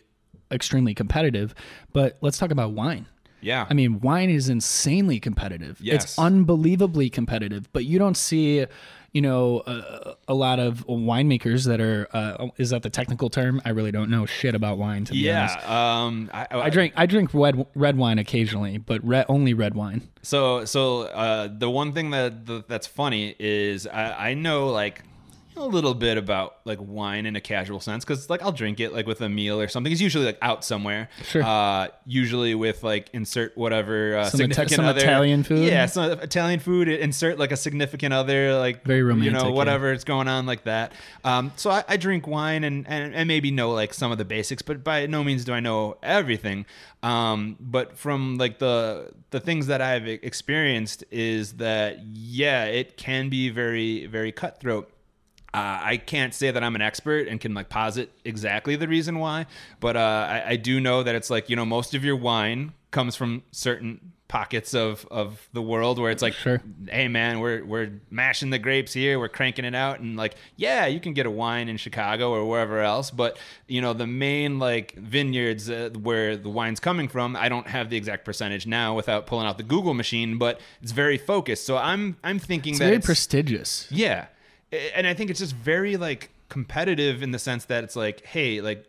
extremely 0.51 0.95
competitive 0.95 1.53
but 1.93 2.17
let's 2.21 2.37
talk 2.39 2.49
about 2.51 2.71
wine 2.71 3.05
yeah. 3.41 3.65
I 3.69 3.73
mean, 3.73 4.01
wine 4.01 4.29
is 4.29 4.49
insanely 4.49 5.17
competitive. 5.17 5.79
Yes. 5.81 6.03
It's 6.03 6.19
unbelievably 6.19 7.09
competitive, 7.09 7.71
but 7.71 7.85
you 7.85 7.97
don't 7.97 8.17
see, 8.17 8.65
you 9.11 9.21
know, 9.21 9.63
a, 9.65 10.15
a 10.27 10.33
lot 10.33 10.59
of 10.59 10.85
winemakers 10.87 11.65
that 11.65 11.81
are. 11.81 12.07
Uh, 12.13 12.47
is 12.57 12.69
that 12.69 12.83
the 12.83 12.89
technical 12.89 13.29
term? 13.29 13.61
I 13.65 13.69
really 13.69 13.91
don't 13.91 14.09
know 14.09 14.25
shit 14.25 14.55
about 14.55 14.77
wine. 14.77 15.05
To 15.05 15.13
be 15.13 15.31
honest, 15.31 15.57
yeah. 15.61 16.03
Um, 16.03 16.29
I, 16.33 16.47
I 16.51 16.69
drink 16.69 16.93
I 16.95 17.05
drink 17.05 17.31
red 17.33 17.65
red 17.75 17.97
wine 17.97 18.19
occasionally, 18.19 18.77
but 18.77 19.03
red, 19.05 19.25
only 19.29 19.53
red 19.53 19.73
wine. 19.75 20.07
So, 20.21 20.65
so 20.65 21.03
uh, 21.03 21.49
the 21.51 21.69
one 21.69 21.93
thing 21.93 22.11
that 22.11 22.45
that- 22.45 22.67
that's 22.67 22.87
funny 22.87 23.35
is 23.39 23.87
I, 23.87 24.29
I 24.29 24.33
know 24.33 24.67
like 24.69 25.01
a 25.59 25.65
little 25.65 25.93
bit 25.93 26.17
about 26.17 26.57
like 26.65 26.79
wine 26.81 27.25
in 27.25 27.35
a 27.35 27.41
casual 27.41 27.79
sense 27.79 28.03
because 28.03 28.29
like 28.29 28.41
I'll 28.41 28.51
drink 28.51 28.79
it 28.79 28.93
like 28.93 29.05
with 29.07 29.21
a 29.21 29.29
meal 29.29 29.59
or 29.59 29.67
something. 29.67 29.91
It's 29.91 30.01
usually 30.01 30.25
like 30.25 30.37
out 30.41 30.63
somewhere. 30.63 31.09
Sure. 31.23 31.43
Uh, 31.43 31.87
usually 32.05 32.55
with 32.55 32.83
like 32.83 33.09
insert 33.13 33.57
whatever 33.57 34.17
uh, 34.17 34.29
Some 34.29 34.41
Ita- 34.41 34.69
some 34.69 34.85
other. 34.85 35.01
Italian 35.01 35.43
food? 35.43 35.65
Yeah, 35.65 35.85
some 35.85 36.11
Italian 36.11 36.59
food. 36.59 36.87
Insert 36.87 37.37
like 37.37 37.51
a 37.51 37.57
significant 37.57 38.13
other, 38.13 38.57
like 38.57 38.83
Very 38.83 39.03
romantic. 39.03 39.33
You 39.33 39.37
know, 39.37 39.49
yeah. 39.49 39.55
whatever 39.55 39.91
is 39.91 40.03
going 40.03 40.27
on 40.27 40.45
like 40.45 40.63
that. 40.63 40.93
Um, 41.23 41.51
so 41.55 41.69
I, 41.69 41.83
I 41.87 41.97
drink 41.97 42.27
wine 42.27 42.63
and, 42.63 42.87
and 42.87 43.13
and 43.13 43.27
maybe 43.27 43.51
know 43.51 43.71
like 43.71 43.93
some 43.93 44.11
of 44.11 44.17
the 44.17 44.25
basics, 44.25 44.61
but 44.61 44.83
by 44.83 45.05
no 45.05 45.23
means 45.23 45.45
do 45.45 45.53
I 45.53 45.59
know 45.59 45.97
everything. 46.01 46.65
Um, 47.01 47.55
but 47.59 47.97
from 47.97 48.37
like 48.37 48.59
the 48.59 49.11
the 49.29 49.39
things 49.39 49.67
that 49.67 49.81
I've 49.81 50.07
experienced 50.07 51.03
is 51.11 51.53
that 51.53 51.99
yeah, 52.05 52.65
it 52.65 52.97
can 52.97 53.29
be 53.29 53.49
very 53.49 54.05
very 54.07 54.31
cutthroat. 54.31 54.91
Uh, 55.53 55.79
I 55.81 55.97
can't 55.97 56.33
say 56.33 56.51
that 56.51 56.63
I'm 56.63 56.75
an 56.75 56.81
expert 56.81 57.27
and 57.27 57.39
can 57.41 57.53
like 57.53 57.69
posit 57.69 58.11
exactly 58.23 58.75
the 58.75 58.87
reason 58.87 59.17
why, 59.19 59.47
but 59.79 59.95
uh, 59.97 60.27
I, 60.29 60.43
I 60.51 60.55
do 60.57 60.79
know 60.79 61.01
that 61.03 61.15
it's 61.15 61.29
like 61.29 61.49
you 61.49 61.55
know 61.55 61.65
most 61.65 61.95
of 61.95 62.05
your 62.05 62.15
wine 62.15 62.73
comes 62.91 63.15
from 63.15 63.43
certain 63.51 64.11
pockets 64.27 64.75
of 64.75 65.07
of 65.09 65.49
the 65.53 65.61
world 65.61 65.97
where 65.97 66.11
it's 66.11 66.21
like, 66.21 66.33
Sure. 66.33 66.61
hey 66.87 67.07
man, 67.07 67.39
we're 67.39 67.65
we're 67.65 67.93
mashing 68.11 68.51
the 68.51 68.59
grapes 68.59 68.93
here, 68.93 69.17
we're 69.17 69.27
cranking 69.27 69.65
it 69.65 69.73
out, 69.73 69.99
and 70.01 70.15
like 70.15 70.35
yeah, 70.55 70.85
you 70.85 70.99
can 70.99 71.13
get 71.13 71.25
a 71.25 71.31
wine 71.31 71.67
in 71.67 71.77
Chicago 71.77 72.29
or 72.29 72.45
wherever 72.47 72.79
else, 72.81 73.09
but 73.09 73.39
you 73.67 73.81
know 73.81 73.93
the 73.93 74.05
main 74.05 74.59
like 74.59 74.93
vineyards 74.99 75.67
uh, 75.67 75.89
where 75.99 76.37
the 76.37 76.49
wine's 76.49 76.79
coming 76.79 77.07
from, 77.07 77.35
I 77.35 77.49
don't 77.49 77.65
have 77.67 77.89
the 77.89 77.97
exact 77.97 78.23
percentage 78.23 78.67
now 78.67 78.95
without 78.95 79.25
pulling 79.25 79.47
out 79.47 79.57
the 79.57 79.63
Google 79.63 79.95
machine, 79.95 80.37
but 80.37 80.61
it's 80.83 80.91
very 80.91 81.17
focused. 81.17 81.65
So 81.65 81.77
I'm 81.77 82.17
I'm 82.23 82.37
thinking 82.37 82.73
It's 82.73 82.79
that 82.79 82.85
very 82.85 82.99
prestigious. 83.01 83.87
yeah. 83.89 84.27
And 84.71 85.07
I 85.07 85.13
think 85.13 85.29
it's 85.29 85.39
just 85.39 85.55
very 85.55 85.97
like 85.97 86.29
competitive 86.49 87.23
in 87.23 87.31
the 87.31 87.39
sense 87.39 87.65
that 87.65 87.83
it's 87.83 87.95
like, 87.95 88.25
hey, 88.25 88.61
like 88.61 88.85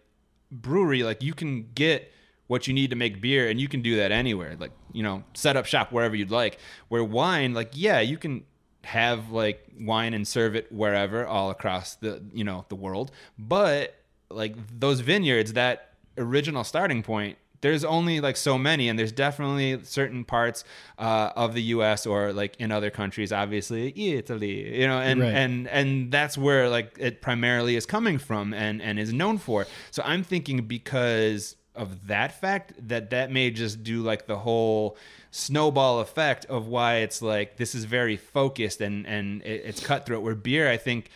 brewery, 0.51 1.03
like 1.03 1.23
you 1.23 1.35
can 1.35 1.71
get 1.75 2.13
what 2.47 2.67
you 2.67 2.75
need 2.75 2.91
to 2.91 2.97
make 2.97 3.21
beer 3.21 3.49
and 3.49 3.61
you 3.61 3.69
can 3.69 3.81
do 3.81 3.97
that 3.97 4.11
anywhere. 4.11 4.57
Like, 4.59 4.73
you 4.93 5.03
know, 5.03 5.23
set 5.35 5.57
up 5.57 5.67
shop 5.67 5.93
wherever 5.93 6.17
you'd 6.17 6.31
like. 6.33 6.59
Where 6.89 7.05
wine, 7.05 7.55
like, 7.55 7.71
yeah, 7.75 8.01
you 8.01 8.19
can 8.19 8.45
have 8.83 9.31
like 9.31 9.67
wine 9.79 10.15
and 10.15 10.27
serve 10.27 10.57
it 10.57 10.71
wherever 10.73 11.27
all 11.27 11.51
across 11.51 11.95
the, 11.95 12.23
you 12.33 12.45
know, 12.45 12.65
the 12.69 12.75
world. 12.75 13.13
But 13.39 13.95
like 14.31 14.57
those 14.79 15.01
vineyards, 15.01 15.53
that 15.53 15.95
original 16.19 16.65
starting 16.65 17.03
point, 17.03 17.39
there's 17.63 17.85
only 17.85 18.21
like 18.21 18.37
so 18.37 18.57
many, 18.59 18.89
and 18.89 18.99
there's 18.99 19.13
definitely 19.13 19.81
certain 19.85 20.25
parts 20.25 20.65
uh, 20.99 21.31
of 21.37 21.55
the 21.55 21.63
U.S. 21.75 22.07
or 22.07 22.33
like 22.33 22.57
in 22.59 22.73
other 22.73 22.91
countries, 22.91 23.33
obviously 23.33 23.93
Italy, 24.15 24.81
you 24.81 24.87
know, 24.87 24.99
and 24.99 25.21
Right. 25.21 25.35
and 25.35 25.69
and 25.69 26.11
that's 26.11 26.39
where 26.39 26.69
like 26.71 26.97
it 26.99 27.21
primarily 27.21 27.77
is 27.77 27.87
coming 27.87 28.19
from 28.19 28.55
and 28.55 28.81
and 28.81 28.99
is 28.99 29.13
known 29.13 29.39
for. 29.39 29.67
So 29.91 30.03
I'm 30.07 30.23
thinking 30.25 30.63
because 30.63 31.57
of 31.75 32.09
that 32.09 32.39
fact 32.41 32.73
that 32.89 33.11
that 33.11 33.31
may 33.31 33.51
just 33.51 33.83
do 33.85 34.03
like 34.03 34.27
the 34.27 34.39
whole 34.39 34.97
snowball 35.31 36.01
effect 36.01 36.45
of 36.47 36.67
why 36.67 36.97
it's 36.97 37.23
like 37.23 37.57
this 37.57 37.75
is 37.75 37.85
very 37.85 38.17
focused 38.17 38.81
and 38.81 39.07
and 39.07 39.43
it, 39.43 39.63
it's 39.67 39.85
cutthroat. 39.85 40.23
Where 40.23 40.35
beer, 40.35 40.69
I 40.71 40.77
think, 40.77 41.11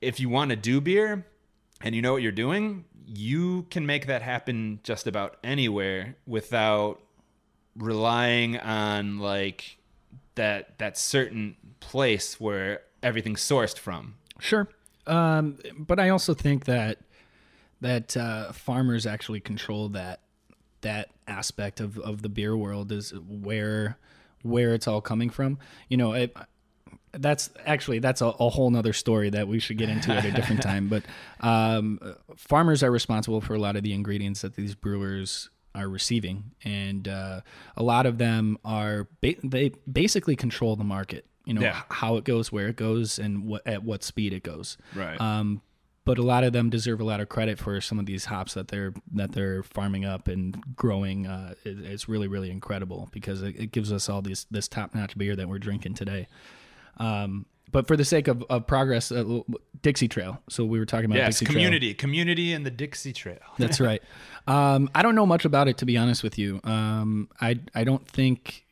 if 0.00 0.20
you 0.20 0.28
want 0.28 0.50
to 0.50 0.56
do 0.56 0.80
beer 0.80 1.24
and 1.80 1.94
you 1.94 2.02
know 2.02 2.12
what 2.12 2.22
you're 2.22 2.32
doing, 2.32 2.84
you 3.06 3.66
can 3.70 3.86
make 3.86 4.06
that 4.06 4.22
happen 4.22 4.80
just 4.82 5.06
about 5.06 5.36
anywhere 5.44 6.16
without 6.26 7.00
relying 7.76 8.58
on 8.58 9.18
like 9.18 9.76
that 10.36 10.78
that 10.78 10.96
certain 10.96 11.56
place 11.80 12.40
where 12.40 12.82
everything's 13.02 13.40
sourced 13.40 13.78
from. 13.78 14.14
Sure. 14.38 14.68
Um, 15.06 15.58
but 15.78 16.00
I 16.00 16.08
also 16.08 16.34
think 16.34 16.64
that 16.64 16.98
that 17.80 18.16
uh, 18.16 18.52
farmers 18.52 19.06
actually 19.06 19.40
control 19.40 19.88
that 19.90 20.20
that 20.80 21.10
aspect 21.26 21.80
of, 21.80 21.98
of 21.98 22.22
the 22.22 22.28
beer 22.28 22.56
world 22.56 22.92
is 22.92 23.12
where 23.14 23.98
where 24.42 24.74
it's 24.74 24.86
all 24.86 25.00
coming 25.00 25.30
from. 25.30 25.58
You 25.88 25.96
know, 25.96 26.12
it, 26.12 26.36
that's 27.18 27.50
actually 27.66 27.98
that's 28.00 28.20
a, 28.20 28.26
a 28.26 28.48
whole 28.48 28.70
nother 28.70 28.92
story 28.92 29.30
that 29.30 29.48
we 29.48 29.58
should 29.58 29.78
get 29.78 29.88
into 29.88 30.12
at 30.12 30.24
a 30.24 30.32
different 30.32 30.62
time. 30.70 30.88
But 30.88 31.04
um, 31.40 31.98
farmers 32.36 32.82
are 32.82 32.90
responsible 32.90 33.40
for 33.40 33.54
a 33.54 33.58
lot 33.58 33.76
of 33.76 33.82
the 33.82 33.92
ingredients 33.92 34.42
that 34.42 34.54
these 34.56 34.74
brewers 34.74 35.50
are 35.74 35.88
receiving, 35.88 36.52
and 36.64 37.08
uh, 37.08 37.40
a 37.76 37.82
lot 37.82 38.06
of 38.06 38.18
them 38.18 38.58
are 38.64 39.08
ba- 39.20 39.34
they 39.42 39.70
basically 39.90 40.36
control 40.36 40.76
the 40.76 40.84
market. 40.84 41.26
You 41.44 41.54
know 41.54 41.60
Yeah. 41.60 41.82
how 41.90 42.16
it 42.16 42.24
goes, 42.24 42.50
where 42.52 42.68
it 42.68 42.76
goes, 42.76 43.18
and 43.18 43.44
what 43.46 43.66
at 43.66 43.82
what 43.82 44.02
speed 44.02 44.32
it 44.32 44.42
goes. 44.42 44.78
Right. 44.94 45.20
Um, 45.20 45.60
but 46.06 46.18
a 46.18 46.22
lot 46.22 46.44
of 46.44 46.52
them 46.52 46.68
deserve 46.68 47.00
a 47.00 47.04
lot 47.04 47.20
of 47.20 47.30
credit 47.30 47.58
for 47.58 47.80
some 47.80 47.98
of 47.98 48.04
these 48.06 48.26
hops 48.26 48.54
that 48.54 48.68
they're 48.68 48.92
that 49.12 49.32
they're 49.32 49.62
farming 49.62 50.04
up 50.04 50.28
and 50.28 50.62
growing. 50.76 51.26
Uh, 51.26 51.54
it, 51.64 51.78
it's 51.80 52.08
really 52.08 52.28
really 52.28 52.50
incredible 52.50 53.08
because 53.12 53.42
it, 53.42 53.56
it 53.58 53.72
gives 53.72 53.92
us 53.92 54.08
all 54.08 54.22
this 54.22 54.44
this 54.50 54.68
top 54.68 54.94
notch 54.94 55.18
beer 55.18 55.34
that 55.36 55.48
we're 55.48 55.58
drinking 55.58 55.94
today. 55.94 56.28
Um, 56.98 57.46
but 57.70 57.88
for 57.88 57.96
the 57.96 58.04
sake 58.04 58.28
of, 58.28 58.44
of 58.48 58.68
progress, 58.68 59.10
uh, 59.10 59.40
Dixie 59.82 60.06
Trail. 60.06 60.40
So 60.48 60.64
we 60.64 60.78
were 60.78 60.86
talking 60.86 61.06
about 61.06 61.16
yes, 61.16 61.40
Dixie 61.40 61.46
Trail. 61.46 61.54
community, 61.54 61.94
community, 61.94 62.52
and 62.52 62.64
the 62.64 62.70
Dixie 62.70 63.12
Trail. 63.12 63.40
That's 63.58 63.80
right. 63.80 64.00
Um, 64.46 64.88
I 64.94 65.02
don't 65.02 65.16
know 65.16 65.26
much 65.26 65.44
about 65.44 65.66
it 65.66 65.78
to 65.78 65.84
be 65.84 65.96
honest 65.96 66.22
with 66.22 66.38
you. 66.38 66.60
Um, 66.62 67.28
I 67.40 67.58
I 67.74 67.82
don't 67.84 68.06
think 68.06 68.64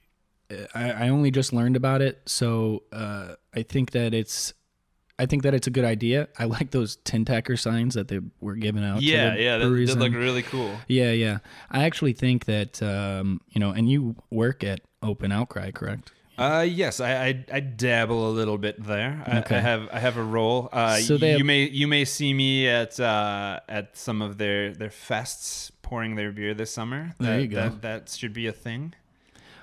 I, 0.75 0.93
I 0.93 1.09
only 1.09 1.31
just 1.31 1.53
learned 1.53 1.77
about 1.77 2.01
it, 2.01 2.23
so 2.27 2.85
uh, 2.93 3.35
I 3.55 3.63
think 3.63 3.91
that 3.91 4.15
it's 4.15 4.55
I 5.19 5.27
think 5.27 5.43
that 5.43 5.55
it's 5.55 5.67
a 5.67 5.71
good 5.71 5.85
idea. 5.85 6.29
I 6.39 6.45
like 6.45 6.71
those 6.71 6.97
tin 6.97 7.25
tacker 7.25 7.57
signs 7.57 7.95
that 7.95 8.09
they 8.09 8.21
were 8.41 8.55
giving 8.55 8.85
out. 8.85 9.03
Yeah, 9.03 9.35
yeah, 9.35 9.59
that, 9.59 9.69
that 9.69 9.99
look 9.99 10.13
really 10.13 10.43
cool. 10.43 10.75
yeah, 10.89 11.13
yeah. 11.13 11.39
I 11.71 11.85
actually 11.85 12.13
think 12.13 12.47
that 12.47 12.83
um, 12.83 13.41
you 13.49 13.61
know, 13.61 13.71
and 13.71 13.91
you 13.91 14.17
work 14.31 14.65
at 14.65 14.81
Open 15.03 15.33
Outcry, 15.33 15.71
correct? 15.71 16.13
Uh, 16.39 16.67
yes, 16.69 16.99
I, 17.01 17.27
I 17.27 17.45
I 17.53 17.61
dabble 17.61 18.29
a 18.29 18.33
little 18.33 18.59
bit 18.59 18.83
there. 18.83 19.23
I, 19.27 19.39
Okay. 19.41 19.57
I 19.57 19.61
have 19.61 19.89
I 19.93 19.99
have 19.99 20.17
a 20.17 20.23
role. 20.25 20.69
Uh, 20.73 20.97
So 20.97 21.17
they 21.19 21.37
you 21.37 21.45
may 21.45 21.69
you 21.69 21.87
may 21.87 22.05
see 22.05 22.33
me 22.33 22.67
at 22.69 22.99
uh, 22.99 23.61
at 23.69 23.97
some 23.97 24.23
of 24.23 24.39
their 24.39 24.73
their 24.73 24.89
fests 24.89 25.71
pouring 25.83 26.15
their 26.17 26.33
beer 26.33 26.55
this 26.55 26.71
summer. 26.73 27.15
There 27.19 27.37
that, 27.37 27.43
you 27.43 27.49
go. 27.49 27.57
That, 27.57 27.83
that 27.83 28.09
should 28.09 28.33
be 28.33 28.47
a 28.47 28.53
thing. 28.53 28.95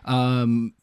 Um, 0.06 0.74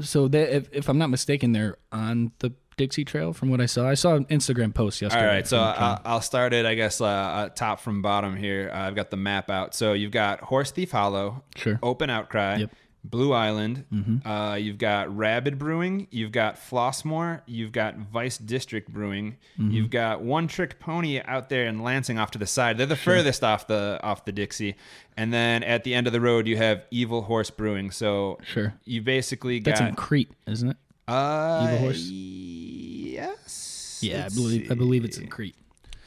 so 0.00 0.28
they, 0.28 0.42
if, 0.42 0.68
if 0.72 0.88
I'm 0.88 0.98
not 0.98 1.10
mistaken, 1.10 1.52
they're 1.52 1.76
on 1.92 2.32
the 2.40 2.52
Dixie 2.76 3.04
Trail. 3.04 3.32
From 3.32 3.50
what 3.50 3.60
I 3.60 3.66
saw, 3.66 3.88
I 3.88 3.94
saw 3.94 4.14
an 4.16 4.24
Instagram 4.26 4.74
post 4.74 5.00
yesterday. 5.00 5.22
All 5.24 5.32
right, 5.32 5.46
so 5.46 5.58
uh, 5.58 5.98
I'll 6.04 6.20
start 6.20 6.52
it. 6.52 6.66
I 6.66 6.74
guess 6.74 7.00
uh, 7.00 7.06
uh, 7.06 7.48
top 7.50 7.80
from 7.80 8.02
bottom 8.02 8.34
here. 8.34 8.70
Uh, 8.72 8.78
I've 8.88 8.96
got 8.96 9.10
the 9.10 9.16
map 9.16 9.50
out. 9.50 9.74
So 9.74 9.92
you've 9.92 10.10
got 10.10 10.40
Horse 10.40 10.72
Thief 10.72 10.90
Hollow, 10.90 11.44
Sure. 11.54 11.78
Open 11.82 12.10
Outcry, 12.10 12.56
Yep. 12.56 12.70
Blue 13.04 13.32
Island. 13.34 13.84
Uh, 14.24 14.54
you've 14.58 14.78
got 14.78 15.14
Rabid 15.14 15.58
Brewing. 15.58 16.08
You've 16.10 16.32
got 16.32 16.56
Flossmoor. 16.56 17.42
You've 17.46 17.70
got 17.72 17.96
Vice 17.98 18.38
District 18.38 18.90
Brewing. 18.92 19.36
You've 19.58 19.90
got 19.90 20.22
One 20.22 20.48
Trick 20.48 20.80
Pony 20.80 21.20
out 21.24 21.48
there 21.50 21.66
in 21.66 21.82
Lansing 21.82 22.18
off 22.18 22.30
to 22.32 22.38
the 22.38 22.46
side. 22.46 22.78
They're 22.78 22.86
the 22.86 22.96
furthest 22.96 23.44
off 23.44 23.66
the 23.66 24.00
off 24.02 24.24
the 24.24 24.32
Dixie. 24.32 24.74
And 25.16 25.32
then 25.32 25.62
at 25.62 25.84
the 25.84 25.94
end 25.94 26.06
of 26.06 26.12
the 26.12 26.20
road, 26.20 26.46
you 26.48 26.56
have 26.56 26.84
Evil 26.90 27.22
Horse 27.22 27.50
Brewing. 27.50 27.90
So 27.90 28.38
Sure. 28.44 28.74
you 28.84 29.02
basically 29.02 29.60
that's 29.60 29.80
got 29.80 29.90
in 29.90 29.94
Crete, 29.94 30.30
isn't 30.46 30.70
it? 30.70 30.76
uh, 31.06 31.66
Evil 31.68 31.78
Horse? 31.78 32.08
Yes. 32.08 33.98
Yeah, 34.02 34.16
I 34.18 34.22
Let's 34.22 34.34
believe 34.34 34.70
I 34.70 34.74
believe 34.74 35.04
it's 35.04 35.18
in 35.18 35.28
Crete. 35.28 35.56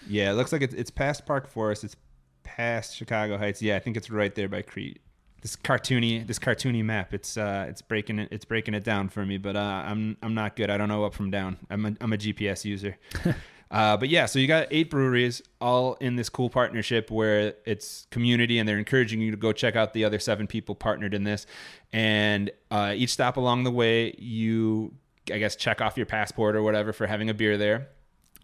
Yeah, 0.09 0.31
it 0.31 0.33
looks 0.33 0.51
like 0.51 0.61
it's, 0.61 0.73
it's 0.73 0.89
past 0.91 1.25
Park 1.25 1.47
Forest. 1.47 1.83
It's 1.83 1.95
past 2.43 2.95
Chicago 2.95 3.37
Heights. 3.37 3.61
Yeah, 3.61 3.75
I 3.75 3.79
think 3.79 3.97
it's 3.97 4.09
right 4.09 4.33
there 4.33 4.47
by 4.47 4.61
Crete. 4.61 4.99
This 5.41 5.55
cartoony, 5.55 6.25
this 6.25 6.39
cartoony 6.39 6.83
map. 6.83 7.13
It's 7.13 7.37
uh, 7.37 7.67
it's 7.69 7.81
breaking 7.81 8.19
it. 8.19 8.29
It's 8.31 8.45
breaking 8.45 8.73
it 8.73 8.83
down 8.83 9.09
for 9.09 9.25
me. 9.25 9.37
But 9.37 9.55
uh, 9.55 9.83
I'm 9.85 10.17
I'm 10.21 10.33
not 10.33 10.55
good. 10.55 10.69
I 10.69 10.77
don't 10.77 10.89
know 10.89 11.05
up 11.05 11.13
from 11.13 11.31
down. 11.31 11.57
I'm 11.69 11.85
a, 11.85 11.95
I'm 12.01 12.13
a 12.13 12.17
GPS 12.17 12.65
user. 12.65 12.97
uh, 13.71 13.97
but 13.97 14.09
yeah, 14.09 14.25
so 14.25 14.39
you 14.39 14.47
got 14.47 14.67
eight 14.71 14.89
breweries 14.89 15.41
all 15.61 15.93
in 15.95 16.15
this 16.15 16.29
cool 16.29 16.49
partnership 16.49 17.11
where 17.11 17.53
it's 17.65 18.07
community 18.09 18.57
and 18.59 18.67
they're 18.67 18.79
encouraging 18.79 19.21
you 19.21 19.31
to 19.31 19.37
go 19.37 19.51
check 19.51 19.75
out 19.75 19.93
the 19.93 20.03
other 20.03 20.19
seven 20.19 20.47
people 20.47 20.73
partnered 20.75 21.13
in 21.13 21.23
this. 21.23 21.45
And 21.93 22.51
uh, 22.71 22.93
each 22.95 23.11
stop 23.11 23.37
along 23.37 23.63
the 23.63 23.71
way, 23.71 24.15
you 24.17 24.93
I 25.31 25.37
guess 25.37 25.55
check 25.55 25.81
off 25.81 25.97
your 25.97 26.05
passport 26.05 26.55
or 26.55 26.63
whatever 26.63 26.93
for 26.93 27.07
having 27.07 27.29
a 27.29 27.33
beer 27.33 27.57
there. 27.57 27.89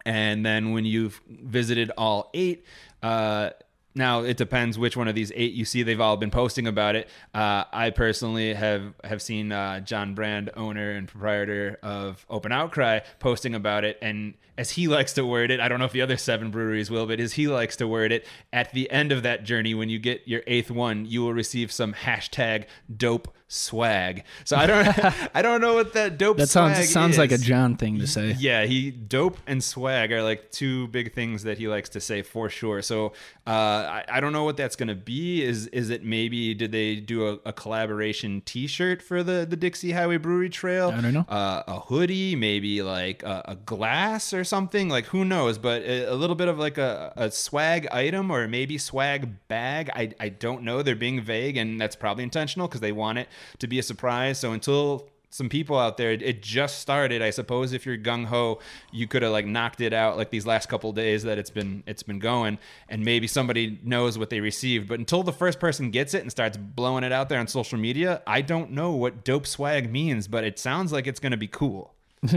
And 0.04 0.44
then 0.44 0.72
when 0.72 0.84
you've 0.84 1.20
visited 1.28 1.90
all 1.96 2.30
eight, 2.34 2.66
uh, 3.02 3.50
now 3.94 4.22
it 4.22 4.36
depends 4.36 4.78
which 4.78 4.96
one 4.96 5.08
of 5.08 5.14
these 5.14 5.32
eight 5.34 5.52
you 5.52 5.64
see. 5.64 5.82
They've 5.82 6.00
all 6.00 6.16
been 6.16 6.30
posting 6.30 6.66
about 6.66 6.96
it. 6.96 7.08
Uh, 7.32 7.64
I 7.72 7.90
personally 7.90 8.54
have 8.54 8.94
have 9.04 9.22
seen 9.22 9.52
uh, 9.52 9.80
John 9.80 10.14
Brand, 10.14 10.50
owner 10.56 10.90
and 10.90 11.06
proprietor 11.06 11.78
of 11.82 12.26
Open 12.28 12.50
Outcry, 12.50 13.00
posting 13.20 13.54
about 13.54 13.84
it. 13.84 13.98
And 14.02 14.34
as 14.58 14.70
he 14.70 14.88
likes 14.96 15.12
to 15.14 15.24
word 15.24 15.50
it, 15.50 15.60
I 15.60 15.68
don't 15.68 15.78
know 15.78 15.84
if 15.84 15.92
the 15.92 16.02
other 16.02 16.16
seven 16.16 16.50
breweries 16.50 16.90
will, 16.90 17.06
but 17.06 17.20
as 17.20 17.34
he 17.34 17.46
likes 17.46 17.76
to 17.76 17.86
word 17.86 18.12
it, 18.12 18.26
at 18.52 18.72
the 18.72 18.90
end 18.90 19.12
of 19.12 19.22
that 19.22 19.44
journey, 19.44 19.74
when 19.74 19.88
you 19.88 19.98
get 19.98 20.26
your 20.26 20.42
eighth 20.46 20.70
one, 20.70 21.06
you 21.06 21.22
will 21.22 21.34
receive 21.34 21.70
some 21.70 21.94
hashtag 21.94 22.66
dope 22.94 23.32
swag. 23.54 24.24
So 24.44 24.56
I 24.56 24.66
don't 24.66 25.04
I 25.34 25.42
don't 25.42 25.60
know 25.60 25.74
what 25.74 25.92
that 25.94 26.18
dope 26.18 26.36
That 26.38 26.48
sounds 26.48 26.90
sounds 26.90 27.16
like 27.16 27.30
a. 27.30 27.38
John 27.44 27.76
thing 27.76 27.98
to 27.98 28.06
say. 28.06 28.34
Yeah, 28.38 28.64
he 28.64 28.90
dope 28.90 29.36
and 29.46 29.62
swag 29.62 30.12
are 30.12 30.22
like 30.22 30.50
two 30.50 30.88
big 30.88 31.12
things 31.12 31.42
that 31.42 31.58
he 31.58 31.68
likes 31.68 31.90
to 31.90 32.00
say 32.00 32.22
for 32.22 32.48
sure. 32.48 32.80
So 32.80 33.12
uh, 33.46 33.50
I, 33.50 34.04
I 34.08 34.20
don't 34.20 34.32
know 34.32 34.44
what 34.44 34.56
that's 34.56 34.76
gonna 34.76 34.94
be. 34.94 35.42
Is 35.42 35.66
is 35.68 35.90
it 35.90 36.04
maybe 36.04 36.54
did 36.54 36.72
they 36.72 36.96
do 36.96 37.28
a, 37.28 37.38
a 37.44 37.52
collaboration 37.52 38.40
T-shirt 38.44 39.02
for 39.02 39.22
the 39.22 39.46
the 39.48 39.56
Dixie 39.56 39.92
Highway 39.92 40.16
Brewery 40.16 40.48
Trail? 40.48 40.90
I 40.90 41.00
don't 41.00 41.12
know. 41.12 41.26
Uh, 41.28 41.62
a 41.66 41.80
hoodie, 41.80 42.34
maybe 42.34 42.82
like 42.82 43.22
a, 43.22 43.42
a 43.48 43.54
glass 43.56 44.32
or 44.32 44.42
something. 44.42 44.88
Like 44.88 45.06
who 45.06 45.24
knows? 45.24 45.58
But 45.58 45.82
a, 45.82 46.12
a 46.12 46.14
little 46.14 46.36
bit 46.36 46.48
of 46.48 46.58
like 46.58 46.78
a, 46.78 47.12
a 47.16 47.30
swag 47.30 47.86
item 47.88 48.30
or 48.30 48.48
maybe 48.48 48.78
swag 48.78 49.46
bag. 49.48 49.90
I 49.94 50.12
I 50.18 50.30
don't 50.30 50.62
know. 50.62 50.82
They're 50.82 50.96
being 50.96 51.20
vague, 51.20 51.58
and 51.58 51.78
that's 51.78 51.96
probably 51.96 52.24
intentional 52.24 52.68
because 52.68 52.80
they 52.80 52.92
want 52.92 53.18
it 53.18 53.28
to 53.58 53.66
be 53.66 53.78
a 53.78 53.82
surprise. 53.82 54.38
So 54.38 54.52
until 54.52 55.08
some 55.30 55.48
people 55.48 55.76
out 55.76 55.96
there. 55.96 56.12
It 56.12 56.42
just 56.42 56.78
started. 56.78 57.20
I 57.20 57.30
suppose 57.30 57.72
if 57.72 57.84
you're 57.84 57.98
gung 57.98 58.26
ho, 58.26 58.60
you 58.92 59.08
could 59.08 59.22
have 59.22 59.32
like 59.32 59.46
knocked 59.46 59.80
it 59.80 59.92
out 59.92 60.16
like 60.16 60.30
these 60.30 60.46
last 60.46 60.68
couple 60.68 60.92
days 60.92 61.24
that 61.24 61.38
it's 61.38 61.50
been 61.50 61.82
it's 61.88 62.04
been 62.04 62.20
going, 62.20 62.56
and 62.88 63.04
maybe 63.04 63.26
somebody 63.26 63.80
knows 63.82 64.16
what 64.16 64.30
they 64.30 64.38
received. 64.38 64.86
But 64.86 65.00
until 65.00 65.24
the 65.24 65.32
first 65.32 65.58
person 65.58 65.90
gets 65.90 66.14
it 66.14 66.22
and 66.22 66.30
starts 66.30 66.56
blowing 66.56 67.02
it 67.02 67.10
out 67.10 67.28
there 67.28 67.40
on 67.40 67.48
social 67.48 67.78
media, 67.80 68.22
I 68.28 68.42
don't 68.42 68.70
know 68.70 68.92
what 68.92 69.24
dope 69.24 69.48
swag 69.48 69.90
means. 69.90 70.28
But 70.28 70.44
it 70.44 70.56
sounds 70.60 70.92
like 70.92 71.08
it's 71.08 71.18
gonna 71.18 71.36
be 71.36 71.48
cool. 71.48 71.94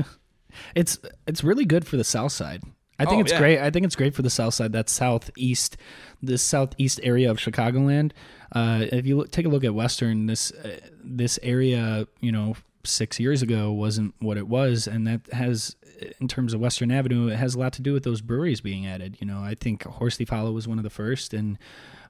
It's 0.74 0.98
it's 1.28 1.44
really 1.44 1.66
good 1.66 1.86
for 1.86 1.98
the 1.98 2.04
South 2.04 2.32
Side. 2.32 2.64
I 2.98 3.06
think 3.06 3.18
Oh, 3.20 3.22
it's 3.22 3.32
yeah. 3.32 3.38
great. 3.40 3.60
I 3.60 3.70
think 3.70 3.86
it's 3.86 3.96
great 3.96 4.16
for 4.16 4.24
the 4.24 4.30
South 4.30 4.56
Side. 4.56 4.72
That 4.72 4.90
southeast, 4.90 5.78
this 6.24 6.42
southeast 6.42 7.00
area 7.04 7.30
of 7.30 7.38
Chicagoland. 7.38 8.12
Uh, 8.52 8.86
if 8.92 9.06
you 9.06 9.18
look, 9.18 9.32
take 9.32 9.46
a 9.46 9.50
look 9.50 9.64
at 9.64 9.74
Western, 9.74 10.26
this 10.26 10.52
uh, 10.52 10.80
this 11.04 11.40
area, 11.44 12.08
you 12.20 12.32
know, 12.32 12.56
six 12.84 13.20
years 13.20 13.42
ago 13.42 13.72
wasn't 13.72 14.14
what 14.20 14.38
it 14.38 14.48
was, 14.48 14.88
and 14.88 15.06
that 15.08 15.22
has, 15.34 15.76
in 16.20 16.28
terms 16.28 16.54
of 16.54 16.60
Western 16.60 16.92
Avenue, 16.92 17.28
it 17.28 17.36
has 17.36 17.56
a 17.56 17.60
lot 17.60 17.74
to 17.74 17.82
do 17.82 17.94
with 17.94 18.04
those 18.04 18.22
breweries 18.22 18.62
being 18.62 18.86
added. 18.88 19.18
You 19.20 19.28
know, 19.28 19.40
I 19.40 19.56
think 19.56 19.84
Horse 19.84 20.18
Thief 20.18 20.30
Hollow 20.30 20.52
was 20.52 20.68
one 20.68 20.78
of 20.78 20.84
the 20.84 20.90
first, 20.90 21.34
and 21.34 21.58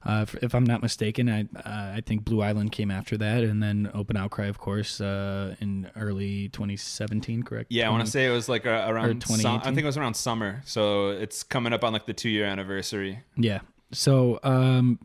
uh, 0.04 0.24
if, 0.40 0.54
I'm 0.54 0.64
not 0.64 0.80
mistaken, 0.80 1.28
I 1.28 1.42
uh, 1.58 1.96
I 1.96 2.02
think 2.06 2.24
Blue 2.24 2.40
Island 2.40 2.72
came 2.72 2.90
after 2.90 3.16
that, 3.18 3.42
and 3.42 3.62
then 3.62 3.90
Open 3.94 4.16
Outcry, 4.16 4.46
of 4.46 4.58
course, 4.58 5.00
uh, 5.00 5.56
in 5.60 5.90
early 5.96 6.48
2017. 6.50 7.42
Correct? 7.42 7.66
Yeah, 7.70 7.88
I 7.88 7.90
want 7.90 8.04
to 8.04 8.10
say 8.10 8.26
it 8.26 8.30
was 8.30 8.48
like 8.48 8.66
uh, 8.66 8.86
around. 8.88 9.24
Sum- 9.24 9.60
I 9.62 9.64
think 9.64 9.80
it 9.80 9.86
was 9.86 9.96
around 9.96 10.14
summer, 10.14 10.62
so 10.64 11.10
it's 11.10 11.42
coming 11.42 11.72
up 11.72 11.82
on 11.82 11.92
like 11.92 12.06
the 12.06 12.14
two 12.14 12.28
year 12.28 12.44
anniversary. 12.44 13.20
Yeah. 13.36 13.60
So, 13.92 14.38
um, 14.42 14.98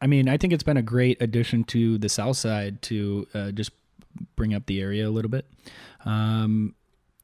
I 0.00 0.06
mean, 0.06 0.28
I 0.28 0.36
think 0.36 0.52
it's 0.52 0.62
been 0.62 0.76
a 0.76 0.82
great 0.82 1.20
addition 1.20 1.64
to 1.64 1.98
the 1.98 2.08
South 2.08 2.36
Side 2.36 2.82
to 2.82 3.26
uh, 3.34 3.50
just 3.50 3.70
bring 4.36 4.54
up 4.54 4.66
the 4.66 4.80
area 4.80 5.08
a 5.08 5.10
little 5.10 5.30
bit. 5.30 5.46
Um, 6.04 6.74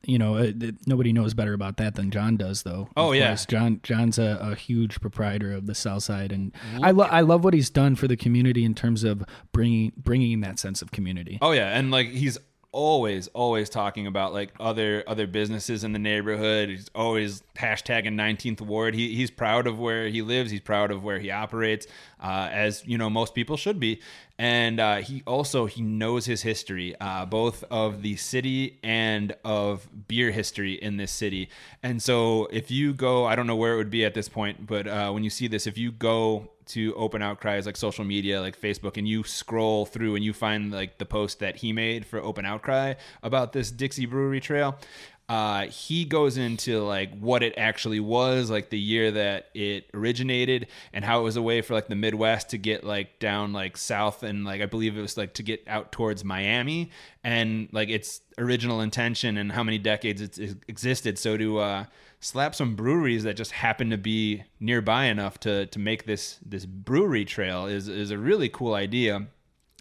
you 0.07 0.19
know, 0.19 0.35
uh, 0.37 0.53
th- 0.53 0.75
nobody 0.87 1.13
knows 1.13 1.33
better 1.33 1.55
about 1.55 1.79
that 1.79 1.95
than 1.95 2.11
John 2.11 2.37
does, 2.37 2.63
though. 2.63 2.89
Oh, 2.97 3.11
Of 3.13 3.17
yeah. 3.17 3.29
course. 3.29 3.47
John 3.47 3.81
John's 3.83 4.19
a, 4.19 4.39
a 4.41 4.55
huge 4.55 5.01
proprietor 5.01 5.53
of 5.53 5.67
the 5.67 5.75
South 5.75 6.03
Side, 6.03 6.31
and 6.31 6.53
I 6.83 6.91
lo- 6.91 7.09
I 7.11 7.23
love 7.23 7.43
what 7.43 7.55
he's 7.55 7.71
done 7.71 7.95
for 7.97 8.07
the 8.07 8.17
community 8.17 8.65
in 8.67 8.75
terms 8.75 9.03
of 9.03 9.25
bringing 9.53 9.93
bringing 9.97 10.41
that 10.43 10.59
sense 10.59 10.83
of 10.83 10.91
community. 10.91 11.39
Oh 11.41 11.53
yeah, 11.53 11.69
and 11.79 11.91
like 11.91 12.09
he's 12.09 12.37
always 12.75 13.29
always 13.29 13.71
talking 13.71 14.07
about 14.07 14.33
like 14.33 14.53
other 14.59 15.05
other 15.07 15.27
businesses 15.27 15.85
in 15.85 15.93
the 15.93 15.99
neighborhood. 15.99 16.69
He's 16.69 16.91
always 16.95 17.43
hashtagging 17.57 18.15
19th 18.15 18.61
Ward. 18.61 18.95
He 18.95 19.15
he's 19.15 19.31
proud 19.31 19.67
of 19.67 19.79
where 19.79 20.09
he 20.09 20.21
lives. 20.21 20.51
He's 20.51 20.61
proud 20.61 20.91
of 20.91 21.05
where 21.05 21.21
he 21.21 21.31
operates, 21.31 21.87
uh, 22.21 22.49
as 22.53 22.85
you 22.85 22.99
know 22.99 23.09
most 23.09 23.35
people 23.35 23.57
should 23.57 23.79
be. 23.79 24.01
And 24.37 24.81
uh, 24.81 24.97
he 24.97 25.23
also 25.27 25.67
he 25.67 25.81
knows 25.81 26.27
his 26.27 26.43
history, 26.43 26.97
uh, 27.01 27.25
both 27.25 27.63
of 27.71 28.03
the 28.03 28.17
city 28.17 28.81
and 28.83 29.35
of 29.45 29.89
beer 30.09 30.33
history 30.33 30.73
in 30.75 30.97
this 30.97 31.13
city. 31.13 31.51
And 31.85 32.03
so 32.03 32.49
if 32.51 32.71
you 32.71 32.93
go, 32.93 33.25
I 33.27 33.37
don't 33.37 33.47
know 33.47 33.57
where 33.57 33.75
it 33.75 33.77
would 33.77 33.91
be 33.91 34.05
at 34.05 34.15
this 34.15 34.29
point, 34.29 34.67
but 34.67 34.89
uh, 34.89 35.13
when 35.13 35.23
you 35.23 35.31
see 35.31 35.47
this, 35.47 35.69
if 35.69 35.79
you 35.79 35.93
go 35.93 36.51
to 36.67 36.95
open 36.95 37.23
outcries 37.23 37.67
like 37.67 37.77
social 37.77 38.05
media 38.05 38.41
like 38.41 38.61
facebook 38.61 38.97
and 38.97 39.09
you 39.09 39.23
scroll 39.25 39.87
through 39.87 40.15
and 40.15 40.25
you 40.25 40.33
find 40.33 40.73
like 40.73 40.99
the 40.99 41.07
post 41.07 41.39
that 41.41 41.57
he 41.57 41.73
made 41.73 42.05
for 42.07 42.21
open 42.23 42.45
outcry 42.45 42.95
about 43.23 43.53
this 43.53 43.71
dixie 43.71 44.07
brewery 44.07 44.41
trail 44.41 44.79
uh, 45.27 45.69
he 45.69 46.05
goes 46.05 46.37
into 46.37 46.83
like 46.83 47.19
what 47.19 47.43
it 47.43 47.55
actually 47.57 47.99
was 47.99 48.51
like 48.51 48.69
the 48.69 48.79
year 48.79 49.11
that 49.11 49.49
it 49.55 49.89
originated 49.95 50.67
and 50.93 51.03
how 51.03 51.21
it 51.21 51.23
was 51.23 51.37
a 51.37 51.43
way 51.43 51.63
for 51.63 51.73
like 51.73 51.89
the 51.89 51.95
midwest 51.95 52.51
to 52.51 52.59
get 52.59 52.85
like 52.85 53.19
down 53.21 53.55
like 53.55 53.79
south 53.79 54.23
and 54.23 54.45
like 54.45 54.61
i 54.61 54.67
believe 54.67 54.99
it 54.99 55.01
was 55.01 55.17
like 55.17 55.33
to 55.33 55.43
get 55.43 55.67
out 55.67 55.93
towards 55.93 56.25
miami. 56.25 56.91
And 57.23 57.69
like 57.73 57.89
its 57.89 58.21
original 58.37 58.83
intention 58.83 59.39
and 59.39 59.51
how 59.51 59.63
many 59.63 59.79
decades 59.79 60.21
it's 60.21 60.39
existed. 60.69 61.19
So 61.19 61.39
to 61.39 61.59
uh 61.59 61.85
slap 62.25 62.55
some 62.55 62.75
breweries 62.75 63.25
that 63.25 63.37
just 63.37 63.53
happen 63.53 63.91
to 63.91 63.99
be 63.99 64.43
nearby 64.59 65.05
enough 65.05 65.39
to 65.39 65.67
to 65.67 65.79
make 65.79 66.07
this 66.07 66.39
this 66.45 66.65
brewery 66.65 67.25
trail 67.25 67.67
is 67.67 67.87
is 67.87 68.11
a 68.11 68.19
really 68.19 68.49
cool 68.49 68.75
idea. 68.75 69.27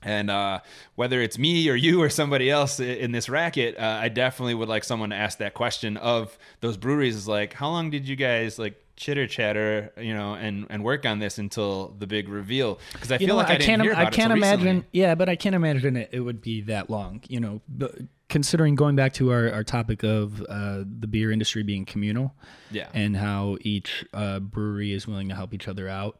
And 0.05 0.29
uh, 0.29 0.59
whether 0.95 1.21
it's 1.21 1.37
me 1.37 1.69
or 1.69 1.75
you 1.75 2.01
or 2.01 2.09
somebody 2.09 2.49
else 2.49 2.81
in 2.81 3.13
this 3.13 3.29
racket, 3.29 3.79
uh, 3.79 3.99
I 4.01 4.09
definitely 4.09 4.53
would 4.53 4.67
like 4.67 4.83
someone 4.83 5.11
to 5.11 5.15
ask 5.15 5.37
that 5.37 5.53
question 5.53 5.95
of 5.95 6.37
those 6.59 6.75
breweries. 6.75 7.15
Is 7.15 7.25
like, 7.25 7.53
how 7.53 7.69
long 7.69 7.89
did 7.89 8.05
you 8.05 8.17
guys 8.17 8.59
like 8.59 8.82
chitter 8.95 9.27
chatter, 9.27 9.91
you 9.97 10.13
know, 10.13 10.33
and 10.35 10.67
and 10.69 10.83
work 10.83 11.05
on 11.05 11.19
this 11.19 11.37
until 11.37 11.95
the 11.97 12.07
big 12.07 12.29
reveal? 12.29 12.79
Because 12.93 13.11
I 13.11 13.15
You 13.15 13.19
feel 13.19 13.27
know, 13.29 13.35
like 13.35 13.47
I, 13.49 13.53
I 13.53 13.57
didn't 13.57 13.65
can't. 13.67 13.81
hear 13.81 13.91
about 13.93 14.07
I 14.07 14.09
can't 14.09 14.31
imagine. 14.33 14.65
recently. 14.65 14.87
Yeah, 14.91 15.15
but 15.15 15.29
I 15.29 15.35
can't 15.35 15.55
imagine 15.55 15.95
it, 15.97 16.09
it 16.11 16.19
would 16.19 16.41
be 16.41 16.61
that 16.61 16.89
long. 16.89 17.21
You 17.27 17.39
know, 17.39 17.61
but 17.67 17.95
considering 18.29 18.75
going 18.75 18.95
back 18.95 19.13
to 19.13 19.31
our, 19.31 19.51
our 19.51 19.63
topic 19.63 20.03
of 20.03 20.41
uh, 20.49 20.83
the 20.99 21.07
beer 21.07 21.31
industry 21.31 21.61
being 21.63 21.85
communal, 21.85 22.33
Yeah. 22.71 22.87
and 22.93 23.15
how 23.15 23.57
each 23.61 24.05
uh, 24.13 24.39
brewery 24.39 24.91
is 24.93 25.07
willing 25.07 25.29
to 25.29 25.35
help 25.35 25.53
each 25.53 25.67
other 25.67 25.87
out, 25.87 26.19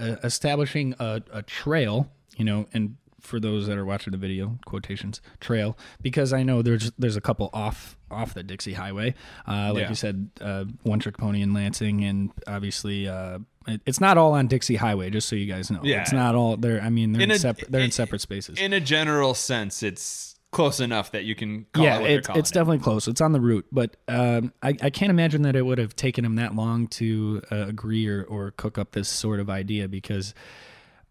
uh, 0.00 0.16
establishing 0.24 0.94
a, 0.98 1.22
a 1.32 1.42
trail. 1.42 2.10
You 2.38 2.46
know, 2.46 2.66
and 2.72 2.96
for 3.22 3.40
those 3.40 3.66
that 3.68 3.78
are 3.78 3.84
watching 3.84 4.10
the 4.10 4.18
video, 4.18 4.58
quotations 4.66 5.20
trail, 5.40 5.78
because 6.02 6.32
I 6.32 6.42
know 6.42 6.60
there's 6.62 6.90
there's 6.98 7.16
a 7.16 7.20
couple 7.20 7.48
off 7.52 7.96
off 8.10 8.34
the 8.34 8.42
Dixie 8.42 8.74
Highway, 8.74 9.14
uh, 9.48 9.72
like 9.72 9.82
Yeah. 9.84 9.88
you 9.88 9.94
said, 9.94 10.30
uh, 10.40 10.64
One 10.82 10.98
Trick 10.98 11.16
Pony 11.16 11.40
in 11.42 11.54
Lansing, 11.54 12.04
and 12.04 12.30
obviously. 12.46 13.08
Uh, 13.08 13.38
it- 13.68 13.80
it's 13.86 14.00
not 14.00 14.18
all 14.18 14.32
on 14.32 14.48
Dixie 14.48 14.74
Highway, 14.74 15.08
just 15.08 15.28
so 15.28 15.36
you 15.36 15.46
guys 15.46 15.70
know. 15.70 15.80
Yeah. 15.84 16.02
It's 16.02 16.12
not 16.12 16.34
all 16.34 16.56
there. 16.56 16.82
I 16.82 16.90
mean, 16.90 17.12
they're 17.12 17.22
in, 17.22 17.30
In 17.30 17.36
a- 17.36 17.38
separate. 17.38 17.70
They're 17.70 17.80
in 17.80 17.84
in- 17.86 17.90
separate 17.92 18.20
spaces. 18.20 18.58
In 18.58 18.72
a 18.72 18.80
general 18.80 19.34
sense, 19.34 19.84
it's 19.84 20.34
close 20.50 20.80
enough 20.80 21.12
that 21.12 21.24
you 21.24 21.34
can 21.36 21.64
call 21.72 21.84
yeah, 21.84 22.00
it 22.00 22.28
it's 22.34 22.50
it. 22.50 22.54
definitely 22.54 22.80
close. 22.80 23.06
It's 23.08 23.20
on 23.20 23.30
the 23.32 23.40
route, 23.40 23.64
but 23.70 23.96
um, 24.08 24.52
I 24.64 24.70
I 24.82 24.90
can't 24.90 25.10
imagine 25.10 25.42
that 25.42 25.54
it 25.56 25.64
would 25.64 25.78
have 25.78 25.94
taken 25.94 26.24
him 26.24 26.34
that 26.36 26.54
long 26.56 26.88
to 26.88 27.40
uh, 27.52 27.66
agree 27.68 28.06
or, 28.08 28.24
or 28.24 28.50
cook 28.50 28.76
up 28.78 28.90
this 28.92 29.08
sort 29.08 29.38
of 29.40 29.48
idea 29.48 29.86
because, 29.88 30.34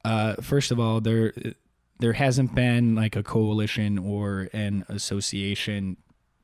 uh, 0.04 0.36
first 0.42 0.72
of 0.72 0.80
all, 0.80 1.00
there 1.02 1.34
there 2.02 2.14
hasn't 2.14 2.54
been 2.54 2.96
like 2.96 3.16
a 3.16 3.24
coalition 3.24 3.98
or 3.98 4.50
an 4.54 4.86
association, 4.90 5.98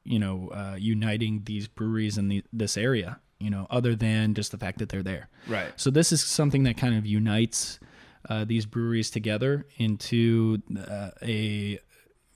you 0.04 0.20
know, 0.20 0.50
uh, 0.54 0.76
uniting 0.78 1.42
these 1.46 1.68
breweries 1.68 2.18
in 2.18 2.30
the, 2.30 2.44
this 2.54 2.78
area. 2.78 3.20
You 3.40 3.52
know, 3.52 3.68
other 3.70 3.96
than 3.96 4.34
just 4.34 4.52
the 4.52 4.58
fact 4.58 4.80
that 4.80 4.90
they're 4.90 5.04
there. 5.04 5.30
Right. 5.48 5.72
So 5.76 5.92
this 5.92 6.12
is 6.12 6.24
something 6.24 6.64
that 6.64 6.76
kind 6.76 6.98
of 6.98 7.06
unites 7.06 7.80
uh, 8.28 8.46
these 8.46 8.66
breweries 8.66 9.12
together 9.12 9.68
into 9.78 10.64
uh, 10.76 11.12
a, 11.22 11.80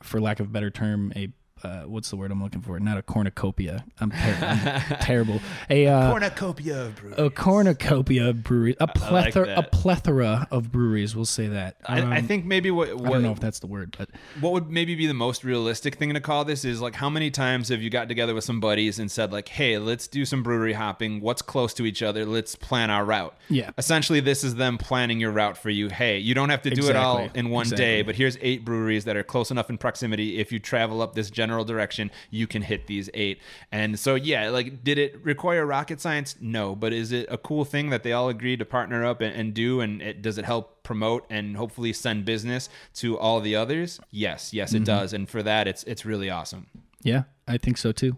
for 0.04 0.22
lack 0.22 0.40
of 0.40 0.46
a 0.46 0.50
better 0.52 0.70
term, 0.70 1.12
a 1.16 1.30
uh, 1.64 1.82
what's 1.84 2.10
the 2.10 2.16
word 2.16 2.32
I'm 2.32 2.42
looking 2.42 2.62
for? 2.62 2.80
Not 2.80 2.98
a 2.98 3.02
cornucopia. 3.02 3.84
I'm, 4.00 4.12
ter- 4.12 4.38
I'm 4.42 4.98
terrible. 5.02 5.40
A 5.70 5.88
uh, 5.88 6.12
Cornucopia 6.12 6.82
of 6.86 6.96
breweries. 6.96 7.20
a 7.20 7.30
cornucopia 7.30 8.30
of 8.30 8.44
breweries. 8.44 8.76
A 8.80 8.88
plethora. 8.88 9.54
a 9.58 9.64
plethora 9.64 10.48
of 10.52 10.72
breweries. 10.72 11.16
We'll 11.16 11.26
say 11.26 11.48
that. 11.48 11.76
I, 11.86 12.00
I 12.02 12.18
Um, 12.20 12.28
think 12.28 12.46
maybe 12.46 12.72
what, 12.72 12.96
what 12.96 13.08
I 13.08 13.12
don't 13.14 13.24
know 13.24 13.32
if 13.32 13.40
that's 13.40 13.60
the 13.60 13.68
word, 13.68 13.96
but 13.98 14.10
what 14.40 14.54
would 14.54 14.70
maybe 14.70 14.96
be 14.96 15.08
the 15.08 15.14
most 15.14 15.44
realistic 15.44 15.96
thing 15.96 16.14
to 16.14 16.20
call 16.22 16.46
this 16.46 16.64
is 16.66 16.82
like 16.82 16.96
how 16.96 17.10
many 17.10 17.30
times 17.32 17.70
have 17.70 17.82
you 17.82 17.90
got 17.90 18.08
together 18.08 18.34
with 18.34 18.44
some 18.44 18.60
buddies 18.60 18.98
and 19.00 19.12
said 19.12 19.32
like 19.32 19.48
hey 19.50 19.78
let's 19.78 20.08
do 20.08 20.26
some 20.26 20.42
brewery 20.44 20.74
hopping 20.74 21.20
what's 21.22 21.42
close 21.42 21.74
to 21.76 21.86
each 21.86 22.02
other 22.02 22.26
let's 22.26 22.56
plan 22.56 22.90
our 22.90 23.04
route 23.06 23.36
Yeah. 23.50 23.72
essentially 23.78 24.20
this 24.20 24.44
is 24.44 24.56
them 24.56 24.78
planning 24.78 25.20
your 25.20 25.32
route 25.32 25.58
for 25.58 25.70
you 25.70 25.90
hey 25.90 26.18
you 26.18 26.34
don't 26.34 26.50
have 26.50 26.62
to 26.64 26.70
do 26.70 26.90
it 26.90 26.96
all 26.96 27.30
in 27.34 27.50
one 27.50 27.64
Exactly. 27.64 27.86
day 27.86 28.02
but 28.04 28.16
here's 28.16 28.38
eight 28.42 28.64
breweries 28.66 29.06
that 29.06 29.16
are 29.18 29.24
close 29.24 29.52
enough 29.52 29.70
in 29.70 29.78
proximity 29.78 30.40
if 30.40 30.52
you 30.52 30.60
travel 30.60 31.02
up 31.02 31.14
this 31.16 31.30
general 31.30 31.51
direction 31.64 32.10
you 32.30 32.48
can 32.48 32.62
hit 32.62 32.88
these 32.88 33.10
eight 33.14 33.40
and 33.72 34.00
so 34.00 34.16
yeah 34.16 34.50
like 34.50 34.84
did 34.84 34.98
it 34.98 35.20
require 35.24 35.66
rocket 35.66 36.00
science 36.02 36.36
no 36.42 36.76
but 36.76 36.92
is 36.94 37.12
it 37.12 37.26
a 37.30 37.38
cool 37.38 37.64
thing 37.66 37.90
that 37.90 38.04
they 38.04 38.12
all 38.14 38.30
agreed 38.30 38.60
to 38.60 38.66
partner 38.66 39.06
up 39.06 39.22
and, 39.22 39.36
and 39.36 39.54
do 39.54 39.80
and 39.82 40.02
it, 40.02 40.22
does 40.22 40.38
it 40.38 40.46
help 40.46 40.82
promote 40.84 41.26
and 41.30 41.56
hopefully 41.58 41.94
send 41.94 42.26
business 42.26 42.70
to 42.94 43.18
all 43.20 43.40
the 43.42 43.56
others 43.56 44.00
yes 44.10 44.54
yes 44.54 44.70
Mm-hmm. 44.72 44.84
it 44.84 44.86
does 44.86 45.14
and 45.14 45.30
for 45.30 45.44
that 45.44 45.68
it's 45.68 45.84
it's 45.84 46.06
really 46.06 46.30
awesome 46.30 46.68
yeah, 47.04 47.24
I 47.48 47.58
think 47.58 47.78
so 47.80 47.92
too. 47.92 48.18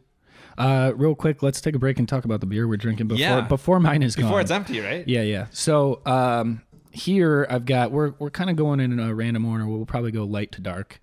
Uh, 0.58 0.92
real 0.96 1.16
quick, 1.16 1.42
let's 1.42 1.62
take 1.62 1.74
a 1.74 1.80
break 1.80 2.00
and 2.00 2.08
talk 2.08 2.26
about 2.26 2.42
the 2.42 2.46
beer 2.46 2.68
we're 2.68 2.76
drinking 2.76 3.08
before 3.08 3.20
Yeah. 3.22 3.42
before 3.42 3.80
mine 3.80 4.04
is 4.04 4.16
gone. 4.16 4.26
before 4.26 4.42
it's 4.42 4.52
empty 4.52 4.82
right 4.82 5.08
Yeah, 5.08 5.22
yeah. 5.22 5.48
So 5.52 6.02
um, 6.06 6.62
here 6.92 7.48
I've 7.50 7.66
got 7.66 7.92
we're 7.92 8.14
we're 8.20 8.30
kind 8.30 8.50
of 8.50 8.56
going 8.58 8.80
in 8.82 9.00
a 9.00 9.16
random 9.16 9.46
order. 9.46 9.66
We'll 9.66 9.86
probably 9.86 10.12
go 10.12 10.26
light 10.26 10.52
to 10.52 10.62
dark, 10.62 11.00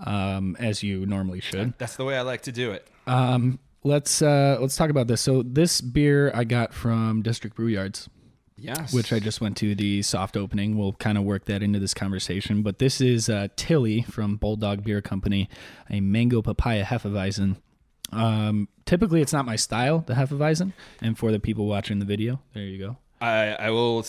um, 0.00 0.56
as 0.58 0.82
you 0.82 1.06
normally 1.06 1.40
should. 1.40 1.74
that's 1.78 1.96
the 1.96 2.04
way 2.04 2.16
i 2.16 2.22
like 2.22 2.42
to 2.42 2.52
do 2.52 2.72
it 2.72 2.86
Um, 3.06 3.58
let's 3.82 4.22
uh, 4.22 4.56
let's 4.60 4.76
talk 4.76 4.88
about 4.88 5.08
this. 5.08 5.20
So 5.20 5.42
this 5.42 5.80
beer 5.82 6.32
I 6.34 6.44
got 6.44 6.72
from 6.72 7.20
District 7.20 7.54
Brew 7.54 7.66
Yards, 7.66 8.08
yes 8.56 8.94
which 8.94 9.12
I 9.12 9.18
just 9.18 9.42
went 9.42 9.58
to 9.58 9.74
the 9.74 10.00
soft 10.00 10.36
opening. 10.38 10.78
We'll 10.78 10.94
kind 10.94 11.18
of 11.18 11.24
work 11.24 11.44
that 11.44 11.62
into 11.62 11.78
this 11.78 11.92
conversation. 11.92 12.62
But 12.62 12.78
this 12.78 13.00
is 13.02 13.28
uh, 13.28 13.48
Tilly 13.56 14.00
from 14.02 14.36
Bulldog 14.36 14.84
Beer 14.84 15.02
Company, 15.02 15.50
a 15.90 16.00
mango 16.00 16.40
papaya 16.40 16.82
hefeweizen. 16.84 17.56
Um, 18.10 18.68
typically, 18.86 19.20
it's 19.20 19.32
not 19.34 19.44
my 19.44 19.56
style, 19.56 19.98
the 20.06 20.14
hefeweizen. 20.14 20.72
And 21.02 21.18
for 21.18 21.30
the 21.30 21.38
people 21.38 21.66
watching 21.66 21.98
the 21.98 22.06
video, 22.06 22.40
there 22.54 22.62
you 22.62 22.78
go. 22.78 22.96
I, 23.20 23.48
I 23.66 23.70
will 23.70 24.06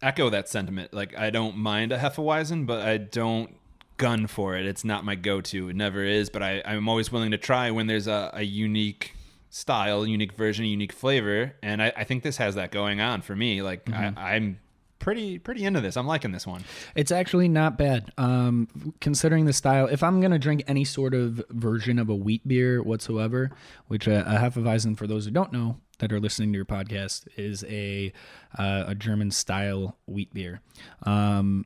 echo 0.00 0.30
that 0.30 0.48
sentiment. 0.48 0.94
Like 0.94 1.18
I 1.18 1.28
don't 1.28 1.56
mind 1.58 1.92
a 1.92 1.98
Hefeweizen, 1.98 2.66
but 2.66 2.80
I 2.86 2.96
don't 2.96 3.54
gun 3.98 4.26
for 4.26 4.56
it. 4.56 4.64
It's 4.64 4.84
not 4.84 5.04
my 5.04 5.14
go-to. 5.14 5.68
It 5.68 5.76
never 5.76 6.02
is. 6.02 6.30
But 6.30 6.42
I, 6.42 6.62
I'm 6.64 6.88
always 6.88 7.12
willing 7.12 7.32
to 7.32 7.38
try 7.38 7.70
when 7.70 7.86
there's 7.86 8.06
a, 8.06 8.30
a 8.32 8.42
unique 8.42 9.14
style, 9.50 10.06
unique 10.06 10.32
version, 10.32 10.64
unique 10.64 10.92
flavor, 10.92 11.54
and 11.62 11.82
I, 11.82 11.92
I 11.96 12.04
think 12.04 12.22
this 12.22 12.36
has 12.36 12.54
that 12.54 12.70
going 12.70 13.00
on 13.00 13.22
for 13.22 13.34
me. 13.34 13.62
Like 13.62 13.90
I, 13.92 14.12
I'm 14.16 14.60
pretty 14.98 15.38
pretty 15.38 15.64
into 15.64 15.80
this. 15.80 15.96
I'm 15.96 16.06
liking 16.06 16.32
this 16.32 16.46
one. 16.46 16.64
It's 16.94 17.10
actually 17.10 17.48
not 17.48 17.78
bad. 17.78 18.12
Um, 18.18 18.68
considering 19.00 19.46
the 19.46 19.52
style, 19.52 19.86
if 19.86 20.02
I'm 20.02 20.20
gonna 20.20 20.38
drink 20.38 20.64
any 20.66 20.84
sort 20.84 21.14
of 21.14 21.42
version 21.50 21.98
of 21.98 22.08
a 22.08 22.14
wheat 22.14 22.46
beer 22.46 22.82
whatsoever, 22.82 23.50
which 23.86 24.06
a, 24.06 24.20
a 24.20 24.38
Hefeweizen, 24.38 24.96
for 24.96 25.06
those 25.06 25.24
who 25.24 25.30
don't 25.30 25.52
know 25.52 25.78
that 25.98 26.12
are 26.12 26.20
listening 26.20 26.52
to 26.52 26.56
your 26.56 26.66
podcast, 26.66 27.26
is 27.36 27.64
a 27.64 28.12
uh, 28.58 28.84
a 28.88 28.94
German 28.94 29.30
style 29.30 29.96
wheat 30.06 30.32
beer. 30.34 30.60
Um, 31.04 31.64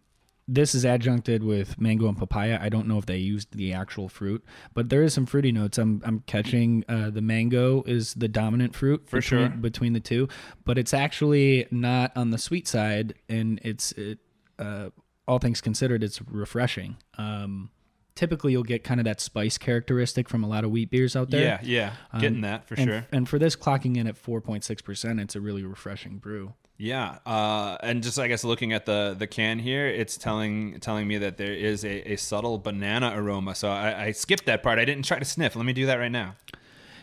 this 0.48 0.74
is 0.74 0.84
adjuncted 0.84 1.42
with 1.42 1.80
mango 1.80 2.08
and 2.08 2.18
papaya. 2.18 2.58
I 2.60 2.68
don't 2.68 2.88
know 2.88 2.98
if 2.98 3.06
they 3.06 3.18
used 3.18 3.56
the 3.56 3.72
actual 3.72 4.08
fruit, 4.08 4.44
but 4.74 4.88
there 4.88 5.02
is 5.02 5.14
some 5.14 5.26
fruity 5.26 5.52
notes. 5.52 5.78
I'm 5.78 6.02
I'm 6.04 6.20
catching 6.20 6.84
uh, 6.88 7.10
the 7.10 7.22
mango 7.22 7.82
is 7.84 8.14
the 8.14 8.28
dominant 8.28 8.74
fruit 8.74 9.08
For 9.08 9.20
between, 9.20 9.40
sure. 9.40 9.48
between 9.50 9.92
the 9.92 10.00
two, 10.00 10.28
but 10.64 10.78
it's 10.78 10.92
actually 10.92 11.66
not 11.70 12.16
on 12.16 12.30
the 12.30 12.38
sweet 12.38 12.66
side, 12.66 13.14
and 13.28 13.60
it's 13.62 13.92
it, 13.92 14.18
uh, 14.58 14.90
all 15.28 15.38
things 15.38 15.60
considered, 15.60 16.02
it's 16.02 16.20
refreshing. 16.22 16.96
Um, 17.16 17.70
typically, 18.14 18.52
you'll 18.52 18.64
get 18.64 18.84
kind 18.84 19.00
of 19.00 19.04
that 19.04 19.20
spice 19.20 19.58
characteristic 19.58 20.28
from 20.28 20.42
a 20.44 20.48
lot 20.48 20.64
of 20.64 20.70
wheat 20.70 20.90
beers 20.90 21.16
out 21.16 21.30
there. 21.30 21.60
Yeah, 21.62 21.92
yeah, 22.12 22.20
getting 22.20 22.42
that 22.42 22.66
for 22.66 22.74
and, 22.74 22.84
sure. 22.84 23.06
And 23.12 23.28
for 23.28 23.38
this 23.38 23.56
clocking 23.56 23.96
in 23.96 24.06
at 24.06 24.20
4.6%, 24.20 25.20
it's 25.20 25.36
a 25.36 25.40
really 25.40 25.62
refreshing 25.62 26.18
brew. 26.18 26.54
Yeah, 26.82 27.18
uh, 27.24 27.76
and 27.80 28.02
just 28.02 28.18
I 28.18 28.26
guess 28.26 28.42
looking 28.42 28.72
at 28.72 28.86
the 28.86 29.14
the 29.16 29.28
can 29.28 29.60
here, 29.60 29.86
it's 29.86 30.16
telling 30.16 30.80
telling 30.80 31.06
me 31.06 31.16
that 31.18 31.36
there 31.36 31.54
is 31.54 31.84
a, 31.84 32.14
a 32.14 32.16
subtle 32.16 32.58
banana 32.58 33.12
aroma. 33.14 33.54
So 33.54 33.70
I, 33.70 34.06
I 34.06 34.10
skipped 34.10 34.46
that 34.46 34.64
part. 34.64 34.80
I 34.80 34.84
didn't 34.84 35.04
try 35.04 35.20
to 35.20 35.24
sniff. 35.24 35.54
Let 35.54 35.64
me 35.64 35.74
do 35.74 35.86
that 35.86 35.94
right 35.94 36.10
now. 36.10 36.34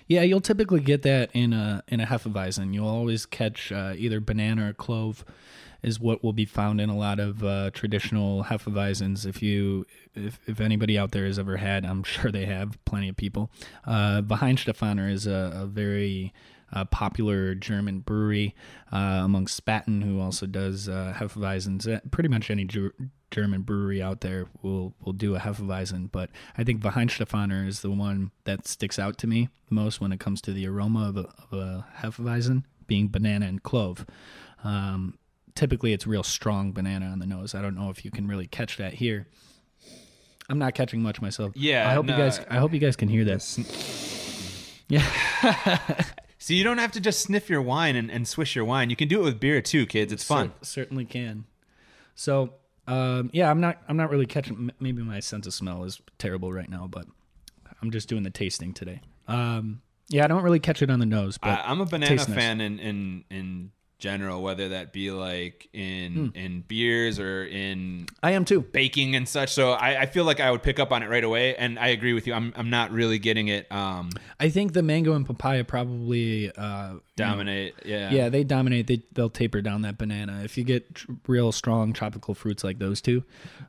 Yeah, 0.05 0.23
you'll 0.23 0.41
typically 0.41 0.81
get 0.81 1.03
that 1.03 1.29
in 1.31 1.53
a 1.53 1.81
in 1.87 2.01
a 2.01 2.05
hefeweizen. 2.05 2.73
You'll 2.73 2.89
always 2.89 3.25
catch 3.25 3.71
uh, 3.71 3.93
either 3.95 4.19
banana 4.19 4.71
or 4.71 4.73
clove, 4.73 5.23
is 5.81 5.97
what 5.97 6.25
will 6.25 6.33
be 6.33 6.43
found 6.43 6.81
in 6.81 6.89
a 6.89 6.97
lot 6.97 7.21
of 7.21 7.41
uh, 7.41 7.71
traditional 7.71 8.43
hefeweizens. 8.43 9.25
If 9.25 9.41
you 9.41 9.85
if, 10.13 10.41
if 10.45 10.59
anybody 10.59 10.97
out 10.97 11.11
there 11.11 11.25
has 11.25 11.39
ever 11.39 11.55
had, 11.55 11.85
I'm 11.85 12.03
sure 12.03 12.33
they 12.33 12.47
have 12.47 12.77
plenty 12.83 13.07
of 13.07 13.15
people. 13.15 13.49
Uh, 13.85 14.23
Weihenstephaner 14.23 15.09
is 15.09 15.25
a, 15.25 15.61
a 15.61 15.65
very 15.67 16.33
uh, 16.73 16.85
popular 16.85 17.55
German 17.55 17.99
brewery 17.99 18.55
uh, 18.91 19.21
among 19.23 19.45
Spaten, 19.45 20.03
who 20.03 20.19
also 20.19 20.45
does 20.45 20.87
uh, 20.87 21.13
Hefeweizens. 21.17 22.01
Pretty 22.11 22.29
much 22.29 22.49
any 22.49 22.65
Ger- 22.65 22.93
German 23.31 23.61
brewery 23.61 24.01
out 24.01 24.21
there 24.21 24.47
will 24.61 24.93
will 25.01 25.13
do 25.13 25.35
a 25.35 25.39
Hefeweizen, 25.39 26.11
but 26.11 26.29
I 26.57 26.63
think 26.63 26.81
Weihenstephaner 26.81 27.67
is 27.67 27.81
the 27.81 27.91
one 27.91 28.31
that 28.45 28.67
sticks 28.67 28.97
out 28.99 29.17
to 29.19 29.27
me 29.27 29.49
most 29.69 30.01
when 30.01 30.11
it 30.11 30.19
comes 30.19 30.41
to 30.41 30.53
the 30.53 30.67
aroma 30.67 31.09
of 31.09 31.17
a, 31.17 31.33
of 31.51 31.53
a 31.53 31.85
Hefeweizen, 31.99 32.63
being 32.87 33.07
banana 33.07 33.45
and 33.45 33.61
clove. 33.61 34.05
Um, 34.63 35.17
typically, 35.55 35.93
it's 35.93 36.07
real 36.07 36.23
strong 36.23 36.71
banana 36.71 37.07
on 37.07 37.19
the 37.19 37.27
nose. 37.27 37.53
I 37.53 37.61
don't 37.61 37.75
know 37.75 37.89
if 37.89 38.03
you 38.03 38.11
can 38.11 38.27
really 38.27 38.47
catch 38.47 38.77
that 38.77 38.93
here. 38.95 39.27
I'm 40.49 40.57
not 40.57 40.73
catching 40.73 41.01
much 41.01 41.21
myself. 41.21 41.51
Yeah, 41.55 41.87
I 41.87 41.93
hope 41.93 42.07
no, 42.07 42.13
you 42.13 42.23
guys. 42.23 42.39
I 42.49 42.55
hope 42.55 42.73
you 42.73 42.79
guys 42.79 42.95
can 42.95 43.07
hear 43.07 43.23
that. 43.25 44.49
Yeah. 44.87 46.03
So 46.41 46.53
you 46.53 46.63
don't 46.63 46.77
have 46.77 46.93
to 46.93 47.01
just 47.01 47.19
sniff 47.19 47.49
your 47.49 47.61
wine 47.61 47.95
and, 47.97 48.09
and 48.09 48.27
swish 48.27 48.55
your 48.55 48.63
wine. 48.63 48.89
You 48.89 48.95
can 48.95 49.09
do 49.09 49.19
it 49.21 49.23
with 49.25 49.39
beer 49.39 49.61
too, 49.61 49.85
kids. 49.85 50.11
It's 50.13 50.23
fun. 50.23 50.53
Cer- 50.61 50.65
certainly 50.83 51.03
can. 51.05 51.43
So, 52.15 52.53
um, 52.87 53.29
yeah, 53.33 53.51
I'm 53.51 53.59
not. 53.59 53.81
I'm 53.87 53.97
not 53.97 54.09
really 54.09 54.25
catching. 54.25 54.71
Maybe 54.79 55.03
my 55.03 55.19
sense 55.19 55.45
of 55.47 55.53
smell 55.53 55.83
is 55.83 56.01
terrible 56.17 56.51
right 56.51 56.69
now, 56.69 56.87
but 56.87 57.05
I'm 57.81 57.91
just 57.91 58.07
doing 58.07 58.23
the 58.23 58.29
tasting 58.29 58.73
today. 58.73 59.01
Um, 59.27 59.81
yeah, 60.07 60.23
I 60.23 60.27
don't 60.27 60.41
really 60.43 60.59
catch 60.59 60.81
it 60.81 60.89
on 60.89 60.99
the 60.99 61.05
nose, 61.05 61.37
but 61.37 61.49
I, 61.49 61.63
I'm 61.65 61.81
a 61.81 61.85
banana 61.85 62.17
fan 62.25 62.61
in, 62.61 62.79
in 62.79 63.25
in 63.29 63.71
general, 63.99 64.41
whether 64.41 64.69
that 64.69 64.91
be 64.93 65.11
like 65.11 65.69
in 65.73 66.31
in 66.33 66.61
beers 66.61 67.19
or 67.19 67.45
in 67.45 68.07
I 68.23 68.31
am 68.31 68.45
too. 68.45 68.61
baking 68.61 69.15
and 69.15 69.27
such. 69.27 69.51
So 69.51 69.71
I, 69.71 70.01
I 70.01 70.05
feel 70.05 70.23
like 70.23 70.39
I 70.39 70.49
would 70.49 70.63
pick 70.63 70.79
up 70.79 70.91
on 70.91 71.03
it 71.03 71.09
right 71.09 71.23
away. 71.23 71.55
And 71.55 71.77
I 71.77 71.89
agree 71.89 72.13
with 72.13 72.25
you. 72.25 72.33
I'm 72.33 72.53
I'm 72.55 72.69
not 72.69 72.91
really 72.91 73.19
getting 73.19 73.49
it 73.49 73.71
um 73.71 74.09
I 74.39 74.49
think 74.49 74.73
the 74.73 74.81
mango 74.81 75.13
and 75.13 75.25
papaya 75.25 75.63
probably 75.63 76.51
uh, 76.55 76.95
dominate. 77.17 77.75
Yeah. 77.85 78.11
Yeah, 78.11 78.29
they 78.29 78.43
dominate. 78.43 78.87
They 78.87 79.03
they'll 79.11 79.29
taper 79.29 79.61
down 79.61 79.81
that 79.81 79.97
banana. 79.97 80.41
If 80.43 80.57
you 80.57 80.63
get 80.63 80.95
tr- 80.95 81.11
real 81.27 81.51
strong 81.51 81.93
tropical 81.93 82.33
fruits 82.33 82.63
like 82.63 82.79
those 82.79 83.01
two, 83.01 83.23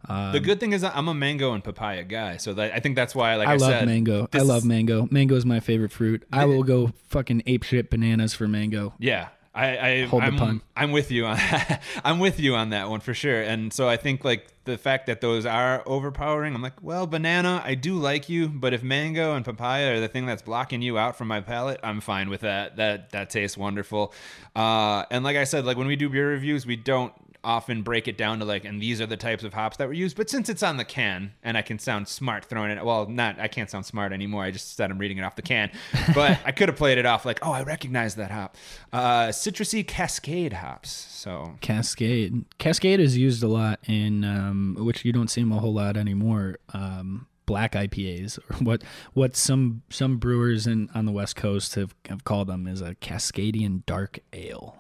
uh, 0.09 0.33
The 0.33 0.41
good 0.41 0.61
thing 0.61 0.73
is 0.73 0.85
I'm 0.85 1.09
a 1.09 1.15
mango 1.15 1.53
and 1.53 1.63
papaya 1.63 2.05
guy, 2.05 2.37
so 2.37 2.55
that, 2.55 2.73
I 2.73 2.81
think 2.81 2.97
that's 2.97 3.15
why, 3.15 3.37
like 3.37 3.49
I, 3.49 3.53
I, 3.55 3.57
love 3.57 3.71
said, 3.71 3.87
mango. 3.87 4.29
I 4.33 4.39
love 4.39 4.65
mango. 4.65 5.09
Mango 5.11 5.35
is 5.35 5.45
my 5.45 5.61
favorite 5.61 5.93
fruit. 5.93 6.25
I 6.33 6.45
will 6.45 6.63
go 6.63 6.93
fucking 7.09 7.43
ape 7.47 7.65
shit 7.65 7.91
bananas 7.91 8.35
for 8.35 8.47
mango. 8.47 8.95
Yeah, 8.99 9.29
I, 9.61 9.89
I 9.89 10.07
Hold 10.07 10.23
the 10.23 10.27
I'm, 10.27 10.37
pun. 10.37 10.63
I'm 10.75 10.91
with 10.91 11.11
you 11.11 11.27
on 11.27 11.39
I'm 12.05 12.19
with 12.19 12.41
you 12.41 12.55
on 12.55 12.71
that 12.71 12.89
one 12.89 13.01
for 13.01 13.13
sure. 13.13 13.43
And 13.43 13.73
so 13.73 13.89
I 13.89 13.97
think 13.97 14.25
like 14.25 14.47
the 14.65 14.79
fact 14.79 15.07
that 15.07 15.21
those 15.21 15.45
are 15.45 15.83
overpowering, 15.87 16.55
I'm 16.55 16.63
like, 16.63 16.83
well, 16.83 17.07
banana, 17.07 17.63
I 17.65 17.75
do 17.75 17.95
like 17.97 18.29
you, 18.29 18.49
but 18.49 18.73
if 18.73 18.83
mango 18.83 19.35
and 19.35 19.45
papaya 19.45 19.97
are 19.97 20.01
the 20.01 20.09
thing 20.09 20.25
that's 20.25 20.43
blocking 20.43 20.81
you 20.81 20.97
out 20.97 21.17
from 21.17 21.29
my 21.29 21.41
palate, 21.41 21.81
I'm 21.83 22.01
fine 22.01 22.31
with 22.31 22.41
that. 22.41 22.77
That 22.77 23.11
that 23.11 23.31
tastes 23.31 23.57
wonderful. 23.57 24.15
Uh, 24.57 25.05
and 25.11 25.25
like 25.25 25.37
I 25.37 25.45
said, 25.45 25.67
like 25.67 25.77
when 25.77 25.87
we 25.87 25.97
do 25.97 26.09
beer 26.09 26.31
reviews, 26.31 26.67
we 26.67 26.77
don't 26.77 27.13
often 27.43 27.83
break 27.83 28.09
it 28.09 28.17
down 28.19 28.39
to 28.39 28.45
like 28.45 28.65
and 28.65 28.81
these 28.81 29.01
are 29.01 29.07
the 29.07 29.17
types 29.17 29.45
of 29.45 29.55
hops 29.55 29.77
that 29.77 29.87
were 29.87 29.95
used 29.95 30.17
but 30.17 30.29
since 30.29 30.49
it's 30.49 30.63
on 30.63 30.77
the 30.77 30.85
can 30.85 31.33
and 31.43 31.57
i 31.57 31.63
can 31.63 31.79
sound 31.79 32.07
smart 32.07 32.45
throwing 32.45 32.71
it 32.71 32.85
well 32.85 33.07
not 33.07 33.39
i 33.39 33.49
can't 33.49 33.71
sound 33.71 33.85
smart 33.87 34.13
anymore 34.13 34.43
i 34.43 34.51
just 34.51 34.77
said 34.77 34.91
i'm 34.91 34.99
reading 34.99 35.19
it 35.19 35.23
off 35.23 35.37
the 35.37 35.43
can 35.43 35.71
but 36.15 36.39
i 36.45 36.53
could 36.53 36.69
have 36.69 36.77
played 36.77 36.99
it 36.99 37.07
off 37.07 37.25
like 37.25 37.39
oh 37.43 37.53
i 37.53 37.63
recognize 37.63 38.15
that 38.15 38.31
hop 38.31 38.57
uh 38.93 39.29
citrusy 39.29 39.87
cascade 39.87 40.53
hops 40.55 40.91
so 40.91 41.55
Cascade. 41.61 42.45
Cascade 42.59 42.99
is 42.99 43.17
used 43.17 43.43
a 43.43 43.49
lot 43.49 43.79
in 43.87 44.25
um, 44.25 44.77
which 44.79 45.05
you 45.05 45.13
don't 45.13 45.29
see 45.29 45.43
them 45.43 45.53
a 45.53 45.59
whole 45.59 45.75
lot 45.75 45.97
anymore. 45.97 46.57
Um, 46.73 47.27
black 47.47 47.73
IPAs, 47.73 48.39
or 48.39 48.57
what 48.65 48.83
what 49.13 49.37
some 49.37 49.83
some 49.91 50.17
brewers 50.17 50.67
in 50.67 50.89
on 50.95 51.05
the 51.05 51.13
West 51.13 51.37
Coast 51.37 51.75
have, 51.75 51.95
have 52.09 52.25
called 52.25 52.49
them 52.49 52.67
is 52.67 52.81
a 52.81 52.95
Cascadian 52.97 53.85
dark 53.85 54.21
ale. 54.33 54.77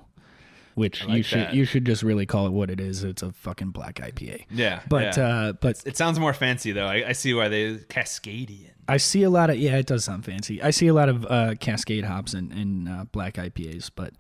Which 0.74 1.02
you 1.02 1.08
like 1.08 1.24
should 1.24 1.38
that. 1.40 1.54
you 1.54 1.64
should 1.64 1.84
just 1.84 2.02
really 2.02 2.26
call 2.26 2.46
it 2.46 2.52
what 2.52 2.70
it 2.70 2.80
is. 2.80 3.04
It's 3.04 3.22
a 3.22 3.32
fucking 3.32 3.70
black 3.70 3.96
IPA. 3.96 4.44
yeah 4.50 4.80
But 4.88 5.16
yeah. 5.16 5.26
uh, 5.26 5.52
but 5.52 5.82
it 5.84 5.96
sounds 5.96 6.18
more 6.18 6.32
fancy 6.32 6.72
though 6.72 6.86
i, 6.86 7.08
I 7.08 7.12
see 7.12 7.34
why 7.34 7.48
they 7.48 7.76
cascadian 7.76 8.70
I 8.90 8.96
see 8.96 9.22
a 9.22 9.30
lot 9.30 9.50
of 9.50 9.56
yeah, 9.56 9.76
it 9.76 9.86
does 9.86 10.04
sound 10.04 10.24
fancy. 10.24 10.60
I 10.60 10.70
see 10.70 10.88
a 10.88 10.94
lot 10.94 11.08
of 11.08 11.24
uh, 11.26 11.54
Cascade 11.60 12.04
hops 12.04 12.34
in, 12.34 12.50
in 12.52 12.88
uh, 12.88 13.04
black 13.12 13.34
IPAs, 13.34 13.90
but 13.94 14.14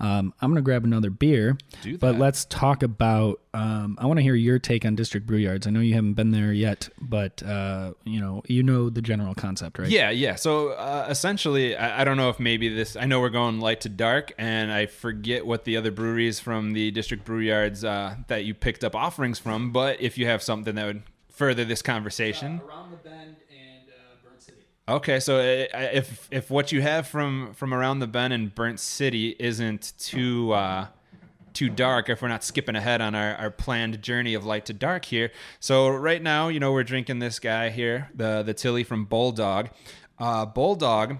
um, 0.00 0.32
I'm 0.40 0.50
gonna 0.50 0.62
grab 0.62 0.84
another 0.84 1.10
beer. 1.10 1.58
Do 1.82 1.98
But 1.98 2.18
let's 2.18 2.44
talk 2.46 2.82
about. 2.82 3.40
Um, 3.52 3.96
I 4.00 4.06
want 4.06 4.18
to 4.18 4.22
hear 4.22 4.34
your 4.34 4.58
take 4.58 4.84
on 4.84 4.96
District 4.96 5.26
Brew 5.26 5.36
Yards. 5.36 5.66
I 5.66 5.70
know 5.70 5.80
you 5.80 5.94
haven't 5.94 6.14
been 6.14 6.32
there 6.32 6.52
yet, 6.52 6.88
but 7.00 7.42
uh, 7.42 7.92
you 8.04 8.20
know 8.20 8.42
you 8.48 8.62
know 8.62 8.90
the 8.90 9.02
general 9.02 9.34
concept, 9.34 9.78
right? 9.78 9.88
Yeah, 9.88 10.10
yeah. 10.10 10.34
So 10.34 10.70
uh, 10.70 11.06
essentially, 11.08 11.76
I, 11.76 12.00
I 12.00 12.04
don't 12.04 12.16
know 12.16 12.30
if 12.30 12.40
maybe 12.40 12.68
this. 12.68 12.96
I 12.96 13.04
know 13.04 13.20
we're 13.20 13.28
going 13.28 13.60
light 13.60 13.82
to 13.82 13.88
dark, 13.88 14.32
and 14.38 14.72
I 14.72 14.86
forget 14.86 15.46
what 15.46 15.64
the 15.64 15.76
other 15.76 15.90
breweries 15.90 16.40
from 16.40 16.72
the 16.72 16.90
district 16.90 17.24
brew 17.24 17.40
yards 17.40 17.84
uh, 17.84 18.16
that 18.28 18.44
you 18.44 18.54
picked 18.54 18.84
up 18.84 18.96
offerings 18.96 19.38
from. 19.38 19.70
But 19.70 20.00
if 20.00 20.18
you 20.18 20.26
have 20.26 20.42
something 20.42 20.74
that 20.74 20.86
would 20.86 21.02
further 21.30 21.64
this 21.64 21.82
conversation, 21.82 22.60
Around 22.66 22.90
the 22.90 22.96
Bend 22.96 23.36
and 23.50 23.82
Burnt 24.24 24.42
City. 24.42 24.58
Okay. 24.88 25.20
So 25.20 25.38
uh, 25.38 25.66
if 25.92 26.28
if 26.30 26.50
what 26.50 26.72
you 26.72 26.82
have 26.82 27.06
from 27.06 27.54
from 27.54 27.72
around 27.72 27.98
the 27.98 28.06
bend 28.06 28.32
and 28.32 28.54
Burnt 28.54 28.80
City 28.80 29.36
isn't 29.38 29.92
too. 29.98 30.52
Uh, 30.52 30.86
too 31.52 31.70
dark 31.70 32.08
if 32.08 32.20
we're 32.20 32.26
not 32.26 32.42
skipping 32.42 32.74
ahead 32.74 33.00
on 33.00 33.14
our, 33.14 33.36
our 33.36 33.48
planned 33.48 34.02
journey 34.02 34.34
of 34.34 34.44
light 34.44 34.66
to 34.66 34.72
dark 34.72 35.04
here. 35.04 35.30
So 35.60 35.88
right 35.88 36.20
now, 36.20 36.48
you 36.48 36.58
know, 36.58 36.72
we're 36.72 36.82
drinking 36.82 37.20
this 37.20 37.38
guy 37.38 37.70
here, 37.70 38.10
the 38.12 38.42
the 38.42 38.52
Tilly 38.52 38.82
from 38.82 39.04
Bulldog. 39.04 39.70
Uh, 40.18 40.44
Bulldog 40.46 41.18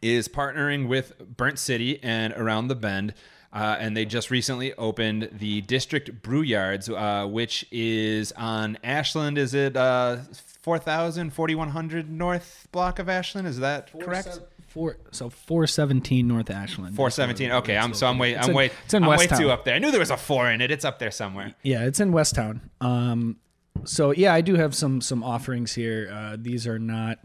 is 0.00 0.28
partnering 0.28 0.86
with 0.86 1.18
Burnt 1.36 1.58
City 1.58 1.98
and 2.02 2.32
Around 2.34 2.68
the 2.68 2.76
Bend. 2.76 3.14
Uh, 3.52 3.76
and 3.78 3.96
they 3.96 4.04
just 4.04 4.32
recently 4.32 4.74
opened 4.74 5.28
the 5.32 5.60
District 5.60 6.22
Brew 6.22 6.42
Yards, 6.42 6.88
uh, 6.88 7.24
which 7.24 7.64
is 7.70 8.32
on 8.32 8.76
Ashland. 8.82 9.38
Is 9.38 9.54
it 9.54 9.76
uh, 9.76 10.18
4,000, 10.64 11.30
4,100 11.34 12.10
north 12.10 12.66
block 12.72 12.98
of 12.98 13.08
Ashland? 13.10 13.46
Is 13.46 13.58
that 13.60 13.90
correct? 14.00 14.40
Four, 14.66 14.96
so 15.12 15.28
417 15.30 16.26
North 16.26 16.50
Ashland. 16.50 16.96
Four 16.96 17.08
seventeen. 17.10 17.52
Okay, 17.52 17.76
I'm 17.76 17.94
so 17.94 18.08
I'm 18.08 18.18
way 18.18 18.32
It's 18.32 18.42
I'm 18.44 18.50
in- 18.50 18.56
way 18.56 18.70
it's 18.84 18.94
in 18.94 19.04
I'm 19.04 19.10
way 19.10 19.16
West 19.18 19.28
Town. 19.28 19.40
too 19.40 19.50
up 19.50 19.64
there. 19.64 19.74
I 19.74 19.78
knew 19.78 19.90
there 19.92 20.00
was 20.00 20.10
a 20.10 20.16
four 20.16 20.50
in 20.50 20.60
it. 20.60 20.72
It's 20.72 20.84
up 20.84 20.98
there 20.98 21.12
somewhere. 21.12 21.54
Yeah, 21.62 21.84
it's 21.84 22.00
in 22.00 22.10
West 22.10 22.34
Town. 22.34 22.60
Um, 22.80 23.36
so 23.84 24.10
yeah, 24.10 24.34
I 24.34 24.40
do 24.40 24.54
have 24.56 24.74
some 24.74 25.00
some 25.00 25.22
offerings 25.22 25.74
here. 25.74 26.10
Uh, 26.12 26.36
these 26.40 26.66
are 26.66 26.78
not. 26.80 27.18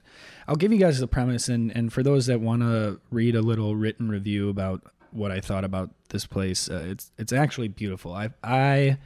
I'll 0.47 0.57
give 0.57 0.71
you 0.71 0.77
guys 0.77 0.99
the 0.99 1.07
premise, 1.07 1.49
and 1.49 1.75
and 1.75 1.91
for 1.91 2.03
those 2.03 2.27
that 2.27 2.39
want 2.39 2.61
to 2.61 2.99
read 3.09 3.35
a 3.35 3.41
little 3.41 3.75
written 3.75 4.09
review 4.09 4.49
about 4.49 4.83
what 5.11 5.31
I 5.31 5.39
thought 5.39 5.63
about 5.63 5.89
this 6.09 6.27
place, 6.27 6.69
uh, 6.69 6.83
it's 6.89 7.09
it's 7.17 7.33
actually 7.33 7.69
beautiful. 7.69 8.13
I 8.13 8.29
I 8.43 8.99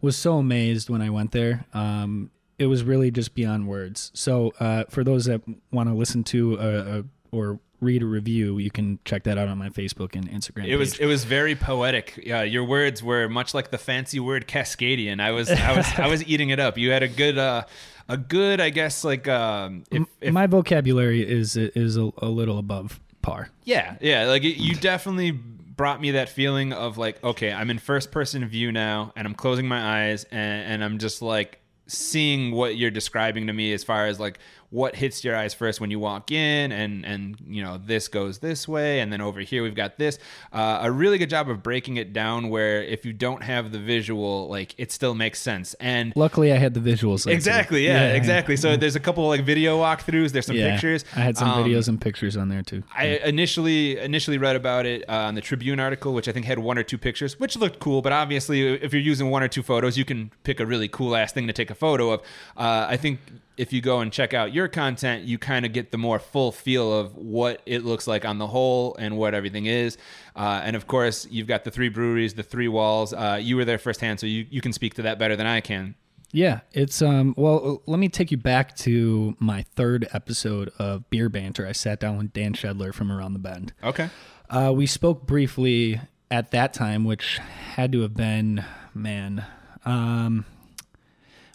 was 0.00 0.16
so 0.16 0.36
amazed 0.38 0.90
when 0.90 1.02
I 1.02 1.10
went 1.10 1.32
there. 1.32 1.64
Um, 1.74 2.30
it 2.60 2.66
was 2.66 2.84
really 2.84 3.10
just 3.10 3.34
beyond 3.34 3.66
words. 3.66 4.12
So 4.14 4.52
uh, 4.60 4.84
for 4.90 5.02
those 5.02 5.24
that 5.24 5.40
want 5.72 5.88
to 5.88 5.94
listen 5.94 6.22
to 6.24 6.56
a, 6.56 6.98
a 6.98 7.04
or 7.32 7.58
read 7.80 8.02
a 8.02 8.06
review, 8.06 8.58
you 8.58 8.70
can 8.70 8.98
check 9.06 9.24
that 9.24 9.38
out 9.38 9.48
on 9.48 9.56
my 9.56 9.70
Facebook 9.70 10.14
and 10.14 10.30
Instagram. 10.30 10.66
It 10.66 10.76
was 10.76 10.98
it 10.98 11.06
was 11.06 11.24
very 11.24 11.56
poetic. 11.56 12.22
Yeah, 12.22 12.42
your 12.42 12.64
words 12.64 13.02
were 13.02 13.28
much 13.28 13.54
like 13.54 13.70
the 13.70 13.78
fancy 13.78 14.20
word 14.20 14.46
Cascadian. 14.46 15.20
I 15.20 15.30
was 15.30 15.50
I 15.50 15.74
was 15.74 15.86
I 15.96 16.06
was 16.06 16.22
eating 16.24 16.50
it 16.50 16.60
up. 16.60 16.76
You 16.76 16.90
had 16.90 17.02
a 17.02 17.08
good 17.08 17.38
uh 17.38 17.64
a 18.10 18.18
good 18.18 18.60
I 18.60 18.68
guess 18.68 19.04
like 19.04 19.26
um 19.26 19.84
if, 19.90 20.06
if 20.20 20.34
my 20.34 20.46
vocabulary 20.46 21.26
is 21.26 21.56
is 21.56 21.96
a, 21.96 22.10
a 22.18 22.28
little 22.28 22.58
above 22.58 23.00
par. 23.22 23.48
Yeah, 23.64 23.96
yeah. 24.02 24.26
Like 24.26 24.44
it, 24.44 24.58
you 24.58 24.74
definitely 24.74 25.30
brought 25.30 25.98
me 25.98 26.10
that 26.10 26.28
feeling 26.28 26.74
of 26.74 26.98
like, 26.98 27.24
okay, 27.24 27.50
I'm 27.50 27.70
in 27.70 27.78
first 27.78 28.10
person 28.10 28.46
view 28.46 28.70
now, 28.70 29.14
and 29.16 29.26
I'm 29.26 29.34
closing 29.34 29.66
my 29.66 30.10
eyes, 30.10 30.24
and, 30.24 30.72
and 30.72 30.84
I'm 30.84 30.98
just 30.98 31.22
like 31.22 31.58
seeing 31.92 32.52
what 32.52 32.76
you're 32.76 32.90
describing 32.90 33.46
to 33.46 33.52
me 33.52 33.72
as 33.72 33.84
far 33.84 34.06
as 34.06 34.20
like 34.20 34.38
what 34.70 34.94
hits 34.96 35.24
your 35.24 35.34
eyes 35.36 35.52
first 35.52 35.80
when 35.80 35.90
you 35.90 35.98
walk 35.98 36.30
in, 36.30 36.70
and 36.72 37.04
and 37.04 37.36
you 37.48 37.62
know 37.62 37.78
this 37.84 38.08
goes 38.08 38.38
this 38.38 38.68
way, 38.68 39.00
and 39.00 39.12
then 39.12 39.20
over 39.20 39.40
here 39.40 39.62
we've 39.62 39.74
got 39.74 39.98
this. 39.98 40.18
Uh, 40.52 40.78
a 40.82 40.90
really 40.90 41.18
good 41.18 41.30
job 41.30 41.50
of 41.50 41.62
breaking 41.62 41.96
it 41.96 42.12
down 42.12 42.48
where 42.50 42.82
if 42.82 43.04
you 43.04 43.12
don't 43.12 43.42
have 43.42 43.72
the 43.72 43.78
visual, 43.78 44.48
like 44.48 44.74
it 44.78 44.92
still 44.92 45.14
makes 45.14 45.40
sense. 45.40 45.74
And 45.80 46.12
Luckily, 46.16 46.52
I 46.52 46.56
had 46.56 46.74
the 46.74 46.80
visuals. 46.80 47.26
exactly, 47.26 47.84
yeah, 47.86 48.12
exactly. 48.12 48.56
So 48.56 48.76
there's 48.76 48.96
a 48.96 49.00
couple 49.00 49.26
like 49.28 49.44
video 49.44 49.78
walkthroughs. 49.80 50.32
There's 50.32 50.46
some 50.46 50.56
Yeah, 50.56 50.72
pictures. 50.72 51.04
I 51.16 51.20
had 51.20 51.36
some 51.36 51.48
Um, 51.50 51.64
videos 51.64 51.88
and 51.88 52.00
pictures 52.00 52.36
on 52.36 52.48
there 52.48 52.62
too. 52.62 52.82
I 52.96 53.20
initially 53.24 53.98
initially 53.98 54.38
read 54.38 54.56
about 54.56 54.86
it 54.86 55.04
uh, 55.08 55.12
on 55.28 55.34
the 55.34 55.40
Tribune 55.40 55.80
article, 55.80 56.14
which 56.14 56.28
I 56.28 56.32
think 56.32 56.46
had 56.46 56.58
one 56.60 56.78
or 56.78 56.82
two 56.84 56.98
pictures, 56.98 57.40
which 57.40 57.56
looked 57.56 57.80
cool. 57.80 58.02
But 58.02 58.12
obviously, 58.12 58.62
if 58.74 58.92
you're 58.92 59.02
using 59.02 59.30
one 59.30 59.42
or 59.42 59.48
two 59.48 59.62
photos, 59.62 59.98
you 59.98 60.04
can 60.04 60.30
pick 60.44 60.60
a 60.60 60.66
really 60.66 60.86
cool 60.88 61.16
ass 61.16 61.32
thing 61.32 61.46
to 61.48 61.52
take 61.52 61.70
a 61.70 61.74
photo 61.74 62.10
of. 62.12 62.20
Uh, 62.56 62.86
I 62.88 62.96
think 62.96 63.18
if 63.60 63.74
you 63.74 63.82
go 63.82 64.00
and 64.00 64.10
check 64.10 64.32
out 64.32 64.54
your 64.54 64.68
content, 64.68 65.24
you 65.24 65.36
kind 65.36 65.66
of 65.66 65.74
get 65.74 65.90
the 65.90 65.98
more 65.98 66.18
full 66.18 66.50
feel 66.50 66.98
of 66.98 67.14
what 67.14 67.60
it 67.66 67.84
looks 67.84 68.06
like 68.06 68.24
on 68.24 68.38
the 68.38 68.46
whole 68.46 68.96
and 68.96 69.18
what 69.18 69.34
everything 69.34 69.66
is. 69.66 69.98
Uh, 70.34 70.62
and 70.64 70.74
of 70.74 70.86
course, 70.86 71.26
you've 71.30 71.46
got 71.46 71.64
the 71.64 71.70
three 71.70 71.90
breweries, 71.90 72.32
the 72.32 72.42
three 72.42 72.68
walls. 72.68 73.12
Uh, 73.12 73.38
you 73.38 73.56
were 73.56 73.66
there 73.66 73.76
firsthand, 73.76 74.18
so 74.18 74.26
you, 74.26 74.46
you 74.48 74.62
can 74.62 74.72
speak 74.72 74.94
to 74.94 75.02
that 75.02 75.18
better 75.18 75.36
than 75.36 75.46
I 75.46 75.60
can. 75.60 75.94
Yeah, 76.32 76.60
it's 76.72 77.02
um. 77.02 77.34
Well, 77.36 77.82
let 77.86 77.98
me 77.98 78.08
take 78.08 78.30
you 78.30 78.38
back 78.38 78.76
to 78.76 79.36
my 79.40 79.66
third 79.74 80.08
episode 80.14 80.70
of 80.78 81.10
Beer 81.10 81.28
Banter. 81.28 81.66
I 81.66 81.72
sat 81.72 82.00
down 82.00 82.16
with 82.16 82.32
Dan 82.32 82.54
Shedler 82.54 82.94
from 82.94 83.12
Around 83.12 83.34
the 83.34 83.40
Bend. 83.40 83.74
Okay. 83.84 84.08
Uh, 84.48 84.72
we 84.74 84.86
spoke 84.86 85.26
briefly 85.26 86.00
at 86.30 86.50
that 86.52 86.72
time, 86.72 87.04
which 87.04 87.38
had 87.74 87.92
to 87.92 88.00
have 88.00 88.14
been 88.14 88.64
man. 88.94 89.44
Um, 89.84 90.46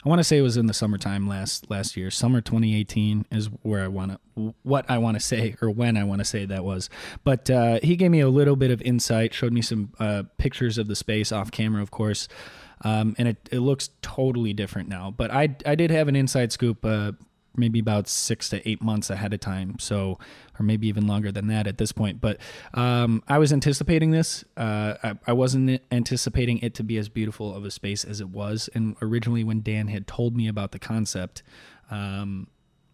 I 0.06 0.10
want 0.10 0.20
to 0.20 0.24
say 0.24 0.38
it 0.38 0.44
was 0.44 0.56
in 0.56 0.68
the 0.68 0.74
summertime 0.74 1.28
last 1.28 1.70
last 1.72 1.98
year. 1.98 2.12
Summer 2.12 2.40
2018 2.40 3.26
is 3.32 3.48
where 3.64 3.84
I 3.84 3.88
want 3.88 4.12
to 4.36 4.54
what 4.62 4.86
I 4.88 5.00
want 5.00 5.16
to 5.16 5.20
say 5.20 5.56
or 5.62 5.72
when 5.72 5.98
I 5.98 6.04
want 6.04 6.20
to 6.20 6.26
say 6.26 6.46
that 6.46 6.64
was. 6.64 6.90
But 7.24 7.50
uh, 7.50 7.80
he 7.82 7.96
gave 7.96 8.12
me 8.12 8.20
a 8.20 8.30
little 8.30 8.56
bit 8.56 8.70
of 8.70 8.82
insight, 8.84 9.34
showed 9.34 9.52
me 9.52 9.64
some 9.64 9.94
uh, 10.00 10.24
pictures 10.38 10.78
of 10.78 10.88
the 10.88 10.96
space 10.96 11.32
off 11.32 11.50
camera, 11.50 11.82
of 11.82 11.90
course. 11.90 12.28
Um, 12.82 13.16
and 13.18 13.30
it, 13.30 13.50
it 13.52 13.60
looks 13.62 13.90
totally 14.04 14.54
different 14.54 14.90
now. 14.90 15.10
But 15.10 15.32
I 15.32 15.56
I 15.66 15.74
did 15.74 15.90
have 15.90 16.08
an 16.08 16.16
inside 16.16 16.52
scoop 16.52 16.86
uh, 16.86 17.14
maybe 17.58 17.80
about 17.80 18.08
six 18.08 18.50
to 18.50 18.68
eight 18.68 18.82
months 18.82 19.10
ahead 19.10 19.34
of 19.34 19.40
time. 19.40 19.78
So, 19.80 20.18
or 20.60 20.64
maybe 20.64 20.88
even 20.88 21.08
longer 21.08 21.32
than 21.32 21.48
that 21.48 21.68
at 21.68 21.78
this 21.78 21.92
point. 21.92 22.22
But 22.22 22.38
um, 22.74 23.24
I 23.28 23.38
was 23.38 23.52
anticipating 23.52 24.12
this. 24.12 24.44
Uh, 24.56 24.96
I, 25.04 25.16
I 25.28 25.34
wasn't 25.34 25.82
anticipating 25.92 26.60
it 26.60 26.74
to 26.76 26.84
be 26.84 26.98
as 26.98 27.10
beautiful 27.10 27.56
of 27.56 27.66
a 27.66 27.72
space 27.72 28.04
as 28.04 28.22
it 28.22 28.30
was. 28.30 28.70
And 28.74 28.96
originally, 29.02 29.44
when 29.44 29.62
Dan 29.62 29.88
had 29.88 30.08
told 30.08 30.36
me 30.36 30.48
about 30.48 30.72
the 30.72 30.80
concept, 30.80 31.44
um, 31.92 32.48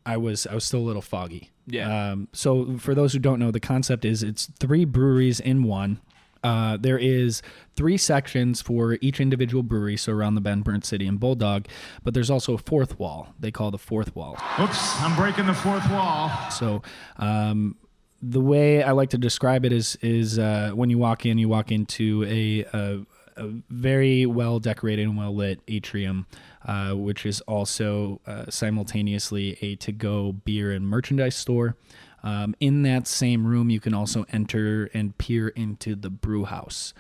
I 0.06 0.18
was 0.18 0.48
I 0.48 0.56
was 0.56 0.66
still 0.66 0.80
a 0.80 0.88
little 0.88 1.02
foggy. 1.02 1.52
Yeah. 1.68 2.12
Um, 2.12 2.28
so 2.34 2.78
for 2.78 2.96
those 2.96 3.14
who 3.14 3.20
don't 3.20 3.40
know, 3.40 3.52
the 3.52 3.60
concept 3.60 4.04
is 4.06 4.24
it's 4.24 4.48
three 4.60 4.86
breweries 4.86 5.40
in 5.40 5.64
one. 5.64 6.02
Uh, 6.44 6.78
there 6.78 6.98
is 6.98 7.42
three 7.76 7.98
sections 7.98 8.62
for 8.62 8.98
each 9.02 9.20
individual 9.20 9.64
brewery, 9.64 9.98
so 9.98 10.12
around 10.12 10.36
the 10.36 10.42
Bend, 10.42 10.64
Burnt 10.64 10.86
City, 10.86 11.08
and 11.08 11.20
Bulldog. 11.20 11.68
But 12.04 12.14
there's 12.14 12.30
also 12.30 12.54
a 12.54 12.58
fourth 12.58 13.00
wall. 13.00 13.34
They 13.40 13.52
call 13.52 13.72
the 13.72 13.78
fourth 13.78 14.16
wall. 14.16 14.38
Oops, 14.60 15.02
I'm 15.02 15.16
breaking 15.16 15.46
the 15.46 15.54
fourth 15.54 15.90
wall. 15.92 16.32
So 16.50 16.82
um, 17.18 17.78
the 18.22 18.42
way 18.42 18.84
I 18.84 18.92
like 18.92 19.10
to 19.12 19.18
describe 19.18 19.66
it 19.66 19.74
is 19.74 19.98
is 20.02 20.40
uh, 20.40 20.72
when 20.74 20.90
you 20.90 20.98
walk 20.98 21.26
in, 21.26 21.38
you 21.38 21.50
walk 21.50 21.72
into 21.72 22.24
a, 22.26 22.66
a, 22.76 23.06
a 23.38 23.48
very 23.70 24.26
well 24.26 24.60
decorated 24.60 25.04
and 25.04 25.18
well 25.18 25.36
lit 25.36 25.60
atrium, 25.68 26.28
uh, 26.66 26.92
which 26.94 27.26
is 27.26 27.42
also 27.42 28.22
uh, 28.28 28.46
simultaneously 28.50 29.58
a 29.62 29.76
to 29.78 29.92
go 29.92 30.32
beer 30.32 30.72
and 30.72 30.88
merchandise 30.88 31.36
store. 31.36 31.76
Um, 32.24 32.56
in 32.60 32.84
that 32.84 33.08
same 33.08 33.48
room, 33.48 33.70
you 33.70 33.80
can 33.80 33.94
also 33.94 34.26
enter 34.32 34.90
and 34.94 35.18
peer 35.18 35.48
into 35.50 35.96
the 35.96 36.10
brew 36.10 36.46
house. 36.46 36.94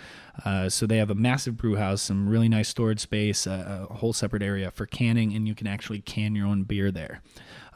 Uh, 0.43 0.69
so 0.69 0.87
they 0.87 0.97
have 0.97 1.09
a 1.11 1.15
massive 1.15 1.57
brew 1.57 1.75
house, 1.75 2.01
some 2.01 2.27
really 2.27 2.49
nice 2.49 2.69
storage 2.69 2.99
space, 2.99 3.45
a, 3.45 3.87
a 3.89 3.93
whole 3.95 4.13
separate 4.13 4.41
area 4.41 4.71
for 4.71 4.85
canning, 4.85 5.35
and 5.35 5.47
you 5.47 5.53
can 5.53 5.67
actually 5.67 5.99
can 6.01 6.35
your 6.35 6.47
own 6.47 6.63
beer 6.63 6.89
there, 6.91 7.21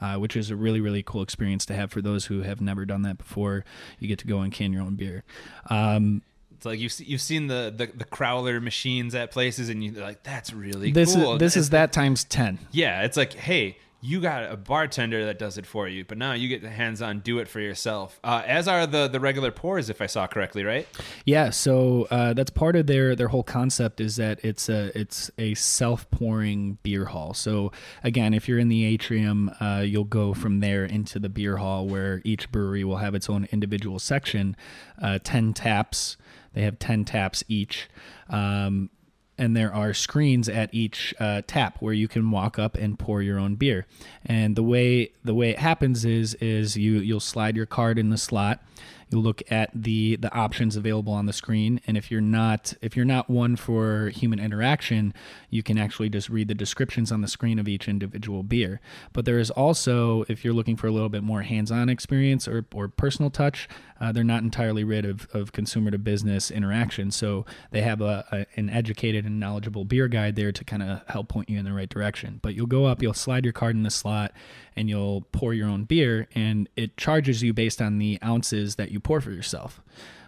uh, 0.01 0.15
which 0.15 0.35
is 0.35 0.49
a 0.49 0.55
really, 0.55 0.81
really 0.81 1.03
cool 1.03 1.21
experience 1.21 1.65
to 1.67 1.75
have 1.75 1.91
for 1.91 2.01
those 2.01 2.25
who 2.25 2.41
have 2.41 2.61
never 2.61 2.85
done 2.85 3.03
that 3.03 3.17
before. 3.17 3.63
You 3.99 4.07
get 4.07 4.19
to 4.19 4.27
go 4.27 4.39
and 4.39 4.51
can 4.51 4.73
your 4.73 4.81
own 4.81 4.95
beer. 4.95 5.23
Um, 5.69 6.23
It's 6.55 6.65
like 6.65 6.79
you've 6.79 6.99
you've 7.01 7.21
seen 7.21 7.47
the, 7.47 7.71
the 7.75 7.85
the 7.93 8.05
crowler 8.05 8.59
machines 8.63 9.13
at 9.13 9.29
places, 9.29 9.69
and 9.69 9.83
you're 9.83 10.01
like, 10.01 10.23
that's 10.23 10.51
really 10.51 10.91
this 10.91 11.13
cool. 11.13 11.33
is 11.33 11.39
this 11.39 11.57
is 11.57 11.69
that 11.71 11.91
times 11.91 12.23
ten. 12.23 12.57
yeah. 12.71 13.03
It's 13.03 13.17
like, 13.17 13.33
hey, 13.33 13.77
you 14.05 14.21
got 14.21 14.51
a 14.51 14.55
bartender 14.55 15.25
that 15.25 15.39
does 15.39 15.57
it 15.57 15.65
for 15.65 15.87
you, 15.87 16.05
but 16.05 16.17
now 16.17 16.33
you 16.33 16.47
get 16.47 16.61
the 16.61 16.69
hands-on 16.69 17.19
do 17.19 17.39
it 17.39 17.47
for 17.47 17.59
yourself. 17.59 18.19
Uh, 18.23 18.43
as 18.45 18.67
are 18.67 18.85
the 18.85 19.07
the 19.07 19.19
regular 19.19 19.51
pours, 19.51 19.89
if 19.89 20.01
I 20.01 20.05
saw 20.05 20.27
correctly, 20.27 20.63
right? 20.63 20.87
Yeah, 21.25 21.49
so 21.49 22.07
uh, 22.11 22.33
that's 22.33 22.51
part 22.51 22.75
of 22.75 22.87
their 22.87 23.15
their 23.15 23.29
whole 23.29 23.43
concept 23.43 23.99
is 23.99 24.15
that 24.17 24.39
it's 24.43 24.69
a 24.69 24.97
it's 24.97 25.31
a 25.37 25.55
self 25.55 26.09
pouring 26.11 26.77
beer 26.83 27.05
hall. 27.05 27.33
So 27.33 27.71
again, 28.03 28.33
if 28.33 28.47
you're 28.47 28.59
in 28.59 28.69
the 28.69 28.85
atrium, 28.85 29.51
uh, 29.59 29.83
you'll 29.85 30.03
go 30.03 30.33
from 30.33 30.59
there 30.59 30.85
into 30.85 31.17
the 31.17 31.29
beer 31.29 31.57
hall 31.57 31.87
where 31.87 32.21
each 32.23 32.51
brewery 32.51 32.83
will 32.83 32.97
have 32.97 33.15
its 33.15 33.29
own 33.29 33.47
individual 33.51 33.97
section, 33.97 34.55
uh, 35.01 35.19
ten 35.23 35.53
taps. 35.53 36.17
They 36.53 36.61
have 36.61 36.79
ten 36.79 37.05
taps 37.05 37.43
each. 37.47 37.89
Um, 38.29 38.89
and 39.37 39.55
there 39.55 39.73
are 39.73 39.93
screens 39.93 40.47
at 40.47 40.73
each 40.73 41.13
uh, 41.19 41.41
tap 41.47 41.77
where 41.79 41.93
you 41.93 42.07
can 42.07 42.31
walk 42.31 42.57
up 42.57 42.75
and 42.75 42.97
pour 42.97 43.21
your 43.21 43.37
own 43.37 43.55
beer. 43.55 43.85
And 44.25 44.55
the 44.55 44.63
way 44.63 45.11
the 45.23 45.33
way 45.33 45.49
it 45.49 45.59
happens 45.59 46.05
is 46.05 46.35
is 46.35 46.77
you 46.77 46.93
you'll 46.93 47.19
slide 47.19 47.55
your 47.55 47.65
card 47.65 47.99
in 47.99 48.09
the 48.09 48.17
slot. 48.17 48.63
You'll 49.11 49.21
look 49.21 49.43
at 49.51 49.69
the 49.73 50.15
the 50.15 50.33
options 50.33 50.75
available 50.75 51.13
on 51.13 51.27
the 51.27 51.33
screen, 51.33 51.79
and 51.85 51.95
if 51.95 52.09
you're 52.09 52.21
not 52.21 52.73
if 52.81 52.95
you're 52.95 53.05
not 53.05 53.29
one 53.29 53.55
for 53.55 54.09
human 54.09 54.39
interaction, 54.39 55.13
you 55.49 55.61
can 55.61 55.77
actually 55.77 56.09
just 56.09 56.27
read 56.29 56.47
the 56.47 56.55
descriptions 56.55 57.11
on 57.11 57.21
the 57.21 57.27
screen 57.27 57.59
of 57.59 57.67
each 57.67 57.87
individual 57.87 58.41
beer. 58.41 58.81
But 59.13 59.25
there 59.25 59.37
is 59.37 59.51
also, 59.51 60.23
if 60.27 60.43
you're 60.43 60.55
looking 60.55 60.75
for 60.75 60.87
a 60.87 60.91
little 60.91 61.09
bit 61.09 61.23
more 61.23 61.43
hands-on 61.43 61.87
experience 61.87 62.47
or, 62.47 62.65
or 62.73 62.87
personal 62.87 63.29
touch, 63.29 63.69
uh, 63.99 64.11
they're 64.11 64.23
not 64.23 64.43
entirely 64.43 64.83
rid 64.83 65.05
of, 65.05 65.27
of 65.33 65.51
consumer 65.51 65.91
to 65.91 65.97
business 65.97 66.51
interaction. 66.51 67.11
So 67.11 67.45
they 67.71 67.81
have 67.81 68.01
a, 68.01 68.25
a 68.31 68.45
an 68.59 68.69
educated 68.69 69.25
and 69.25 69.39
knowledgeable 69.39 69.85
beer 69.85 70.07
guide 70.07 70.35
there 70.35 70.51
to 70.51 70.63
kind 70.63 70.83
of 70.83 71.01
help 71.07 71.27
point 71.29 71.49
you 71.49 71.57
in 71.57 71.65
the 71.65 71.73
right 71.73 71.89
direction. 71.89 72.39
But 72.41 72.55
you'll 72.55 72.67
go 72.67 72.85
up, 72.85 73.01
you'll 73.01 73.13
slide 73.13 73.45
your 73.45 73.53
card 73.53 73.75
in 73.75 73.83
the 73.83 73.89
slot, 73.89 74.31
and 74.75 74.89
you'll 74.89 75.21
pour 75.31 75.53
your 75.53 75.67
own 75.67 75.83
beer, 75.85 76.27
and 76.35 76.67
it 76.75 76.97
charges 76.97 77.41
you 77.41 77.53
based 77.53 77.81
on 77.81 77.97
the 77.97 78.19
ounces 78.23 78.75
that 78.75 78.91
you 78.91 78.99
pour 78.99 79.21
for 79.21 79.31
yourself. 79.31 79.81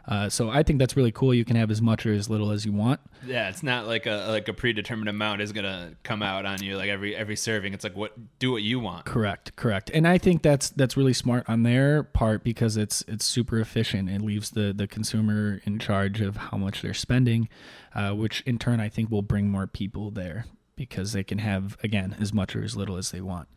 Uh, 0.07 0.29
so 0.29 0.49
I 0.49 0.63
think 0.63 0.79
that's 0.79 0.95
really 0.95 1.11
cool. 1.11 1.33
You 1.33 1.43
can 1.43 1.57
have 1.57 1.69
as 1.69 1.81
much 1.81 2.05
or 2.05 2.13
as 2.13 2.29
little 2.29 2.51
as 2.51 2.65
you 2.65 2.71
want. 2.71 3.01
Yeah, 3.25 3.49
it's 3.49 3.61
not 3.61 3.87
like 3.87 4.05
a 4.05 4.27
like 4.29 4.47
a 4.47 4.53
predetermined 4.53 5.09
amount 5.09 5.41
is 5.41 5.51
gonna 5.51 5.95
come 6.03 6.23
out 6.23 6.45
on 6.45 6.63
you 6.63 6.77
like 6.77 6.89
every 6.89 7.13
every 7.13 7.35
serving. 7.35 7.73
It's 7.73 7.83
like 7.83 7.95
what 7.95 8.13
do 8.39 8.51
what 8.53 8.63
you 8.63 8.79
want. 8.79 9.05
Correct, 9.05 9.55
correct. 9.57 9.91
And 9.93 10.07
I 10.07 10.17
think 10.17 10.43
that's 10.43 10.69
that's 10.69 10.95
really 10.95 11.11
smart 11.13 11.43
on 11.49 11.63
their 11.63 12.03
part 12.03 12.43
because 12.43 12.77
it's 12.77 13.03
it's 13.07 13.25
super 13.25 13.59
efficient. 13.59 14.09
It 14.09 14.21
leaves 14.21 14.51
the 14.51 14.71
the 14.73 14.87
consumer 14.87 15.59
in 15.65 15.77
charge 15.77 16.21
of 16.21 16.37
how 16.37 16.57
much 16.57 16.81
they're 16.81 16.93
spending, 16.93 17.49
uh, 17.93 18.11
which 18.11 18.41
in 18.45 18.57
turn 18.57 18.79
I 18.79 18.87
think 18.87 19.11
will 19.11 19.21
bring 19.21 19.49
more 19.49 19.67
people 19.67 20.09
there 20.11 20.45
because 20.77 21.11
they 21.11 21.23
can 21.23 21.39
have 21.39 21.75
again 21.83 22.15
as 22.19 22.31
much 22.31 22.55
or 22.55 22.63
as 22.63 22.77
little 22.77 22.95
as 22.95 23.11
they 23.11 23.19
want. 23.19 23.49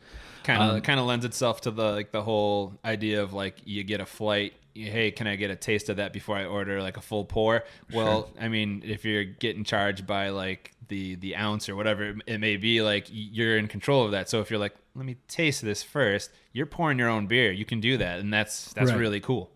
kind 0.42 0.60
Um, 0.62 0.76
of 0.76 0.82
kind 0.82 0.98
of 0.98 1.06
lends 1.06 1.24
itself 1.24 1.60
to 1.60 1.70
the 1.70 1.92
like 1.92 2.10
the 2.10 2.22
whole 2.22 2.74
idea 2.84 3.22
of 3.22 3.32
like 3.32 3.56
you 3.64 3.84
get 3.84 4.00
a 4.00 4.06
flight 4.06 4.54
hey 4.74 5.10
can 5.10 5.26
i 5.26 5.36
get 5.36 5.50
a 5.50 5.56
taste 5.56 5.88
of 5.88 5.96
that 5.96 6.12
before 6.12 6.36
i 6.36 6.44
order 6.44 6.80
like 6.82 6.96
a 6.96 7.00
full 7.00 7.24
pour 7.24 7.64
well 7.92 8.30
i 8.40 8.48
mean 8.48 8.82
if 8.84 9.04
you're 9.04 9.24
getting 9.24 9.64
charged 9.64 10.06
by 10.06 10.28
like 10.30 10.72
the 10.88 11.14
the 11.16 11.36
ounce 11.36 11.68
or 11.68 11.76
whatever 11.76 12.10
it- 12.10 12.16
it 12.26 12.38
may 12.38 12.56
be 12.56 12.82
like 12.82 13.06
you're 13.10 13.56
in 13.58 13.66
control 13.68 14.04
of 14.04 14.10
that 14.12 14.28
so 14.28 14.40
if 14.40 14.50
you're 14.50 14.60
like 14.60 14.74
let 14.94 15.04
me 15.06 15.16
taste 15.28 15.62
this 15.62 15.82
first 15.82 16.30
you're 16.52 16.66
pouring 16.66 16.98
your 16.98 17.08
own 17.08 17.26
beer 17.26 17.50
you 17.52 17.64
can 17.64 17.80
do 17.80 17.96
that 17.96 18.18
and 18.20 18.32
that's 18.32 18.72
that's 18.74 18.90
Right. 18.90 18.98
really 18.98 19.20
cool 19.20 19.50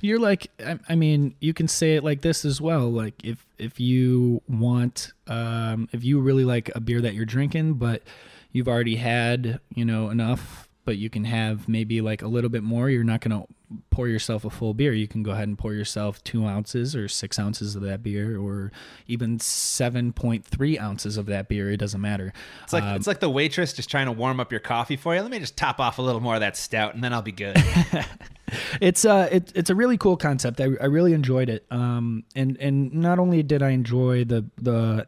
You're 0.00 0.18
like, 0.18 0.46
I, 0.64 0.78
I 0.88 0.94
mean, 0.94 1.34
you 1.38 1.52
can 1.52 1.68
say 1.68 1.96
it 1.96 2.02
like 2.02 2.22
this 2.22 2.46
as 2.46 2.62
well. 2.62 2.90
Like 2.90 3.22
if 3.22 3.44
if 3.58 3.78
you 3.78 4.40
want, 4.48 5.12
um, 5.26 5.86
if 5.92 6.02
you 6.02 6.18
really 6.18 6.46
like 6.46 6.70
a 6.74 6.80
beer 6.80 7.02
that 7.02 7.12
you're 7.12 7.26
drinking, 7.26 7.74
but 7.74 8.02
you've 8.52 8.68
already 8.68 8.96
had, 8.96 9.60
you 9.74 9.84
know, 9.84 10.08
enough, 10.08 10.66
but 10.86 10.96
you 10.96 11.10
can 11.10 11.24
have 11.24 11.68
maybe 11.68 12.00
like 12.00 12.22
a 12.22 12.28
little 12.28 12.48
bit 12.48 12.62
more. 12.62 12.88
You're 12.88 13.04
not 13.04 13.20
gonna 13.20 13.44
pour 13.90 14.08
yourself 14.08 14.44
a 14.44 14.50
full 14.50 14.72
beer. 14.72 14.92
You 14.92 15.06
can 15.08 15.22
go 15.22 15.32
ahead 15.32 15.48
and 15.48 15.58
pour 15.58 15.74
yourself 15.74 16.22
two 16.24 16.46
ounces 16.46 16.96
or 16.96 17.08
six 17.08 17.38
ounces 17.38 17.76
of 17.76 17.82
that 17.82 18.02
beer, 18.02 18.38
or 18.40 18.72
even 19.06 19.38
seven 19.38 20.12
point 20.14 20.46
three 20.46 20.78
ounces 20.78 21.18
of 21.18 21.26
that 21.26 21.48
beer. 21.48 21.70
It 21.70 21.76
doesn't 21.76 22.00
matter. 22.00 22.32
it's 22.62 22.72
like 22.72 22.84
Um, 22.84 22.96
it's 22.96 23.06
like 23.06 23.20
the 23.20 23.28
waitress 23.28 23.74
just 23.74 23.90
trying 23.90 24.06
to 24.06 24.12
warm 24.12 24.40
up 24.40 24.50
your 24.50 24.60
coffee 24.60 24.96
for 24.96 25.14
you 25.14 25.20
let 25.20 25.30
me 25.30 25.38
just 25.38 25.56
top 25.56 25.80
off 25.80 25.98
a 25.98 26.02
little 26.02 26.20
more 26.22 26.34
of 26.34 26.40
that 26.40 26.56
stout 26.56 26.94
and 26.94 27.02
then 27.04 27.12
i'll 27.12 27.22
be 27.22 27.32
good 27.32 27.56
it's 28.80 29.04
uh 29.04 29.28
it, 29.32 29.52
it's 29.54 29.70
a 29.70 29.74
really 29.74 29.96
cool 29.98 30.16
concept. 30.16 30.60
I, 30.60 30.64
I 30.80 30.86
really 30.86 31.12
enjoyed 31.12 31.48
it. 31.48 31.66
Um 31.70 32.24
and 32.34 32.56
and 32.60 32.92
not 32.94 33.18
only 33.18 33.42
did 33.42 33.62
I 33.62 33.70
enjoy 33.70 34.24
the 34.24 34.44
the 34.56 35.06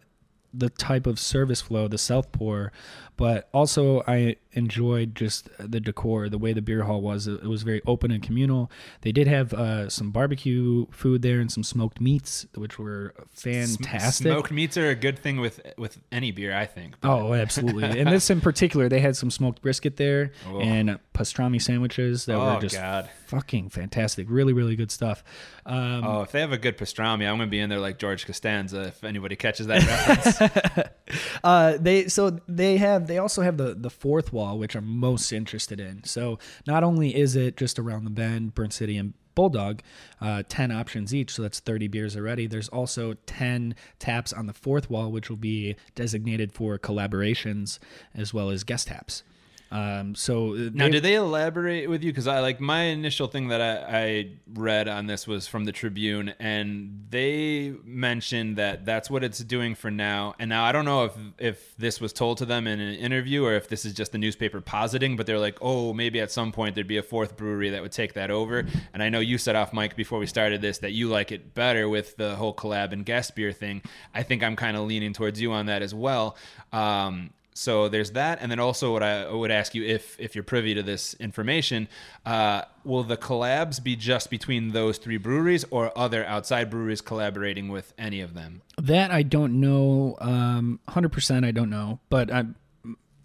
the 0.54 0.70
type 0.70 1.06
of 1.06 1.20
service 1.20 1.60
flow, 1.60 1.88
the 1.88 1.98
self 1.98 2.32
pour, 2.32 2.72
but 3.18 3.50
also 3.52 4.02
I 4.08 4.36
enjoyed 4.52 5.14
just 5.14 5.50
the 5.58 5.78
decor, 5.78 6.28
the 6.30 6.38
way 6.38 6.52
the 6.54 6.62
beer 6.62 6.84
hall 6.84 7.02
was. 7.02 7.26
It 7.26 7.42
was 7.44 7.62
very 7.62 7.82
open 7.86 8.10
and 8.10 8.22
communal. 8.22 8.70
They 9.02 9.12
did 9.12 9.26
have 9.28 9.52
uh, 9.52 9.88
some 9.90 10.10
barbecue 10.10 10.86
food 10.90 11.20
there 11.22 11.38
and 11.40 11.52
some 11.52 11.62
smoked 11.62 12.00
meats, 12.00 12.46
which 12.54 12.78
were 12.78 13.14
fantastic. 13.30 14.24
Smoked 14.26 14.50
meats 14.50 14.76
are 14.76 14.88
a 14.88 14.94
good 14.94 15.18
thing 15.18 15.38
with 15.40 15.60
with 15.76 15.98
any 16.10 16.30
beer, 16.30 16.56
I 16.56 16.64
think. 16.66 16.94
but- 17.00 17.08
Oh, 17.10 17.34
absolutely. 17.34 18.00
and 18.00 18.08
this 18.10 18.30
in 18.30 18.40
particular, 18.40 18.88
they 18.88 19.00
had 19.00 19.16
some 19.16 19.30
smoked 19.30 19.60
brisket 19.60 19.96
there 19.96 20.30
Oh. 20.48 20.60
and 20.60 20.98
pastrami 21.14 21.60
sandwiches 21.60 22.24
that 22.26 22.36
Oh, 22.36 22.54
were 22.54 22.60
just 22.60 22.76
God. 22.76 23.10
fucking 23.26 23.68
fantastic. 23.70 24.26
Really, 24.30 24.52
really 24.52 24.76
good 24.76 24.90
stuff. 24.90 25.22
Um, 25.66 26.04
Oh, 26.04 26.22
if 26.22 26.30
they 26.32 26.40
have 26.40 26.52
a 26.52 26.58
good 26.58 26.78
pastrami, 26.78 27.28
I'm 27.28 27.36
gonna 27.36 27.46
be 27.48 27.58
in 27.60 27.68
there 27.68 27.80
like 27.80 27.98
George 27.98 28.24
Costanza. 28.26 28.82
If 28.88 29.02
anybody 29.04 29.36
catches 29.36 29.66
that 29.66 29.84
reference, 29.84 30.88
Uh, 31.44 31.76
they 31.80 32.06
so 32.08 32.38
they 32.48 32.76
have 32.76 33.06
they 33.08 33.18
also 33.18 33.42
have 33.42 33.56
the 33.56 33.74
the 33.74 33.90
fourth 33.90 34.32
wall, 34.32 34.58
which 34.58 34.74
I'm 34.74 34.86
most 34.86 35.32
interested 35.32 35.80
in. 35.80 36.04
So 36.04 36.38
not 36.66 36.84
only 36.84 37.16
is 37.16 37.34
it 37.36 37.56
just 37.56 37.78
around 37.78 38.04
the 38.04 38.10
bend, 38.10 38.54
Burnt 38.54 38.72
City 38.72 38.96
and 38.96 39.14
Bulldog, 39.34 39.82
uh, 40.20 40.42
ten 40.48 40.70
options 40.70 41.14
each, 41.14 41.32
so 41.34 41.42
that's 41.42 41.60
thirty 41.60 41.88
beers 41.88 42.16
already. 42.16 42.46
There's 42.46 42.68
also 42.68 43.14
ten 43.26 43.74
taps 43.98 44.32
on 44.32 44.46
the 44.46 44.52
fourth 44.52 44.90
wall, 44.90 45.10
which 45.12 45.30
will 45.30 45.36
be 45.36 45.76
designated 45.94 46.52
for 46.52 46.78
collaborations 46.78 47.78
as 48.14 48.34
well 48.34 48.50
as 48.50 48.64
guest 48.64 48.88
taps. 48.88 49.22
Um, 49.70 50.14
so 50.14 50.54
uh, 50.54 50.70
now 50.72 50.88
did 50.88 51.02
they 51.02 51.14
elaborate 51.14 51.90
with 51.90 52.02
you? 52.02 52.10
Because 52.10 52.26
I 52.26 52.40
like 52.40 52.58
my 52.58 52.84
initial 52.84 53.26
thing 53.26 53.48
that 53.48 53.60
I, 53.60 53.98
I 53.98 54.30
read 54.54 54.88
on 54.88 55.06
this 55.06 55.26
was 55.26 55.46
from 55.46 55.64
the 55.64 55.72
Tribune, 55.72 56.32
and 56.38 57.06
they 57.10 57.74
mentioned 57.84 58.56
that 58.56 58.86
that's 58.86 59.10
what 59.10 59.22
it's 59.22 59.40
doing 59.40 59.74
for 59.74 59.90
now. 59.90 60.34
And 60.38 60.48
now 60.48 60.64
I 60.64 60.72
don't 60.72 60.84
know 60.86 61.04
if 61.04 61.12
if 61.38 61.76
this 61.76 62.00
was 62.00 62.12
told 62.12 62.38
to 62.38 62.46
them 62.46 62.66
in 62.66 62.80
an 62.80 62.94
interview 62.94 63.44
or 63.44 63.54
if 63.54 63.68
this 63.68 63.84
is 63.84 63.92
just 63.92 64.12
the 64.12 64.18
newspaper 64.18 64.60
positing, 64.60 65.16
but 65.16 65.26
they're 65.26 65.38
like, 65.38 65.58
oh, 65.60 65.92
maybe 65.92 66.20
at 66.20 66.30
some 66.30 66.50
point 66.50 66.74
there'd 66.74 66.86
be 66.86 66.98
a 66.98 67.02
fourth 67.02 67.36
brewery 67.36 67.70
that 67.70 67.82
would 67.82 67.92
take 67.92 68.14
that 68.14 68.30
over. 68.30 68.64
And 68.94 69.02
I 69.02 69.10
know 69.10 69.20
you 69.20 69.36
said 69.36 69.54
off 69.54 69.72
mic 69.74 69.96
before 69.96 70.18
we 70.18 70.26
started 70.26 70.62
this 70.62 70.78
that 70.78 70.92
you 70.92 71.08
like 71.08 71.30
it 71.30 71.54
better 71.54 71.88
with 71.88 72.16
the 72.16 72.36
whole 72.36 72.54
collab 72.54 72.92
and 72.92 73.04
guest 73.04 73.34
beer 73.34 73.52
thing. 73.52 73.82
I 74.14 74.22
think 74.22 74.42
I'm 74.42 74.56
kind 74.56 74.76
of 74.76 74.84
leaning 74.84 75.12
towards 75.12 75.40
you 75.40 75.52
on 75.52 75.66
that 75.66 75.82
as 75.82 75.94
well. 75.94 76.36
Um, 76.72 77.30
so 77.58 77.88
there's 77.88 78.12
that, 78.12 78.38
and 78.40 78.52
then 78.52 78.60
also 78.60 78.92
what 78.92 79.02
I 79.02 79.28
would 79.28 79.50
ask 79.50 79.74
you 79.74 79.84
if 79.84 80.18
if 80.20 80.36
you're 80.36 80.44
privy 80.44 80.74
to 80.74 80.82
this 80.82 81.14
information, 81.14 81.88
uh, 82.24 82.62
will 82.84 83.02
the 83.02 83.16
collabs 83.16 83.82
be 83.82 83.96
just 83.96 84.30
between 84.30 84.70
those 84.70 84.96
three 84.96 85.16
breweries, 85.16 85.64
or 85.70 85.90
other 85.98 86.24
outside 86.24 86.70
breweries 86.70 87.00
collaborating 87.00 87.68
with 87.68 87.92
any 87.98 88.20
of 88.20 88.34
them? 88.34 88.62
That 88.80 89.10
I 89.10 89.24
don't 89.24 89.60
know. 89.60 90.16
Um, 90.20 90.78
100% 90.88 91.44
I 91.44 91.50
don't 91.50 91.70
know, 91.70 91.98
but 92.10 92.32
I'm 92.32 92.54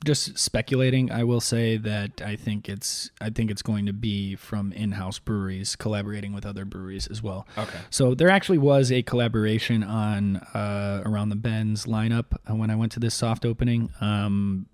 just 0.04 0.38
speculating. 0.38 1.12
I 1.12 1.24
will 1.24 1.42
say 1.42 1.78
that 1.78 2.22
I 2.22 2.36
think 2.36 2.68
it's 2.70 3.10
I 3.22 3.30
think 3.30 3.50
it's 3.52 3.62
going 3.62 3.86
to 3.86 3.94
be 3.94 4.36
from 4.36 4.72
in-house 4.74 5.20
breweries 5.20 5.76
collaborating 5.76 6.34
with 6.34 6.46
other 6.46 6.66
breweries 6.66 7.08
as 7.08 7.22
well. 7.24 7.48
Okay. 7.58 7.80
So 7.90 8.14
there 8.16 8.30
actually 8.30 8.58
was 8.58 8.92
a 8.92 9.02
collaboration 9.04 9.84
on 9.84 10.38
uh, 10.38 11.02
around 11.06 11.30
the 11.30 11.36
Bends 11.36 11.86
lineup 11.86 12.26
uh, 12.50 12.56
when 12.56 12.70
I 12.70 12.76
went 12.76 12.92
to 12.94 13.00
this 13.00 13.14
soft 13.16 13.46
opening. 13.46 13.90
Um, 14.02 14.68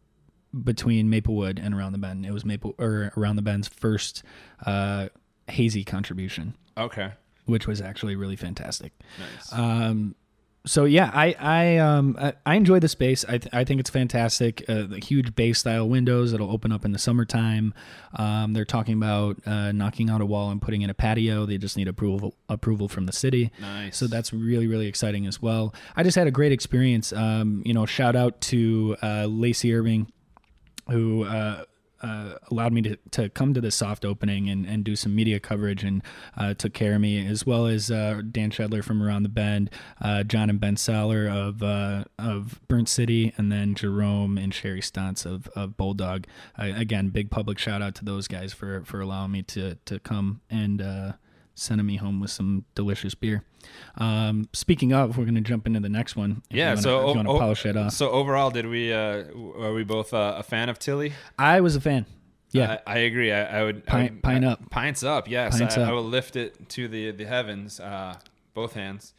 between 0.64 1.12
Maplewood 1.12 1.60
and 1.60 1.76
Around 1.76 1.92
the 1.92 2.00
Bend, 2.00 2.26
it 2.26 2.32
was 2.32 2.44
Maple 2.44 2.74
or 2.80 3.14
Around 3.16 3.36
the 3.36 3.44
Bend's 3.44 3.68
first 3.68 4.24
uh, 4.66 5.10
hazy 5.48 5.84
contribution 5.84 6.56
Okay. 6.76 7.12
which 7.46 7.68
was 7.68 7.82
actually 7.82 8.16
really 8.16 8.36
fantastic. 8.36 8.92
Nice. 9.20 9.54
Um, 9.54 10.16
so 10.66 10.86
yeah, 10.86 11.10
I 11.14 11.36
I 11.40 11.78
um 11.78 12.18
I, 12.20 12.34
I 12.46 12.56
enjoy 12.56 12.80
the 12.80 12.88
space. 12.88 13.24
I 13.26 13.38
th- 13.38 13.54
I 13.54 13.64
think 13.64 13.80
it's 13.80 13.90
fantastic. 13.90 14.64
Uh, 14.68 14.84
the 14.84 15.00
huge 15.00 15.34
bay 15.36 15.54
style 15.54 15.88
windows 15.88 16.32
that'll 16.32 16.52
open 16.52 16.72
up 16.72 16.86
in 16.86 16.92
the 16.92 17.00
summertime. 17.00 17.74
Um, 18.16 18.54
they're 18.54 18.66
talking 18.66 18.96
about 18.96 19.38
uh, 19.46 19.72
knocking 19.72 20.10
out 20.10 20.22
a 20.22 20.26
wall 20.26 20.52
and 20.52 20.62
putting 20.62 20.82
in 20.82 20.90
a 20.90 20.94
patio. 20.94 21.46
They 21.46 21.58
just 21.58 21.78
need 21.78 21.88
approval 21.88 22.36
approval 22.50 22.90
from 22.90 23.06
the 23.06 23.14
city. 23.14 23.52
Nice. 23.62 23.98
So 23.98 24.08
that's 24.08 24.34
really 24.34 24.68
really 24.68 24.88
exciting 24.88 25.26
as 25.26 25.42
well. 25.42 25.74
I 25.96 26.04
just 26.04 26.16
had 26.16 26.28
a 26.28 26.32
great 26.32 26.52
experience. 26.52 27.14
Um, 27.14 27.64
you 27.66 27.74
know, 27.74 27.86
shout 27.86 28.16
out 28.16 28.42
to 28.42 28.98
uh, 29.02 29.26
Lacey 29.26 29.74
Irving, 29.74 30.12
who. 30.90 31.24
Uh, 31.24 31.64
uh, 32.02 32.36
allowed 32.52 32.74
me 32.74 32.82
to, 32.82 32.98
to 33.12 33.30
come 33.30 33.54
to 33.54 33.62
the 33.62 33.72
soft 33.72 34.06
opening 34.06 34.50
and, 34.50 34.66
and 34.66 34.84
do 34.84 34.96
some 34.96 35.16
media 35.16 35.40
coverage 35.40 35.84
and 35.84 36.02
uh, 36.38 36.54
took 36.54 36.74
care 36.74 36.96
of 36.96 37.02
me, 37.02 37.26
as 37.26 37.46
well 37.46 37.66
as 37.66 37.92
uh, 37.92 38.22
Dan 38.32 38.52
Shedler 38.52 38.84
from 38.84 39.02
Around 39.02 39.24
the 39.24 39.30
Bend, 39.30 39.70
uh, 40.02 40.24
John 40.24 40.50
and 40.50 40.60
Ben 40.60 40.76
Saller 40.76 41.30
of 41.30 41.62
uh, 41.64 42.06
of 42.18 42.60
Burnt 42.68 42.90
City, 42.90 43.34
and 43.38 43.52
then 43.52 43.76
Jerome 43.76 44.38
and 44.38 44.54
Sherry 44.54 44.82
Stantz 44.82 45.26
of, 45.26 45.48
of 45.50 45.78
Bulldog. 45.78 46.26
Uh, 46.58 46.72
again, 46.76 47.10
big 47.10 47.30
public 47.32 47.60
shout 47.60 47.82
out 47.82 47.96
to 47.96 48.06
those 48.06 48.28
guys 48.28 48.54
for, 48.54 48.84
for 48.86 49.02
allowing 49.02 49.32
me 49.32 49.42
to, 49.44 49.76
to 49.86 50.00
come 50.00 50.42
and 50.50 50.82
uh, 50.82 51.14
sending 51.60 51.86
me 51.88 51.98
home 51.98 52.20
with 52.20 52.32
some 52.32 52.66
delicious 52.76 53.16
beer. 53.16 53.44
Um, 53.98 54.48
speaking 54.54 54.94
of, 54.94 55.18
we're 55.18 55.26
going 55.26 55.36
to 55.36 55.42
jump 55.42 55.68
into 55.68 55.80
the 55.80 55.90
next 55.90 56.16
one. 56.16 56.42
Yeah. 56.50 56.70
wanna- 56.70 56.82
so 56.82 57.00
o- 57.02 57.14
want 57.14 57.28
to 57.28 57.32
o- 57.34 57.40
polish 57.40 57.66
it 57.66 57.76
off. 57.78 57.94
So 57.94 58.10
overall, 58.12 58.50
did 58.52 58.68
we? 58.68 58.94
Uh, 58.94 59.26
are 59.60 59.74
we 59.74 59.84
both 59.84 60.14
uh, 60.14 60.36
a 60.38 60.44
fan 60.44 60.70
of 60.70 60.80
Tilly? 60.80 61.14
I 61.38 61.62
was 61.62 61.76
a 61.76 61.82
fan. 61.82 62.06
Yeah. 62.52 62.78
I, 62.88 62.96
I 62.96 62.98
agree. 63.00 63.32
I, 63.32 63.60
I 63.60 63.64
would 63.64 63.84
I 63.88 63.92
Pint- 63.92 64.12
would- 64.14 64.24
pint 64.24 64.46
I- 64.46 64.48
up. 64.48 64.70
Pints 64.72 65.04
up. 65.04 65.28
Yes, 65.30 65.58
Pints 65.60 65.78
I, 65.78 65.82
up. 65.84 65.90
I 65.90 65.92
will 65.94 66.04
lift 66.04 66.36
it 66.36 66.70
to 66.70 66.88
the 66.88 67.12
the 67.12 67.26
heavens. 67.26 67.80
Uh, 67.80 68.16
both 68.54 68.74
hands. 68.74 69.14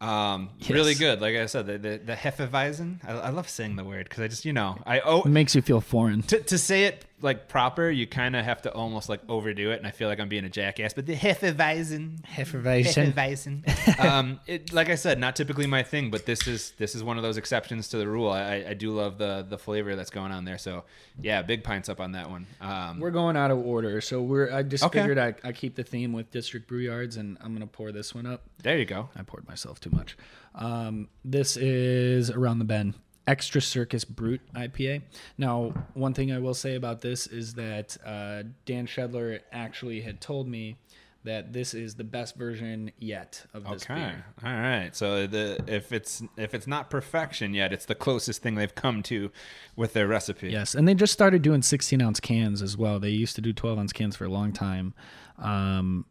Um, 0.00 0.50
Yes. 0.58 0.70
really 0.70 0.94
good. 0.94 1.20
Like 1.20 1.36
I 1.36 1.46
said, 1.46 1.66
the 1.66 1.78
the, 1.78 2.00
the 2.04 2.14
Hefeweizen. 2.14 2.98
I, 3.06 3.12
I 3.12 3.28
love 3.30 3.48
saying 3.48 3.76
the 3.76 3.84
word 3.84 4.08
because 4.08 4.24
I 4.24 4.28
just 4.28 4.44
you 4.44 4.52
know 4.52 4.78
I 4.84 4.98
oh 5.00 5.20
it 5.22 5.26
makes 5.28 5.54
you 5.54 5.62
feel 5.62 5.80
foreign. 5.80 6.22
to, 6.22 6.40
to 6.40 6.58
say 6.58 6.84
it 6.86 7.04
like 7.22 7.48
proper, 7.48 7.88
you 7.90 8.06
kind 8.06 8.34
of 8.36 8.44
have 8.44 8.62
to 8.62 8.72
almost 8.72 9.08
like 9.08 9.20
overdo 9.28 9.70
it, 9.70 9.78
and 9.78 9.86
I 9.86 9.90
feel 9.90 10.08
like 10.08 10.20
I'm 10.20 10.28
being 10.28 10.44
a 10.44 10.48
jackass. 10.50 10.92
But 10.92 11.06
the 11.06 11.14
Hefeweizen, 11.14 12.20
Hefeweizen. 12.22 13.14
Hefeweizen. 13.14 14.04
um, 14.04 14.40
it, 14.46 14.72
like 14.72 14.88
I 14.88 14.94
said, 14.96 15.18
not 15.18 15.36
typically 15.36 15.66
my 15.66 15.82
thing, 15.82 16.10
but 16.10 16.26
this 16.26 16.46
is 16.46 16.72
this 16.78 16.94
is 16.94 17.02
one 17.04 17.16
of 17.16 17.22
those 17.22 17.36
exceptions 17.36 17.88
to 17.88 17.98
the 17.98 18.06
rule. 18.08 18.30
I, 18.30 18.64
I 18.68 18.74
do 18.74 18.90
love 18.92 19.18
the 19.18 19.46
the 19.48 19.58
flavor 19.58 19.96
that's 19.96 20.10
going 20.10 20.32
on 20.32 20.44
there. 20.44 20.58
So 20.58 20.84
yeah, 21.20 21.42
big 21.42 21.64
pints 21.64 21.88
up 21.88 22.00
on 22.00 22.12
that 22.12 22.28
one. 22.30 22.46
Um, 22.60 23.00
We're 23.00 23.10
going 23.10 23.36
out 23.36 23.50
of 23.50 23.58
order, 23.58 24.00
so 24.00 24.20
we're. 24.22 24.52
I 24.52 24.62
just 24.62 24.84
Okay. 24.84 25.00
figured 25.00 25.18
I, 25.18 25.34
I 25.44 25.52
keep 25.52 25.74
the 25.76 25.84
theme 25.84 26.12
with 26.12 26.30
district 26.30 26.66
brew 26.68 26.80
yards, 26.80 27.16
and 27.16 27.38
I'm 27.40 27.52
gonna 27.52 27.66
pour 27.66 27.92
this 27.92 28.14
one 28.14 28.26
up. 28.26 28.42
there 28.62 28.78
you 28.78 28.84
go. 28.84 29.08
I 29.16 29.22
poured 29.22 29.46
myself 29.48 29.80
too 29.80 29.90
much. 29.90 30.16
Um, 30.54 31.08
this 31.24 31.56
is 31.56 32.30
around 32.30 32.58
the 32.58 32.64
bend. 32.64 32.94
Extra 33.26 33.60
Circus 33.60 34.04
Brut 34.04 34.40
IPA. 34.54 35.02
Now, 35.38 35.72
one 35.94 36.12
thing 36.14 36.32
I 36.32 36.38
will 36.38 36.54
say 36.54 36.74
about 36.74 37.00
this 37.00 37.26
is 37.26 37.54
that 37.54 37.96
uh, 38.04 38.42
Dan 38.66 38.86
Shedler 38.86 39.40
actually 39.52 40.00
had 40.00 40.20
told 40.20 40.48
me 40.48 40.76
that 41.24 41.52
this 41.52 41.72
is 41.72 41.94
the 41.94 42.02
best 42.02 42.34
version 42.34 42.90
yet 42.98 43.46
of 43.54 43.62
this 43.62 43.84
Okay. 43.84 43.94
beer. 43.94 44.24
All 44.44 44.52
right. 44.52 44.90
So 44.92 45.28
the 45.28 45.62
if 45.68 45.92
it's 45.92 46.20
if 46.36 46.52
it's 46.52 46.66
not 46.66 46.90
perfection 46.90 47.54
yet, 47.54 47.72
it's 47.72 47.86
the 47.86 47.94
closest 47.94 48.42
thing 48.42 48.56
they've 48.56 48.74
come 48.74 49.04
to 49.04 49.30
with 49.76 49.92
their 49.92 50.08
recipe. 50.08 50.48
Yes, 50.50 50.74
and 50.74 50.88
they 50.88 50.94
just 50.94 51.12
started 51.12 51.42
doing 51.42 51.62
16 51.62 52.02
ounce 52.02 52.18
cans 52.18 52.60
as 52.60 52.76
well. 52.76 52.98
They 52.98 53.10
used 53.10 53.36
to 53.36 53.40
do 53.40 53.52
12 53.52 53.78
ounce 53.78 53.92
cans 53.92 54.16
for 54.16 54.24
a 54.24 54.28
long 54.30 54.52
time. 54.52 54.94
Um, 55.38 56.06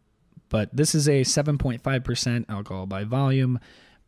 but 0.48 0.70
this 0.76 0.96
is 0.96 1.08
a 1.10 1.22
7.5% 1.24 2.46
alcohol 2.50 2.86
by 2.86 3.04
volume 3.04 3.60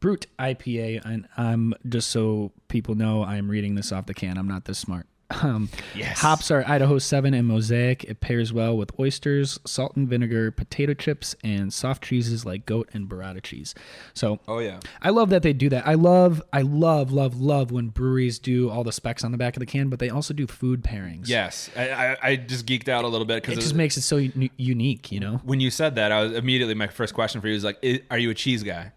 brut 0.03 0.25
IPA. 0.37 1.01
And 1.05 1.27
I'm 1.37 1.73
just 1.87 2.09
so 2.09 2.51
people 2.67 2.93
know, 2.95 3.23
I'm 3.23 3.49
reading 3.49 3.75
this 3.75 3.91
off 3.93 4.05
the 4.05 4.13
can. 4.13 4.37
I'm 4.37 4.47
not 4.49 4.65
this 4.65 4.77
smart. 4.77 5.07
Um, 5.41 5.69
Yes. 5.95 6.19
Hops 6.19 6.51
are 6.51 6.63
Idaho 6.67 6.99
7 6.99 7.33
and 7.33 7.47
Mosaic. 7.47 8.03
It 8.03 8.19
pairs 8.19 8.53
well 8.53 8.77
with 8.77 8.91
oysters, 8.99 9.59
salt 9.65 9.95
and 9.95 10.07
vinegar, 10.07 10.51
potato 10.51 10.93
chips, 10.93 11.35
and 11.43 11.73
soft 11.73 12.03
cheeses 12.03 12.45
like 12.45 12.67
goat 12.67 12.87
and 12.93 13.09
burrata 13.09 13.41
cheese. 13.41 13.73
So 14.13 14.39
Oh 14.47 14.59
yeah. 14.59 14.79
I 15.01 15.09
love 15.09 15.29
that 15.31 15.41
they 15.41 15.53
do 15.53 15.69
that. 15.69 15.87
I 15.87 15.95
love, 15.95 16.39
I 16.53 16.61
love, 16.61 17.11
love, 17.11 17.39
love 17.41 17.71
when 17.71 17.87
breweries 17.87 18.37
do 18.37 18.69
all 18.69 18.83
the 18.83 18.91
specs 18.91 19.23
on 19.23 19.31
the 19.31 19.37
back 19.39 19.55
of 19.55 19.59
the 19.61 19.65
can, 19.65 19.89
but 19.89 19.97
they 19.97 20.09
also 20.09 20.35
do 20.35 20.45
food 20.45 20.83
pairings. 20.83 21.27
Yes. 21.29 21.69
I, 21.75 21.89
I, 21.89 22.17
I 22.21 22.35
just 22.35 22.67
geeked 22.67 22.87
out 22.89 23.03
a 23.03 23.07
little 23.07 23.25
bit 23.25 23.41
because 23.41 23.57
it 23.57 23.61
just 23.61 23.73
makes 23.75 23.97
it 23.97 24.01
so 24.03 24.17
uni- 24.17 24.51
unique. 24.57 25.11
You 25.11 25.19
know, 25.21 25.41
when 25.45 25.59
you 25.61 25.71
said 25.71 25.95
that, 25.95 26.11
I 26.11 26.21
was 26.21 26.33
immediately 26.33 26.75
my 26.75 26.87
first 26.87 27.13
question 27.15 27.41
for 27.41 27.47
you 27.47 27.53
was 27.55 27.63
like, 27.63 27.79
"I- 27.83 28.01
"Are 28.11 28.19
you 28.19 28.29
a 28.29 28.35
cheese 28.35 28.61
guy?" 28.61 28.91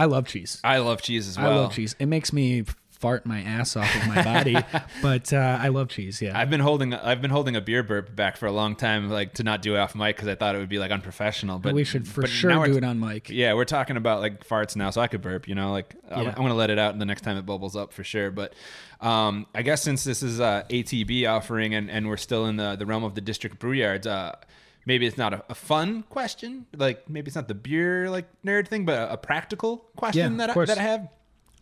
I 0.00 0.06
love 0.06 0.26
cheese. 0.26 0.60
I 0.64 0.78
love 0.78 1.02
cheese 1.02 1.28
as 1.28 1.38
well. 1.38 1.52
I 1.52 1.56
love 1.56 1.72
cheese. 1.74 1.94
It 1.98 2.06
makes 2.06 2.32
me 2.32 2.64
fart 2.88 3.24
my 3.24 3.40
ass 3.40 3.76
off 3.76 3.94
of 3.96 4.06
my 4.08 4.22
body, 4.24 4.56
but 5.00 5.32
uh, 5.32 5.58
I 5.60 5.68
love 5.68 5.88
cheese. 5.88 6.20
Yeah, 6.20 6.38
I've 6.38 6.50
been 6.50 6.60
holding 6.60 6.92
I've 6.92 7.22
been 7.22 7.30
holding 7.30 7.56
a 7.56 7.60
beer 7.60 7.82
burp 7.82 8.14
back 8.14 8.36
for 8.36 8.46
a 8.46 8.52
long 8.52 8.76
time, 8.76 9.08
like 9.08 9.34
to 9.34 9.42
not 9.42 9.62
do 9.62 9.74
it 9.74 9.78
off 9.78 9.94
mic 9.94 10.16
because 10.16 10.28
I 10.28 10.34
thought 10.34 10.54
it 10.54 10.58
would 10.58 10.68
be 10.68 10.78
like 10.78 10.90
unprofessional. 10.90 11.58
But 11.58 11.74
we 11.74 11.84
should 11.84 12.06
for 12.06 12.26
sure 12.26 12.66
do 12.66 12.76
it 12.76 12.84
on 12.84 13.00
mic. 13.00 13.30
Yeah, 13.30 13.54
we're 13.54 13.64
talking 13.64 13.96
about 13.96 14.20
like 14.20 14.46
farts 14.46 14.76
now, 14.76 14.90
so 14.90 15.00
I 15.00 15.06
could 15.06 15.22
burp. 15.22 15.48
You 15.48 15.54
know, 15.54 15.72
like 15.72 15.94
I'm, 16.10 16.24
Yeah. 16.24 16.28
I'm 16.30 16.42
gonna 16.42 16.54
let 16.54 16.70
it 16.70 16.78
out 16.78 16.98
the 16.98 17.06
next 17.06 17.22
time 17.22 17.36
it 17.38 17.46
bubbles 17.46 17.74
up 17.76 17.92
for 17.92 18.04
sure. 18.04 18.30
But 18.30 18.54
um, 19.00 19.46
I 19.54 19.62
guess 19.62 19.82
since 19.82 20.04
this 20.04 20.22
is 20.22 20.40
uh, 20.40 20.64
ATB 20.68 21.26
offering 21.30 21.74
and, 21.74 21.90
and 21.90 22.06
we're 22.06 22.16
still 22.18 22.46
in 22.46 22.56
the 22.56 22.76
the 22.76 22.86
realm 22.86 23.04
of 23.04 23.14
the 23.14 23.20
district 23.22 23.58
brew 23.58 23.72
yards, 23.72 24.06
uh, 24.06 24.36
maybe 24.90 25.06
it's 25.06 25.16
not 25.24 25.32
a, 25.38 25.40
a 25.48 25.54
fun 25.54 26.02
question, 26.16 26.66
like 26.76 26.98
maybe 27.08 27.26
it's 27.28 27.36
not 27.40 27.48
the 27.48 27.54
beer 27.68 28.10
like 28.16 28.26
nerd 28.44 28.66
thing, 28.68 28.84
but 28.84 28.96
a, 28.98 29.12
a 29.12 29.16
practical 29.16 29.72
question 29.96 30.32
Yeah, 30.32 30.46
that 30.46 30.56
I, 30.56 30.64
that 30.64 30.78
I 30.78 30.82
have. 30.92 31.08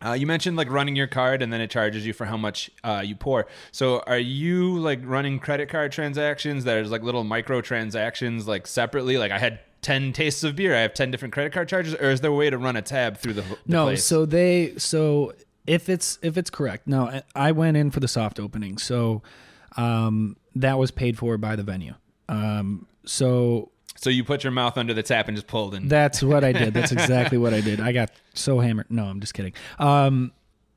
Uh, 0.00 0.12
you 0.20 0.26
mentioned 0.34 0.56
like 0.56 0.70
running 0.70 0.94
your 0.94 1.08
card 1.08 1.42
and 1.42 1.52
then 1.52 1.60
it 1.60 1.70
charges 1.70 2.06
you 2.06 2.12
for 2.12 2.24
how 2.24 2.36
much 2.36 2.70
uh, 2.84 3.02
you 3.04 3.16
pour. 3.16 3.46
So 3.72 3.98
are 4.06 4.18
you 4.38 4.78
like 4.78 5.00
running 5.04 5.40
credit 5.40 5.68
card 5.68 5.90
transactions 5.92 6.64
that 6.64 6.78
is 6.78 6.90
like 6.94 7.02
little 7.02 7.24
micro 7.24 7.60
transactions 7.60 8.46
like 8.46 8.66
separately? 8.68 9.18
Like 9.18 9.32
I 9.32 9.38
had 9.40 9.58
10 9.82 10.12
tastes 10.12 10.44
of 10.44 10.54
beer, 10.56 10.72
I 10.74 10.80
have 10.86 10.94
10 10.94 11.10
different 11.10 11.34
credit 11.34 11.52
card 11.52 11.68
charges, 11.68 11.94
or 11.94 12.10
is 12.10 12.20
there 12.20 12.30
a 12.30 12.34
way 12.42 12.48
to 12.48 12.56
run 12.58 12.76
a 12.76 12.82
tab 12.82 13.18
through 13.18 13.34
the, 13.34 13.42
the 13.42 13.58
no 13.66 13.84
place? 13.86 14.04
so 14.04 14.24
they 14.24 14.74
so 14.78 15.32
if 15.66 15.88
it's 15.88 16.18
if 16.22 16.38
it's 16.38 16.50
correct 16.58 16.86
No, 16.86 17.00
I- 17.08 17.22
i 17.48 17.50
went 17.52 17.76
in 17.76 17.90
for 17.90 18.00
the 18.00 18.08
soft 18.08 18.38
opening 18.40 18.78
so 18.78 19.22
um 19.76 20.36
that 20.54 20.78
was 20.78 20.90
paid 20.92 21.18
for 21.18 21.36
by 21.38 21.56
the 21.56 21.62
venue 21.64 21.94
um 22.28 22.86
so 23.08 23.70
So 23.96 24.10
you 24.10 24.22
put 24.24 24.44
your 24.44 24.52
mouth 24.52 24.76
under 24.78 24.94
the 24.94 25.02
tap 25.02 25.28
and 25.28 25.36
just 25.36 25.46
pulled 25.46 25.74
and 25.74 25.90
that's 25.90 26.22
what 26.22 26.44
i 26.44 26.52
did. 26.52 26.74
That's 26.74 26.92
exactly 26.98 27.38
what 27.38 27.54
i 27.54 27.60
did. 27.60 27.80
I 27.80 27.92
got 27.92 28.10
so 28.34 28.60
hammered. 28.60 28.90
No 28.90 29.04
i'm 29.04 29.20
just 29.20 29.34
kidding. 29.34 29.54
Um 29.78 30.32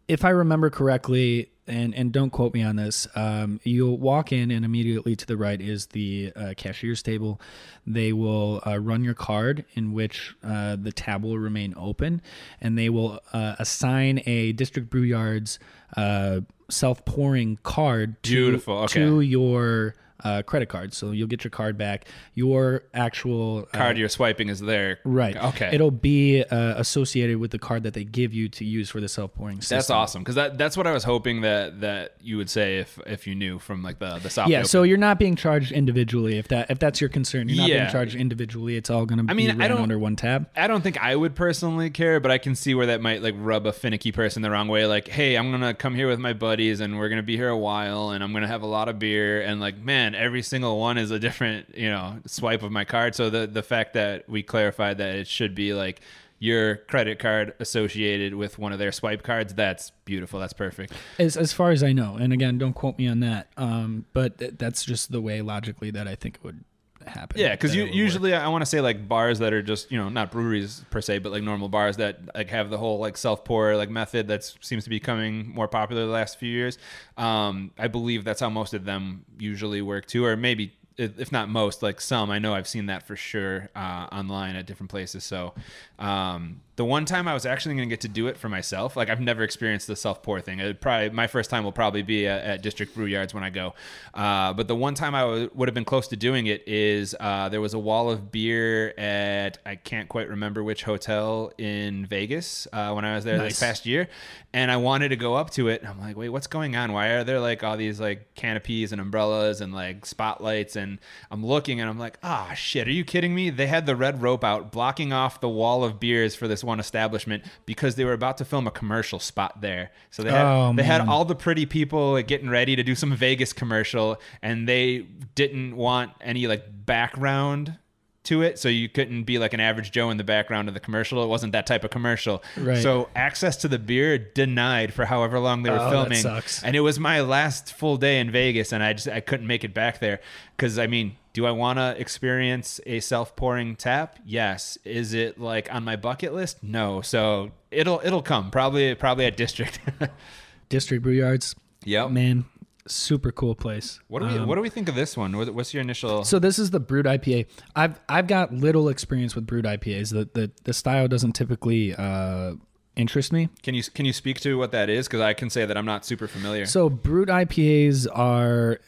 if 0.07 0.25
i 0.25 0.29
remember 0.29 0.69
correctly 0.69 1.51
and 1.67 1.93
and 1.93 2.11
don't 2.11 2.31
quote 2.31 2.53
me 2.53 2.63
on 2.63 2.75
this 2.75 3.07
um 3.15 3.59
you'll 3.63 3.97
walk 3.97 4.31
in 4.33 4.49
and 4.49 4.65
immediately 4.65 5.15
to 5.15 5.25
the 5.27 5.37
right 5.37 5.61
is 5.61 5.87
the 5.87 6.33
uh, 6.35 6.53
cashier's 6.57 7.03
table. 7.03 7.39
They 7.85 8.11
will 8.13 8.61
uh, 8.65 8.79
run 8.79 9.03
your 9.03 9.13
card 9.13 9.65
in 9.75 9.93
which 9.93 10.35
uh, 10.43 10.75
the 10.79 10.91
tab 10.91 11.23
will 11.23 11.37
remain 11.37 11.73
open 11.77 12.21
and 12.59 12.77
they 12.77 12.89
will 12.89 13.19
uh, 13.33 13.55
assign 13.59 14.21
a 14.25 14.53
district 14.53 14.89
brew 14.89 15.03
yards 15.03 15.59
uh, 15.95 16.41
self-pouring 16.69 17.59
card 17.63 18.21
to, 18.23 18.31
Beautiful, 18.31 18.77
okay. 18.79 18.99
to 18.99 19.21
your 19.21 19.95
uh, 20.23 20.41
credit 20.43 20.69
card 20.69 20.93
so 20.93 21.11
you'll 21.11 21.27
get 21.27 21.43
your 21.43 21.51
card 21.51 21.77
back 21.77 22.05
your 22.33 22.83
actual 22.93 23.67
uh, 23.73 23.77
card 23.77 23.97
you're 23.97 24.09
swiping 24.09 24.49
is 24.49 24.59
there. 24.59 24.99
Right. 25.03 25.35
Okay. 25.35 25.69
It'll 25.73 25.91
be 25.91 26.43
uh, 26.43 26.73
associated 26.77 27.37
with 27.37 27.51
the 27.51 27.59
card 27.59 27.83
that 27.83 27.93
they 27.93 28.03
give 28.03 28.33
you 28.33 28.49
to 28.49 28.65
use 28.65 28.89
for 28.89 28.99
the 29.01 29.09
self 29.09 29.33
pouring 29.33 29.61
system. 29.61 29.77
That's 29.77 29.89
awesome 29.89 30.21
because 30.23 30.35
that, 30.35 30.57
that's 30.57 30.77
what 30.77 30.87
I 30.87 30.91
was 30.91 31.03
hoping 31.03 31.41
that 31.41 31.81
that 31.81 32.15
you 32.21 32.37
would 32.37 32.49
say 32.49 32.79
if 32.79 32.99
if 33.05 33.27
you 33.27 33.35
knew 33.35 33.59
from 33.59 33.83
like 33.83 33.99
the 33.99 34.19
the 34.19 34.29
soft. 34.29 34.49
Yeah. 34.49 34.59
open. 34.59 34.67
So 34.69 34.83
you're 34.83 34.97
not 34.97 35.19
being 35.19 35.35
charged 35.35 35.71
individually. 35.71 36.37
If 36.37 36.47
that 36.49 36.69
if 36.71 36.79
that's 36.79 37.01
your 37.01 37.09
concern, 37.09 37.47
you're 37.49 37.57
not 37.57 37.69
Yeah. 37.69 37.79
being 37.79 37.91
charged 37.91 38.15
individually. 38.15 38.75
It's 38.75 38.89
all 38.89 39.05
going 39.05 39.17
to 39.17 39.23
be 39.23 39.31
I 39.31 39.33
mean, 39.33 39.61
I 39.61 39.67
don't- 39.67 39.81
under 39.81 39.99
one 39.99 40.15
tab. 40.15 40.47
I 40.55 40.67
don't 40.67 40.81
think 40.81 41.01
I 41.01 41.15
would 41.15 41.35
personally 41.35 41.89
care, 41.89 42.19
but 42.19 42.31
I 42.31 42.37
can 42.37 42.55
see 42.55 42.73
where 42.75 42.87
that 42.87 43.01
might 43.01 43.21
like 43.21 43.35
rub 43.37 43.65
a 43.65 43.73
finicky 43.73 44.11
person 44.11 44.41
the 44.41 44.51
wrong 44.51 44.67
way. 44.67 44.85
Like, 44.85 45.07
hey, 45.07 45.35
I'm 45.35 45.51
gonna 45.51 45.73
come 45.73 45.95
here 45.95 46.07
with 46.07 46.19
my 46.19 46.33
buddies, 46.33 46.79
and 46.79 46.97
we're 46.97 47.09
gonna 47.09 47.23
be 47.23 47.35
here 47.37 47.49
a 47.49 47.57
while, 47.57 48.11
and 48.11 48.23
I'm 48.23 48.33
gonna 48.33 48.47
have 48.47 48.61
a 48.61 48.67
lot 48.67 48.89
of 48.89 48.99
beer, 48.99 49.41
and 49.41 49.59
like, 49.59 49.77
man, 49.77 50.10
every 50.15 50.41
single 50.41 50.79
one 50.79 50.97
is 50.97 51.11
a 51.11 51.19
different, 51.19 51.75
you 51.75 51.89
know, 51.89 52.19
swipe 52.25 52.63
of 52.63 52.71
my 52.71 52.85
card. 52.85 53.15
So 53.15 53.29
the 53.29 53.47
the 53.47 53.63
fact 53.63 53.93
that 53.93 54.27
we 54.29 54.43
clarified 54.43 54.97
that 54.99 55.15
it 55.15 55.27
should 55.27 55.55
be 55.55 55.73
like 55.73 56.01
your 56.39 56.77
credit 56.77 57.19
card 57.19 57.53
associated 57.59 58.33
with 58.33 58.57
one 58.57 58.73
of 58.73 58.79
their 58.79 58.91
swipe 58.91 59.21
cards, 59.21 59.53
that's 59.53 59.91
beautiful. 60.05 60.39
That's 60.39 60.53
perfect. 60.53 60.93
As 61.19 61.37
as 61.37 61.53
far 61.53 61.71
as 61.71 61.83
I 61.83 61.93
know, 61.93 62.17
and 62.19 62.33
again, 62.33 62.57
don't 62.57 62.73
quote 62.73 62.97
me 62.97 63.07
on 63.07 63.19
that. 63.19 63.49
Um, 63.57 64.05
but 64.13 64.39
th- 64.39 64.53
that's 64.57 64.83
just 64.83 65.11
the 65.11 65.21
way 65.21 65.41
logically 65.41 65.91
that 65.91 66.07
I 66.07 66.15
think 66.15 66.37
it 66.37 66.43
would 66.43 66.63
happen. 67.07 67.39
Yeah, 67.39 67.51
because 67.51 67.75
you, 67.75 67.83
work. 67.83 67.93
usually 67.93 68.33
I 68.33 68.47
want 68.47 68.61
to 68.61 68.65
say 68.65 68.81
like 68.81 69.07
bars 69.07 69.39
that 69.39 69.53
are 69.53 69.61
just 69.61 69.91
you 69.91 69.97
know 69.97 70.09
not 70.09 70.31
breweries 70.31 70.83
per 70.89 71.01
se, 71.01 71.19
but 71.19 71.31
like 71.31 71.43
normal 71.43 71.69
bars 71.69 71.97
that 71.97 72.19
like 72.35 72.49
have 72.49 72.69
the 72.69 72.77
whole 72.77 72.99
like 72.99 73.17
self 73.17 73.43
pour 73.43 73.75
like 73.75 73.89
method 73.89 74.27
that 74.27 74.43
seems 74.61 74.83
to 74.83 74.89
be 74.89 74.97
becoming 74.97 75.49
more 75.49 75.67
popular 75.67 76.05
the 76.05 76.11
last 76.11 76.37
few 76.37 76.49
years. 76.49 76.77
Um, 77.17 77.71
I 77.77 77.87
believe 77.87 78.23
that's 78.23 78.41
how 78.41 78.49
most 78.49 78.73
of 78.73 78.85
them 78.85 79.25
usually 79.39 79.81
work 79.81 80.05
too, 80.05 80.25
or 80.25 80.35
maybe 80.35 80.73
if 80.97 81.19
if 81.19 81.31
not 81.31 81.49
most, 81.49 81.81
like 81.81 81.99
some. 81.99 82.29
I 82.29 82.39
know 82.39 82.53
I've 82.53 82.67
seen 82.67 82.87
that 82.87 83.07
for 83.07 83.15
sure 83.15 83.69
uh, 83.75 84.07
online 84.11 84.55
at 84.55 84.65
different 84.65 84.89
places. 84.89 85.23
So 85.23 85.53
um, 86.01 86.61
the 86.77 86.85
one 86.85 87.05
time 87.05 87.27
I 87.27 87.33
was 87.35 87.45
actually 87.45 87.75
going 87.75 87.89
to 87.89 87.93
get 87.93 88.01
to 88.01 88.07
do 88.07 88.25
it 88.27 88.37
for 88.37 88.49
myself, 88.49 88.95
like 88.95 89.07
I've 89.09 89.19
never 89.19 89.43
experienced 89.43 89.85
the 89.85 89.95
self 89.95 90.23
pour 90.23 90.41
thing. 90.41 90.59
It 90.59 90.81
probably 90.81 91.11
my 91.11 91.27
first 91.27 91.49
time 91.51 91.63
will 91.63 91.73
probably 91.73 92.01
be 92.01 92.25
at, 92.27 92.43
at 92.43 92.61
District 92.63 92.95
Brew 92.95 93.05
Yards 93.05 93.35
when 93.35 93.43
I 93.43 93.51
go. 93.51 93.75
Uh, 94.15 94.53
but 94.53 94.67
the 94.67 94.75
one 94.75 94.95
time 94.95 95.13
I 95.13 95.19
w- 95.21 95.49
would 95.53 95.67
have 95.67 95.75
been 95.75 95.85
close 95.85 96.07
to 96.07 96.15
doing 96.15 96.47
it 96.47 96.67
is 96.67 97.13
uh, 97.19 97.49
there 97.49 97.61
was 97.61 97.75
a 97.75 97.79
wall 97.79 98.09
of 98.09 98.31
beer 98.31 98.97
at 98.97 99.59
I 99.63 99.75
can't 99.75 100.09
quite 100.09 100.29
remember 100.29 100.63
which 100.63 100.83
hotel 100.83 101.51
in 101.59 102.05
Vegas 102.07 102.67
uh, 102.73 102.93
when 102.93 103.05
I 103.05 103.13
was 103.13 103.25
there 103.25 103.37
Nice. 103.37 103.51
this 103.51 103.59
past 103.59 103.85
year, 103.85 104.07
and 104.51 104.71
I 104.71 104.77
wanted 104.77 105.09
to 105.09 105.17
go 105.17 105.35
up 105.35 105.51
to 105.51 105.67
it. 105.67 105.83
I'm 105.85 105.99
like, 105.99 106.17
wait, 106.17 106.29
what's 106.29 106.47
going 106.47 106.75
on? 106.75 106.93
Why 106.93 107.09
are 107.09 107.23
there 107.23 107.39
like 107.41 107.63
all 107.63 107.77
these 107.77 107.99
like 107.99 108.33
canopies 108.33 108.91
and 108.91 108.99
umbrellas 108.99 109.61
and 109.61 109.71
like 109.71 110.05
spotlights? 110.05 110.75
And 110.77 110.97
I'm 111.29 111.45
looking 111.45 111.79
and 111.79 111.87
I'm 111.87 111.99
like, 111.99 112.17
ah, 112.23 112.53
shit, 112.55 112.87
are 112.87 112.91
you 112.91 113.03
kidding 113.05 113.35
me? 113.35 113.51
They 113.51 113.67
had 113.67 113.85
the 113.85 113.95
red 113.95 114.21
rope 114.23 114.43
out 114.43 114.71
blocking 114.71 115.13
off 115.13 115.41
the 115.41 115.49
wall 115.49 115.83
of 115.83 115.90
beers 115.99 116.35
for 116.35 116.47
this 116.47 116.63
one 116.63 116.79
establishment 116.79 117.43
because 117.65 117.95
they 117.95 118.05
were 118.05 118.13
about 118.13 118.37
to 118.37 118.45
film 118.45 118.67
a 118.67 118.71
commercial 118.71 119.19
spot 119.19 119.61
there. 119.61 119.91
So 120.09 120.23
they 120.23 120.31
had 120.31 120.45
Oh, 120.45 120.73
they 120.75 120.83
had 120.83 121.01
all 121.01 121.25
the 121.25 121.35
pretty 121.35 121.65
people 121.65 122.13
like, 122.13 122.27
getting 122.27 122.49
ready 122.49 122.75
to 122.75 122.83
do 122.83 122.95
some 122.95 123.15
Vegas 123.15 123.53
commercial, 123.53 124.19
and 124.41 124.67
they 124.67 125.07
didn't 125.35 125.75
want 125.75 126.11
any 126.21 126.47
like 126.47 126.63
background 126.85 127.77
to 128.23 128.43
it, 128.43 128.59
so 128.59 128.69
you 128.69 128.87
couldn't 128.87 129.23
be 129.23 129.39
like 129.39 129.53
an 129.53 129.59
average 129.59 129.91
Joe 129.91 130.09
in 130.11 130.17
the 130.17 130.23
background 130.23 130.67
of 130.67 130.73
the 130.75 130.79
commercial. 130.79 131.23
It 131.23 131.27
wasn't 131.27 131.53
that 131.53 131.65
type 131.65 131.83
of 131.83 131.89
commercial. 131.89 132.43
Right. 132.55 132.81
So 132.81 133.09
access 133.15 133.57
to 133.57 133.67
the 133.67 133.79
beer 133.79 134.17
denied 134.17 134.93
for 134.93 135.05
however 135.05 135.39
long 135.39 135.63
they 135.63 135.71
were 135.71 135.77
Oh, 135.79 135.85
that 135.85 135.91
filming. 135.91 136.19
sucks. 136.19 136.63
And 136.63 136.75
it 136.75 136.81
was 136.81 136.99
my 136.99 137.21
last 137.21 137.73
full 137.73 137.97
day 137.97 138.19
in 138.19 138.29
Vegas, 138.31 138.71
and 138.71 138.83
I 138.83 138.93
just 138.93 139.07
I 139.07 139.21
couldn't 139.21 139.47
make 139.47 139.63
it 139.63 139.73
back 139.73 139.99
there 139.99 140.19
because 140.55 140.77
I 140.77 140.85
mean, 140.87 141.15
do 141.33 141.45
I 141.47 141.51
want 141.51 141.79
to 141.79 141.99
experience 141.99 142.79
a 142.85 142.99
self 142.99 143.35
pouring 143.35 143.75
tap? 143.75 144.19
Yes. 144.25 144.77
Is 144.85 145.13
it 145.13 145.39
like 145.39 145.73
on 145.73 145.83
my 145.83 145.95
bucket 145.95 146.33
list? 146.33 146.61
No. 146.61 147.01
So 147.01 147.51
it'll 147.71 148.01
it'll 148.03 148.21
come 148.21 148.51
probably 148.51 148.93
probably 148.95 149.25
at 149.25 149.35
District. 149.37 149.79
District 150.69 151.03
Brew 151.03 151.13
Yards. 151.13 151.55
Yep. 151.85 152.11
Man, 152.11 152.45
super 152.91 153.31
cool 153.31 153.55
place. 153.55 153.99
what 154.07 154.19
do 154.19 154.27
we 154.27 154.37
Um, 154.37 154.47
what 154.47 154.55
do 154.55 154.61
we 154.61 154.69
think 154.69 154.89
of 154.89 154.95
this 154.95 155.15
one? 155.17 155.33
What's 155.33 155.73
your 155.73 155.81
initial? 155.81 156.23
So 156.23 156.39
this 156.39 156.59
is 156.59 156.71
the 156.71 156.79
brut 156.79 157.05
IPA. 157.05 157.47
I've 157.75 157.99
I've 158.09 158.27
got 158.27 158.53
little 158.53 158.89
experience 158.89 159.35
with 159.35 159.45
brut 159.47 159.65
IPAs. 159.65 160.11
The 160.11 160.29
the, 160.33 160.51
the 160.63 160.73
style 160.73 161.07
doesn't 161.07 161.33
typically 161.33 161.95
uh, 161.95 162.53
interest 162.95 163.31
me. 163.31 163.49
Can 163.63 163.73
you 163.73 163.83
can 163.83 164.05
you 164.05 164.13
speak 164.13 164.39
to 164.41 164.57
what 164.57 164.71
that 164.71 164.89
is? 164.89 165.07
Because 165.07 165.21
I 165.21 165.33
can 165.33 165.49
say 165.49 165.65
that 165.65 165.77
I'm 165.77 165.85
not 165.85 166.05
super 166.05 166.27
familiar. 166.27 166.65
So 166.65 166.89
brewed 166.89 167.29
IPAs 167.29 168.07
are 168.13 168.79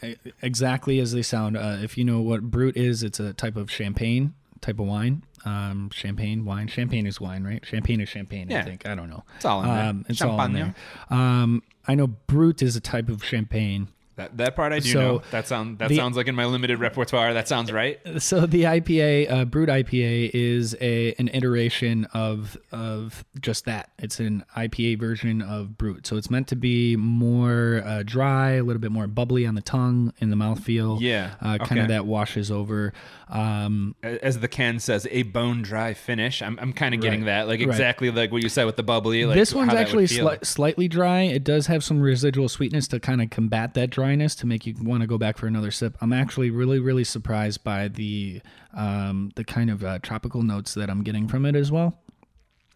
exactly 0.41 0.99
as 0.99 1.13
they 1.13 1.21
sound. 1.21 1.57
Uh, 1.57 1.77
if 1.81 1.97
you 1.97 2.03
know 2.03 2.21
what 2.21 2.43
brut 2.43 2.77
is, 2.77 3.03
it's 3.03 3.19
a 3.19 3.33
type 3.33 3.55
of 3.55 3.71
champagne 3.71 4.33
type 4.61 4.79
of 4.79 4.87
wine. 4.87 5.23
Um, 5.45 5.89
champagne 5.93 6.45
wine. 6.45 6.67
Champagne 6.67 7.05
is 7.05 7.19
wine, 7.19 7.43
right? 7.43 7.63
Champagne 7.65 7.99
is 8.01 8.09
champagne. 8.09 8.51
I 8.51 8.63
think. 8.63 8.87
I 8.87 8.95
don't 8.95 9.09
know. 9.09 9.23
It's 9.35 9.45
all 9.45 9.61
in 9.61 9.67
there. 9.67 9.83
Um, 9.85 10.05
it's 10.07 10.21
all 10.21 10.41
in 10.41 10.53
there. 10.53 10.75
Um, 11.09 11.63
I 11.85 11.95
know 11.95 12.07
brut 12.07 12.61
is 12.61 12.75
a 12.75 12.81
type 12.81 13.09
of 13.09 13.23
champagne. 13.23 13.89
That, 14.15 14.37
that 14.37 14.55
part 14.55 14.73
I 14.73 14.79
do 14.79 14.89
So, 14.89 14.99
know. 15.01 15.21
That 15.31 15.47
sound 15.47 15.79
that 15.79 15.89
the- 15.89 15.95
sounds 15.95 16.15
like 16.17 16.27
in 16.27 16.35
my 16.35 16.45
limited 16.45 16.79
repertoire. 16.79 17.33
That 17.33 17.47
sounds 17.47 17.71
right. 17.71 17.99
So 18.19 18.45
the 18.45 18.63
IPA, 18.63 19.31
uh, 19.31 19.45
brut 19.45 19.69
IPA, 19.69 20.29
is 20.33 20.75
a 20.79 21.13
an 21.17 21.29
iteration 21.33 22.05
of 22.13 22.55
of 22.71 23.25
just 23.41 23.65
that. 23.65 23.89
It's 23.97 24.19
an 24.19 24.43
IPA 24.55 24.99
version 24.99 25.41
of 25.41 25.77
brut. 25.77 26.05
So 26.05 26.15
it's 26.17 26.29
meant 26.29 26.47
to 26.49 26.55
be 26.55 26.95
more 26.95 27.81
uh, 27.85 28.03
dry, 28.05 28.51
a 28.51 28.63
little 28.63 28.79
bit 28.81 28.91
more 28.91 29.07
bubbly 29.07 29.45
on 29.47 29.55
the 29.55 29.61
tongue, 29.61 30.13
in 30.19 30.29
the 30.29 30.35
mouthfeel. 30.35 30.99
Yeah, 31.01 31.31
uh, 31.41 31.57
kind 31.57 31.71
okay. 31.71 31.79
of 31.81 31.87
that 31.87 32.05
washes 32.05 32.51
over. 32.51 32.93
Um, 33.29 33.95
As 34.03 34.39
the 34.39 34.47
can 34.47 34.79
says, 34.79 35.07
a 35.09 35.23
bone 35.23 35.63
dry 35.63 35.93
finish. 35.95 36.41
I'm, 36.43 36.59
I'm 36.61 36.71
kind 36.73 36.93
of 36.93 37.01
getting 37.01 37.21
Right. 37.21 37.25
that, 37.27 37.47
like 37.47 37.59
Right. 37.61 37.69
exactly 37.69 38.11
like 38.11 38.31
what 38.31 38.43
you 38.43 38.49
said 38.49 38.65
with 38.65 38.75
the 38.75 38.83
bubbly. 38.83 39.25
Like 39.25 39.35
this 39.35 39.53
one's 39.55 39.69
how 39.69 39.75
that 39.75 39.91
would 39.93 40.03
actually 40.03 40.05
sli- 40.07 40.45
slightly 40.45 40.87
dry. 40.87 41.21
It 41.21 41.43
does 41.43 41.65
have 41.67 41.83
some 41.83 41.99
residual 41.99 42.47
sweetness 42.47 42.87
to 42.89 42.99
kind 42.99 43.21
of 43.23 43.29
combat 43.31 43.73
that 43.73 43.89
dryness 44.03 44.35
to 44.35 44.45
make 44.45 44.65
you 44.65 44.75
want 44.81 45.01
to 45.01 45.07
go 45.07 45.17
back 45.17 45.37
for 45.37 45.47
another 45.47 45.71
sip. 45.71 45.95
I'm 46.01 46.11
actually 46.13 46.49
really, 46.49 46.79
really 46.79 47.03
surprised 47.03 47.63
by 47.63 47.87
the 47.87 48.41
um, 48.73 49.31
the 49.35 49.43
kind 49.43 49.69
of 49.69 49.83
uh, 49.83 49.99
tropical 49.99 50.41
notes 50.43 50.73
that 50.73 50.89
I'm 50.89 51.03
getting 51.03 51.27
from 51.27 51.45
it 51.45 51.55
as 51.55 51.71
well. 51.71 51.97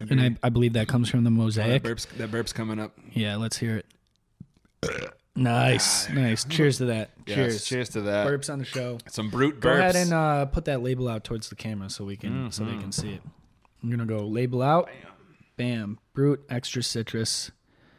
And 0.00 0.20
I, 0.20 0.36
I 0.44 0.48
believe 0.48 0.74
that 0.74 0.86
comes 0.86 1.10
from 1.10 1.24
the 1.24 1.30
that 1.30 1.36
mosaic. 1.36 1.82
burp's, 1.82 2.04
that 2.18 2.30
burp's 2.30 2.52
coming 2.52 2.78
up. 2.78 2.92
Yeah, 3.12 3.34
let's 3.36 3.56
hear 3.58 3.78
it. 3.78 5.12
Nice, 5.34 6.08
nice. 6.10 6.44
Cheers 6.44 6.78
to 6.78 6.86
that. 6.86 7.10
Yes, 7.26 7.36
cheers. 7.36 7.64
cheers 7.64 7.88
to 7.90 8.00
that. 8.02 8.26
Burps 8.26 8.52
on 8.52 8.58
the 8.60 8.64
show. 8.64 8.98
Some 9.08 9.28
brut 9.28 9.56
burps. 9.56 9.60
Go 9.60 9.70
ahead 9.72 9.96
and 9.96 10.12
uh, 10.12 10.46
put 10.46 10.64
that 10.66 10.82
label 10.82 11.08
out 11.08 11.24
towards 11.24 11.48
the 11.48 11.56
camera 11.56 11.90
so 11.90 12.04
we 12.04 12.16
can 12.16 12.50
so 12.52 12.64
they 12.64 12.70
Mm-hmm. 12.72 12.80
can 12.80 12.92
see 12.92 13.12
it. 13.14 13.22
I'm 13.82 13.90
gonna 13.90 14.06
go 14.06 14.26
label 14.26 14.62
out. 14.62 14.88
Bam. 15.56 15.98
Brut 16.14 16.40
extra 16.48 16.82
citrus 16.82 17.50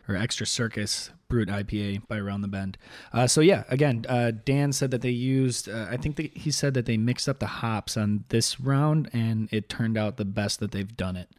or 0.08 0.16
extra 0.16 0.46
circus 0.46 1.12
brut 1.30 1.48
IPA 1.48 2.08
by 2.08 2.18
Around 2.18 2.42
the 2.42 2.48
Bend. 2.48 2.78
Uh, 3.14 3.28
so 3.28 3.40
yeah, 3.40 3.64
again, 3.70 4.06
uh, 4.10 4.32
Dan 4.44 4.74
said 4.74 4.92
that 4.92 5.02
they 5.02 5.10
used. 5.10 5.70
Uh, 5.70 5.88
I 5.90 5.98
think 5.98 6.20
he 6.36 6.52
said 6.52 6.74
that 6.74 6.86
they 6.86 6.98
mixed 6.98 7.30
up 7.30 7.40
the 7.40 7.48
hops 7.48 7.96
on 7.96 8.26
this 8.30 8.60
round, 8.60 9.10
and 9.14 9.48
it 9.52 9.70
turned 9.70 9.98
out 9.98 10.18
the 10.18 10.26
best 10.26 10.60
that 10.60 10.72
they've 10.72 10.98
done 10.98 11.16
it. 11.16 11.30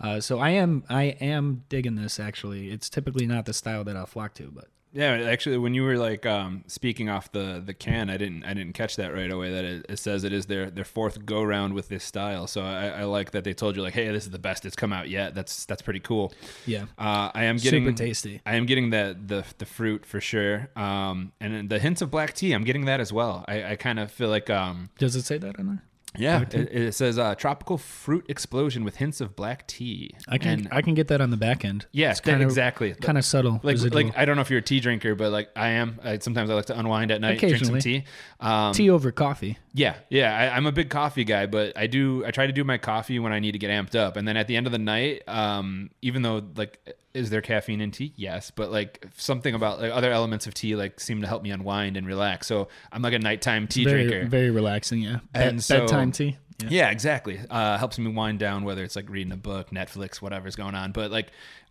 Uh, 0.00 0.20
so 0.20 0.38
I 0.38 0.50
am 0.50 0.84
I 0.88 1.16
am 1.20 1.64
digging 1.68 1.96
this 1.96 2.20
actually. 2.20 2.70
It's 2.70 2.88
typically 2.88 3.26
not 3.26 3.46
the 3.46 3.52
style 3.52 3.84
that 3.84 3.96
I'll 3.96 4.06
flock 4.06 4.34
to, 4.34 4.50
but 4.50 4.68
Yeah, 4.92 5.12
actually, 5.12 5.58
when 5.58 5.74
you 5.74 5.84
were 5.84 5.96
like 5.96 6.26
um, 6.26 6.64
speaking 6.66 7.08
off 7.08 7.30
the, 7.30 7.62
the 7.64 7.74
can, 7.74 8.10
I 8.10 8.16
didn't 8.16 8.44
I 8.44 8.54
didn't 8.54 8.72
catch 8.72 8.96
that 8.96 9.14
right 9.14 9.30
away. 9.30 9.52
That 9.52 9.64
it, 9.64 9.86
it 9.88 9.98
says 9.98 10.24
it 10.24 10.32
is 10.32 10.46
their, 10.46 10.68
their 10.68 10.84
fourth 10.84 11.24
go 11.24 11.42
round 11.42 11.74
with 11.74 11.88
this 11.88 12.02
style. 12.02 12.48
So 12.48 12.62
I, 12.62 12.88
I 12.88 13.04
like 13.04 13.30
that 13.30 13.44
they 13.44 13.54
told 13.54 13.76
you 13.76 13.82
like, 13.82 13.94
hey, 13.94 14.10
this 14.10 14.24
is 14.24 14.30
the 14.30 14.38
best 14.38 14.66
it's 14.66 14.74
come 14.74 14.92
out 14.92 15.08
yet. 15.08 15.34
That's 15.34 15.64
that's 15.64 15.82
pretty 15.82 16.00
cool. 16.00 16.32
Yeah. 16.66 16.86
Uh, 16.98 17.30
I 17.32 17.44
am 17.44 17.56
getting 17.56 17.84
Super 17.84 17.96
tasty. 17.96 18.40
I 18.44 18.56
am 18.56 18.66
getting 18.66 18.90
the 18.90 19.16
the 19.24 19.44
the 19.58 19.66
fruit 19.66 20.04
for 20.04 20.20
sure. 20.20 20.68
Um, 20.74 21.32
and 21.40 21.68
the 21.70 21.78
hints 21.78 22.02
of 22.02 22.10
black 22.10 22.34
tea, 22.34 22.52
I'm 22.52 22.64
getting 22.64 22.86
that 22.86 22.98
as 22.98 23.12
well. 23.12 23.44
I, 23.46 23.72
I 23.72 23.76
kind 23.76 24.00
of 24.00 24.10
feel 24.10 24.28
like 24.28 24.50
um, 24.50 24.90
Does 24.98 25.14
it 25.14 25.22
say 25.22 25.38
that 25.38 25.58
on 25.58 25.66
there? 25.66 25.82
Yeah, 26.18 26.42
it, 26.42 26.54
it 26.54 26.94
says 26.94 27.18
uh, 27.18 27.34
tropical 27.36 27.78
fruit 27.78 28.26
explosion 28.28 28.82
with 28.84 28.96
hints 28.96 29.20
of 29.20 29.36
black 29.36 29.66
tea. 29.68 30.10
I 30.28 30.38
can 30.38 30.60
And- 30.60 30.68
I 30.72 30.82
can 30.82 30.94
get 30.94 31.08
that 31.08 31.20
on 31.20 31.30
the 31.30 31.36
back 31.36 31.64
end. 31.64 31.86
Yeah, 31.92 32.10
It's 32.10 32.20
kinda- 32.20 32.44
exactly. 32.44 32.94
Kind 32.94 33.16
of 33.16 33.24
subtle. 33.24 33.60
like 33.62 33.74
residual. 33.74 34.02
like 34.04 34.18
I 34.18 34.24
don't 34.24 34.34
know 34.36 34.42
if 34.42 34.50
you're 34.50 34.58
a 34.58 34.62
tea 34.62 34.80
drinker, 34.80 35.14
but 35.14 35.30
like 35.30 35.50
I 35.54 35.68
am. 35.70 36.00
I, 36.02 36.18
sometimes 36.18 36.50
I 36.50 36.54
like 36.54 36.66
to 36.66 36.78
unwind 36.78 37.10
at 37.12 37.20
night, 37.20 37.38
drink 37.38 37.64
some 37.64 37.78
tea. 37.78 38.04
Um, 38.40 38.72
tea 38.74 38.90
over 38.90 39.12
coffee. 39.12 39.58
yeah, 39.72 39.94
yeah. 40.08 40.36
I, 40.36 40.56
I'm 40.56 40.66
a 40.66 40.72
big 40.72 40.90
coffee 40.90 41.24
guy, 41.24 41.46
but 41.46 41.76
I 41.76 41.86
do. 41.86 42.24
I 42.26 42.30
try 42.32 42.46
to 42.46 42.52
do 42.52 42.64
my 42.64 42.78
coffee 42.78 43.18
when 43.18 43.32
I 43.32 43.38
need 43.38 43.52
to 43.52 43.58
get 43.58 43.70
amped 43.70 43.94
up, 43.94 44.16
and 44.16 44.26
then 44.26 44.36
at 44.36 44.46
the 44.48 44.56
end 44.56 44.66
of 44.66 44.72
the 44.72 44.78
night, 44.78 45.22
um, 45.28 45.90
even 46.02 46.22
though 46.22 46.42
like, 46.56 46.78
is 47.14 47.30
there 47.30 47.40
caffeine 47.40 47.80
in 47.80 47.90
tea? 47.90 48.12
Yes, 48.16 48.50
but 48.50 48.70
like 48.70 49.04
something 49.16 49.54
about 49.54 49.80
like 49.80 49.90
other 49.92 50.12
elements 50.12 50.46
of 50.46 50.54
tea 50.54 50.76
like 50.76 51.00
seem 51.00 51.20
to 51.22 51.26
help 51.26 51.42
me 51.42 51.50
unwind 51.50 51.96
and 51.96 52.06
relax. 52.06 52.46
So 52.46 52.68
I'm 52.92 53.02
like 53.02 53.14
a 53.14 53.18
nighttime 53.18 53.66
tea 53.66 53.84
very 53.84 54.06
drinker. 54.06 54.28
very 54.28 54.50
relaxing. 54.50 55.00
Yeah. 55.00 55.18
Bed- 55.32 55.48
And 55.48 55.64
so- 55.64 55.80
bedtime 55.80 56.12
tea. 56.12 56.36
Yeah. 56.62 56.68
Yeah, 56.70 56.90
exactly. 56.90 57.40
Uh, 57.48 57.78
helps 57.78 57.98
me 57.98 58.12
wind 58.12 58.38
down, 58.38 58.64
whether 58.64 58.84
it's 58.84 58.94
like 58.94 59.08
reading 59.08 59.32
a 59.32 59.36
book, 59.38 59.70
Netflix, 59.70 60.16
whatever's 60.20 60.56
going 60.56 60.74
on. 60.74 60.92
But 60.92 61.10
like, 61.10 61.28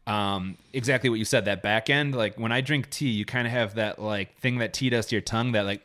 um, 0.08 0.58
exactly 0.74 1.12
what 1.12 1.20
you 1.20 1.26
said. 1.26 1.46
That 1.46 1.62
back 1.62 1.92
end, 1.92 2.16
like 2.16 2.38
when 2.40 2.52
I 2.52 2.62
drink 2.62 2.90
tea, 2.90 3.10
you 3.10 3.24
kind 3.24 3.46
of 3.46 3.54
have 3.54 3.76
that 3.76 4.00
like 4.00 4.36
thing 4.40 4.58
that 4.58 4.74
tea 4.74 4.90
does 4.90 5.06
to 5.08 5.16
your 5.16 5.22
tongue. 5.22 5.52
That 5.52 5.66
like, 5.66 5.84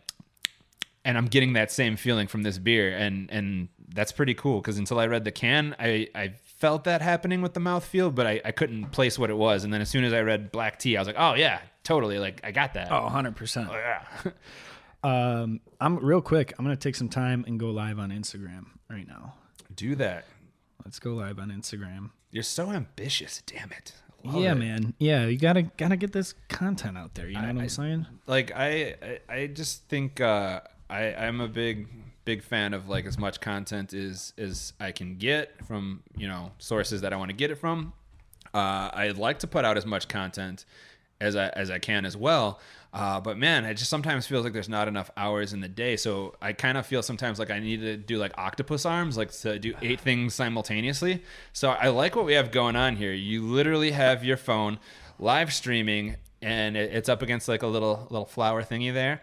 and 1.04 1.18
I'm 1.18 1.26
getting 1.26 1.52
that 1.52 1.70
same 1.70 1.96
feeling 1.96 2.28
from 2.28 2.44
this 2.44 2.56
beer, 2.56 2.96
and 2.96 3.30
and 3.30 3.68
that's 3.94 4.10
pretty 4.10 4.32
cool. 4.32 4.60
Because 4.62 4.78
until 4.78 4.98
I 4.98 5.06
read 5.06 5.24
the 5.24 5.32
can, 5.32 5.76
I 5.78 6.08
I 6.14 6.32
felt 6.64 6.84
that 6.84 7.02
happening 7.02 7.42
with 7.42 7.52
the 7.52 7.60
mouthfeel, 7.60 8.14
but 8.14 8.26
I, 8.26 8.40
I 8.42 8.50
couldn't 8.50 8.86
place 8.86 9.18
what 9.18 9.28
it 9.28 9.36
was. 9.36 9.64
And 9.64 9.72
then 9.72 9.82
as 9.82 9.90
soon 9.90 10.02
as 10.02 10.14
I 10.14 10.22
read 10.22 10.50
black 10.50 10.78
tea, 10.78 10.96
I 10.96 11.00
was 11.02 11.06
like, 11.06 11.18
oh 11.18 11.34
yeah, 11.34 11.60
totally. 11.82 12.18
Like 12.18 12.40
I 12.42 12.52
got 12.52 12.72
that. 12.72 12.90
Oh, 12.90 13.06
100%. 13.10 13.68
Oh, 13.68 13.74
yeah. 13.74 14.32
Um, 15.04 15.60
I'm 15.82 15.98
real 15.98 16.22
quick. 16.22 16.54
I'm 16.58 16.64
gonna 16.64 16.76
take 16.76 16.96
some 16.96 17.10
time 17.10 17.44
and 17.46 17.60
go 17.60 17.68
live 17.68 17.98
on 17.98 18.08
Instagram 18.08 18.68
right 18.88 19.06
now. 19.06 19.34
Do 19.74 19.94
that. 19.96 20.24
Let's 20.82 20.98
go 20.98 21.12
live 21.12 21.38
on 21.38 21.50
Instagram. 21.50 22.08
You're 22.30 22.42
so 22.42 22.70
ambitious. 22.70 23.42
Damn 23.44 23.70
it. 23.72 23.92
Love 24.24 24.42
yeah, 24.42 24.52
it. 24.52 24.54
man. 24.54 24.94
Yeah, 24.98 25.26
you 25.26 25.36
gotta 25.38 25.64
gotta 25.76 25.96
get 25.96 26.14
this 26.14 26.32
content 26.48 26.96
out 26.96 27.14
there. 27.16 27.28
You 27.28 27.34
know 27.34 27.52
what 27.52 27.58
I'm 27.58 27.68
saying? 27.68 28.06
like 28.26 28.50
I, 28.56 28.96
I 29.02 29.18
I 29.28 29.46
just 29.48 29.90
think 29.90 30.22
uh, 30.22 30.62
I 30.88 31.14
I'm 31.14 31.42
a 31.42 31.48
big 31.48 31.86
big 32.24 32.42
fan 32.42 32.74
of 32.74 32.88
like 32.88 33.06
as 33.06 33.18
much 33.18 33.40
content 33.40 33.92
as 33.92 34.32
as 34.38 34.72
I 34.80 34.92
can 34.92 35.16
get 35.16 35.64
from 35.66 36.02
you 36.16 36.28
know 36.28 36.52
sources 36.58 37.00
that 37.02 37.12
I 37.12 37.16
want 37.16 37.30
to 37.30 37.36
get 37.36 37.50
it 37.50 37.56
from. 37.56 37.92
Uh, 38.52 38.90
I'd 38.94 39.18
like 39.18 39.40
to 39.40 39.46
put 39.46 39.64
out 39.64 39.76
as 39.76 39.84
much 39.84 40.08
content 40.08 40.64
as 41.20 41.36
I 41.36 41.48
as 41.48 41.70
I 41.70 41.78
can 41.78 42.04
as 42.04 42.16
well. 42.16 42.60
Uh, 42.92 43.20
but 43.20 43.36
man, 43.36 43.64
it 43.64 43.74
just 43.74 43.90
sometimes 43.90 44.24
feels 44.24 44.44
like 44.44 44.52
there's 44.52 44.68
not 44.68 44.86
enough 44.86 45.10
hours 45.16 45.52
in 45.52 45.60
the 45.60 45.68
day. 45.68 45.96
So 45.96 46.36
I 46.40 46.52
kind 46.52 46.78
of 46.78 46.86
feel 46.86 47.02
sometimes 47.02 47.40
like 47.40 47.50
I 47.50 47.58
need 47.58 47.80
to 47.80 47.96
do 47.96 48.18
like 48.18 48.32
octopus 48.38 48.86
arms, 48.86 49.16
like 49.16 49.32
to 49.40 49.58
do 49.58 49.74
eight 49.82 50.00
things 50.08 50.34
simultaneously. 50.34 51.22
So 51.52 51.70
I 51.70 51.88
like 51.88 52.14
what 52.14 52.24
we 52.24 52.34
have 52.34 52.52
going 52.52 52.76
on 52.76 52.94
here. 52.94 53.12
You 53.12 53.42
literally 53.42 53.90
have 53.90 54.24
your 54.24 54.36
phone 54.36 54.78
live 55.18 55.52
streaming, 55.52 56.16
and 56.40 56.76
it's 56.76 57.08
up 57.08 57.20
against 57.22 57.48
like 57.48 57.62
a 57.62 57.66
little 57.66 58.06
little 58.10 58.26
flower 58.26 58.62
thingy 58.62 58.94
there. 58.94 59.22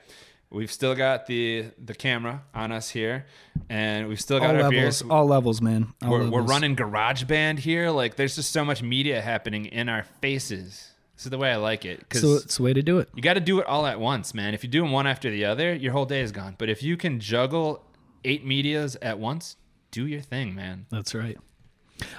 We've 0.52 0.72
still 0.72 0.96
got 0.96 1.28
the 1.28 1.66
the 1.84 1.96
camera 1.96 2.44
on 2.54 2.72
us 2.74 2.90
here, 2.90 3.26
and 3.70 4.10
we've 4.10 4.20
still 4.20 4.40
got 4.40 4.50
All 4.50 4.56
our 4.58 4.62
levels, 4.64 4.72
beers 4.72 5.02
all 5.10 5.26
levels, 5.26 5.62
man. 5.62 5.94
All 6.04 6.12
we're, 6.12 6.30
we're 6.30 6.42
running 6.42 6.76
GarageBand 6.76 7.60
here 7.60 7.90
like 7.90 8.18
there's 8.18 8.36
just 8.36 8.52
so 8.52 8.66
much 8.66 8.84
media 8.84 9.22
happening 9.22 9.66
in 9.66 9.88
our 9.88 10.04
faces 10.22 10.90
this 11.16 11.26
is 11.26 11.30
the 11.30 11.38
way 11.38 11.52
i 11.52 11.56
like 11.56 11.86
it 11.86 12.00
because 12.00 12.22
So 12.22 12.36
it's 12.36 12.58
the 12.58 12.64
way 12.64 12.74
to 12.74 12.82
do 12.82 12.98
it. 13.00 13.08
you 13.16 13.22
got 13.22 13.36
to 13.36 13.40
do 13.40 13.60
it 13.60 13.68
all 13.68 13.86
at 13.86 14.00
once 14.00 14.34
man 14.34 14.54
if 14.54 14.64
you 14.64 14.70
do 14.70 14.82
them 14.82 14.92
one 14.92 15.06
after 15.08 15.30
the 15.30 15.46
other 15.46 15.74
your 15.74 15.92
whole 15.94 16.06
day 16.06 16.22
is 16.22 16.32
gone 16.32 16.56
but 16.58 16.68
if 16.68 16.82
you 16.84 16.98
can 16.98 17.20
juggle 17.20 17.84
eight 18.26 18.44
medias 18.46 18.98
at 19.02 19.20
once 19.20 19.56
do 19.92 20.06
your 20.08 20.22
thing 20.22 20.54
man 20.56 20.86
That's 20.90 21.14
right. 21.16 21.38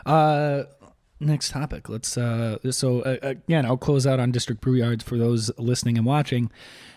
Uh, 0.07 0.65
next 1.21 1.51
topic. 1.51 1.89
Let's. 1.89 2.17
Uh, 2.17 2.59
so 2.71 3.01
uh, 3.03 3.17
again, 3.23 3.65
I'll 3.67 3.77
close 3.77 4.07
out 4.07 4.21
on 4.21 4.31
District 4.31 4.61
Brew 4.61 4.75
Yards 4.75 5.03
for 5.03 5.19
those 5.19 5.51
listening 5.59 5.97
and 5.97 6.07
watching. 6.07 6.51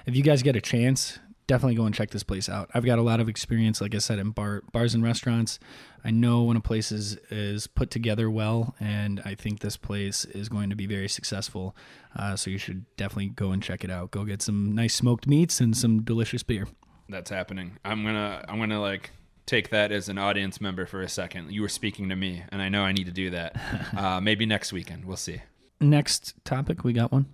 If 0.06 0.16
you 0.16 0.22
guys 0.24 0.44
get 0.44 0.56
a 0.56 0.62
chance, 0.62 1.20
definitely 1.48 1.76
go 1.76 1.86
and 1.86 1.94
check 1.94 2.12
this 2.12 2.24
place 2.24 2.50
out. 2.50 2.70
I've 2.74 2.86
got 2.86 3.00
a 3.00 3.02
lot 3.02 3.20
of 3.20 3.30
experience, 3.30 3.82
like 3.82 3.94
I 3.96 4.00
said, 4.00 4.20
in 4.20 4.32
bar 4.32 4.64
bars 4.72 4.94
and 4.94 5.04
restaurants. 5.04 5.60
I 6.04 6.12
know 6.12 6.44
when 6.44 6.58
a 6.58 6.62
place 6.62 6.92
is 6.92 7.18
is 7.30 7.68
put 7.68 7.90
together 7.92 8.30
well, 8.30 8.76
and 8.80 9.22
I 9.26 9.36
think 9.36 9.60
this 9.60 9.78
place 9.78 10.26
is 10.26 10.50
going 10.50 10.70
to 10.70 10.76
be 10.76 10.86
very 10.88 11.08
successful. 11.10 11.76
Uh, 12.16 12.36
so 12.36 12.50
you 12.50 12.58
should 12.58 12.86
definitely 12.98 13.30
go 13.30 13.52
and 13.52 13.62
check 13.62 13.84
it 13.84 13.92
out. 13.92 14.12
Go 14.12 14.24
get 14.26 14.42
some 14.42 14.74
nice 14.74 14.94
smoked 14.96 15.28
meats 15.28 15.60
and 15.62 15.76
some 15.76 16.02
delicious 16.04 16.44
beer. 16.44 16.68
that's 17.08 17.30
happening 17.30 17.78
i'm 17.86 18.04
gonna 18.04 18.44
i'm 18.50 18.58
gonna 18.58 18.82
like 18.82 19.12
take 19.46 19.70
that 19.70 19.92
as 19.92 20.10
an 20.10 20.18
audience 20.18 20.60
member 20.60 20.88
for 20.88 21.02
a 21.04 21.08
second 21.08 21.52
you 21.52 21.62
were 21.62 21.70
speaking 21.70 22.10
to 22.10 22.16
me 22.16 22.44
and 22.50 22.64
i 22.64 22.68
know 22.68 22.82
i 22.82 22.92
need 22.92 23.06
to 23.06 23.12
do 23.12 23.30
that 23.30 23.56
uh, 23.96 24.20
maybe 24.20 24.44
next 24.44 24.74
weekend 24.74 25.06
we'll 25.06 25.16
see 25.16 25.40
Next 25.80 26.34
topic, 26.46 26.84
we 26.84 26.94
got 26.94 27.12
one. 27.12 27.26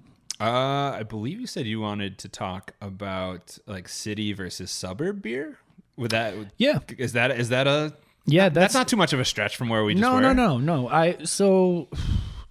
Uh, 0.42 0.92
i 0.98 1.04
believe 1.04 1.40
you 1.40 1.48
said 1.48 1.66
you 1.66 1.80
wanted 1.80 2.18
to 2.18 2.28
talk 2.30 2.74
about 2.82 3.58
like 3.68 3.88
city 3.88 4.34
versus 4.34 4.72
suburb 4.72 5.22
beer 5.22 5.60
would 5.98 6.12
that 6.12 6.34
Yeah. 6.58 6.80
is 6.98 7.14
that 7.14 7.32
is 7.32 7.50
that 7.50 7.68
a 7.68 7.94
Yeah, 8.26 8.50
that's, 8.50 8.74
not 8.74 8.88
too 8.88 8.98
much 8.98 9.14
of 9.14 9.20
a 9.20 9.26
stretch 9.26 9.56
from 9.58 9.70
where 9.70 9.84
we 9.84 9.94
just 9.94 10.02
no, 10.02 10.16
were. 10.16 10.22
no, 10.22 10.34
no, 10.34 10.58
no. 10.58 10.88
I 10.88 11.24
so 11.24 11.90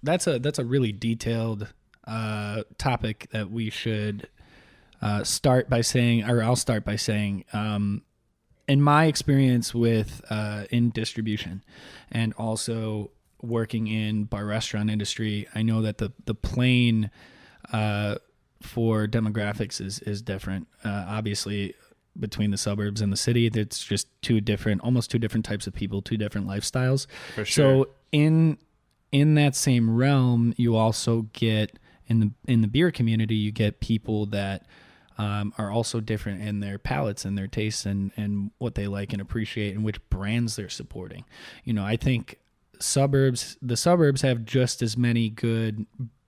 that's 0.03 0.27
a 0.27 0.37
that's 0.39 0.59
a 0.59 0.65
really 0.65 0.91
detailed 0.91 1.67
uh, 2.07 2.63
topic 2.77 3.27
that 3.31 3.49
we 3.51 3.69
should 3.69 4.27
uh, 5.01 5.23
start 5.23 5.69
by 5.69 5.81
saying, 5.81 6.23
or 6.29 6.43
I'll 6.43 6.55
start 6.55 6.83
by 6.85 6.95
saying, 6.95 7.45
um, 7.53 8.03
in 8.67 8.81
my 8.81 9.05
experience 9.05 9.73
with 9.73 10.21
uh, 10.29 10.65
in 10.69 10.91
distribution, 10.91 11.63
and 12.11 12.33
also 12.37 13.11
working 13.41 13.87
in 13.87 14.25
bar 14.25 14.45
restaurant 14.45 14.89
industry, 14.89 15.47
I 15.55 15.61
know 15.63 15.81
that 15.81 15.97
the 15.97 16.11
the 16.25 16.35
plane 16.35 17.09
uh, 17.71 18.15
for 18.61 19.07
demographics 19.07 19.81
is 19.81 19.99
is 19.99 20.21
different. 20.21 20.67
Uh, 20.83 21.05
obviously, 21.07 21.73
between 22.19 22.51
the 22.51 22.57
suburbs 22.57 23.01
and 23.01 23.11
the 23.11 23.17
city, 23.17 23.47
it's 23.47 23.83
just 23.83 24.07
two 24.21 24.41
different, 24.41 24.81
almost 24.81 25.09
two 25.09 25.19
different 25.19 25.45
types 25.45 25.67
of 25.67 25.73
people, 25.73 26.01
two 26.01 26.17
different 26.17 26.47
lifestyles. 26.47 27.07
For 27.35 27.45
sure. 27.45 27.85
So 27.85 27.89
in 28.11 28.57
in 29.11 29.35
that 29.35 29.55
same 29.55 29.95
realm, 29.95 30.53
you 30.57 30.75
also 30.75 31.23
get 31.33 31.77
in 32.07 32.19
the 32.19 32.31
in 32.47 32.61
the 32.61 32.67
beer 32.67 32.91
community, 32.91 33.35
you 33.35 33.51
get 33.51 33.79
people 33.79 34.25
that 34.27 34.65
um, 35.17 35.53
are 35.57 35.71
also 35.71 35.99
different 35.99 36.41
in 36.41 36.59
their 36.59 36.77
palates 36.77 37.25
and 37.25 37.37
their 37.37 37.47
tastes 37.47 37.85
and 37.85 38.11
and 38.17 38.51
what 38.57 38.75
they 38.75 38.87
like 38.87 39.13
and 39.13 39.21
appreciate 39.21 39.75
and 39.75 39.83
which 39.83 39.97
brands 40.09 40.55
they're 40.55 40.69
supporting. 40.69 41.25
You 41.63 41.73
know, 41.73 41.85
I 41.85 41.95
think 41.95 42.39
suburbs 42.79 43.57
the 43.61 43.77
suburbs 43.77 44.21
have 44.23 44.43
just 44.43 44.81
as 44.81 44.97
many 44.97 45.29
good 45.29 45.85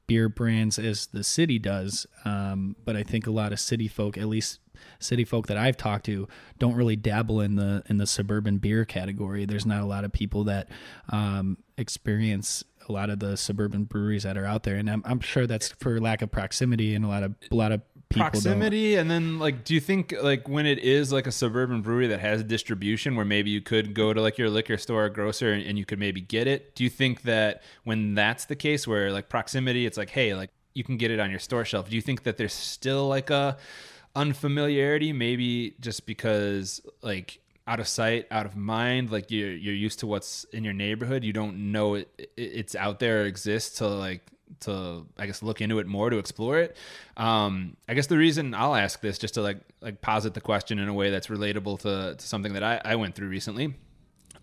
beer 0.07 0.29
brands 0.29 0.77
as 0.77 1.07
the 1.07 1.23
city 1.23 1.59
does 1.59 2.05
um, 2.25 2.75
but 2.85 2.95
i 2.95 3.03
think 3.03 3.27
a 3.27 3.31
lot 3.31 3.53
of 3.53 3.59
city 3.59 3.87
folk 3.87 4.17
at 4.17 4.27
least 4.27 4.59
city 4.99 5.23
folk 5.23 5.47
that 5.47 5.57
i've 5.57 5.77
talked 5.77 6.05
to 6.05 6.27
don't 6.59 6.75
really 6.75 6.95
dabble 6.95 7.41
in 7.41 7.55
the 7.55 7.83
in 7.89 7.97
the 7.97 8.07
suburban 8.07 8.57
beer 8.57 8.85
category. 8.85 9.45
There's 9.45 9.65
not 9.65 9.81
a 9.81 9.85
lot 9.85 10.05
of 10.05 10.11
people 10.11 10.45
that 10.45 10.69
um, 11.09 11.57
experience 11.77 12.63
a 12.87 12.91
lot 12.91 13.09
of 13.09 13.19
the 13.19 13.37
suburban 13.37 13.83
breweries 13.83 14.23
that 14.23 14.37
are 14.37 14.45
out 14.45 14.63
there 14.63 14.75
and 14.75 14.89
i'm, 14.89 15.01
I'm 15.05 15.19
sure 15.19 15.47
that's 15.47 15.69
for 15.69 15.99
lack 15.99 16.21
of 16.21 16.31
proximity 16.31 16.95
and 16.95 17.05
a 17.05 17.07
lot 17.07 17.23
of 17.23 17.35
a 17.51 17.55
lot 17.55 17.71
of 17.71 17.81
people 18.09 18.25
don't. 18.25 18.31
proximity 18.31 18.95
and 18.95 19.09
then 19.09 19.39
like 19.39 19.63
do 19.63 19.73
you 19.73 19.79
think 19.79 20.13
like 20.21 20.47
when 20.47 20.65
it 20.65 20.79
is 20.79 21.11
like 21.11 21.27
a 21.27 21.31
suburban 21.31 21.81
brewery 21.81 22.07
that 22.07 22.19
has 22.19 22.43
distribution 22.43 23.15
where 23.15 23.25
maybe 23.25 23.49
you 23.49 23.61
could 23.61 23.93
go 23.93 24.13
to 24.13 24.21
like 24.21 24.37
your 24.37 24.49
liquor 24.49 24.77
store 24.77 25.05
or 25.05 25.09
grocer 25.09 25.51
and, 25.51 25.65
and 25.65 25.77
you 25.77 25.85
could 25.85 25.99
maybe 25.99 26.21
get 26.21 26.47
it 26.47 26.75
do 26.75 26.83
you 26.83 26.89
think 26.89 27.23
that 27.23 27.63
when 27.83 28.13
that's 28.13 28.45
the 28.45 28.55
case 28.55 28.87
where 28.87 29.11
like 29.11 29.29
proximity 29.29 29.85
it's 29.85 29.97
like 29.97 30.09
hey 30.09 30.33
like 30.33 30.49
you 30.73 30.83
can 30.83 30.97
get 30.97 31.11
it 31.11 31.19
on 31.19 31.29
your 31.29 31.39
store 31.39 31.65
shelf 31.65 31.89
do 31.89 31.95
you 31.95 32.01
think 32.01 32.23
that 32.23 32.37
there's 32.37 32.53
still 32.53 33.07
like 33.07 33.29
a 33.29 33.57
unfamiliarity 34.15 35.11
maybe 35.11 35.75
just 35.79 36.05
because 36.05 36.81
like 37.01 37.39
out 37.65 37.79
of 37.79 37.87
sight 37.87 38.27
out 38.29 38.45
of 38.45 38.55
mind 38.55 39.11
like 39.11 39.31
you're 39.31 39.53
you're 39.53 39.73
used 39.73 39.99
to 39.99 40.07
what's 40.07 40.43
in 40.45 40.63
your 40.63 40.73
neighborhood 40.73 41.23
you 41.23 41.31
don't 41.31 41.71
know 41.71 41.95
it, 41.95 42.09
it 42.17 42.31
it's 42.37 42.75
out 42.75 42.99
there 42.99 43.25
exists 43.25 43.77
to 43.77 43.87
like 43.87 44.33
to 44.61 45.05
I 45.17 45.25
guess 45.25 45.43
look 45.43 45.61
into 45.61 45.79
it 45.79 45.87
more 45.87 46.09
to 46.09 46.17
explore 46.17 46.59
it. 46.59 46.75
Um, 47.17 47.77
I 47.87 47.93
guess 47.93 48.07
the 48.07 48.17
reason 48.17 48.53
I'll 48.53 48.75
ask 48.75 49.01
this 49.01 49.17
just 49.17 49.35
to 49.35 49.41
like 49.41 49.59
like 49.81 50.01
posit 50.01 50.33
the 50.33 50.41
question 50.41 50.79
in 50.79 50.87
a 50.87 50.93
way 50.93 51.09
that's 51.09 51.27
relatable 51.27 51.79
to, 51.81 52.15
to 52.15 52.27
something 52.27 52.53
that 52.53 52.63
I, 52.63 52.81
I 52.83 52.95
went 52.95 53.15
through 53.15 53.29
recently. 53.29 53.75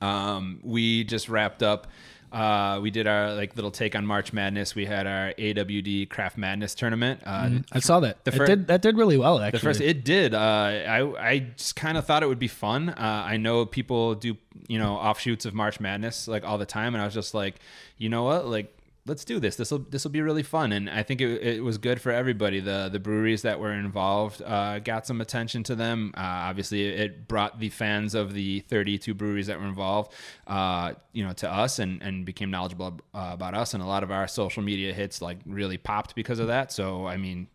Um, 0.01 0.61
we 0.63 1.05
just 1.05 1.29
wrapped 1.29 1.63
up 1.63 1.89
Uh, 2.32 2.78
we 2.81 2.90
did 2.90 3.07
our 3.07 3.35
like 3.35 3.57
little 3.57 3.70
take 3.70 3.97
on 3.97 4.07
March 4.07 4.32
Madness. 4.32 4.74
We 4.74 4.86
had 4.86 5.07
our 5.07 5.32
AWD 5.39 6.09
Craft 6.09 6.39
Madness 6.39 6.74
tournament. 6.74 7.20
Uh, 7.24 7.59
I 7.73 7.81
saw 7.81 8.01
that. 8.01 8.24
The 8.24 8.32
it 8.32 8.36
fir- 8.36 8.47
did 8.47 8.66
that 8.69 8.82
did 8.82 8.97
really 8.97 9.16
well 9.19 9.40
actually. 9.40 9.59
the 9.59 9.65
first, 9.65 9.81
it 9.81 10.05
did. 10.05 10.35
Uh, 10.35 10.39
I 10.39 11.28
I 11.31 11.39
just 11.57 11.77
kind 11.77 11.98
of 11.98 12.07
thought 12.07 12.23
it 12.23 12.27
would 12.28 12.39
be 12.39 12.48
fun. 12.48 12.90
Uh, 12.90 13.24
I 13.27 13.36
know 13.36 13.66
people 13.66 14.15
do 14.15 14.36
you 14.69 14.78
know 14.78 14.94
offshoots 14.94 15.44
of 15.44 15.55
March 15.55 15.81
Madness 15.81 16.28
like 16.28 16.44
all 16.44 16.59
the 16.59 16.66
time, 16.66 16.94
and 16.94 17.02
I 17.02 17.05
was 17.05 17.15
just 17.15 17.35
like, 17.35 17.57
you 17.98 18.09
know 18.09 18.23
what, 18.24 18.47
like 18.47 18.77
let's 19.06 19.24
do 19.24 19.40
this. 19.40 19.56
This 19.56 19.70
will 19.70 19.81
this 19.81 20.05
will 20.05 20.10
be 20.10 20.20
really 20.20 20.43
fun, 20.43 20.72
and 20.72 20.89
I 20.89 21.02
think 21.02 21.20
it, 21.20 21.43
it 21.43 21.64
was 21.64 21.78
good 21.78 22.01
for 22.01 22.12
everybody. 22.12 22.60
The 22.60 22.89
the 22.90 23.01
breweries 23.01 23.43
that 23.43 23.59
were 23.59 23.72
involved 23.72 24.43
uh, 24.43 24.78
got 24.78 25.06
some 25.06 25.20
attention 25.20 25.62
to 25.64 25.74
them. 25.74 26.12
Uh, 26.16 26.20
obviously, 26.20 26.86
it 26.86 27.27
brought 27.28 27.59
the 27.59 27.70
fans 27.70 28.14
of 28.14 28.35
the 28.35 28.60
32 28.60 29.14
breweries 29.14 29.47
that 29.47 29.59
were 29.59 29.66
involved, 29.66 30.12
uh, 30.47 30.93
you 31.12 31.24
know, 31.24 31.32
to 31.35 31.51
us, 31.51 31.78
and 31.78 32.02
and 32.02 32.24
became 32.24 32.51
knowledgeable 32.51 33.01
uh, 33.14 33.31
about 33.32 33.55
us. 33.55 33.74
And 33.74 33.82
a 33.82 33.86
lot 33.86 34.02
of 34.02 34.10
our 34.10 34.28
social 34.28 34.62
media 34.62 34.93
hits 34.93 35.22
like 35.22 35.39
really 35.47 35.78
popped 35.78 36.14
because 36.14 36.39
of 36.39 36.48
that. 36.48 36.72
So 36.72 37.06
I 37.06 37.16
mean, 37.16 37.48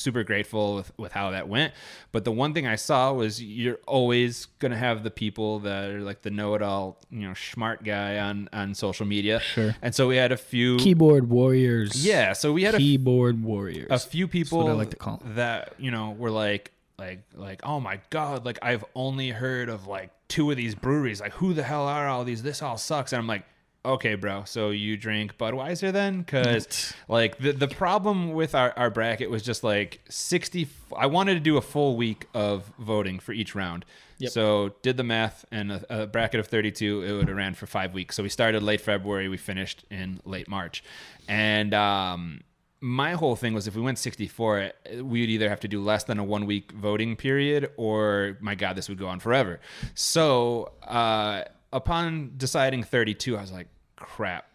super 0.00 0.24
grateful 0.24 0.76
with, 0.76 0.92
with 0.98 1.12
how 1.12 1.30
that 1.30 1.48
went. 1.48 1.72
But 2.12 2.24
the 2.24 2.32
one 2.32 2.54
thing 2.54 2.66
I 2.66 2.76
saw 2.76 3.12
was 3.12 3.42
you're 3.42 3.78
always 3.86 4.46
gonna 4.58 4.76
have 4.76 5.02
the 5.04 5.10
people 5.10 5.60
that 5.60 5.90
are 5.90 6.00
like 6.00 6.22
the 6.22 6.30
know-it-all, 6.30 6.98
you 7.10 7.28
know, 7.28 7.34
smart 7.34 7.84
guy 7.84 8.18
on 8.18 8.48
on 8.52 8.74
social 8.74 9.06
media. 9.06 9.40
Sure. 9.40 9.74
And 9.82 9.94
so 9.94 10.08
we 10.08 10.16
had 10.16 10.32
a 10.32 10.36
few 10.36 10.76
keyboard 10.78 11.28
warriors. 11.28 12.04
Yeah, 12.04 12.32
so 12.32 12.52
we 12.52 12.62
had 12.62 12.74
a, 12.74 12.78
keyboard 12.78 13.42
warriors. 13.42 13.88
a 13.90 13.98
few 13.98 14.26
people 14.26 14.58
what 14.58 14.70
I 14.70 14.72
like 14.72 14.90
to 14.90 14.96
call 14.96 15.20
'em. 15.24 15.34
that 15.36 15.74
you 15.78 15.90
know 15.90 16.12
were 16.12 16.30
like 16.30 16.72
like 16.98 17.22
like 17.34 17.60
oh 17.64 17.80
my 17.80 18.00
god 18.10 18.44
like 18.44 18.58
I've 18.62 18.84
only 18.94 19.30
heard 19.30 19.68
of 19.68 19.86
like 19.86 20.10
two 20.28 20.50
of 20.50 20.56
these 20.56 20.74
breweries 20.74 21.20
like 21.20 21.32
who 21.32 21.54
the 21.54 21.62
hell 21.62 21.86
are 21.88 22.06
all 22.06 22.24
these 22.24 22.42
this 22.42 22.60
all 22.62 22.76
sucks 22.76 23.12
and 23.12 23.20
I'm 23.20 23.26
like 23.26 23.44
okay 23.84 24.14
bro 24.14 24.44
so 24.44 24.70
you 24.70 24.96
drink 24.96 25.38
Budweiser 25.38 25.92
then? 25.92 26.22
Because 26.30 26.94
like 27.08 27.38
the 27.38 27.52
the 27.52 27.68
problem 27.68 28.32
with 28.32 28.54
our, 28.54 28.72
our 28.76 28.90
bracket 28.90 29.30
was 29.30 29.42
just 29.42 29.64
like 29.64 30.00
60 30.08 30.68
I 30.96 31.06
wanted 31.06 31.34
to 31.34 31.40
do 31.40 31.56
a 31.56 31.60
full 31.62 31.96
week 31.96 32.26
of 32.34 32.70
voting 32.78 33.18
for 33.20 33.32
each 33.32 33.54
round. 33.54 33.84
So 34.28 34.74
did 34.82 34.96
the 34.96 35.04
math 35.04 35.44
and 35.50 35.72
a, 35.72 36.02
a 36.02 36.06
bracket 36.06 36.40
of 36.40 36.46
32 36.46 37.02
it 37.02 37.12
would 37.12 37.28
have 37.28 37.36
ran 37.36 37.54
for 37.54 37.66
five 37.66 37.94
weeks. 37.94 38.16
So 38.16 38.22
we 38.22 38.28
started 38.28 38.62
late 38.62 38.80
February 38.80 39.28
we 39.28 39.36
finished 39.36 39.84
in 39.90 40.20
late 40.24 40.48
March. 40.48 40.84
And 41.28 41.72
um 41.74 42.42
my 42.82 43.12
whole 43.12 43.36
thing 43.36 43.52
was 43.52 43.66
if 43.66 43.74
we 43.74 43.82
went 43.82 43.98
64 43.98 44.72
we 45.02 45.20
would 45.20 45.30
either 45.30 45.48
have 45.48 45.60
to 45.60 45.68
do 45.68 45.82
less 45.82 46.04
than 46.04 46.18
a 46.18 46.24
one 46.24 46.46
week 46.46 46.72
voting 46.72 47.14
period 47.16 47.70
or 47.76 48.38
my 48.40 48.54
god 48.54 48.76
this 48.76 48.88
would 48.88 48.98
go 48.98 49.08
on 49.08 49.20
forever. 49.20 49.60
So 49.94 50.72
uh, 50.82 51.44
upon 51.72 52.32
deciding 52.36 52.82
32 52.82 53.36
i 53.36 53.40
was 53.40 53.52
like 53.52 53.68
crap 53.96 54.50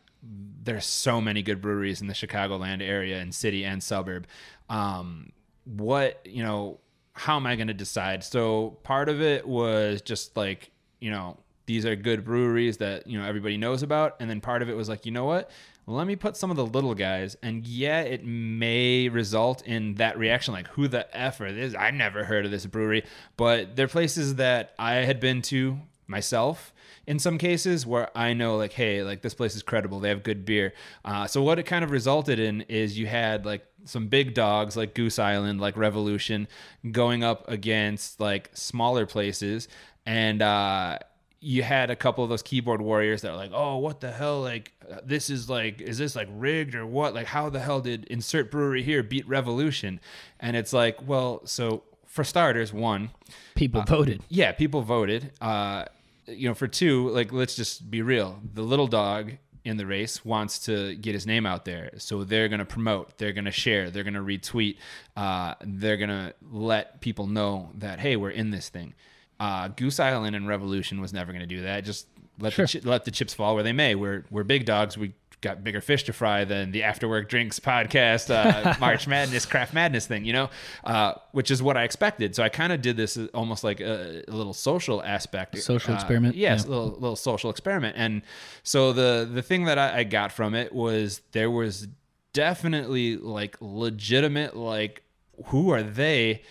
there's 0.64 0.86
so 0.86 1.22
many 1.22 1.42
good 1.42 1.62
breweries 1.62 2.02
in 2.02 2.08
the 2.08 2.14
chicagoland 2.14 2.82
area 2.82 3.20
and 3.20 3.34
city 3.34 3.64
and 3.64 3.82
suburb. 3.84 4.28
Um, 4.70 5.32
what 5.66 6.22
you 6.26 6.44
know 6.44 6.80
how 7.14 7.38
am 7.38 7.46
i 7.46 7.56
going 7.56 7.68
to 7.68 7.74
decide? 7.74 8.24
So 8.24 8.78
part 8.84 9.10
of 9.10 9.22
it 9.22 9.48
was 9.48 10.02
just 10.02 10.36
like 10.36 10.72
you 11.00 11.12
know 11.12 11.38
these 11.66 11.86
are 11.86 11.96
good 11.96 12.24
breweries 12.24 12.78
that 12.78 13.08
you 13.08 13.20
know 13.20 13.26
everybody 13.26 13.58
knows 13.58 13.84
about. 13.84 14.16
And 14.20 14.30
then 14.30 14.42
part 14.42 14.62
of 14.62 14.70
it 14.70 14.76
was 14.76 14.90
like 14.90 15.06
you 15.06 15.12
know 15.12 15.26
what? 15.26 15.52
Let 15.88 16.08
me 16.08 16.16
put 16.16 16.36
some 16.36 16.50
of 16.50 16.58
the 16.58 16.66
little 16.66 16.96
guys 16.96 17.38
and 17.44 17.66
yeah 17.66 18.02
it 18.02 18.26
may 18.26 19.08
result 19.08 19.62
in 19.68 19.96
that 19.96 20.18
reaction 20.18 20.52
like 20.52 20.68
who 20.70 20.88
the 20.88 21.16
f 21.16 21.40
are 21.42 21.52
this 21.52 21.76
i 21.76 21.92
never 21.92 22.24
heard 22.24 22.46
of 22.46 22.52
this 22.52 22.66
brewery. 22.66 23.04
But 23.38 23.76
they're 23.76 23.88
places 23.88 24.36
that 24.36 24.74
i 24.80 24.96
had 24.96 25.20
been 25.20 25.44
to 25.44 25.80
myself 26.08 26.74
in 27.08 27.20
some 27.20 27.38
cases 27.38 27.86
where 27.86 28.10
i 28.18 28.34
know 28.34 28.58
like 28.58 28.74
hey 28.74 29.04
like 29.04 29.22
this 29.22 29.34
place 29.34 29.56
is 29.56 29.64
credible 29.64 30.00
they 30.00 30.10
have 30.10 30.24
good 30.24 30.46
beer 30.46 30.74
uh, 31.06 31.26
so 31.28 31.42
what 31.42 31.60
it 31.60 31.64
kind 31.64 31.84
of 31.84 31.92
resulted 31.92 32.40
in 32.40 32.62
is 32.62 32.98
you 32.98 33.08
had 33.08 33.46
like 33.46 33.66
some 33.84 34.08
big 34.08 34.34
dogs 34.34 34.76
like 34.76 34.94
goose 34.96 35.20
island 35.20 35.60
like 35.62 35.78
revolution 35.78 36.48
going 36.92 37.24
up 37.24 37.48
against 37.50 38.20
like 38.20 38.50
smaller 38.54 39.06
places 39.06 39.68
and 40.06 40.42
uh 40.42 40.98
you 41.42 41.62
had 41.62 41.92
a 41.92 41.96
couple 41.96 42.24
of 42.24 42.30
those 42.32 42.42
keyboard 42.42 42.82
warriors 42.82 43.22
that 43.22 43.30
are 43.30 43.36
like, 43.38 43.52
oh, 43.54 43.78
what 43.78 44.00
the 44.00 44.12
hell? 44.12 44.42
Like, 44.42 44.72
uh, 44.92 44.96
this 45.06 45.30
is 45.30 45.48
like, 45.48 45.80
is 45.80 46.00
this 46.00 46.16
like 46.16 46.28
rigged 46.32 46.74
or 46.74 46.88
what? 46.88 47.14
Like, 47.14 47.28
how 47.28 47.52
the 47.52 47.60
hell 47.60 47.82
did 47.82 48.06
insert 48.06 48.50
brewery 48.50 48.82
here 48.82 49.04
beat 49.04 49.28
Revolution? 49.28 50.00
And 50.40 50.56
it's 50.58 50.74
like, 50.74 51.08
well, 51.08 51.42
so 51.46 51.84
for 52.08 52.24
starters, 52.24 52.74
one, 52.74 53.12
People 53.54 53.84
voted. 53.84 54.24
yeah, 54.28 54.54
people 54.54 54.82
voted. 54.82 55.34
Uh, 55.40 55.86
you 56.28 56.48
know, 56.48 56.54
for 56.56 56.68
two, 56.68 57.10
like, 57.10 57.32
let's 57.32 57.56
just 57.56 57.90
be 57.90 58.02
real. 58.02 58.40
The 58.54 58.62
little 58.62 58.88
dog 58.88 59.34
in 59.64 59.78
the 59.78 59.86
race 59.86 60.24
wants 60.24 60.60
to 60.66 60.96
get 60.96 61.14
his 61.14 61.26
name 61.26 61.46
out 61.46 61.66
there. 61.66 61.92
So 61.98 62.24
they're 62.24 62.48
going 62.48 62.60
to 62.60 62.66
promote, 62.66 63.18
they're 63.18 63.34
going 63.34 63.46
to 63.46 63.52
share, 63.52 63.90
they're 63.90 64.04
going 64.04 64.14
to 64.14 64.20
retweet, 64.22 64.78
uh, 65.18 65.56
they're 65.62 65.98
going 65.98 66.10
to 66.10 66.34
let 66.52 67.02
people 67.02 67.26
know 67.28 67.72
that, 67.76 68.00
hey, 68.00 68.16
we're 68.16 68.30
in 68.30 68.52
this 68.52 68.70
thing. 68.70 68.94
Uh, 69.40 69.68
Goose 69.70 70.00
Island 70.00 70.36
and 70.36 70.48
Revolution 70.48 71.02
was 71.02 71.14
never 71.14 71.32
going 71.32 71.42
to 71.42 71.48
do 71.48 71.64
that. 71.64 71.84
Just 71.84 72.08
let 72.40 72.54
Sure. 72.54 72.66
the 72.68 72.80
chi- 72.82 72.88
let 72.90 73.06
the 73.06 73.12
chips 73.12 73.34
fall 73.34 73.56
where 73.56 73.64
they 73.64 73.74
may. 73.74 73.96
We're 73.96 74.26
we're 74.30 74.44
big 74.44 74.66
dogs. 74.66 74.98
We 74.98 75.14
got 75.46 75.64
bigger 75.64 75.80
fish 75.82 76.04
to 76.06 76.14
fry 76.14 76.44
than 76.44 76.72
the 76.72 76.82
Afterwork 76.82 77.30
Drinks 77.30 77.60
podcast, 77.60 78.30
uh, 78.30 78.76
March 78.80 79.08
Madness, 79.08 79.46
Craft 79.46 79.74
Madness 79.74 80.06
thing, 80.08 80.26
you 80.26 80.34
know, 80.34 80.50
uh, 80.84 81.14
which 81.32 81.50
is 81.52 81.64
what 81.64 81.78
I 81.78 81.84
expected. 81.84 82.36
So 82.36 82.44
I 82.44 82.50
kind 82.50 82.74
of 82.74 82.82
did 82.82 82.98
this 82.98 83.18
almost 83.34 83.64
like 83.64 83.80
a, 83.80 84.24
a 84.28 84.32
little 84.36 84.54
social 84.54 85.02
aspect, 85.04 85.58
Social 85.60 85.94
Uh, 85.94 85.96
experiment, 85.96 86.36
Yes, 86.36 86.64
yeah. 86.64 86.68
a 86.68 86.72
little 86.72 86.92
little 87.00 87.16
social 87.16 87.50
experiment. 87.50 87.96
And 87.98 88.24
so 88.64 88.92
the 88.92 89.30
the 89.32 89.42
thing 89.42 89.66
that 89.66 89.78
I, 89.80 90.00
I 90.00 90.04
got 90.04 90.32
from 90.32 90.56
it 90.56 90.74
was 90.74 91.22
there 91.32 91.50
was 91.52 91.88
definitely 92.34 93.16
like 93.18 93.56
legitimate 93.62 94.58
like 94.58 95.04
who 95.46 95.70
are 95.70 95.82
they 95.84 96.42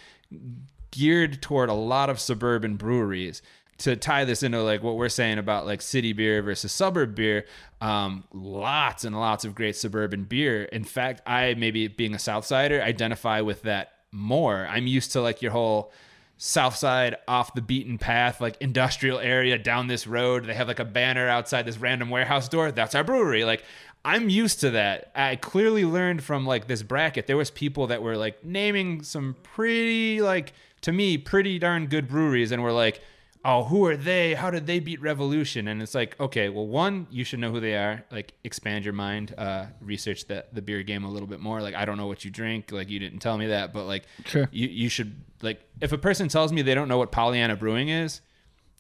geared 0.90 1.42
toward 1.42 1.68
a 1.68 1.74
lot 1.74 2.08
of 2.08 2.20
suburban 2.20 2.76
breweries 2.76 3.42
to 3.78 3.96
tie 3.96 4.24
this 4.24 4.42
into 4.42 4.62
like 4.62 4.82
what 4.82 4.96
we're 4.96 5.09
saying 5.09 5.38
about 5.38 5.66
like 5.66 5.82
city 5.82 6.12
beer 6.12 6.42
versus 6.42 6.72
suburb 6.72 7.14
beer 7.14 7.44
um, 7.80 8.24
lots 8.32 9.05
and 9.05 9.18
lots 9.18 9.44
of 9.44 9.55
great 9.55 9.76
suburban 9.76 10.24
beer. 10.24 10.64
In 10.64 10.84
fact 10.84 11.22
i 11.26 11.55
maybe 11.55 11.88
being 11.88 12.14
a 12.14 12.18
south 12.18 12.46
sider 12.46 12.82
identify 12.82 13.40
with 13.40 13.62
that 13.62 13.92
more. 14.12 14.66
I'm 14.70 14.86
used 14.86 15.12
to 15.12 15.20
like 15.20 15.42
your 15.42 15.52
whole 15.52 15.92
south 16.36 16.74
side 16.76 17.16
off 17.28 17.55
the 17.55 17.62
beaten 17.62 17.96
path 17.96 18.40
like 18.40 18.56
industrial 18.60 19.18
area 19.18 19.59
down 19.59 19.86
this 19.86 20.06
road. 20.06 20.44
They 20.44 20.55
have 20.55 20.68
like 20.68 20.80
a 20.80 20.84
banner 20.84 21.28
outside 21.28 21.66
this 21.66 21.78
random 21.78 22.10
warehouse 22.10 22.48
door. 22.48 22.72
That's 22.72 22.94
our 22.94 23.05
brewery. 23.05 23.44
Like 23.44 23.64
i'm 24.05 24.28
used 24.28 24.60
to 24.60 24.70
that. 24.70 25.10
I 25.14 25.36
clearly 25.36 25.84
learned 25.84 26.22
from 26.22 26.46
like 26.46 26.66
this 26.66 26.82
bracket. 26.82 27.26
There 27.26 27.36
was 27.36 27.51
people 27.51 27.86
that 27.88 28.02
were 28.02 28.16
like 28.16 28.44
naming 28.44 29.02
some 29.02 29.36
pretty 29.42 30.20
like 30.20 30.52
to 30.82 30.92
me 30.92 31.18
pretty 31.18 31.59
darn 31.59 31.86
good 31.86 32.09
breweries 32.09 32.52
and 32.52 32.62
were 32.62 32.72
like 32.72 33.01
oh 33.44 33.64
who 33.64 33.84
are 33.86 33.96
they? 33.96 34.34
How 34.34 34.50
did 34.50 34.66
they 34.66 34.78
beat 34.80 35.00
revolution? 35.00 35.68
And 35.68 35.82
it's 35.82 35.94
like 35.94 36.18
okay 36.18 36.48
well 36.48 36.66
one 36.66 37.06
you 37.10 37.24
should 37.24 37.40
know 37.40 37.50
who 37.50 37.60
they 37.60 37.76
are. 37.76 38.04
Like 38.10 38.32
expand 38.44 38.84
your 38.84 38.94
mind 38.94 39.34
uh 39.36 39.66
research 39.80 40.26
the, 40.26 40.44
the 40.52 40.62
beer 40.62 40.82
game 40.82 41.04
a 41.04 41.10
little 41.10 41.28
bit 41.28 41.40
more. 41.40 41.60
Like 41.60 41.74
i 41.74 41.84
don't 41.84 41.96
know 41.96 42.06
what 42.06 42.24
you 42.24 42.30
drink. 42.30 42.72
Like 42.72 42.88
you 42.88 42.98
didn't 42.98 43.18
tell 43.20 43.36
me 43.38 43.48
that 43.48 43.72
but 43.72 43.84
like 43.84 44.04
Sure. 44.24 44.48
you, 44.52 44.68
you 44.68 44.88
should 44.88 45.14
like 45.42 45.60
if 45.80 45.92
a 45.92 45.98
person 45.98 46.28
tells 46.28 46.52
me 46.52 46.62
they 46.62 46.74
don't 46.74 46.88
know 46.88 46.98
what 46.98 47.12
pollyanna 47.12 47.56
brewing 47.56 47.88
is 47.90 48.20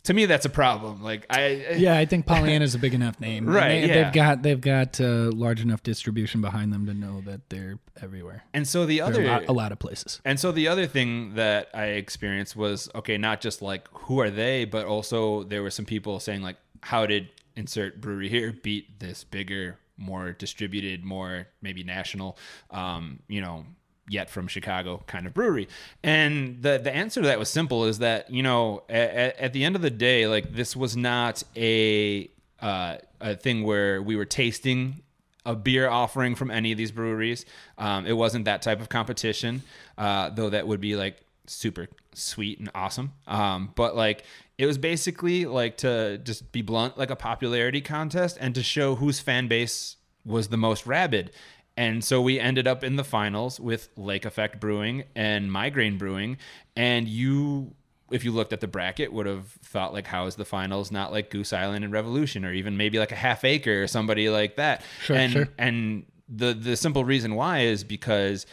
to 0.04 0.14
me 0.14 0.26
that's 0.26 0.46
a 0.46 0.50
problem 0.50 1.02
like 1.02 1.26
i 1.30 1.74
Yeah, 1.76 1.96
I 1.98 2.04
think 2.04 2.26
Pollyanna's 2.26 2.74
a 2.74 2.78
big 2.78 2.94
enough 2.94 3.20
name. 3.20 3.44
And 3.46 3.54
Right, 3.54 3.68
They, 3.68 3.88
yeah. 3.88 4.04
They've 4.04 4.12
got 4.12 4.42
they've 4.42 4.60
got 4.60 5.00
uh, 5.00 5.30
large 5.32 5.60
enough 5.60 5.82
distribution 5.82 6.40
behind 6.40 6.72
them 6.72 6.86
to 6.86 6.94
know 6.94 7.20
that 7.22 7.48
they're 7.50 7.78
everywhere. 8.00 8.44
and 8.52 8.66
so 8.66 8.86
the 8.86 9.00
other 9.00 9.22
a, 9.22 9.26
lot, 9.26 9.48
a 9.48 9.52
lot 9.52 9.72
of 9.72 9.78
places. 9.78 10.20
And 10.24 10.38
so 10.38 10.52
the 10.52 10.68
other 10.68 10.86
thing 10.86 11.34
that 11.34 11.68
I 11.74 11.86
experienced 11.86 12.54
was 12.56 12.88
okay, 12.94 13.18
not 13.18 13.40
just 13.40 13.62
like 13.62 13.88
who 13.92 14.20
are 14.20 14.30
they, 14.30 14.64
but 14.64 14.86
also 14.86 15.42
there 15.44 15.62
were 15.62 15.70
some 15.70 15.84
people 15.84 16.20
saying 16.20 16.42
like, 16.42 16.56
how 16.82 17.06
did 17.06 17.28
insert 17.56 18.00
brewery 18.00 18.28
here 18.28 18.52
beat 18.52 18.98
this 19.00 19.24
bigger, 19.24 19.78
more 19.96 20.32
distributed, 20.32 21.04
more 21.04 21.46
maybe 21.62 21.82
national, 21.84 22.36
um, 22.70 23.20
you 23.28 23.40
know, 23.40 23.64
yet 24.08 24.30
from 24.30 24.46
Chicago 24.46 25.02
kind 25.06 25.26
of 25.26 25.34
brewery. 25.34 25.68
And 26.02 26.62
the 26.62 26.78
the 26.78 26.94
answer 26.94 27.20
to 27.20 27.26
that 27.26 27.38
was 27.38 27.48
simple: 27.48 27.84
is 27.84 27.98
that 27.98 28.30
you 28.30 28.42
know 28.42 28.82
at, 28.88 29.38
at 29.38 29.52
the 29.52 29.64
end 29.64 29.76
of 29.76 29.82
the 29.82 29.90
day, 29.90 30.26
like 30.26 30.52
this 30.52 30.76
was 30.76 30.96
not 30.96 31.42
a 31.56 32.30
uh, 32.60 32.96
a 33.20 33.36
thing 33.36 33.64
where 33.64 34.02
we 34.02 34.16
were 34.16 34.24
tasting 34.24 35.00
a 35.46 35.54
beer 35.54 35.88
offering 35.88 36.34
from 36.34 36.50
any 36.50 36.72
of 36.72 36.78
these 36.78 36.90
breweries. 36.90 37.44
Um, 37.76 38.06
it 38.06 38.14
wasn't 38.14 38.46
that 38.46 38.62
type 38.62 38.80
of 38.80 38.88
competition, 38.88 39.62
uh, 39.98 40.30
though 40.30 40.50
that 40.50 40.66
would 40.66 40.80
be 40.80 40.96
like 40.96 41.18
super 41.46 41.88
sweet 42.14 42.58
and 42.58 42.70
awesome. 42.74 43.12
Um, 43.26 43.72
but 43.74 43.94
like 43.94 44.24
it 44.56 44.66
was 44.66 44.78
basically 44.78 45.44
like 45.44 45.78
to 45.78 46.18
just 46.18 46.52
be 46.52 46.62
blunt, 46.62 46.96
like 46.96 47.10
a 47.10 47.16
popularity 47.16 47.80
contest 47.80 48.38
and 48.40 48.54
to 48.54 48.62
show 48.62 48.94
whose 48.94 49.20
fan 49.20 49.48
base 49.48 49.96
was 50.24 50.48
the 50.48 50.56
most 50.56 50.86
rabid. 50.86 51.30
And 51.76 52.04
so 52.04 52.20
we 52.20 52.38
ended 52.38 52.66
up 52.66 52.84
in 52.84 52.96
the 52.96 53.04
finals 53.04 53.58
with 53.58 53.88
Lake 53.96 54.24
Effect 54.24 54.60
Brewing 54.60 55.04
and 55.16 55.50
Migraine 55.50 55.98
Brewing, 55.98 56.36
and 56.76 57.08
you 57.08 57.74
if 58.10 58.24
you 58.24 58.30
looked 58.30 58.52
at 58.52 58.60
the 58.60 58.68
bracket, 58.68 59.12
would 59.12 59.26
have 59.26 59.46
thought 59.46 59.92
like, 59.92 60.06
how 60.06 60.26
is 60.26 60.36
the 60.36 60.44
finals 60.44 60.92
not 60.92 61.10
like 61.10 61.30
Goose 61.30 61.52
Island 61.52 61.84
and 61.84 61.92
Revolution, 61.92 62.44
or 62.44 62.52
even 62.52 62.76
maybe 62.76 62.98
like 62.98 63.12
a 63.12 63.16
Half 63.16 63.44
Acre 63.44 63.82
or 63.82 63.86
somebody 63.86 64.28
like 64.28 64.56
that? 64.56 64.82
Sure, 65.02 65.16
and 65.16 65.32
sure. 65.32 65.48
and 65.58 66.06
the 66.28 66.54
the 66.54 66.76
simple 66.76 67.04
reason 67.04 67.34
why 67.34 67.60
is 67.60 67.82
because 67.82 68.46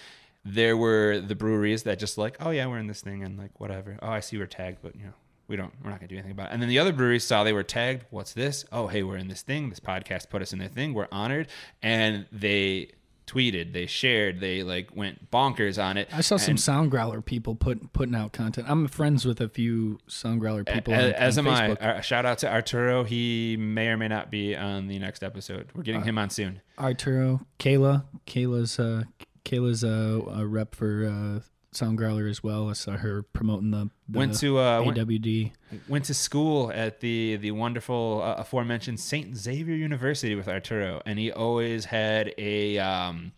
there 0.44 0.76
were 0.76 1.20
the 1.20 1.36
breweries 1.36 1.84
that 1.84 2.00
just 2.00 2.18
like, 2.18 2.38
oh 2.40 2.50
yeah, 2.50 2.66
we're 2.66 2.80
in 2.80 2.88
this 2.88 3.02
thing 3.02 3.24
and 3.24 3.38
like 3.38 3.60
whatever. 3.60 4.00
Oh, 4.02 4.10
I 4.10 4.22
see 4.22 4.38
we're 4.38 4.48
tagged, 4.48 4.80
but 4.82 4.96
you 4.96 5.06
know. 5.06 5.14
We 5.48 5.58
don't. 5.58 5.74
We're 5.84 5.90
not 5.90 6.00
gonna 6.00 6.08
do 6.08 6.16
anything 6.16 6.32
about 6.32 6.50
it. 6.50 6.54
And 6.54 6.62
then 6.62 6.70
the 6.70 6.80
other 6.80 6.94
breweries 6.94 7.26
saw 7.26 7.44
they 7.44 7.52
were 7.52 7.62
tagged. 7.62 8.06
What's 8.10 8.32
this? 8.32 8.64
Oh, 8.72 8.88
hey, 8.88 9.04
we're 9.04 9.18
in 9.18 9.28
this 9.28 9.42
thing. 9.42 9.70
This 9.70 9.82
podcast 9.82 10.30
put 10.30 10.42
us 10.42 10.54
in 10.54 10.60
their 10.60 10.70
thing. 10.70 10.94
We're 10.94 11.10
honored, 11.12 11.50
and 11.84 12.26
they 12.32 12.92
tweeted, 13.28 13.72
they 13.74 13.86
shared, 13.86 14.40
they 14.42 14.62
like 14.64 14.96
went 14.96 15.32
bonkers 15.32 15.82
on 15.82 15.96
it. 15.98 16.10
I 16.14 16.22
saw 16.22 16.38
some 16.38 16.52
And- 16.52 16.60
sound 16.60 16.92
growler 16.92 17.22
people 17.22 17.56
put 17.56 17.94
putting 17.94 18.16
out 18.16 18.34
content. 18.34 18.68
I'm 18.70 18.88
friends 18.88 19.26
with 19.26 19.40
a 19.40 19.48
few 19.48 20.00
sound 20.08 20.40
growler 20.42 20.64
people. 20.64 20.94
A- 20.94 20.98
on, 20.98 21.14
as 21.14 21.38
on 21.38 21.48
am 21.48 21.54
Facebook. 21.54 21.82
I. 21.82 21.90
Uh, 21.98 22.02
shout 22.02 22.26
out 22.26 22.40
to 22.40 22.52
Arturo. 22.52 23.04
He 23.04 23.56
may 23.58 23.88
or 23.88 23.98
may 23.98 24.08
not 24.08 24.30
be 24.32 24.56
on 24.56 24.88
the 24.88 25.00
next 25.00 25.24
episode. 25.24 25.70
We're 25.74 25.82
Uh, 25.82 25.84
getting 25.84 26.04
him 26.04 26.18
on 26.18 26.30
soon. 26.30 26.62
Arturo, 26.78 27.42
Kayla, 27.60 28.06
Kayla's 28.28 28.80
uh, 28.80 29.04
Kayla's 29.46 29.84
a, 29.84 30.22
a 30.34 30.46
rep 30.46 30.76
for 30.76 31.06
Sound 31.74 31.98
Growler 31.98 32.28
as 32.28 32.44
well. 32.44 32.70
I 32.70 32.74
saw 32.74 32.92
her 32.98 33.24
promoting 33.24 33.72
the, 33.72 33.90
the 34.10 34.18
Went 34.18 34.38
to 34.40 34.60
uh, 34.60 34.84
went, 34.84 34.98
AWD. 34.98 35.52
went 35.88 36.06
to 36.06 36.14
school 36.14 36.70
at 36.74 37.00
the 37.00 37.38
the 37.38 37.52
wonderful 37.52 38.22
uh, 38.24 38.36
aforementioned 38.42 39.00
Saint 39.00 39.38
Xavier 39.38 39.76
University 39.76 40.36
with 40.36 40.48
Arturo, 40.50 41.02
and 41.06 41.18
he 41.18 41.32
always 41.32 41.86
had 41.86 42.34
a 42.38 42.78
um, 42.80 43.32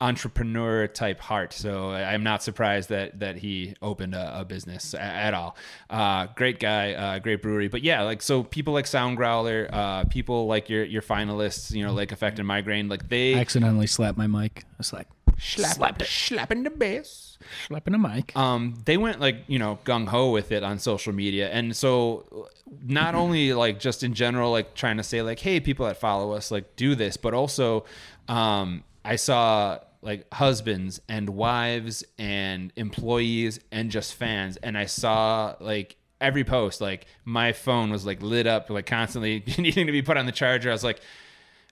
entrepreneur 0.00 0.86
type 0.86 1.20
heart. 1.20 1.52
So 1.52 1.90
I'm 1.90 2.22
not 2.22 2.42
surprised 2.42 2.88
that 2.88 3.20
that 3.20 3.36
he 3.36 3.74
opened 3.82 4.14
a, 4.14 4.40
a 4.40 4.44
business 4.46 4.94
a- 4.94 5.02
at 5.02 5.34
all. 5.34 5.56
Uh, 5.90 6.28
great 6.34 6.60
guy, 6.60 6.94
uh, 6.94 7.18
great 7.18 7.42
brewery. 7.42 7.68
But 7.68 7.82
yeah, 7.82 8.02
like 8.02 8.22
so 8.22 8.42
people 8.42 8.72
like 8.72 8.86
Sound 8.86 9.18
Growler, 9.18 9.68
uh, 9.70 10.04
people 10.04 10.46
like 10.46 10.70
your 10.70 10.84
your 10.84 11.02
finalists, 11.02 11.72
you 11.72 11.84
know, 11.84 11.92
Lake 11.92 12.12
Effect 12.12 12.38
and 12.38 12.48
Migraine, 12.48 12.88
like 12.88 13.10
they 13.10 13.34
I 13.34 13.40
accidentally 13.40 13.86
slapped 13.86 14.16
my 14.16 14.26
mic. 14.26 14.64
It's 14.78 14.94
like 14.94 15.08
slap, 15.38 16.02
slapping 16.02 16.62
the 16.62 16.70
bass. 16.70 17.29
Slapping 17.66 17.94
a 17.94 17.98
mic. 17.98 18.36
um, 18.36 18.74
they 18.84 18.96
went 18.96 19.20
like 19.20 19.36
you 19.46 19.58
know 19.58 19.78
gung 19.84 20.08
ho 20.08 20.30
with 20.30 20.52
it 20.52 20.62
on 20.62 20.78
social 20.78 21.12
media, 21.12 21.50
and 21.50 21.76
so 21.76 22.48
not 22.82 23.14
only 23.14 23.52
like 23.52 23.80
just 23.80 24.02
in 24.02 24.14
general, 24.14 24.50
like 24.50 24.74
trying 24.74 24.96
to 24.96 25.02
say 25.02 25.22
like, 25.22 25.40
hey, 25.40 25.60
people 25.60 25.86
that 25.86 25.98
follow 25.98 26.32
us, 26.32 26.50
like 26.50 26.76
do 26.76 26.94
this, 26.94 27.16
but 27.16 27.34
also, 27.34 27.84
um, 28.28 28.84
I 29.04 29.16
saw 29.16 29.78
like 30.02 30.32
husbands 30.32 31.00
and 31.08 31.30
wives 31.30 32.04
and 32.18 32.72
employees 32.76 33.60
and 33.70 33.90
just 33.90 34.14
fans, 34.14 34.56
and 34.58 34.78
I 34.78 34.86
saw 34.86 35.54
like 35.60 35.96
every 36.20 36.44
post, 36.44 36.80
like 36.80 37.06
my 37.24 37.52
phone 37.52 37.90
was 37.90 38.06
like 38.06 38.22
lit 38.22 38.46
up, 38.46 38.70
like 38.70 38.86
constantly 38.86 39.42
needing 39.58 39.86
to 39.86 39.92
be 39.92 40.02
put 40.02 40.16
on 40.16 40.26
the 40.26 40.32
charger. 40.32 40.70
I 40.70 40.72
was 40.72 40.84
like 40.84 41.00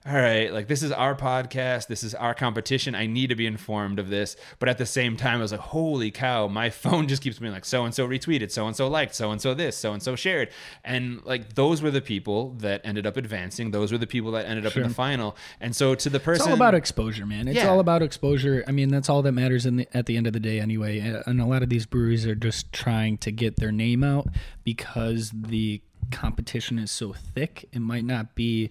all 0.07 0.15
right, 0.15 0.51
like 0.53 0.67
this 0.69 0.81
is 0.81 0.93
our 0.93 1.13
podcast, 1.13 1.87
this 1.87 2.03
is 2.03 2.15
our 2.15 2.33
competition. 2.33 2.95
I 2.95 3.05
need 3.05 3.27
to 3.27 3.35
be 3.35 3.45
informed 3.45 3.99
of 3.99 4.09
this. 4.09 4.37
But 4.57 4.69
at 4.69 4.77
the 4.77 4.85
same 4.85 5.17
time, 5.17 5.39
I 5.39 5.41
was 5.41 5.51
like, 5.51 5.59
holy 5.59 6.09
cow, 6.09 6.47
my 6.47 6.69
phone 6.83 7.07
just 7.09 7.21
keeps 7.21 7.37
being 7.37 7.51
like, 7.51 7.65
so 7.65 7.83
and 7.83 7.93
so 7.93 8.07
retweeted, 8.07 8.49
so 8.49 8.65
and 8.65 8.75
so 8.75 8.87
liked, 8.87 9.13
so 9.13 9.29
and 9.31 9.41
so 9.41 9.53
this, 9.53 9.75
so 9.75 9.91
and 9.91 10.01
so 10.01 10.15
shared. 10.15 10.49
And 10.85 11.23
like 11.25 11.55
those 11.55 11.81
were 11.81 11.91
the 11.91 11.99
people 12.01 12.51
that 12.59 12.79
ended 12.85 13.05
up 13.05 13.17
advancing. 13.17 13.71
Those 13.71 13.91
were 13.91 13.97
the 13.97 14.07
people 14.07 14.31
that 14.31 14.45
ended 14.45 14.65
up 14.65 14.77
in 14.77 14.83
the 14.83 14.89
final. 14.93 15.35
And 15.59 15.75
so 15.75 15.95
to 15.95 16.09
the 16.09 16.19
person, 16.19 16.43
It's 16.43 16.47
all 16.47 16.53
about 16.55 16.75
exposure, 16.75 17.25
man. 17.25 17.49
It's 17.49 17.57
Yeah. 17.57 17.67
all 17.69 17.81
about 17.81 18.01
exposure. 18.01 18.63
I 18.67 18.71
mean, 18.71 18.89
that's 18.89 19.09
all 19.09 19.21
that 19.23 19.33
matters 19.33 19.65
in 19.65 19.75
the, 19.75 19.87
at 19.97 20.05
the 20.05 20.15
end 20.15 20.27
of 20.27 20.33
the 20.33 20.39
day, 20.39 20.61
anyway. 20.61 20.99
And 20.99 21.41
a 21.41 21.45
lot 21.45 21.61
of 21.61 21.67
these 21.69 21.85
breweries 21.85 22.25
are 22.25 22.35
just 22.35 22.71
trying 22.71 23.17
to 23.19 23.31
get 23.31 23.57
their 23.57 23.71
name 23.73 24.05
out 24.05 24.27
because 24.63 25.31
the 25.35 25.81
competition 26.09 26.79
is 26.79 26.89
so 26.89 27.11
thick. 27.13 27.67
It 27.73 27.79
might 27.79 28.05
not 28.05 28.33
be 28.33 28.69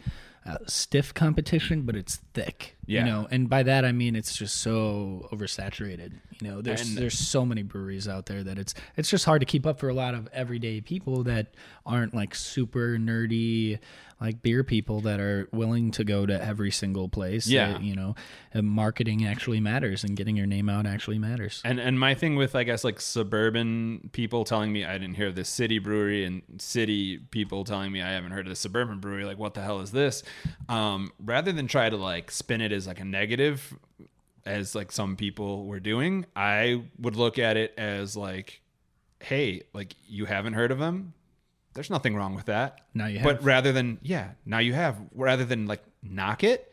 uh, 0.48 0.58
stiff 0.66 1.12
competition, 1.12 1.82
but 1.82 1.94
it's 1.94 2.16
thick. 2.34 2.77
Yeah. 2.88 3.00
You 3.00 3.06
know, 3.10 3.28
and 3.30 3.48
by 3.48 3.62
that 3.64 3.84
I 3.84 3.92
mean 3.92 4.16
it's 4.16 4.34
just 4.36 4.56
so 4.56 5.28
oversaturated. 5.32 6.14
You 6.40 6.48
know, 6.48 6.62
there's 6.62 6.88
And- 6.88 6.96
there's 6.96 7.18
so 7.18 7.44
many 7.44 7.62
breweries 7.62 8.08
out 8.08 8.26
there 8.26 8.42
that 8.42 8.58
it's 8.58 8.74
it's 8.96 9.10
just 9.10 9.24
hard 9.24 9.40
to 9.40 9.46
keep 9.46 9.66
up 9.66 9.78
for 9.78 9.88
a 9.88 9.94
lot 9.94 10.14
of 10.14 10.28
everyday 10.32 10.80
people 10.80 11.22
that 11.24 11.54
aren't 11.84 12.14
like 12.14 12.34
super 12.34 12.96
nerdy 12.98 13.78
like 14.20 14.42
beer 14.42 14.64
people 14.64 15.00
that 15.02 15.20
are 15.20 15.48
willing 15.52 15.92
to 15.92 16.02
go 16.02 16.26
to 16.26 16.42
every 16.44 16.72
single 16.72 17.08
place. 17.08 17.46
Yeah. 17.46 17.76
Uh, 17.76 17.78
you 17.78 17.94
know, 17.94 18.16
marketing 18.52 19.24
actually 19.24 19.60
matters 19.60 20.02
and 20.02 20.16
getting 20.16 20.36
your 20.36 20.46
name 20.46 20.68
out 20.68 20.86
actually 20.86 21.18
matters. 21.20 21.62
And 21.64 21.78
and 21.78 22.00
my 22.00 22.14
thing 22.14 22.34
with 22.34 22.56
I 22.56 22.64
guess 22.64 22.82
like 22.82 23.00
suburban 23.00 24.10
people 24.12 24.44
telling 24.44 24.72
me 24.72 24.84
I 24.84 24.98
didn't 24.98 25.14
hear 25.14 25.28
of 25.28 25.36
this 25.36 25.48
city 25.48 25.78
brewery 25.78 26.24
and 26.24 26.42
city 26.58 27.18
people 27.18 27.62
telling 27.64 27.92
me 27.92 28.02
I 28.02 28.10
haven't 28.10 28.32
heard 28.32 28.46
of 28.46 28.50
this 28.50 28.58
suburban 28.60 28.98
brewery 28.98 29.24
like 29.24 29.38
what 29.38 29.54
the 29.54 29.62
hell 29.62 29.80
is 29.80 29.92
this? 29.92 30.22
Um, 30.68 31.12
rather 31.24 31.52
than 31.52 31.68
try 31.68 31.88
to 31.88 31.96
like 31.96 32.30
spin 32.32 32.60
it 32.60 32.72
as 32.78 32.86
like 32.86 33.00
a 33.00 33.04
negative 33.04 33.76
as 34.46 34.74
like 34.74 34.90
some 34.90 35.14
people 35.16 35.66
were 35.66 35.80
doing, 35.80 36.24
I 36.34 36.82
would 36.98 37.16
look 37.16 37.38
at 37.38 37.58
it 37.58 37.74
as 37.76 38.16
like 38.16 38.62
hey, 39.20 39.62
like 39.74 39.94
you 40.06 40.24
haven't 40.24 40.54
heard 40.54 40.70
of 40.70 40.78
them? 40.78 41.12
There's 41.74 41.90
nothing 41.90 42.14
wrong 42.16 42.34
with 42.34 42.46
that. 42.46 42.80
Now 42.94 43.06
you 43.06 43.18
have. 43.18 43.24
But 43.24 43.44
rather 43.44 43.72
than 43.72 43.98
yeah, 44.02 44.30
now 44.46 44.58
you 44.58 44.72
have 44.72 44.96
rather 45.14 45.44
than 45.44 45.66
like 45.66 45.82
knock 46.02 46.42
it, 46.42 46.72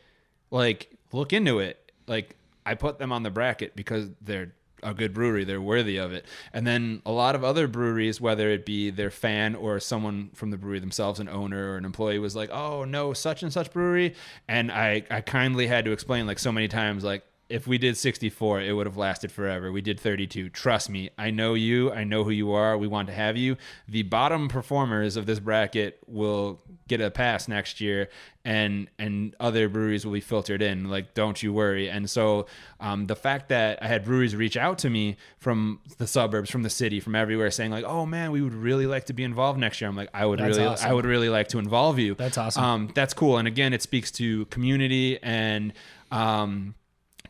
like 0.52 0.90
look 1.11 1.34
into 1.34 1.60
it. 1.60 1.91
Like 2.07 2.36
I 2.65 2.76
put 2.76 2.98
them 2.98 3.11
on 3.11 3.23
the 3.23 3.30
bracket 3.30 3.76
because 3.76 4.10
they're 4.22 4.53
a 4.85 4.93
good 4.93 5.13
brewery, 5.13 5.43
they're 5.43 5.61
worthy 5.61 5.97
of 5.97 6.13
it. 6.13 6.25
And 6.53 6.65
then 6.65 7.01
a 7.05 7.11
lot 7.11 7.35
of 7.35 7.43
other 7.43 7.67
breweries, 7.67 8.21
whether 8.21 8.49
it 8.49 8.65
be 8.65 8.89
their 8.89 9.11
fan 9.11 9.55
or 9.55 9.79
someone 9.79 10.29
from 10.33 10.51
the 10.51 10.57
brewery 10.57 10.79
themselves, 10.79 11.19
an 11.19 11.27
owner 11.27 11.73
or 11.73 11.77
an 11.77 11.85
employee, 11.85 12.19
was 12.19 12.35
like, 12.35 12.49
"Oh 12.51 12.85
no, 12.85 13.13
such 13.13 13.43
and 13.43 13.51
such 13.51 13.71
brewery," 13.73 14.15
and 14.47 14.71
I 14.71 15.03
I 15.09 15.21
kindly 15.21 15.67
had 15.67 15.85
to 15.85 15.91
explain 15.91 16.27
like 16.27 16.39
so 16.39 16.51
many 16.51 16.67
times 16.67 17.03
like. 17.03 17.23
If 17.47 17.67
we 17.67 17.77
did 17.77 17.95
64, 17.95 18.61
it 18.61 18.73
would 18.73 18.88
have 18.88 18.97
lasted 18.97 19.31
forever. 19.31 19.72
We 19.72 19.81
did 19.81 19.99
32. 19.99 20.49
Trust 20.49 20.89
me, 20.89 21.09
I 21.17 21.30
know 21.30 21.53
you. 21.53 21.91
I 21.91 22.03
know 22.03 22.23
who 22.23 22.31
you 22.31 22.53
are. 22.53 22.77
We 22.77 22.88
want 22.88 23.07
to 23.07 23.13
have 23.13 23.38
you. 23.38 23.57
The 23.88 24.03
bottom 24.03 24.47
performers 24.47 25.15
of 25.15 25.26
this 25.26 25.39
bracket 25.39 25.99
will 26.07 26.61
get 26.88 27.01
a 27.01 27.11
pass 27.11 27.47
next 27.47 27.81
year, 27.81 28.09
and 28.43 28.89
and 28.97 29.35
other 29.39 29.69
breweries 29.69 30.05
will 30.05 30.13
be 30.13 30.22
filtered 30.22 30.61
in. 30.61 30.89
Like, 30.89 31.13
don't 31.13 31.41
you 31.41 31.53
worry. 31.53 31.89
And 31.89 32.09
so, 32.09 32.47
um, 32.80 33.07
the 33.07 33.15
fact 33.15 33.49
that 33.49 33.81
I 33.81 33.88
had 33.88 34.05
breweries 34.05 34.35
reach 34.35 34.57
out 34.57 34.77
to 34.80 34.89
me 34.89 35.17
from 35.38 35.80
the 35.97 36.07
suburbs, 36.07 36.49
from 36.49 36.63
the 36.63 36.69
city, 36.69 36.99
from 36.99 37.15
everywhere, 37.15 37.51
saying 37.51 37.72
like, 37.72 37.85
"Oh 37.85 38.05
man, 38.05 38.31
we 38.31 38.41
would 38.41 38.53
really 38.53 38.88
like 38.88 39.05
to 39.05 39.13
be 39.13 39.23
involved 39.23 39.59
next 39.59 39.81
year." 39.81 39.89
I'm 39.89 39.95
like, 39.95 40.09
I 40.13 40.26
would 40.26 40.39
That's 40.39 40.57
really, 40.57 40.69
awesome. 40.69 40.89
I 40.89 40.93
would 40.93 41.05
really 41.05 41.30
like 41.30 41.47
to 41.49 41.59
involve 41.59 41.99
you. 41.99 42.15
That's 42.15 42.38
awesome. 42.38 42.63
Um, 42.63 42.91
that's 42.93 43.13
cool. 43.13 43.38
And 43.38 43.47
again, 43.47 43.73
it 43.73 43.81
speaks 43.81 44.11
to 44.13 44.45
community 44.45 45.22
and. 45.22 45.73
Um, 46.11 46.76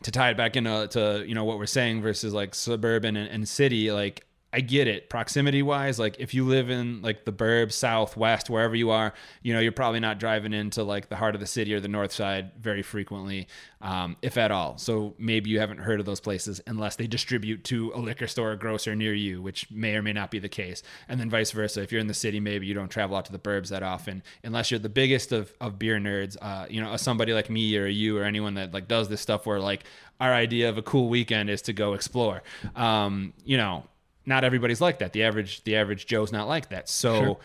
to 0.06 0.12
tie 0.12 0.30
it 0.30 0.38
back 0.38 0.56
into 0.56 0.88
to 0.88 1.26
you 1.28 1.34
know 1.34 1.44
what 1.44 1.58
we're 1.58 1.66
saying 1.66 2.00
versus 2.00 2.32
like 2.32 2.54
suburban 2.54 3.18
and, 3.18 3.28
and 3.28 3.50
city 3.50 3.92
like 3.92 4.24
i 4.56 4.62
get 4.62 4.88
it 4.88 5.10
proximity 5.10 5.62
wise 5.62 6.00
like 6.00 6.16
if 6.20 6.34
you 6.34 6.46
live 6.46 6.70
in 6.70 7.02
like 7.02 7.26
the 7.26 7.32
burbs 7.32 7.74
southwest 7.74 8.50
wherever 8.50 8.76
you 8.76 8.90
are 8.90 9.14
you 9.44 9.54
know 9.54 9.60
you're 9.60 9.72
probably 9.72 10.00
not 10.00 10.20
driving 10.20 10.54
into 10.54 10.84
like 10.84 11.10
the 11.10 11.16
heart 11.16 11.36
of 11.36 11.42
the 11.42 11.48
city 11.48 11.74
or 11.74 11.80
the 11.80 11.88
north 11.88 12.12
side 12.12 12.52
very 12.60 12.82
frequently 12.82 13.48
um, 13.86 14.18
if 14.24 14.36
at 14.38 14.52
all. 14.52 14.80
So 14.80 15.14
maybe 15.20 15.52
you 15.52 15.60
haven't 15.60 15.78
heard 15.78 16.00
of 16.00 16.08
those 16.08 16.20
places 16.20 16.60
unless 16.66 16.96
they 16.96 17.06
distribute 17.06 17.64
to 17.66 17.92
a 17.94 18.00
liquor 18.00 18.26
store 18.26 18.54
or 18.54 18.56
grocer 18.56 18.96
near 18.96 19.14
you 19.14 19.44
which 19.44 19.70
may 19.70 19.96
or 19.96 20.02
may 20.02 20.12
not 20.12 20.32
be 20.32 20.40
the 20.40 20.50
case. 20.50 20.82
And 21.08 21.20
then 21.20 21.30
vice 21.30 21.52
versa 21.52 21.84
if 21.84 21.92
you're 21.92 22.02
in 22.02 22.08
the 22.08 22.14
city 22.16 22.40
maybe 22.40 22.66
you 22.66 22.74
don't 22.74 22.90
travel 22.90 23.16
out 23.16 23.26
to 23.26 23.32
the 23.32 23.40
burbs 23.40 23.70
that 23.70 23.84
often. 23.84 24.24
Unless 24.44 24.72
you're 24.72 24.80
the 24.80 24.90
biggest 24.90 25.32
of, 25.32 25.54
of 25.62 25.78
beer 25.78 26.00
nerds 26.00 26.36
uh, 26.42 26.66
you 26.68 26.82
know 26.82 26.98
somebody 26.98 27.32
like 27.34 27.50
me 27.50 27.78
or 27.78 27.86
you 27.86 28.18
or 28.18 28.24
anyone 28.24 28.56
that 28.56 28.74
like 28.74 28.88
does 28.88 29.08
this 29.08 29.22
stuff 29.22 29.46
where 29.46 29.60
like 29.60 29.84
our 30.20 30.34
idea 30.34 30.68
of 30.70 30.80
a 30.80 30.82
cool 30.82 31.08
weekend 31.08 31.52
is 31.52 31.62
to 31.64 31.74
go 31.74 31.94
explore. 31.94 32.42
Um, 32.76 33.34
you 33.44 33.58
know 33.58 33.84
not 34.26 34.44
everybody's 34.44 34.82
like 34.82 35.00
that 35.00 35.14
the 35.14 35.24
average 35.24 35.64
the 35.64 35.76
average 35.76 36.06
joe's 36.06 36.32
not 36.32 36.48
like 36.48 36.70
that 36.70 36.88
so 36.90 37.40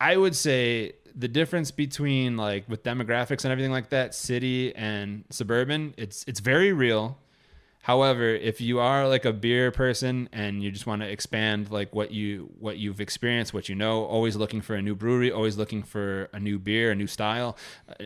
I 0.00 0.16
would 0.16 0.36
say 0.36 0.92
the 1.14 1.28
difference 1.28 1.70
between 1.70 2.36
like 2.36 2.68
with 2.68 2.82
demographics 2.82 3.44
and 3.44 3.52
everything 3.52 3.72
like 3.72 3.90
that, 3.90 4.14
city 4.14 4.74
and 4.74 5.24
suburban, 5.30 5.94
it's 5.96 6.24
it's 6.26 6.40
very 6.40 6.72
real. 6.72 7.18
However, 7.82 8.24
if 8.24 8.60
you 8.60 8.80
are 8.80 9.08
like 9.08 9.24
a 9.24 9.32
beer 9.32 9.70
person 9.70 10.28
and 10.32 10.62
you 10.62 10.72
just 10.72 10.86
want 10.86 11.02
to 11.02 11.08
expand 11.08 11.70
like 11.70 11.94
what 11.94 12.10
you 12.10 12.50
what 12.58 12.78
you've 12.78 13.00
experienced, 13.00 13.54
what 13.54 13.68
you 13.68 13.74
know, 13.74 14.04
always 14.04 14.36
looking 14.36 14.60
for 14.60 14.74
a 14.74 14.82
new 14.82 14.94
brewery, 14.94 15.30
always 15.30 15.56
looking 15.56 15.82
for 15.82 16.28
a 16.32 16.40
new 16.40 16.58
beer, 16.58 16.90
a 16.90 16.94
new 16.94 17.06
style, 17.06 17.56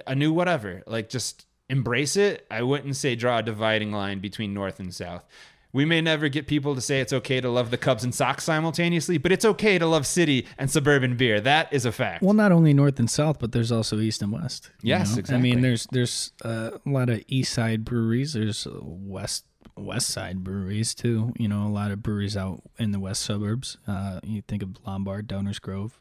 a 0.06 0.14
new 0.14 0.32
whatever, 0.32 0.82
like 0.86 1.08
just 1.08 1.46
embrace 1.68 2.16
it. 2.16 2.46
I 2.50 2.62
wouldn't 2.62 2.94
say 2.96 3.16
draw 3.16 3.38
a 3.38 3.42
dividing 3.42 3.90
line 3.90 4.20
between 4.20 4.54
north 4.54 4.78
and 4.78 4.94
south. 4.94 5.24
We 5.72 5.84
may 5.84 6.00
never 6.00 6.28
get 6.28 6.46
people 6.46 6.74
to 6.74 6.80
say 6.80 7.00
it's 7.00 7.12
okay 7.12 7.40
to 7.40 7.48
love 7.48 7.70
the 7.70 7.78
Cubs 7.78 8.02
and 8.02 8.14
Sox 8.14 8.44
simultaneously, 8.44 9.18
but 9.18 9.30
it's 9.30 9.44
okay 9.44 9.78
to 9.78 9.86
love 9.86 10.06
city 10.06 10.46
and 10.58 10.70
suburban 10.70 11.16
beer. 11.16 11.40
That 11.40 11.72
is 11.72 11.84
a 11.84 11.92
fact. 11.92 12.22
Well, 12.22 12.34
not 12.34 12.52
only 12.52 12.74
north 12.74 12.98
and 12.98 13.08
south, 13.08 13.38
but 13.38 13.52
there's 13.52 13.70
also 13.70 13.98
east 14.00 14.22
and 14.22 14.32
west. 14.32 14.70
Yes, 14.82 15.16
know? 15.16 15.36
I 15.36 15.38
mean, 15.38 15.60
there's 15.60 15.86
there's 15.92 16.32
uh, 16.44 16.70
a 16.84 16.88
lot 16.88 17.08
of 17.08 17.22
east 17.28 17.52
side 17.52 17.84
breweries. 17.84 18.32
There's 18.32 18.66
uh, 18.66 18.78
west 18.82 19.44
west 19.76 20.08
side 20.08 20.42
breweries 20.42 20.94
too. 20.94 21.32
You 21.38 21.48
know, 21.48 21.66
a 21.66 21.70
lot 21.70 21.90
of 21.90 22.02
breweries 22.02 22.36
out 22.36 22.62
in 22.78 22.92
the 22.92 23.00
west 23.00 23.22
suburbs. 23.22 23.78
Uh, 23.86 24.20
you 24.24 24.42
think 24.42 24.62
of 24.62 24.76
Lombard, 24.86 25.28
Downers 25.28 25.60
Grove, 25.60 26.00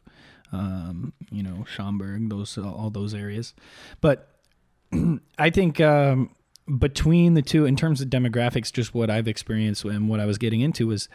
um, 0.52 1.12
you 1.30 1.42
know, 1.42 1.64
Schaumburg, 1.64 2.28
those 2.28 2.58
all 2.58 2.90
those 2.90 3.14
areas. 3.14 3.54
But 4.00 4.28
I 5.38 5.50
think 5.50 5.80
um, 5.80 6.34
between 6.78 7.34
the 7.34 7.42
two, 7.42 7.66
in 7.66 7.76
terms 7.76 8.00
of 8.00 8.08
demographics, 8.08 8.72
just 8.72 8.94
what 8.94 9.10
I've 9.10 9.28
experienced 9.28 9.84
and 9.84 10.08
what 10.08 10.20
I 10.20 10.26
was 10.26 10.38
getting 10.38 10.60
into 10.60 10.86
was, 10.86 11.08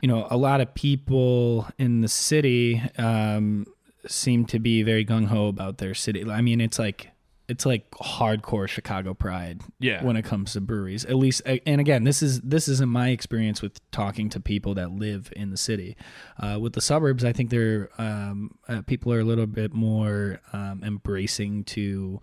you 0.00 0.08
know, 0.08 0.26
a 0.30 0.36
lot 0.36 0.60
of 0.60 0.74
people 0.74 1.68
in 1.78 2.00
the 2.00 2.08
city 2.08 2.82
um, 2.98 3.66
seem 4.06 4.44
to 4.46 4.58
be 4.58 4.82
very 4.82 5.04
gung 5.04 5.26
ho 5.26 5.48
about 5.48 5.78
their 5.78 5.94
city. 5.94 6.28
I 6.30 6.40
mean, 6.40 6.60
it's 6.60 6.78
like 6.78 7.10
it's 7.46 7.66
like 7.66 7.90
hardcore 7.90 8.66
Chicago 8.66 9.12
pride. 9.12 9.60
Yeah. 9.78 10.02
When 10.02 10.16
it 10.16 10.24
comes 10.24 10.54
to 10.54 10.60
breweries, 10.60 11.04
at 11.04 11.16
least, 11.16 11.42
and 11.44 11.80
again, 11.80 12.04
this 12.04 12.22
is 12.22 12.40
this 12.40 12.68
isn't 12.68 12.88
my 12.88 13.10
experience 13.10 13.60
with 13.60 13.78
talking 13.90 14.30
to 14.30 14.40
people 14.40 14.74
that 14.74 14.92
live 14.92 15.32
in 15.36 15.50
the 15.50 15.56
city. 15.56 15.96
Uh, 16.38 16.58
with 16.60 16.72
the 16.72 16.80
suburbs, 16.80 17.24
I 17.24 17.32
think 17.32 17.50
they're 17.50 17.90
um, 17.98 18.58
uh, 18.68 18.82
people 18.82 19.12
are 19.12 19.20
a 19.20 19.24
little 19.24 19.46
bit 19.46 19.74
more 19.74 20.40
um, 20.52 20.82
embracing 20.84 21.64
to 21.64 22.20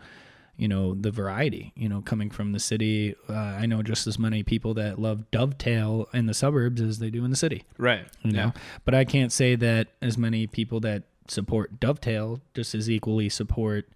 you 0.62 0.68
know 0.68 0.94
the 0.94 1.10
variety 1.10 1.74
you 1.76 1.90
know 1.90 2.02
coming 2.02 2.30
from 2.30 2.52
the 2.52 2.60
city. 2.60 3.16
Uh, 3.28 3.34
i 3.62 3.66
know 3.66 3.82
just 3.82 4.06
as 4.06 4.20
many 4.20 4.44
people 4.44 4.74
that 4.76 5.00
love 5.00 5.20
dovetail 5.32 6.08
in 6.14 6.28
the 6.28 6.34
suburbs 6.36 6.80
as 6.82 7.00
they 7.00 7.10
do 7.10 7.26
in 7.26 7.32
the 7.32 7.36
city. 7.46 7.64
Right. 7.80 8.06
you 8.22 8.32
know? 8.32 8.54
But 8.86 8.94
i 8.94 9.04
can't 9.04 9.32
say 9.32 9.56
that 9.56 9.88
as 10.02 10.18
many 10.20 10.46
people 10.46 10.80
that 10.82 11.04
support 11.28 11.80
dovetail 11.80 12.40
just 12.54 12.76
as 12.76 12.90
equally 12.90 13.28
support 13.30 13.90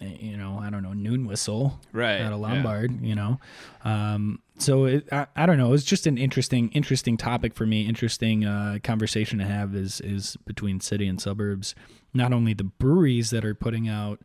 eh, 0.00 0.14
you 0.20 0.36
know 0.36 0.58
i 0.62 0.70
don't 0.70 0.84
know 0.84 0.92
noon 0.92 1.26
whistle 1.26 1.80
Right, 1.92 2.20
of 2.20 2.30
yeah. 2.30 2.34
lombard 2.36 3.02
you 3.04 3.16
know? 3.16 3.40
Um 3.84 4.38
so 4.58 4.84
it, 4.84 5.08
I, 5.10 5.26
I 5.34 5.46
don't 5.46 5.58
know. 5.58 5.72
It's 5.72 5.82
just 5.82 6.06
an 6.06 6.18
interesting 6.18 6.70
interesting 6.70 7.16
topic 7.16 7.52
for 7.54 7.66
me 7.66 7.78
interesting 7.88 8.44
uh 8.44 8.78
conversation 8.84 9.40
to 9.40 9.44
have 9.44 9.74
is 9.74 10.00
is 10.02 10.36
between 10.46 10.78
city 10.78 11.08
and 11.08 11.20
suburbs. 11.20 11.74
Not 12.14 12.32
only 12.32 12.54
the 12.54 12.64
breweries 12.82 13.30
that 13.30 13.44
are 13.44 13.56
putting 13.56 13.88
out 13.88 14.20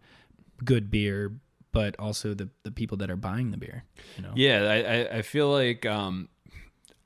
good 0.63 0.91
beer 0.91 1.31
but 1.77 1.95
also 1.99 2.33
the 2.33 2.49
the 2.63 2.71
people 2.71 2.97
that 2.97 3.11
are 3.11 3.15
buying 3.15 3.51
the 3.51 3.57
beer 3.57 3.83
you 4.15 4.23
know 4.23 4.31
Yeah, 4.33 4.63
I, 5.11 5.17
I, 5.17 5.21
feel 5.21 5.51
like 5.51 5.85
um, 5.85 6.27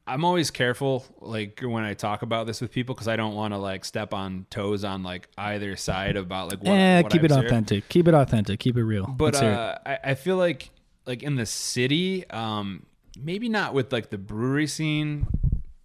I'm 0.07 0.23
always 0.23 0.49
careful, 0.49 1.03
like 1.19 1.59
when 1.61 1.83
I 1.83 1.93
talk 1.93 2.21
about 2.21 2.47
this 2.47 2.61
with 2.61 2.71
people, 2.71 2.95
because 2.95 3.09
I 3.09 3.17
don't 3.17 3.35
want 3.35 3.53
to 3.53 3.57
like 3.57 3.83
step 3.83 4.13
on 4.13 4.45
toes 4.49 4.85
on 4.85 5.03
like 5.03 5.27
either 5.37 5.75
side 5.75 6.15
about 6.15 6.49
like 6.51 6.63
what. 6.63 7.03
what 7.03 7.11
keep 7.11 7.21
I 7.21 7.25
it 7.25 7.31
observe. 7.31 7.45
authentic 7.45 7.89
keep 7.89 8.07
it 8.07 8.13
authentic 8.13 8.59
keep 8.61 8.77
it 8.77 8.83
real 8.83 9.07
But 9.07 9.25
Let's 9.33 9.39
hear 9.41 9.51
it. 9.51 9.57
uh, 9.57 9.77
I, 9.85 9.99
I 10.11 10.15
feel 10.15 10.37
like 10.37 10.69
like 11.05 11.21
in 11.21 11.35
the 11.35 11.45
city, 11.45 12.29
um, 12.29 12.85
maybe 13.19 13.49
not 13.49 13.73
with 13.73 13.91
like 13.91 14.09
the 14.09 14.17
brewery 14.17 14.67
scene. 14.67 15.27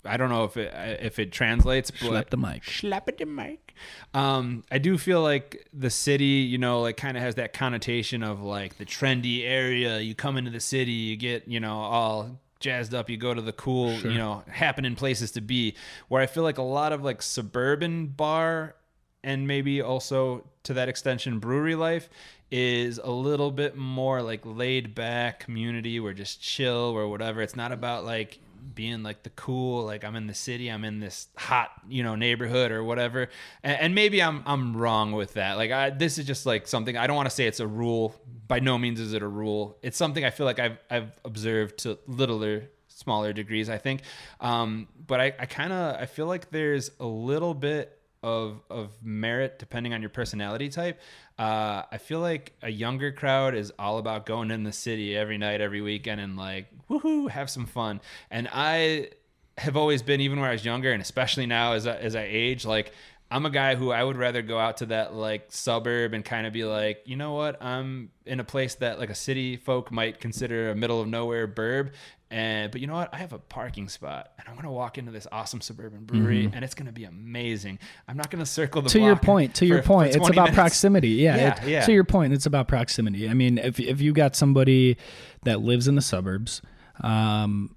I 0.06 0.16
don't 0.16 0.28
know 0.28 0.44
if 0.44 0.56
it 0.56 0.72
if 1.00 1.18
it 1.18 1.32
translates, 1.32 1.90
but 1.90 2.08
Slap 2.08 2.30
the 2.30 2.36
mic. 2.36 2.64
Slap 2.64 3.08
it 3.08 3.18
the 3.18 3.26
mic. 3.26 3.74
Um, 4.14 4.64
I 4.70 4.78
do 4.78 4.96
feel 4.96 5.22
like 5.22 5.68
the 5.72 5.90
city, 5.90 6.24
you 6.24 6.58
know, 6.58 6.80
like 6.80 6.96
kind 6.96 7.16
of 7.16 7.22
has 7.22 7.34
that 7.34 7.52
connotation 7.52 8.22
of 8.22 8.42
like 8.42 8.78
the 8.78 8.86
trendy 8.86 9.44
area. 9.44 9.98
You 10.00 10.14
come 10.14 10.36
into 10.36 10.50
the 10.50 10.60
city, 10.60 10.92
you 10.92 11.16
get, 11.16 11.46
you 11.46 11.60
know, 11.60 11.76
all 11.76 12.40
jazzed 12.60 12.94
up. 12.94 13.10
You 13.10 13.16
go 13.16 13.34
to 13.34 13.42
the 13.42 13.52
cool, 13.52 13.92
you 13.92 14.18
know, 14.18 14.44
happening 14.48 14.96
places 14.96 15.32
to 15.32 15.40
be. 15.40 15.74
Where 16.08 16.22
I 16.22 16.26
feel 16.26 16.42
like 16.42 16.58
a 16.58 16.62
lot 16.62 16.92
of 16.92 17.02
like 17.04 17.22
suburban 17.22 18.06
bar 18.06 18.76
and 19.22 19.46
maybe 19.46 19.82
also 19.82 20.44
to 20.62 20.74
that 20.74 20.88
extension 20.88 21.38
brewery 21.38 21.74
life 21.74 22.08
is 22.50 22.98
a 23.02 23.10
little 23.10 23.50
bit 23.50 23.76
more 23.76 24.22
like 24.22 24.40
laid 24.44 24.94
back 24.94 25.40
community 25.40 25.98
where 25.98 26.12
just 26.12 26.40
chill 26.40 26.92
or 26.94 27.08
whatever 27.08 27.42
it's 27.42 27.56
not 27.56 27.72
about 27.72 28.04
like 28.04 28.38
being 28.74 29.02
like 29.02 29.22
the 29.22 29.30
cool 29.30 29.84
like 29.84 30.04
i'm 30.04 30.16
in 30.16 30.26
the 30.26 30.34
city 30.34 30.68
i'm 30.70 30.84
in 30.84 31.00
this 31.00 31.28
hot 31.36 31.70
you 31.88 32.02
know 32.02 32.14
neighborhood 32.14 32.70
or 32.70 32.82
whatever. 32.82 33.28
And, 33.62 33.80
and 33.80 33.94
maybe 33.94 34.22
i'm 34.22 34.42
i'm 34.46 34.76
wrong 34.76 35.12
with 35.12 35.34
that. 35.34 35.56
Like 35.56 35.70
I, 35.70 35.90
this 35.90 36.18
is 36.18 36.26
just 36.26 36.46
like 36.46 36.66
something 36.66 36.96
i 36.96 37.06
don't 37.06 37.16
want 37.16 37.28
to 37.28 37.34
say 37.34 37.46
it's 37.46 37.60
a 37.60 37.66
rule. 37.66 38.14
By 38.48 38.60
no 38.60 38.78
means 38.78 39.00
is 39.00 39.12
it 39.12 39.22
a 39.22 39.28
rule. 39.28 39.78
It's 39.82 39.96
something 39.96 40.24
i 40.24 40.30
feel 40.30 40.46
like 40.46 40.58
i've 40.58 40.78
i've 40.90 41.18
observed 41.24 41.78
to 41.78 41.98
littler 42.06 42.70
smaller 42.88 43.32
degrees 43.32 43.68
i 43.68 43.78
think. 43.78 44.02
Um 44.40 44.88
but 45.06 45.20
i 45.20 45.34
i 45.38 45.46
kind 45.46 45.72
of 45.72 45.96
i 45.96 46.06
feel 46.06 46.26
like 46.26 46.50
there's 46.50 46.90
a 47.00 47.06
little 47.06 47.54
bit 47.54 47.95
of 48.26 48.60
of 48.68 48.90
merit 49.04 49.56
depending 49.56 49.94
on 49.94 50.02
your 50.02 50.10
personality 50.10 50.68
type. 50.68 50.98
Uh, 51.38 51.82
I 51.92 51.98
feel 51.98 52.18
like 52.18 52.54
a 52.60 52.68
younger 52.68 53.12
crowd 53.12 53.54
is 53.54 53.72
all 53.78 53.98
about 53.98 54.26
going 54.26 54.50
in 54.50 54.64
the 54.64 54.72
city 54.72 55.16
every 55.16 55.38
night, 55.38 55.60
every 55.60 55.80
weekend, 55.80 56.20
and 56.20 56.36
like 56.36 56.66
woohoo, 56.90 57.30
have 57.30 57.48
some 57.48 57.66
fun. 57.66 58.00
And 58.28 58.48
I 58.52 59.10
have 59.58 59.76
always 59.76 60.02
been, 60.02 60.20
even 60.20 60.40
when 60.40 60.48
I 60.48 60.52
was 60.52 60.64
younger, 60.64 60.92
and 60.92 61.00
especially 61.00 61.46
now 61.46 61.74
as 61.74 61.86
I, 61.86 61.96
as 61.96 62.16
I 62.16 62.26
age, 62.28 62.66
like 62.66 62.92
I'm 63.30 63.44
a 63.44 63.50
guy 63.50 63.74
who 63.74 63.90
I 63.90 64.04
would 64.04 64.16
rather 64.16 64.40
go 64.40 64.56
out 64.58 64.76
to 64.78 64.86
that 64.86 65.14
like 65.14 65.46
suburb 65.48 66.14
and 66.14 66.24
kind 66.24 66.46
of 66.46 66.52
be 66.52 66.64
like, 66.64 67.02
you 67.06 67.16
know 67.16 67.32
what, 67.34 67.60
I'm 67.62 68.10
in 68.24 68.38
a 68.38 68.44
place 68.44 68.76
that 68.76 68.98
like 69.00 69.10
a 69.10 69.14
city 69.16 69.56
folk 69.56 69.90
might 69.90 70.20
consider 70.20 70.70
a 70.70 70.74
middle 70.76 71.00
of 71.00 71.08
nowhere 71.08 71.48
burb. 71.48 71.90
And 72.30 72.72
but 72.72 72.80
you 72.80 72.88
know 72.88 72.94
what? 72.94 73.14
I 73.14 73.18
have 73.18 73.32
a 73.32 73.38
parking 73.38 73.88
spot, 73.88 74.32
and 74.36 74.48
I'm 74.48 74.56
gonna 74.56 74.72
walk 74.72 74.98
into 74.98 75.12
this 75.12 75.28
awesome 75.30 75.60
suburban 75.60 76.04
brewery, 76.04 76.50
and 76.52 76.64
it's 76.64 76.74
gonna 76.74 76.90
be 76.90 77.04
amazing. 77.04 77.78
I'm 78.08 78.16
not 78.16 78.30
gonna 78.30 78.44
circle 78.46 78.82
the 78.82 78.88
Mm-hmm. 78.88 78.98
to 78.98 79.04
your 79.04 79.16
point 79.16 79.54
to 79.56 79.66
your 79.66 79.82
for 79.82 79.86
point 79.88 80.08
it's 80.16 80.28
about 80.28 80.34
minutes. 80.34 80.54
proximity 80.56 81.08
yeah, 81.10 81.36
Yeah, 81.36 81.62
it- 81.62 81.68
yeah. 81.68 81.84
to 81.86 81.92
your 81.92 82.02
point 82.04 82.32
it's 82.32 82.46
about 82.46 82.66
proximity 82.66 83.28
i 83.28 83.34
mean 83.34 83.58
if, 83.58 83.78
if 83.78 84.00
you 84.00 84.12
got 84.12 84.34
somebody 84.34 84.96
that 85.44 85.60
lives 85.60 85.86
in 85.86 85.94
the 85.94 86.02
suburbs 86.02 86.62
um, 87.02 87.74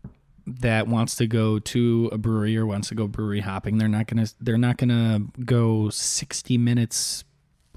that 0.59 0.87
wants 0.87 1.15
to 1.15 1.27
go 1.27 1.59
to 1.59 2.09
a 2.11 2.17
brewery 2.17 2.57
or 2.57 2.65
wants 2.65 2.89
to 2.89 2.95
go 2.95 3.07
brewery 3.07 3.39
hopping 3.41 3.77
they're 3.77 3.87
not 3.87 4.07
gonna 4.07 4.25
they're 4.39 4.57
not 4.57 4.77
gonna 4.77 5.21
go 5.45 5.89
60 5.89 6.57
minutes 6.57 7.23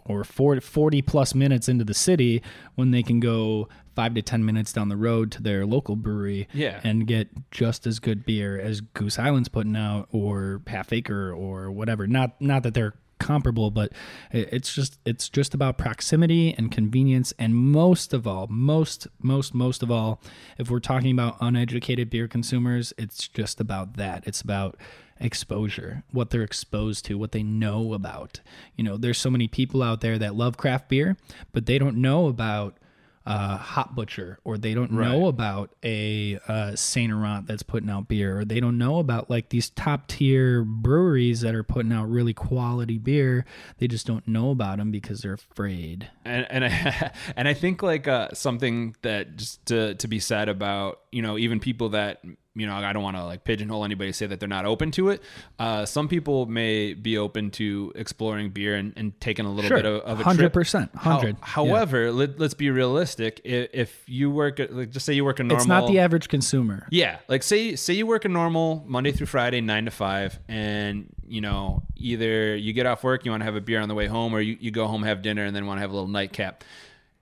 or 0.04 0.24
40, 0.24 0.60
40 0.60 1.00
plus 1.02 1.32
minutes 1.32 1.68
into 1.68 1.84
the 1.84 1.94
city 1.94 2.42
when 2.74 2.90
they 2.90 3.04
can 3.04 3.20
go 3.20 3.68
five 3.94 4.14
to 4.14 4.22
10 4.22 4.44
minutes 4.44 4.72
down 4.72 4.88
the 4.88 4.96
road 4.96 5.30
to 5.30 5.40
their 5.40 5.64
local 5.64 5.94
brewery 5.94 6.48
Yeah. 6.52 6.80
and 6.82 7.06
get 7.06 7.28
just 7.52 7.86
as 7.86 8.00
good 8.00 8.24
beer 8.26 8.58
as 8.60 8.80
Goose 8.80 9.16
Island's 9.16 9.48
putting 9.48 9.76
out 9.76 10.08
or 10.10 10.60
Half 10.66 10.92
Acre 10.92 11.32
or 11.32 11.70
whatever. 11.70 12.08
Not, 12.08 12.40
not 12.40 12.64
that 12.64 12.74
they're 12.74 12.94
comparable, 13.22 13.70
but 13.70 13.92
it's 14.30 14.74
just, 14.74 14.98
it's 15.04 15.28
just 15.28 15.54
about 15.54 15.78
proximity 15.78 16.54
and 16.58 16.70
convenience. 16.70 17.32
And 17.38 17.54
most 17.54 18.12
of 18.12 18.26
all, 18.26 18.46
most, 18.48 19.06
most, 19.20 19.54
most 19.54 19.82
of 19.82 19.90
all, 19.90 20.20
if 20.58 20.70
we're 20.70 20.80
talking 20.80 21.12
about 21.12 21.36
uneducated 21.40 22.10
beer 22.10 22.28
consumers, 22.28 22.92
it's 22.98 23.28
just 23.28 23.60
about 23.60 23.96
that. 23.96 24.24
It's 24.26 24.40
about 24.40 24.76
exposure, 25.20 26.02
what 26.10 26.30
they're 26.30 26.42
exposed 26.42 27.04
to, 27.04 27.16
what 27.16 27.32
they 27.32 27.42
know 27.42 27.94
about. 27.94 28.40
You 28.76 28.84
know, 28.84 28.96
there's 28.96 29.18
so 29.18 29.30
many 29.30 29.48
people 29.48 29.82
out 29.82 30.00
there 30.00 30.18
that 30.18 30.34
love 30.34 30.56
craft 30.56 30.88
beer, 30.88 31.16
but 31.52 31.66
they 31.66 31.78
don't 31.78 31.96
know 31.96 32.26
about 32.26 32.76
uh, 33.24 33.56
Hop 33.56 33.94
Butcher, 33.94 34.38
or 34.44 34.58
they 34.58 34.74
don't 34.74 34.92
know 34.92 35.26
about 35.26 35.70
a 35.84 36.38
uh, 36.48 36.74
Saint 36.74 37.12
Laurent 37.12 37.46
that's 37.46 37.62
putting 37.62 37.88
out 37.90 38.08
beer, 38.08 38.40
or 38.40 38.44
they 38.44 38.60
don't 38.60 38.78
know 38.78 38.98
about 38.98 39.30
like 39.30 39.50
these 39.50 39.70
top 39.70 40.08
tier 40.08 40.64
breweries 40.64 41.40
that 41.42 41.54
are 41.54 41.62
putting 41.62 41.92
out 41.92 42.10
really 42.10 42.34
quality 42.34 42.98
beer. 42.98 43.44
They 43.78 43.86
just 43.86 44.06
don't 44.06 44.26
know 44.26 44.50
about 44.50 44.78
them 44.78 44.90
because 44.90 45.20
they're 45.20 45.34
afraid. 45.34 46.10
and 46.24 46.46
and 46.50 46.64
I, 46.64 47.12
and 47.36 47.46
I 47.46 47.54
think 47.54 47.82
like 47.82 48.08
uh, 48.08 48.30
something 48.32 48.96
that 49.02 49.36
just 49.36 49.64
to 49.66 49.94
to 49.94 50.08
be 50.08 50.18
said 50.18 50.48
about 50.48 51.01
you 51.12 51.22
know 51.22 51.36
even 51.38 51.60
people 51.60 51.90
that 51.90 52.22
you 52.54 52.66
know 52.66 52.74
I 52.74 52.92
don't 52.92 53.02
want 53.02 53.16
to 53.16 53.24
like 53.24 53.44
pigeonhole 53.44 53.84
anybody 53.84 54.12
say 54.12 54.26
that 54.26 54.40
they're 54.40 54.48
not 54.48 54.64
open 54.64 54.90
to 54.92 55.10
it. 55.10 55.22
Uh, 55.58 55.84
some 55.86 56.08
people 56.08 56.46
may 56.46 56.94
be 56.94 57.16
open 57.18 57.50
to 57.52 57.92
exploring 57.94 58.50
beer 58.50 58.74
and, 58.74 58.92
and 58.96 59.18
taking 59.20 59.44
a 59.46 59.50
little 59.52 59.68
Sure. 59.68 59.76
bit 59.78 59.86
of, 59.86 60.00
of 60.02 60.20
a 60.20 60.34
trip. 60.34 60.52
100%, 60.52 60.90
How- 60.96 61.10
100, 61.12 61.28
yeah. 61.38 61.44
however, 61.46 62.10
let, 62.12 62.38
let's 62.38 62.54
be 62.54 62.70
realistic. 62.70 63.40
If, 63.44 63.68
if 63.72 64.02
you 64.06 64.30
work 64.30 64.58
at 64.60 64.74
like 64.74 64.90
just 64.90 65.06
say 65.06 65.12
you 65.14 65.24
work 65.24 65.38
a 65.40 65.44
normal, 65.44 65.56
It's 65.62 65.66
not 65.68 65.86
the 65.86 65.98
average 66.00 66.28
consumer. 66.28 66.86
yeah, 66.90 67.18
like 67.28 67.42
say 67.42 67.76
say 67.76 67.94
you 67.94 68.06
work 68.06 68.24
a 68.24 68.28
normal 68.28 68.84
Monday 68.86 69.12
through 69.12 69.26
Friday, 69.28 69.60
nine 69.60 69.84
to 69.84 69.90
five, 69.90 70.38
and 70.48 71.06
you 71.26 71.40
know 71.40 71.82
either 71.96 72.56
you 72.56 72.72
get 72.72 72.86
off 72.86 73.04
work, 73.04 73.24
you 73.24 73.30
want 73.30 73.40
to 73.42 73.44
have 73.46 73.56
a 73.56 73.60
beer 73.60 73.80
on 73.80 73.88
the 73.88 73.94
way 73.94 74.06
home, 74.06 74.34
or 74.34 74.40
you, 74.40 74.56
you 74.60 74.70
go 74.70 74.86
home, 74.86 75.02
have 75.04 75.22
dinner, 75.22 75.44
and 75.44 75.54
then 75.54 75.66
want 75.66 75.78
to 75.78 75.82
have 75.82 75.90
a 75.90 75.94
little 75.94 76.08
nightcap. 76.08 76.64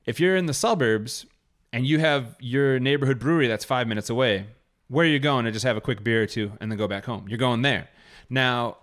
If 0.06 0.18
you're 0.18 0.36
in 0.36 0.46
the 0.46 0.54
suburbs 0.54 1.26
and 1.72 1.86
you 1.86 1.98
have 1.98 2.36
your 2.40 2.78
neighborhood 2.78 3.18
brewery 3.18 3.48
that's 3.48 3.64
five 3.64 3.86
minutes 3.86 4.10
away, 4.10 4.47
where 4.88 5.06
are 5.06 5.09
you 5.09 5.20
going 5.20 5.44
to 5.44 5.52
just 5.52 5.64
have 5.64 5.76
a 5.76 5.80
quick 5.80 6.02
beer 6.02 6.22
or 6.22 6.26
two 6.26 6.52
and 6.60 6.70
then 6.70 6.78
go 6.78 6.88
back 6.88 7.05
home? 7.05 7.26
You're 7.28 7.38
going 7.38 7.62
there. 7.62 7.88
Now, 8.28 8.78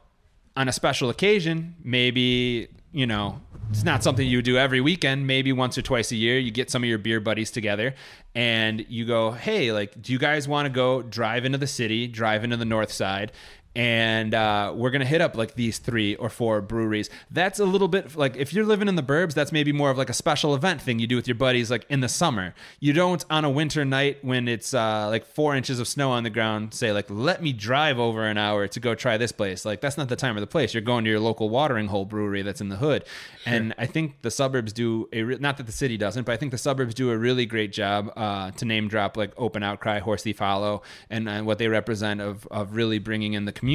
on 0.56 0.68
a 0.68 0.74
special 0.74 1.10
occasion, 1.10 1.76
maybe, 1.84 2.70
you 2.92 3.06
know, 3.06 3.42
it's 3.70 3.84
not 3.84 4.02
something 4.02 4.26
you 4.26 4.42
do 4.42 4.58
every 4.58 4.80
weekend. 4.80 5.28
Maybe 5.28 5.52
once 5.52 5.78
or 5.78 5.82
twice 5.82 6.12
a 6.12 6.16
year, 6.16 6.40
you 6.40 6.52
get 6.52 6.72
some 6.72 6.84
of 6.84 6.90
your 6.90 6.98
beer 6.98 7.20
buddies 7.20 7.52
together 7.52 7.94
and 8.34 8.86
you 8.88 9.06
go, 9.06 9.32
hey, 9.32 9.72
like, 9.74 10.02
do 10.02 10.14
you 10.14 10.20
guys 10.20 10.48
want 10.48 10.66
to 10.66 10.70
go 10.70 11.02
drive 11.02 11.44
into 11.44 11.58
the 11.58 11.68
city, 11.68 12.08
drive 12.08 12.44
into 12.44 12.56
the 12.56 12.66
north 12.66 12.92
side, 12.92 13.34
and 13.78 14.34
uh, 14.34 14.74
we're 14.76 14.90
gonna 14.90 15.06
hit 15.06 15.22
up 15.22 15.38
like 15.38 15.54
these 15.54 15.78
three 15.78 16.16
or 16.16 16.30
four 16.30 16.62
breweries. 16.62 17.12
That's 17.30 17.60
a 17.60 17.66
little 17.66 17.88
bit 17.88 18.16
like 18.16 18.36
if 18.36 18.52
you're 18.52 18.66
living 18.66 18.88
in 18.88 18.96
the 18.96 19.04
burbs, 19.04 19.36
that's 19.36 19.52
maybe 19.52 19.72
more 19.72 19.92
of 19.92 20.00
like 20.00 20.10
a 20.10 20.14
special 20.14 20.56
event 20.56 20.82
thing 20.82 20.98
you 20.98 21.06
do 21.06 21.16
with 21.16 21.28
your 21.28 21.36
buddies 21.36 21.70
like 21.70 21.86
in 21.88 22.00
the 22.00 22.10
summer. 22.10 22.56
You 22.80 22.92
don't 22.94 23.24
on 23.30 23.46
a 23.46 23.52
winter 23.52 23.86
night 23.86 24.18
when 24.24 24.48
it's 24.48 24.74
uh, 24.74 25.08
like 25.10 25.28
four 25.28 25.56
inches 25.56 25.80
of 25.80 25.88
snow 25.88 26.10
on 26.10 26.24
the 26.24 26.32
ground 26.32 26.74
say 26.74 26.92
like 26.92 27.06
let 27.08 27.44
me 27.44 27.54
drive 27.54 28.00
over 28.00 28.26
an 28.26 28.40
hour 28.40 28.68
to 28.68 28.80
go 28.80 28.96
try 28.96 29.16
this 29.16 29.32
place. 29.32 29.64
Like 29.64 29.80
that's 29.80 29.96
not 29.96 30.10
the 30.10 30.16
time 30.16 30.36
or 30.36 30.40
the 30.40 30.48
place. 30.48 30.74
You're 30.74 30.82
going 30.82 31.04
to 31.04 31.12
your 31.12 31.20
local 31.20 31.48
watering 31.48 31.86
hole 31.86 32.06
brewery 32.06 32.42
that's 32.42 32.62
in 32.62 32.70
the 32.70 32.78
hood, 32.78 33.06
and 33.46 33.76
I 33.78 33.86
think 33.86 34.24
the 34.24 34.32
suburbs 34.32 34.74
do 34.74 35.08
a 35.14 35.22
re- 35.22 35.38
not 35.40 35.58
that 35.58 35.68
the 35.68 35.72
city 35.72 35.98
doesn't, 35.98 36.24
but 36.24 36.32
I 36.32 36.38
think 36.38 36.52
the 36.52 36.58
suburbs 36.58 36.96
do 36.96 37.12
a 37.12 37.18
really 37.18 37.46
great 37.46 37.74
job 37.74 38.12
uh, 38.16 38.50
to 38.50 38.66
name 38.66 38.88
drop 38.88 39.18
like 39.18 39.34
Open 39.38 39.62
Outcry, 39.62 40.00
Horse 40.00 40.24
Thief 40.24 40.40
Hollow, 40.40 40.82
and, 41.12 41.30
and 41.30 41.46
what 41.46 41.60
they 41.60 41.68
represent 41.68 42.22
of 42.22 42.48
of 42.48 42.76
really 42.76 42.98
bringing 42.98 43.34
in 43.34 43.46
the 43.46 43.52
community. 43.52 43.67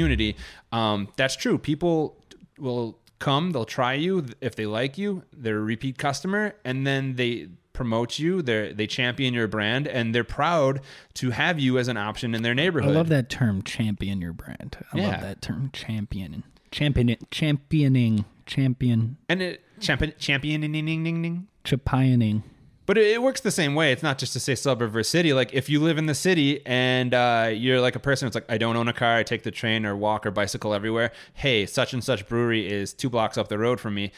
Um, 0.72 1.08
that's 1.16 1.36
true. 1.36 1.58
People 1.58 2.16
will 2.58 2.98
come, 3.18 3.52
they'll 3.52 3.64
try 3.64 3.94
you 3.94 4.26
if 4.40 4.56
they 4.56 4.66
like 4.66 4.98
you, 4.98 5.22
they're 5.32 5.58
a 5.58 5.60
repeat 5.60 5.98
customer, 5.98 6.54
and 6.64 6.86
then 6.86 7.14
they 7.16 7.48
promote 7.72 8.18
you. 8.18 8.42
They 8.42 8.72
they 8.72 8.86
champion 8.86 9.32
your 9.32 9.48
brand, 9.48 9.86
and 9.88 10.14
they're 10.14 10.24
proud 10.24 10.80
to 11.14 11.30
have 11.30 11.58
you 11.58 11.78
as 11.78 11.88
an 11.88 11.96
option 11.96 12.34
in 12.34 12.42
their 12.42 12.54
neighborhood. 12.54 12.90
I 12.90 12.94
love 12.94 13.08
that 13.08 13.28
term, 13.30 13.62
champion 13.62 14.20
your 14.20 14.32
brand. 14.32 14.76
I 14.92 14.98
Yeah. 14.98 15.08
love 15.12 15.20
that 15.22 15.40
term, 15.42 15.70
champion, 15.72 16.42
champion, 16.70 17.16
championing, 17.30 18.24
champion, 18.46 19.16
and 19.28 19.40
it 19.42 19.62
champion 19.80 20.12
championing. 20.18 21.46
championing. 21.64 22.42
But 22.84 22.98
it, 22.98 23.22
works 23.22 23.40
the 23.40 23.52
same 23.52 23.74
way. 23.74 23.92
It's 23.92 24.02
not 24.02 24.18
just 24.18 24.32
to 24.32 24.40
say 24.40 24.54
suburb 24.54 24.92
versus 24.92 25.10
city. 25.10 25.32
Like 25.32 25.52
if 25.52 25.68
you 25.68 25.80
live 25.80 25.98
in 25.98 26.06
the 26.06 26.14
city 26.14 26.64
and 26.66 27.14
uh, 27.14 27.50
you're 27.52 27.80
like 27.80 27.94
a 27.94 28.00
person 28.00 28.26
that's 28.26 28.34
like, 28.34 28.50
I 28.50 28.58
don't 28.58 28.76
own 28.76 28.88
a 28.88 28.92
car, 28.92 29.16
I 29.16 29.22
take 29.22 29.44
the 29.44 29.52
train 29.52 29.86
or 29.86 29.96
walk 29.96 30.26
or 30.26 30.32
bicycle 30.32 30.74
everywhere. 30.74 31.12
Hey, 31.34 31.66
such 31.66 31.92
and 31.92 32.02
such 32.02 32.26
brewery 32.26 32.68
is 32.68 32.92
two 32.92 33.08
blocks 33.08 33.38
up 33.38 33.48
the 33.48 33.58
road 33.58 33.78
from 33.78 33.94
me. 33.94 34.12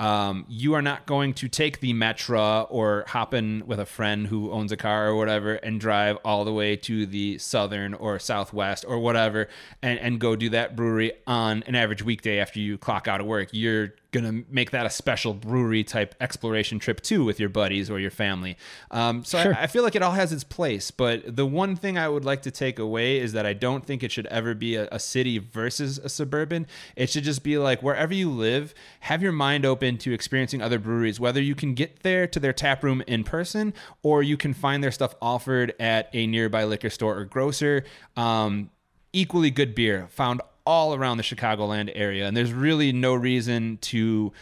Um, 0.00 0.46
you 0.48 0.72
are 0.72 0.80
not 0.80 1.04
going 1.04 1.34
to 1.34 1.48
take 1.48 1.80
the 1.80 1.92
Metra 1.92 2.66
or 2.70 3.04
hop 3.06 3.34
in 3.34 3.66
with 3.66 3.78
a 3.78 3.84
friend 3.84 4.26
who 4.26 4.50
owns 4.50 4.72
a 4.72 4.76
car 4.76 5.08
or 5.08 5.14
whatever 5.14 5.56
and 5.56 5.78
drive 5.78 6.16
all 6.24 6.46
the 6.46 6.52
way 6.54 6.74
to 6.76 7.04
the 7.04 7.36
southern 7.36 7.92
or 7.92 8.18
southwest 8.18 8.86
or 8.88 8.98
whatever 8.98 9.48
and, 9.82 9.98
and 9.98 10.18
go 10.18 10.36
do 10.36 10.48
that 10.50 10.74
brewery 10.74 11.12
on 11.26 11.62
an 11.66 11.74
average 11.74 12.02
weekday 12.02 12.38
after 12.38 12.60
you 12.60 12.78
clock 12.78 13.08
out 13.08 13.20
of 13.20 13.26
work. 13.26 13.50
You're 13.52 13.92
gonna 14.12 14.42
make 14.50 14.70
that 14.72 14.86
a 14.86 14.90
special 14.90 15.34
brewery 15.34 15.84
type 15.84 16.14
exploration 16.20 16.78
trip 16.78 17.00
too 17.00 17.24
with 17.24 17.38
your 17.38 17.48
buddies 17.48 17.88
or 17.90 17.98
your 18.00 18.10
family. 18.10 18.56
Um, 18.90 19.24
so 19.24 19.40
Sure. 19.40 19.54
I, 19.54 19.62
I 19.62 19.66
feel 19.66 19.82
like 19.82 19.94
it 19.94 20.02
all 20.02 20.12
has 20.12 20.32
its 20.32 20.44
place, 20.44 20.90
but 20.90 21.36
the 21.36 21.46
one 21.46 21.76
thing 21.76 21.96
I 21.96 22.08
would 22.08 22.24
like 22.24 22.42
to 22.42 22.50
take 22.50 22.78
away 22.78 23.18
is 23.18 23.32
that 23.32 23.46
I 23.46 23.52
don't 23.52 23.84
think 23.84 24.02
it 24.02 24.10
should 24.12 24.26
ever 24.26 24.54
be 24.54 24.74
a, 24.76 24.88
a 24.90 24.98
city 24.98 25.38
versus 25.38 25.98
a 25.98 26.08
suburban. 26.08 26.66
It 26.96 27.10
should 27.10 27.24
just 27.24 27.42
be 27.42 27.56
like 27.58 27.82
wherever 27.82 28.12
you 28.12 28.30
live, 28.30 28.74
have 29.00 29.22
your 29.22 29.32
mind 29.32 29.64
open 29.64 29.98
to 29.98 30.12
experiencing 30.12 30.60
other 30.60 30.78
breweries, 30.78 31.20
whether 31.20 31.40
you 31.40 31.54
can 31.54 31.74
get 31.74 32.02
there 32.02 32.26
to 32.26 32.40
their 32.40 32.52
tap 32.52 32.82
room 32.82 33.02
in 33.06 33.24
person 33.24 33.72
or 34.02 34.22
you 34.22 34.36
can 34.36 34.54
find 34.54 34.82
their 34.82 34.90
stuff 34.90 35.14
offered 35.22 35.74
at 35.78 36.10
a 36.12 36.26
nearby 36.26 36.64
liquor 36.64 36.90
store 36.90 37.16
or 37.16 37.24
grocer. 37.24 37.84
Um, 38.16 38.70
equally 39.12 39.50
good 39.50 39.74
beer 39.74 40.06
found 40.10 40.40
all 40.70 40.94
around 40.94 41.16
the 41.16 41.22
Chicagoland 41.24 41.90
area, 41.94 42.26
and 42.26 42.36
there's 42.36 42.52
really 42.52 42.92
no 42.92 43.12
reason 43.14 43.78
to 43.92 44.32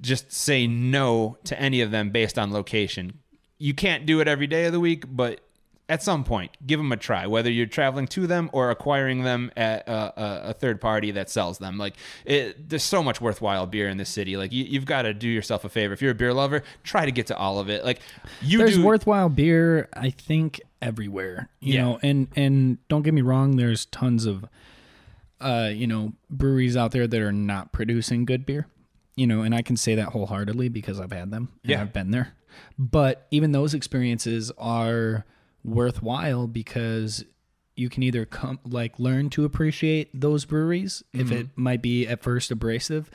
just 0.00 0.32
say 0.32 0.66
no 0.66 1.36
to 1.44 1.58
any 1.60 1.80
of 1.80 1.90
them 1.90 2.10
based 2.10 2.38
on 2.38 2.52
location. 2.52 3.18
You 3.58 3.74
can't 3.74 4.06
do 4.06 4.20
it 4.20 4.28
every 4.28 4.46
day 4.46 4.64
of 4.66 4.72
the 4.72 4.80
week, 4.80 5.04
but 5.08 5.40
at 5.88 6.02
some 6.02 6.24
point, 6.24 6.50
give 6.66 6.78
them 6.78 6.90
a 6.92 6.96
try. 6.96 7.26
Whether 7.26 7.50
you're 7.50 7.66
traveling 7.66 8.06
to 8.08 8.26
them 8.26 8.48
or 8.52 8.70
acquiring 8.70 9.24
them 9.24 9.50
at 9.56 9.86
a, 9.86 9.92
a, 9.92 10.50
a 10.50 10.52
third 10.54 10.80
party 10.80 11.10
that 11.12 11.28
sells 11.28 11.58
them, 11.58 11.76
like 11.78 11.94
it, 12.24 12.68
there's 12.68 12.82
so 12.84 13.02
much 13.02 13.20
worthwhile 13.20 13.66
beer 13.66 13.88
in 13.88 13.96
this 13.98 14.08
city. 14.08 14.36
Like 14.36 14.52
you, 14.52 14.64
you've 14.64 14.86
got 14.86 15.02
to 15.02 15.12
do 15.12 15.28
yourself 15.28 15.64
a 15.64 15.68
favor. 15.68 15.92
If 15.92 16.00
you're 16.00 16.12
a 16.12 16.14
beer 16.14 16.32
lover, 16.32 16.62
try 16.82 17.04
to 17.04 17.12
get 17.12 17.26
to 17.26 17.36
all 17.36 17.58
of 17.58 17.68
it. 17.68 17.84
Like 17.84 18.00
you 18.40 18.58
There's 18.58 18.76
do. 18.76 18.84
worthwhile 18.84 19.28
beer, 19.28 19.88
I 19.92 20.10
think, 20.10 20.60
everywhere. 20.80 21.50
You 21.60 21.74
Yeah. 21.74 21.82
know, 21.82 21.98
and 22.02 22.28
and 22.36 22.78
don't 22.88 23.02
get 23.02 23.12
me 23.12 23.22
wrong, 23.22 23.56
there's 23.56 23.84
tons 23.86 24.24
of 24.24 24.46
uh, 25.42 25.68
you 25.74 25.86
know, 25.86 26.12
breweries 26.30 26.76
out 26.76 26.92
there 26.92 27.06
that 27.06 27.20
are 27.20 27.32
not 27.32 27.72
producing 27.72 28.24
good 28.24 28.46
beer. 28.46 28.66
You 29.16 29.26
know, 29.26 29.42
and 29.42 29.54
I 29.54 29.60
can 29.62 29.76
say 29.76 29.94
that 29.96 30.08
wholeheartedly 30.08 30.70
because 30.70 30.98
I've 30.98 31.12
had 31.12 31.30
them 31.30 31.50
and 31.62 31.70
Yeah. 31.70 31.82
I've 31.82 31.92
been 31.92 32.10
there. 32.12 32.34
But 32.78 33.26
even 33.30 33.52
those 33.52 33.74
experiences 33.74 34.50
are 34.56 35.26
worthwhile 35.64 36.46
because 36.46 37.24
you 37.76 37.88
can 37.88 38.02
either 38.02 38.24
come 38.24 38.58
like 38.64 38.98
learn 38.98 39.30
to 39.30 39.44
appreciate 39.44 40.08
those 40.18 40.44
breweries 40.44 41.02
if 41.12 41.30
it 41.30 41.48
might 41.56 41.80
be 41.82 42.06
at 42.06 42.22
first 42.22 42.50
abrasive, 42.50 43.10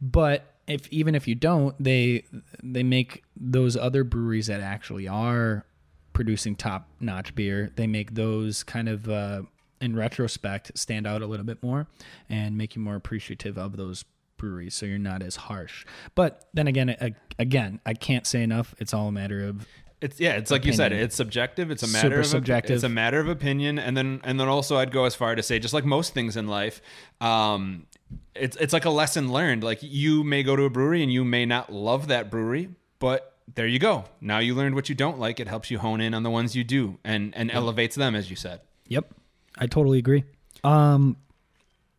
but 0.00 0.54
if 0.66 0.88
even 0.92 1.14
if 1.14 1.26
you 1.28 1.34
don't, 1.34 1.74
they 1.82 2.24
they 2.62 2.82
make 2.82 3.22
those 3.36 3.76
other 3.76 4.04
breweries 4.04 4.46
that 4.48 4.60
actually 4.60 5.06
are 5.08 5.64
producing 6.12 6.56
top 6.56 6.88
notch 7.00 7.34
beer. 7.34 7.70
They 7.76 7.86
make 7.86 8.14
those 8.14 8.62
kind 8.64 8.88
of 8.88 9.08
uh, 9.08 9.42
in 9.82 9.96
retrospect 9.96 10.72
stand 10.76 11.06
out 11.06 11.20
a 11.22 11.26
little 11.26 11.44
bit 11.46 11.62
more 11.62 11.86
and 12.28 12.56
make 12.56 12.74
you 12.76 12.82
more 12.82 12.94
appreciative 12.96 13.58
of 13.58 13.76
those 13.76 14.04
breweries. 14.38 14.74
So 14.74 14.86
you're 14.86 14.98
not 14.98 15.22
as 15.22 15.36
harsh. 15.36 15.84
But 16.14 16.46
then 16.54 16.66
again, 16.66 16.90
a- 16.90 17.14
again, 17.38 17.80
I 17.86 17.94
can't 17.94 18.26
say 18.26 18.42
enough. 18.42 18.74
It's 18.78 18.94
all 18.94 19.08
a 19.08 19.12
matter 19.12 19.44
of 19.46 19.66
It's 20.00 20.18
yeah, 20.18 20.32
it's 20.32 20.50
like 20.50 20.64
you 20.64 20.72
said, 20.72 20.92
it's 20.92 21.14
subjective. 21.14 21.70
It's 21.70 21.82
a 21.84 21.86
Super 21.86 22.08
matter 22.08 22.20
of 22.20 22.26
subjective. 22.26 22.74
It's 22.74 22.82
a 22.84 22.88
matter 22.88 23.20
of 23.20 23.28
opinion, 23.28 23.78
and 23.78 23.96
then 23.96 24.20
and 24.24 24.40
then 24.40 24.48
also 24.48 24.76
I'd 24.76 24.90
go 24.90 25.04
as 25.04 25.14
far 25.14 25.34
to 25.36 25.42
say, 25.44 25.58
just 25.60 25.72
like 25.74 25.84
most 25.84 26.12
things 26.12 26.36
in 26.36 26.48
life, 26.48 26.82
um, 27.20 27.86
it's 28.34 28.56
it's 28.56 28.72
like 28.72 28.84
a 28.84 28.90
lesson 28.90 29.30
learned. 29.32 29.62
Like 29.62 29.78
you 29.80 30.24
may 30.24 30.42
go 30.42 30.56
to 30.56 30.64
a 30.64 30.70
brewery 30.70 31.02
and 31.04 31.12
you 31.12 31.24
may 31.24 31.46
not 31.46 31.72
love 31.72 32.08
that 32.08 32.30
brewery, 32.32 32.70
but 32.98 33.38
there 33.54 33.68
you 33.68 33.78
go. 33.78 34.04
Now 34.20 34.40
you 34.40 34.56
learned 34.56 34.74
what 34.74 34.88
you 34.88 34.96
don't 34.96 35.20
like. 35.20 35.38
It 35.38 35.46
helps 35.46 35.70
you 35.70 35.78
hone 35.78 36.00
in 36.00 36.14
on 36.14 36.24
the 36.24 36.30
ones 36.30 36.56
you 36.56 36.64
do, 36.64 36.98
and 37.04 37.32
and 37.36 37.48
elevates 37.52 37.94
them, 37.94 38.16
as 38.16 38.28
you 38.28 38.34
said. 38.34 38.60
Yep, 38.88 39.14
I 39.58 39.66
totally 39.66 39.98
agree. 39.98 40.24
Um, 40.64 41.16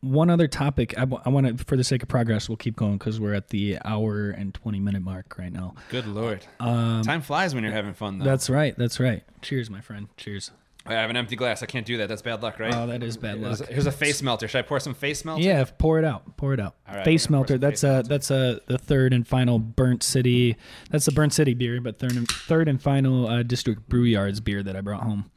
one 0.02 0.30
other 0.30 0.48
topic 0.48 0.94
I 0.98 1.06
want 1.06 1.58
to, 1.58 1.64
for 1.64 1.78
the 1.78 1.84
sake 1.84 2.04
of 2.04 2.10
progress, 2.10 2.50
we'll 2.50 2.58
keep 2.58 2.76
going 2.76 2.98
because 2.98 3.20
we're 3.22 3.34
at 3.34 3.50
the 3.50 3.78
hour 3.86 4.32
and 4.32 4.54
twenty 4.54 4.80
minute 4.80 5.02
mark 5.02 5.38
right 5.38 5.52
now. 5.52 5.76
Good 5.90 6.06
lord, 6.08 6.46
time 6.60 7.22
flies 7.22 7.56
when 7.56 7.64
you're 7.64 7.72
having 7.72 7.94
fun. 7.94 8.20
Though. 8.20 8.24
Um, 8.24 8.30
That's 8.30 8.50
right. 8.50 8.78
That's 8.78 9.00
right. 9.00 9.24
Cheers, 9.42 9.70
my 9.70 9.80
friend. 9.82 10.08
Cheers. 10.18 10.52
I 10.86 10.96
have 10.96 11.10
an 11.10 11.16
empty 11.16 11.38
glass. 11.38 11.64
I 11.64 11.66
can't 11.66 11.86
do 11.86 11.96
that. 12.00 12.10
That's 12.10 12.22
bad 12.22 12.44
luck, 12.44 12.60
right? 12.60 12.76
Oh, 12.76 12.88
that 12.88 13.02
is 13.02 13.16
bad 13.16 13.38
Here's 13.38 13.62
luck. 13.62 13.70
a, 13.70 13.74
here's 13.74 13.86
a 13.86 13.92
face 13.92 14.22
melter. 14.22 14.50
Should 14.50 14.60
I 14.60 14.62
pour 14.64 14.82
some 14.82 14.94
face 14.94 15.24
melter? 15.24 15.42
Yeah, 15.42 15.64
pour 15.64 15.98
it 15.98 16.04
out. 16.04 16.36
Pour 16.36 16.54
it 16.54 16.60
out. 16.60 16.76
Right, 16.86 17.06
face 17.06 17.30
we're 17.30 17.38
gonna 17.38 17.46
pour 17.46 17.54
melter. 17.54 17.58
That's 17.60 17.82
face 17.82 17.84
a 17.84 17.94
melter. 17.94 18.10
that's 18.10 18.32
a 18.32 18.60
the 18.68 18.78
third 18.78 19.14
and 19.14 19.26
final 19.26 19.60
Burnt 19.60 20.04
City. 20.04 20.58
That's 20.92 21.06
the 21.06 21.14
Burnt 21.14 21.32
City 21.32 21.54
beer, 21.54 21.80
but 21.80 21.98
third 22.00 22.18
and 22.18 22.28
third 22.28 22.68
and 22.68 22.82
final 22.82 23.28
uh, 23.28 23.44
District 23.44 23.88
Brew 23.88 24.04
Yards 24.04 24.42
beer 24.42 24.62
that 24.62 24.76
I 24.76 24.82
brought 24.82 25.04
home. 25.04 25.32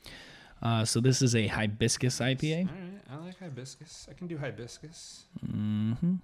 Uh, 0.66 0.84
so 0.84 1.00
this 1.00 1.22
is 1.22 1.36
a 1.36 1.46
hibiscus 1.46 2.18
IPA. 2.18 2.68
All 2.68 2.74
right, 2.74 3.22
I 3.22 3.24
like 3.24 3.38
hibiscus. 3.38 4.08
I 4.10 4.14
can 4.14 4.26
do 4.26 4.36
hibiscus. 4.36 5.26
Mm-hmm. 5.46 6.14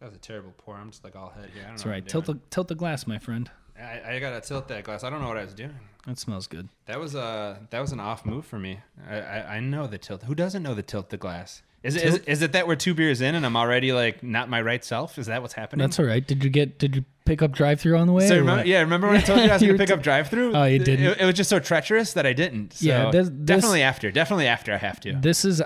That 0.00 0.06
was 0.06 0.14
a 0.14 0.18
terrible 0.18 0.52
pour. 0.58 0.74
I'm 0.74 0.90
just 0.90 1.04
like 1.04 1.16
all 1.16 1.30
head 1.30 1.48
here. 1.54 1.62
I 1.62 1.68
don't 1.68 1.76
That's 1.76 1.86
right. 1.86 2.06
Tilt 2.06 2.26
the 2.26 2.38
tilt 2.50 2.68
the 2.68 2.74
glass, 2.74 3.06
my 3.06 3.18
friend. 3.18 3.50
I, 3.80 4.16
I 4.16 4.18
gotta 4.18 4.42
tilt 4.42 4.68
that 4.68 4.84
glass. 4.84 5.04
I 5.04 5.08
don't 5.08 5.22
know 5.22 5.28
what 5.28 5.38
I 5.38 5.44
was 5.44 5.54
doing. 5.54 5.74
That 6.06 6.18
smells 6.18 6.46
good. 6.46 6.68
That 6.84 7.00
was 7.00 7.14
a 7.14 7.66
that 7.70 7.80
was 7.80 7.92
an 7.92 8.00
off 8.00 8.26
move 8.26 8.44
for 8.44 8.58
me. 8.58 8.80
I, 9.08 9.20
I, 9.20 9.54
I 9.56 9.60
know 9.60 9.86
the 9.86 9.96
tilt. 9.96 10.24
Who 10.24 10.34
doesn't 10.34 10.62
know 10.62 10.74
the 10.74 10.82
tilt 10.82 11.08
the 11.08 11.16
glass? 11.16 11.62
Is 11.84 11.96
it, 11.96 12.02
is, 12.04 12.16
is 12.20 12.42
it 12.42 12.52
that 12.52 12.66
we're 12.66 12.76
two 12.76 12.94
beers 12.94 13.20
in 13.20 13.34
and 13.34 13.44
I'm 13.44 13.56
already 13.56 13.92
like 13.92 14.22
not 14.22 14.48
my 14.48 14.60
right 14.62 14.82
self? 14.82 15.18
Is 15.18 15.26
that 15.26 15.42
what's 15.42 15.52
happening? 15.54 15.84
That's 15.86 16.00
all 16.00 16.06
right. 16.06 16.26
Did 16.26 16.42
you 16.42 16.48
get? 16.50 16.78
Did 16.78 16.96
you 16.96 17.04
pick 17.26 17.42
up 17.42 17.52
drive 17.52 17.78
through 17.80 17.98
on 17.98 18.06
the 18.06 18.12
way? 18.14 18.26
So 18.26 18.38
remember, 18.38 18.64
yeah, 18.66 18.80
remember 18.80 19.06
when 19.08 19.16
I 19.18 19.20
told 19.20 19.40
you 19.40 19.50
I 19.50 19.52
was 19.52 19.62
gonna 19.66 19.76
pick 19.76 19.90
up 19.90 20.02
drive 20.02 20.28
through? 20.28 20.54
Oh, 20.54 20.64
you 20.64 20.78
didn't? 20.78 21.04
It, 21.04 21.20
it 21.20 21.24
was 21.26 21.34
just 21.34 21.50
so 21.50 21.58
treacherous 21.60 22.14
that 22.14 22.24
I 22.26 22.32
didn't. 22.32 22.72
So 22.72 22.86
Yeah, 22.86 23.10
this- 23.10 23.28
definitely 23.28 23.82
after. 23.82 24.10
Definitely 24.10 24.46
after 24.46 24.72
I 24.72 24.78
have 24.78 24.98
to. 25.00 25.12
This 25.12 25.44
is 25.44 25.62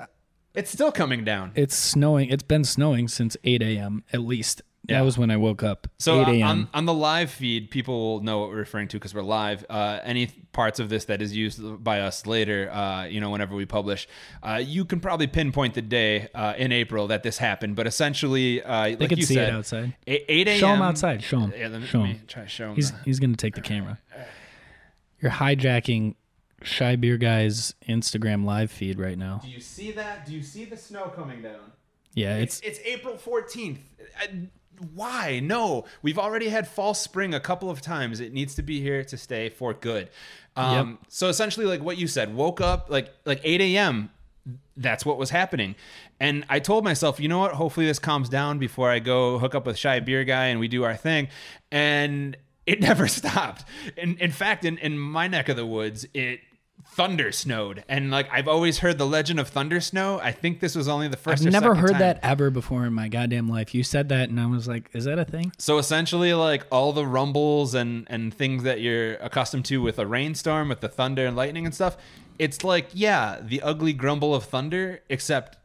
It's 0.54 0.70
still 0.72 0.90
coming 0.90 1.24
down. 1.24 1.52
it's 1.54 1.76
snowing. 1.76 2.30
It's 2.30 2.42
been 2.42 2.64
snowing 2.64 3.06
since 3.06 3.36
8 3.44 3.62
a.m. 3.62 4.02
at 4.12 4.20
least. 4.22 4.62
Yeah. 4.86 4.98
That 4.98 5.04
was 5.04 5.18
when 5.18 5.30
I 5.30 5.36
woke 5.36 5.62
up. 5.62 5.86
So 5.98 6.22
8 6.22 6.26
uh, 6.26 6.30
a.m. 6.30 6.46
on, 6.48 6.68
on 6.72 6.84
the 6.86 6.94
live 6.94 7.30
feed, 7.30 7.70
people 7.70 7.98
will 8.00 8.20
know 8.22 8.38
what 8.38 8.48
we're 8.48 8.56
referring 8.56 8.88
to 8.88 8.96
because 8.96 9.14
we're 9.14 9.20
live. 9.22 9.66
Uh, 9.68 9.98
any 10.02 10.28
parts 10.52 10.80
of 10.80 10.88
this 10.88 11.04
that 11.06 11.20
is 11.20 11.36
used 11.36 11.60
by 11.84 12.00
us 12.00 12.26
later, 12.26 12.70
uh, 12.70 13.04
you 13.04 13.20
know, 13.20 13.28
whenever 13.28 13.54
we 13.54 13.66
publish, 13.66 14.08
uh, 14.42 14.60
you 14.64 14.86
can 14.86 15.00
probably 15.00 15.26
pinpoint 15.26 15.74
the 15.74 15.82
day 15.82 16.28
uh, 16.34 16.54
in 16.56 16.72
April 16.72 17.06
that 17.08 17.22
this 17.22 17.36
happened. 17.36 17.76
But 17.76 17.86
essentially, 17.86 18.62
uh, 18.62 18.84
they 18.84 18.96
like 18.96 19.08
could 19.10 19.18
you 19.18 19.26
see 19.26 19.34
said, 19.34 19.48
it 19.50 19.54
outside. 19.54 19.94
eight, 20.06 20.24
8 20.26 20.48
a.m. 20.48 20.58
Show 20.58 20.68
him 20.68 20.82
outside. 20.82 21.22
Show 21.22 21.40
him. 21.40 21.52
Yeah, 21.54 21.68
let 21.68 21.80
me, 21.82 21.86
show 21.86 21.98
let 21.98 22.04
me 22.06 22.12
him. 22.14 22.22
try 22.26 22.42
to 22.44 22.48
show 22.48 22.70
him. 22.70 22.76
He's 22.76 22.90
the- 22.92 22.98
he's 23.04 23.20
gonna 23.20 23.36
take 23.36 23.56
the 23.56 23.60
camera. 23.60 23.98
You're 25.20 25.32
hijacking 25.32 26.14
Chi 26.64 26.96
Beer 26.96 27.18
Guy's 27.18 27.74
Instagram 27.88 28.44
live 28.44 28.70
feed 28.70 28.98
right 28.98 29.18
now. 29.18 29.40
Do 29.44 29.50
you 29.50 29.60
see 29.60 29.92
that? 29.92 30.26
Do 30.26 30.32
you 30.32 30.42
see 30.42 30.64
the 30.64 30.76
snow 30.76 31.12
coming 31.14 31.42
down? 31.42 31.72
Yeah, 32.14 32.36
It's 32.38 32.60
it's 32.60 32.78
it's 32.78 32.88
April 32.88 33.16
14th. 33.16 33.78
Why? 34.94 35.40
No, 35.40 35.84
we've 36.02 36.18
already 36.18 36.48
had 36.48 36.66
false 36.68 37.00
spring 37.00 37.34
a 37.34 37.40
couple 37.40 37.70
of 37.70 37.80
times. 37.80 38.20
It 38.20 38.32
needs 38.32 38.54
to 38.56 38.62
be 38.62 38.80
here 38.80 39.04
to 39.04 39.16
stay 39.16 39.48
for 39.48 39.74
good. 39.74 40.10
Um, 40.56 40.98
So 41.08 41.28
essentially, 41.28 41.66
like 41.66 41.82
what 41.82 41.98
you 41.98 42.06
said, 42.08 42.34
woke 42.34 42.60
up 42.60 42.86
like 42.90 43.12
like 43.24 43.40
8 43.44 43.60
a.m. 43.60 44.10
that's 44.76 45.06
what 45.06 45.18
was 45.18 45.30
happening. 45.30 45.76
And 46.20 46.44
I 46.48 46.58
told 46.58 46.82
myself, 46.84 47.20
you 47.20 47.28
know 47.28 47.38
what? 47.38 47.52
Hopefully 47.52 47.86
this 47.86 47.98
calms 48.00 48.28
down 48.28 48.58
before 48.58 48.90
I 48.90 48.98
go 48.98 49.38
hook 49.38 49.54
up 49.54 49.66
with 49.66 49.80
Chi 49.80 50.00
Beer 50.00 50.24
Guy 50.24 50.46
and 50.46 50.58
we 50.58 50.66
do 50.66 50.82
our 50.84 50.96
thing. 50.96 51.28
And 51.70 52.36
it 52.66 52.80
never 52.88 53.06
stopped. 53.06 53.64
In, 53.96 54.18
in 54.18 54.32
fact, 54.32 54.64
in, 54.64 54.78
in 54.78 54.98
my 54.98 55.28
neck 55.28 55.48
of 55.48 55.56
the 55.56 55.66
woods, 55.66 56.06
it 56.12 56.40
thunder 56.98 57.30
snowed. 57.30 57.84
And 57.88 58.10
like 58.10 58.28
I've 58.32 58.48
always 58.48 58.78
heard 58.78 58.98
the 58.98 59.06
legend 59.06 59.38
of 59.38 59.48
thunder 59.48 59.80
snow. 59.80 60.18
I 60.20 60.32
think 60.32 60.58
this 60.58 60.74
was 60.74 60.88
only 60.88 61.06
the 61.06 61.16
1st 61.16 61.46
I've 61.46 61.52
never 61.52 61.76
heard 61.76 61.92
time. 61.92 62.00
that 62.00 62.18
ever 62.24 62.50
before 62.50 62.84
in 62.86 62.92
my 62.92 63.06
goddamn 63.06 63.48
life. 63.48 63.72
You 63.72 63.84
said 63.84 64.08
that, 64.08 64.30
and 64.30 64.40
I 64.40 64.46
was 64.46 64.66
like, 64.66 64.90
"Is 64.92 65.04
that 65.04 65.16
a 65.16 65.24
thing?" 65.24 65.52
So 65.58 65.78
essentially, 65.78 66.34
like 66.34 66.66
all 66.72 66.92
the 66.92 67.06
rumbles 67.06 67.72
and 67.72 68.04
and 68.10 68.34
things 68.34 68.64
that 68.64 68.80
you're 68.80 69.14
accustomed 69.14 69.64
to 69.66 69.80
with 69.80 70.00
a 70.00 70.06
rainstorm, 70.06 70.68
with 70.68 70.80
the 70.80 70.88
thunder 70.88 71.24
and 71.24 71.36
lightning 71.36 71.64
and 71.64 71.74
stuff, 71.74 71.96
it's 72.36 72.64
like 72.64 72.88
yeah, 72.92 73.38
the 73.40 73.62
ugly 73.62 73.92
grumble 73.92 74.34
of 74.34 74.42
thunder, 74.44 75.00
except 75.08 75.56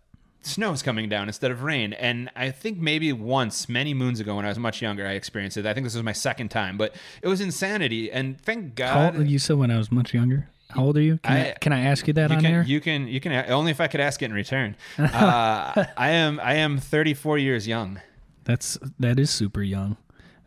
snow 0.45 0.72
is 0.72 0.84
coming 0.84 1.10
down 1.10 1.27
instead 1.27 1.49
of 1.49 1.64
rain. 1.64 1.93
And 1.93 2.30
I 2.35 2.51
think 2.51 2.77
maybe 2.77 3.11
once, 3.11 3.68
many 3.68 3.95
moons 3.95 4.19
ago, 4.19 4.35
when 4.35 4.45
I 4.45 4.49
was 4.49 4.60
much 4.60 4.84
younger, 4.84 5.07
I 5.07 5.14
experienced 5.14 5.57
it. 5.57 5.65
I 5.65 5.73
think 5.73 5.85
this 5.85 5.95
was 5.95 6.03
my 6.03 6.11
second 6.11 6.49
time, 6.49 6.77
but 6.77 6.93
it 7.22 7.27
was 7.27 7.41
insanity. 7.41 8.11
And 8.11 8.39
thank 8.39 8.77
How 8.80 9.10
God. 9.10 9.27
you 9.27 9.39
said 9.39 9.57
when 9.57 9.72
I 9.72 9.77
was 9.77 9.91
much 9.91 10.14
younger. 10.14 10.49
How 10.75 10.83
old 10.83 10.97
are 10.97 11.01
you? 11.01 11.17
Can 11.19 11.33
I, 11.33 11.49
I- 11.51 11.53
can 11.59 11.73
I 11.73 11.81
ask 11.81 12.07
you 12.07 12.13
that 12.13 12.29
you 12.29 12.37
on 12.37 12.41
can, 12.41 12.53
air? 12.53 12.63
you 12.63 12.81
can, 12.81 13.07
you 13.07 13.19
can, 13.19 13.31
only 13.51 13.71
if 13.71 13.79
I 13.81 13.87
could 13.87 13.99
ask 13.99 14.21
it 14.21 14.25
in 14.25 14.33
return. 14.33 14.75
Uh, 14.99 15.85
I 15.97 16.09
am, 16.11 16.39
I 16.39 16.55
am 16.55 16.77
34 16.77 17.37
years 17.37 17.67
young. 17.67 18.01
That's 18.45 18.77
that 18.99 19.19
is 19.19 19.29
super 19.29 19.61
young. 19.61 19.97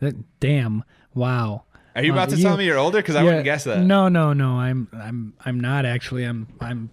That 0.01 0.15
damn 0.41 0.85
wow. 1.15 1.65
Are 1.95 2.03
you 2.05 2.13
about 2.13 2.29
to 2.31 2.37
tell 2.41 2.57
me 2.59 2.67
you're 2.67 2.77
older? 2.79 2.99
Because 2.99 3.17
I 3.17 3.23
wouldn't 3.23 3.45
guess 3.45 3.65
that. 3.65 3.79
No, 3.81 4.09
no, 4.09 4.35
no. 4.35 4.59
I'm 4.59 4.89
I'm 4.93 5.33
I'm 5.47 5.59
not 5.59 5.87
actually. 5.87 6.25
I'm 6.25 6.47
I'm 6.61 6.91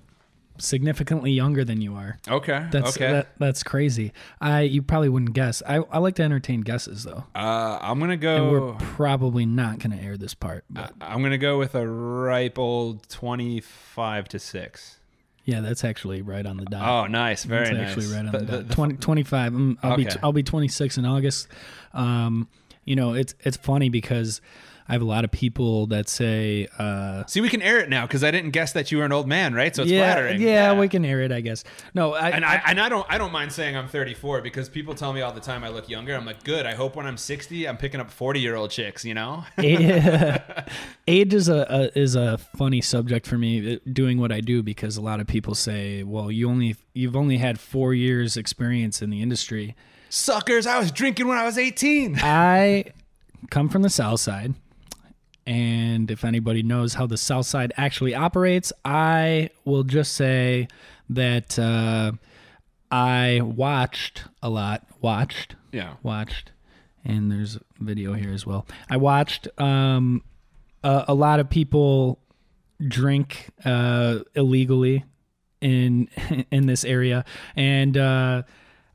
significantly 0.57 1.31
younger 1.31 1.65
than 1.65 1.81
you 1.81 1.95
are. 1.95 2.17
Okay. 2.27 2.67
That's 2.71 2.95
okay. 2.95 3.11
that, 3.11 3.27
that's 3.39 3.63
crazy. 3.63 4.13
I 4.39 4.61
you 4.61 4.81
probably 4.81 5.09
wouldn't 5.09 5.33
guess. 5.33 5.61
I, 5.67 5.77
I 5.91 5.97
like 5.99 6.15
to 6.15 6.23
entertain 6.23 6.61
guesses 6.61 7.03
though. 7.03 7.23
uh, 7.35 7.79
I'm 7.81 7.99
gonna 7.99 8.13
And 8.13 8.21
go. 8.21 8.49
we're 8.51 8.73
probably 8.75 9.45
not 9.45 9.79
gonna 9.79 9.97
air 9.97 10.17
this 10.17 10.33
part. 10.33 10.63
But 10.69 10.93
I'm 11.01 11.21
gonna 11.23 11.37
go 11.37 11.57
with 11.57 11.75
a 11.75 11.87
ripe 11.87 12.57
old 12.59 13.07
twenty-five 13.09 14.27
to 14.29 14.39
six. 14.39 14.97
yeah, 15.45 15.59
that's 15.61 15.83
actually 15.83 16.21
right 16.21 16.45
on 16.45 16.57
the 16.57 16.65
dot. 16.65 16.87
Oh, 16.87 17.07
nice, 17.07 17.43
very 17.43 17.65
That's 17.65 17.75
nice. 17.77 17.87
actually 17.89 18.07
right 18.15 18.25
on 18.25 18.31
The- 18.31 18.37
the, 18.39 18.45
the- 18.45 18.57
dot. 18.59 18.67
the- 18.69 18.75
20, 18.75 18.95
25. 18.97 19.51
Mm, 19.53 19.77
I'll 19.83 19.97
be 19.97 20.07
Okay. 20.07 20.19
I'll 20.23 20.31
be 20.33 20.43
26 20.43 20.97
in 20.97 21.05
August. 21.05 21.47
Um, 21.93 22.47
you 22.85 22.95
know, 22.95 23.13
it's 23.13 23.33
it's 23.41 23.57
funny 23.57 23.89
because 23.89 24.39
I 24.87 24.93
have 24.93 25.01
a 25.01 25.05
lot 25.05 25.23
of 25.23 25.31
people 25.31 25.87
that 25.87 26.09
say, 26.09 26.67
uh, 26.77 27.25
See, 27.25 27.39
we 27.39 27.49
can 27.49 27.61
air 27.61 27.79
it 27.79 27.89
now 27.89 28.05
because 28.05 28.23
I 28.23 28.31
didn't 28.31 28.51
guess 28.51 28.73
that 28.73 28.91
you 28.91 28.97
were 28.97 29.05
an 29.05 29.13
old 29.13 29.27
man, 29.27 29.53
right? 29.53 29.73
So 29.73 29.83
it's 29.83 29.91
yeah, 29.91 30.13
flattering. 30.13 30.41
yeah, 30.41 30.77
we 30.77 30.89
can 30.89 31.05
air 31.05 31.21
it, 31.21 31.31
I 31.31 31.41
guess. 31.41 31.63
No, 31.93 32.13
I, 32.13 32.29
And 32.29 32.43
I 32.43 32.61
and 32.67 32.81
I 32.81 32.89
don't 32.89 33.05
I 33.09 33.17
don't 33.17 33.31
mind 33.31 33.51
saying 33.51 33.77
I'm 33.77 33.87
34 33.87 34.41
because 34.41 34.67
people 34.67 34.93
tell 34.93 35.13
me 35.13 35.21
all 35.21 35.31
the 35.31 35.39
time 35.39 35.63
I 35.63 35.69
look 35.69 35.87
younger. 35.87 36.15
I'm 36.15 36.25
like, 36.25 36.43
good. 36.43 36.65
I 36.65 36.73
hope 36.75 36.95
when 36.95 37.05
I'm 37.05 37.17
60, 37.17 37.67
I'm 37.67 37.77
picking 37.77 38.01
up 38.01 38.11
40 38.11 38.41
year 38.41 38.55
old 38.55 38.71
chicks. 38.71 39.05
You 39.05 39.13
know? 39.13 39.45
age 41.07 41.33
is 41.33 41.49
a, 41.49 41.65
a 41.69 41.99
is 41.99 42.15
a 42.15 42.37
funny 42.37 42.81
subject 42.81 43.25
for 43.25 43.37
me 43.37 43.75
uh, 43.75 43.79
doing 43.91 44.19
what 44.19 44.31
I 44.31 44.41
do 44.41 44.63
because 44.63 44.97
a 44.97 45.01
lot 45.01 45.19
of 45.19 45.27
people 45.27 45.55
say, 45.55 46.03
well, 46.03 46.31
you 46.31 46.49
only 46.49 46.75
you've 46.93 47.15
only 47.15 47.37
had 47.37 47.59
four 47.59 47.93
years 47.93 48.37
experience 48.37 49.01
in 49.01 49.09
the 49.09 49.21
industry. 49.21 49.75
Suckers! 50.09 50.67
I 50.67 50.77
was 50.77 50.91
drinking 50.91 51.27
when 51.27 51.37
I 51.37 51.45
was 51.45 51.57
18. 51.57 52.19
I 52.21 52.85
come 53.49 53.69
from 53.69 53.81
the 53.81 53.89
South 53.89 54.19
Side, 54.19 54.53
and 55.45 56.09
if 56.09 56.23
anybody 56.23 56.63
knows 56.63 56.93
how 56.95 57.05
the 57.07 57.17
South 57.17 57.45
Side 57.45 57.73
actually 57.77 58.15
operates, 58.15 58.71
I 58.85 59.49
will 59.65 59.83
just 59.83 60.13
say 60.13 60.67
that 61.09 61.57
uh, 61.59 62.13
I 62.91 63.41
watched 63.43 64.23
a 64.41 64.49
lot. 64.49 64.85
Watched, 65.01 65.55
Yeah. 65.71 65.95
watched, 66.03 66.51
and 67.03 67.31
there's 67.31 67.57
video 67.79 68.13
here 68.13 68.31
as 68.33 68.45
well. 68.45 68.65
I 68.89 68.97
watched 68.97 69.47
um, 69.59 70.23
a, 70.83 71.05
a 71.09 71.13
lot 71.13 71.39
of 71.39 71.49
people 71.49 72.19
drink 72.87 73.49
uh, 73.65 74.19
illegally 74.35 75.03
in 75.61 76.07
in 76.51 76.67
this 76.67 76.85
area, 76.85 77.25
and 77.55 77.97
uh, 77.97 78.43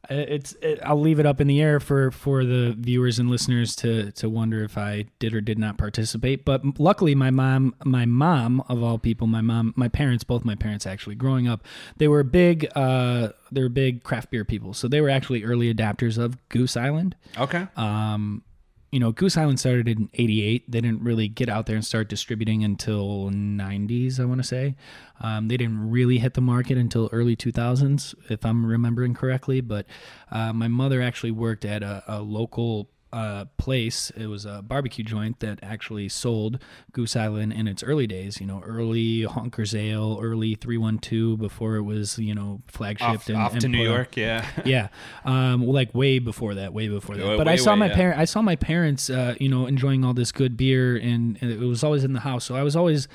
it's 0.09 0.55
it, 0.63 0.81
I'll 0.83 1.01
leave 1.01 1.21
it 1.21 1.27
up 1.27 1.41
in 1.41 1.47
the 1.47 1.61
air 1.61 1.81
for 1.81 2.11
for 2.11 2.45
the 2.45 2.75
viewers 2.79 3.19
and 3.19 3.31
listeners 3.31 3.77
to 3.77 4.11
to 4.13 4.29
wonder 4.29 4.65
if 4.65 4.79
I 4.79 5.07
did 5.19 5.35
or 5.35 5.41
did 5.41 5.59
not 5.59 5.77
participate. 5.77 6.45
But 6.45 6.81
luckily, 6.81 7.15
my 7.15 7.31
mom, 7.31 7.75
my 7.85 8.07
mom 8.07 8.63
of 8.69 8.83
all 8.83 8.99
people, 8.99 9.27
my 9.27 9.41
mom, 9.41 9.75
my 9.77 9.89
parents, 9.89 10.25
both 10.25 10.45
my 10.45 10.55
parents 10.55 10.87
actually, 10.87 11.15
growing 11.15 11.47
up, 11.47 11.65
they 11.97 12.09
were 12.09 12.23
big. 12.23 12.69
Uh, 12.75 13.29
they 13.53 13.63
were 13.63 13.69
big 13.69 14.03
craft 14.03 14.31
beer 14.31 14.45
people, 14.45 14.75
so 14.75 14.89
they 14.89 15.01
were 15.01 15.11
actually 15.11 15.45
early 15.45 15.73
adapters 15.73 16.19
of 16.19 16.37
Goose 16.49 16.77
Island. 16.77 17.17
Okay. 17.37 17.67
Um, 17.77 18.43
you 18.91 18.99
know, 18.99 19.13
Goose 19.13 19.37
Island 19.37 19.61
started 19.61 19.87
in 19.87 20.09
88. 20.15 20.71
They 20.71 20.81
didn't 20.81 21.03
really 21.03 21.29
get 21.29 21.49
out 21.49 21.67
there 21.67 21.77
and 21.77 21.85
start 21.85 22.09
distributing 22.09 22.65
until 22.65 23.31
90s, 23.31 24.19
I 24.19 24.25
want 24.25 24.41
to 24.41 24.47
say. 24.47 24.77
Um, 25.21 25.49
they 25.49 25.57
didn't 25.57 25.91
really 25.91 26.19
hit 26.19 26.35
the 26.35 26.41
market 26.41 26.79
until 26.79 27.11
early 27.13 27.37
2000s, 27.37 28.15
if 28.31 28.47
I'm 28.47 28.65
remembering 28.65 29.15
correctly. 29.15 29.61
But 29.61 29.87
uh, 30.31 30.53
my 30.53 30.69
mother 30.69 31.03
actually 31.03 31.33
worked 31.33 31.65
at 31.65 31.83
a, 31.83 32.03
a 32.09 32.21
local 32.21 32.91
uh, 33.13 33.47
place. 33.57 34.11
It 34.17 34.27
was 34.27 34.45
a 34.45 34.63
barbecue 34.63 35.05
joint 35.05 35.41
that 35.41 35.59
actually 35.63 36.09
sold 36.09 36.59
Goose 36.93 37.17
Island 37.17 37.53
in 37.53 37.67
its 37.67 37.83
early 37.83 38.07
days, 38.07 38.41
you 38.41 38.47
know, 38.47 38.63
early 38.65 39.23
Honkers 39.23 39.75
Ale, 39.75 40.19
early 40.21 40.55
312 40.55 41.39
before 41.39 41.77
it 41.77 41.83
was, 41.83 42.19
you 42.19 42.35
know, 42.35 42.61
flagshipped 42.67 43.09
off, 43.23 43.29
and, 43.29 43.37
off 43.39 43.53
and 43.53 43.61
to 43.63 43.69
New 43.69 43.83
York. 43.83 44.17
Yeah. 44.17 44.47
yeah 44.65 44.89
um 45.25 45.67
like 45.67 45.95
way 45.95 46.19
before 46.19 46.55
that 46.55 46.73
way 46.73 46.89
before 46.89 47.17
that 47.17 47.27
Way- 47.27 47.37
but 47.37 47.49
i 47.49 47.57
saw 47.57 47.73
way, 47.73 47.79
my 47.81 47.87
yeah. 47.87 47.95
parent 47.95 48.21
i 48.21 48.25
saw 48.25 48.43
my 48.43 48.57
parents 48.57 49.09
uh 49.09 49.35
you 49.41 49.49
know 49.49 49.67
enjoying 49.67 50.05
all 50.05 50.15
this 50.15 50.33
good 50.33 50.57
beer 50.57 50.97
and, 50.97 51.39
and 51.41 51.51
it 51.51 51.59
was 51.61 51.83
always 51.85 52.05
in 52.05 52.13
the 52.13 52.21
house 52.21 52.45
so 52.45 52.55
i 52.55 52.63
was 52.63 52.77
always 52.77 53.09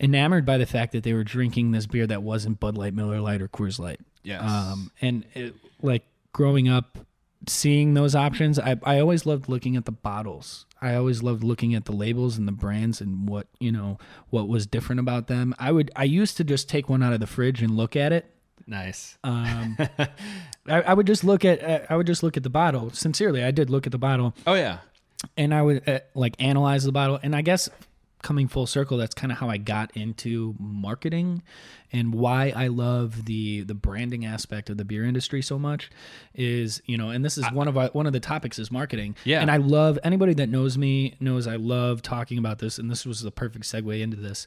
enamored 0.00 0.44
by 0.44 0.58
the 0.58 0.66
fact 0.66 0.92
that 0.92 1.04
they 1.04 1.12
were 1.12 1.24
drinking 1.24 1.70
this 1.70 1.86
beer 1.86 2.06
that 2.06 2.22
wasn't 2.22 2.58
bud 2.60 2.76
light 2.76 2.94
miller 2.94 3.20
light 3.20 3.40
or 3.40 3.48
coors 3.48 3.78
light 3.78 4.00
Yes. 4.22 4.42
um 4.42 4.90
and 5.00 5.24
it, 5.34 5.54
like 5.80 6.04
growing 6.32 6.68
up 6.68 6.98
seeing 7.48 7.94
those 7.94 8.14
options 8.14 8.58
I, 8.58 8.76
I 8.84 8.98
always 9.00 9.26
loved 9.26 9.48
looking 9.48 9.76
at 9.76 9.84
the 9.84 9.92
bottles 9.92 10.66
i 10.80 10.94
always 10.94 11.22
loved 11.22 11.42
looking 11.42 11.74
at 11.74 11.84
the 11.86 11.92
labels 11.92 12.38
and 12.38 12.46
the 12.46 12.52
brands 12.52 13.00
and 13.00 13.28
what 13.28 13.48
you 13.58 13.72
know 13.72 13.98
what 14.30 14.48
was 14.48 14.66
different 14.66 15.00
about 15.00 15.26
them 15.26 15.54
i 15.58 15.72
would 15.72 15.90
i 15.96 16.04
used 16.04 16.36
to 16.36 16.44
just 16.44 16.68
take 16.68 16.88
one 16.88 17.02
out 17.02 17.12
of 17.12 17.20
the 17.20 17.26
fridge 17.26 17.60
and 17.62 17.76
look 17.76 17.96
at 17.96 18.12
it 18.12 18.26
Nice. 18.66 19.18
um, 19.24 19.76
I, 20.68 20.82
I 20.82 20.94
would 20.94 21.06
just 21.08 21.24
look 21.24 21.44
at 21.44 21.62
uh, 21.64 21.80
I 21.90 21.96
would 21.96 22.06
just 22.06 22.22
look 22.22 22.36
at 22.36 22.44
the 22.44 22.50
bottle. 22.50 22.90
Sincerely, 22.92 23.42
I 23.42 23.50
did 23.50 23.70
look 23.70 23.86
at 23.86 23.92
the 23.92 23.98
bottle, 23.98 24.34
oh 24.46 24.54
yeah. 24.54 24.78
and 25.36 25.52
I 25.52 25.62
would 25.62 25.88
uh, 25.88 25.98
like 26.14 26.36
analyze 26.38 26.84
the 26.84 26.92
bottle. 26.92 27.18
And 27.24 27.34
I 27.34 27.42
guess 27.42 27.68
coming 28.22 28.48
full 28.48 28.66
circle, 28.66 28.96
that's 28.96 29.14
kind 29.14 29.32
of 29.32 29.38
how 29.38 29.50
I 29.50 29.58
got 29.58 29.90
into 29.96 30.54
marketing 30.58 31.42
and 31.92 32.14
why 32.14 32.52
I 32.56 32.68
love 32.68 33.26
the 33.26 33.62
the 33.62 33.74
branding 33.74 34.24
aspect 34.24 34.70
of 34.70 34.78
the 34.78 34.84
beer 34.84 35.04
industry 35.04 35.42
so 35.42 35.58
much. 35.58 35.90
Is 36.34 36.80
you 36.86 36.96
know, 36.96 37.10
and 37.10 37.24
this 37.24 37.36
is 37.36 37.44
one 37.52 37.68
of 37.68 37.76
our, 37.76 37.88
one 37.88 38.06
of 38.06 38.12
the 38.12 38.20
topics 38.20 38.58
is 38.58 38.70
marketing. 38.70 39.16
Yeah. 39.24 39.40
and 39.40 39.50
I 39.50 39.58
love 39.58 39.98
anybody 40.02 40.34
that 40.34 40.48
knows 40.48 40.78
me 40.78 41.16
knows 41.20 41.46
I 41.46 41.56
love 41.56 42.00
talking 42.00 42.38
about 42.38 42.58
this, 42.60 42.78
and 42.78 42.90
this 42.90 43.04
was 43.04 43.20
the 43.20 43.30
perfect 43.30 43.64
segue 43.64 44.00
into 44.00 44.16
this. 44.16 44.46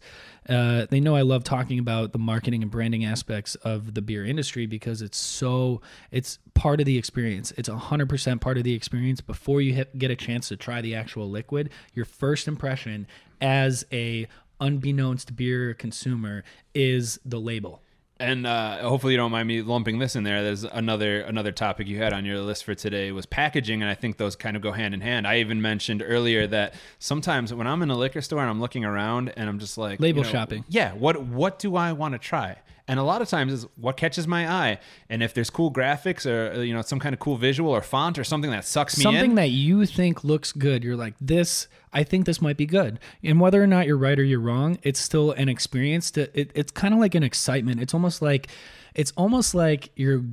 Uh, 0.49 0.88
they 0.89 0.99
know 0.99 1.15
I 1.15 1.22
love 1.22 1.43
talking 1.43 1.77
about 1.77 2.14
the 2.14 2.19
marketing 2.19 2.64
and 2.64 2.72
branding 2.72 3.06
aspects 3.06 3.56
of 3.56 3.93
the 3.93 4.02
beer 4.02 4.26
industry 4.26 4.65
because 4.65 5.02
it's 5.02 5.18
so 5.18 5.81
it's 6.11 6.39
part 6.56 6.80
of 6.80 6.85
the 6.85 6.97
experience. 6.97 7.53
It's 7.57 7.69
hundred 7.69 8.10
percent 8.10 8.41
part 8.41 8.57
of 8.57 8.64
the 8.64 8.73
experience 8.73 9.22
before 9.22 9.61
you 9.61 9.73
hit, 9.73 9.97
get 9.97 10.10
a 10.10 10.15
chance 10.15 10.47
to 10.49 10.57
try 10.57 10.81
the 10.81 10.95
actual 10.95 11.30
liquid. 11.30 11.69
Your 11.93 12.06
first 12.06 12.47
impression 12.47 13.06
as 13.45 13.85
a 13.91 14.27
unbeknownst 14.59 15.35
beer 15.35 15.76
consumer 15.76 16.43
is 16.73 17.19
the 17.23 17.39
label. 17.39 17.84
And 18.19 18.47
uh, 18.47 18.77
hopefully 18.80 19.13
you 19.13 19.17
don't 19.17 19.31
mind 19.31 19.47
me 19.47 19.61
lumping 19.61 19.99
this 19.99 20.15
in 20.15 20.23
there. 20.23 20.41
There's 20.41 20.63
another 20.63 21.19
another 21.22 21.51
topic 21.51 21.88
you 21.88 21.97
had 21.97 22.13
on 22.13 22.23
your 22.26 22.39
list 22.39 22.63
for 22.63 22.73
today 22.73 23.11
was 23.11 23.26
packaging, 23.26 23.81
and 23.81 23.91
I 23.91 23.93
think 23.93 24.17
those 24.17 24.38
kind 24.38 24.55
of 24.55 24.63
go 24.63 24.72
hand 24.72 24.93
in 24.93 25.01
hand. 25.01 25.27
I 25.27 25.39
even 25.39 25.61
mentioned 25.61 26.01
earlier 26.03 26.47
that 26.47 26.76
sometimes 26.97 27.53
when 27.53 27.67
I'm 27.67 27.81
in 27.84 27.91
a 27.91 27.97
liquor 27.97 28.22
store 28.22 28.39
and 28.39 28.49
I'm 28.49 28.61
looking 28.61 28.85
around 28.85 29.34
and 29.35 29.49
I'm 29.49 29.59
just 29.59 29.77
like 29.77 29.99
Label 29.99 30.19
you 30.19 30.23
know, 30.23 30.31
shopping. 30.31 30.65
Yeah, 30.69 30.93
what 30.93 31.22
what 31.22 31.59
do 31.59 31.76
I 31.76 31.91
want 31.91 32.13
to 32.13 32.19
try? 32.19 32.55
And 32.87 32.99
a 32.99 33.03
lot 33.03 33.21
of 33.21 33.27
times 33.27 33.51
is 33.51 33.65
what 33.77 33.97
catches 33.97 34.27
my 34.27 34.47
eye. 34.47 34.79
And 35.09 35.23
if 35.23 35.33
there's 35.33 35.49
cool 35.49 35.71
graphics 35.71 36.29
or 36.29 36.53
uh, 36.53 36.61
you 36.61 36.73
know 36.73 36.81
some 36.81 36.99
kind 36.99 37.13
of 37.13 37.19
cool 37.19 37.35
visual 37.35 37.71
or 37.71 37.81
font 37.81 38.19
or 38.19 38.23
something 38.23 38.51
that 38.51 38.65
sucks 38.65 38.97
me 38.97 39.03
Something 39.03 39.31
in, 39.31 39.35
that 39.35 39.49
you 39.49 39.85
think 39.85 40.23
looks 40.23 40.51
good, 40.51 40.83
you're 40.83 40.95
like, 40.95 41.15
this, 41.19 41.67
I 41.93 42.03
think 42.03 42.25
this 42.25 42.41
might 42.41 42.57
be 42.57 42.67
good. 42.67 42.99
And 43.23 43.39
whether 43.39 43.61
or 43.61 43.67
not 43.67 43.87
you're 43.87 43.97
right 43.97 44.19
or 44.19 44.23
you're 44.23 44.39
wrong, 44.39 44.77
it's 44.83 44.99
still 44.99 45.31
an 45.31 45.49
experience. 45.49 46.11
To, 46.11 46.39
it, 46.39 46.51
it's 46.53 46.71
kind 46.71 46.93
of 46.93 46.99
like 46.99 47.15
an 47.15 47.23
excitement. 47.23 47.81
It's 47.81 47.93
almost 47.93 48.21
like, 48.21 48.49
it's 48.93 49.11
almost 49.17 49.55
like 49.55 49.89
you're 49.95 50.23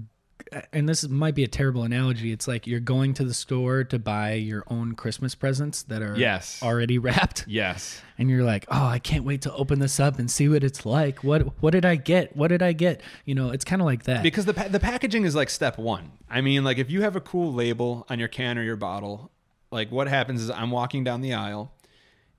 and 0.72 0.88
this 0.88 1.08
might 1.08 1.34
be 1.34 1.44
a 1.44 1.48
terrible 1.48 1.82
analogy. 1.82 2.32
It's 2.32 2.46
like 2.48 2.66
you're 2.66 2.80
going 2.80 3.14
to 3.14 3.24
the 3.24 3.34
store 3.34 3.84
to 3.84 3.98
buy 3.98 4.34
your 4.34 4.64
own 4.68 4.94
Christmas 4.94 5.34
presents 5.34 5.82
that 5.84 6.02
are 6.02 6.16
Yes. 6.16 6.60
already 6.62 6.98
wrapped. 6.98 7.44
Yes. 7.48 8.00
and 8.18 8.30
you're 8.30 8.44
like, 8.44 8.64
"Oh, 8.68 8.86
I 8.86 8.98
can't 8.98 9.24
wait 9.24 9.42
to 9.42 9.52
open 9.54 9.78
this 9.80 9.98
up 9.98 10.18
and 10.18 10.30
see 10.30 10.48
what 10.48 10.62
it's 10.62 10.86
like. 10.86 11.24
What 11.24 11.60
what 11.62 11.70
did 11.72 11.84
I 11.84 11.96
get? 11.96 12.36
What 12.36 12.48
did 12.48 12.62
I 12.62 12.72
get?" 12.72 13.00
You 13.24 13.34
know, 13.34 13.50
it's 13.50 13.64
kind 13.64 13.82
of 13.82 13.86
like 13.86 14.04
that. 14.04 14.22
Because 14.22 14.44
the 14.44 14.54
pa- 14.54 14.68
the 14.68 14.80
packaging 14.80 15.24
is 15.24 15.34
like 15.34 15.50
step 15.50 15.78
one. 15.78 16.12
I 16.30 16.40
mean, 16.40 16.62
like 16.64 16.78
if 16.78 16.90
you 16.90 17.02
have 17.02 17.16
a 17.16 17.20
cool 17.20 17.52
label 17.52 18.06
on 18.08 18.18
your 18.18 18.28
can 18.28 18.58
or 18.58 18.62
your 18.62 18.76
bottle, 18.76 19.30
like 19.70 19.90
what 19.90 20.06
happens 20.08 20.40
is 20.42 20.50
I'm 20.50 20.70
walking 20.70 21.02
down 21.04 21.20
the 21.20 21.34
aisle, 21.34 21.72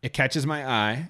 it 0.02 0.14
catches 0.14 0.46
my 0.46 0.66
eye, 0.68 1.10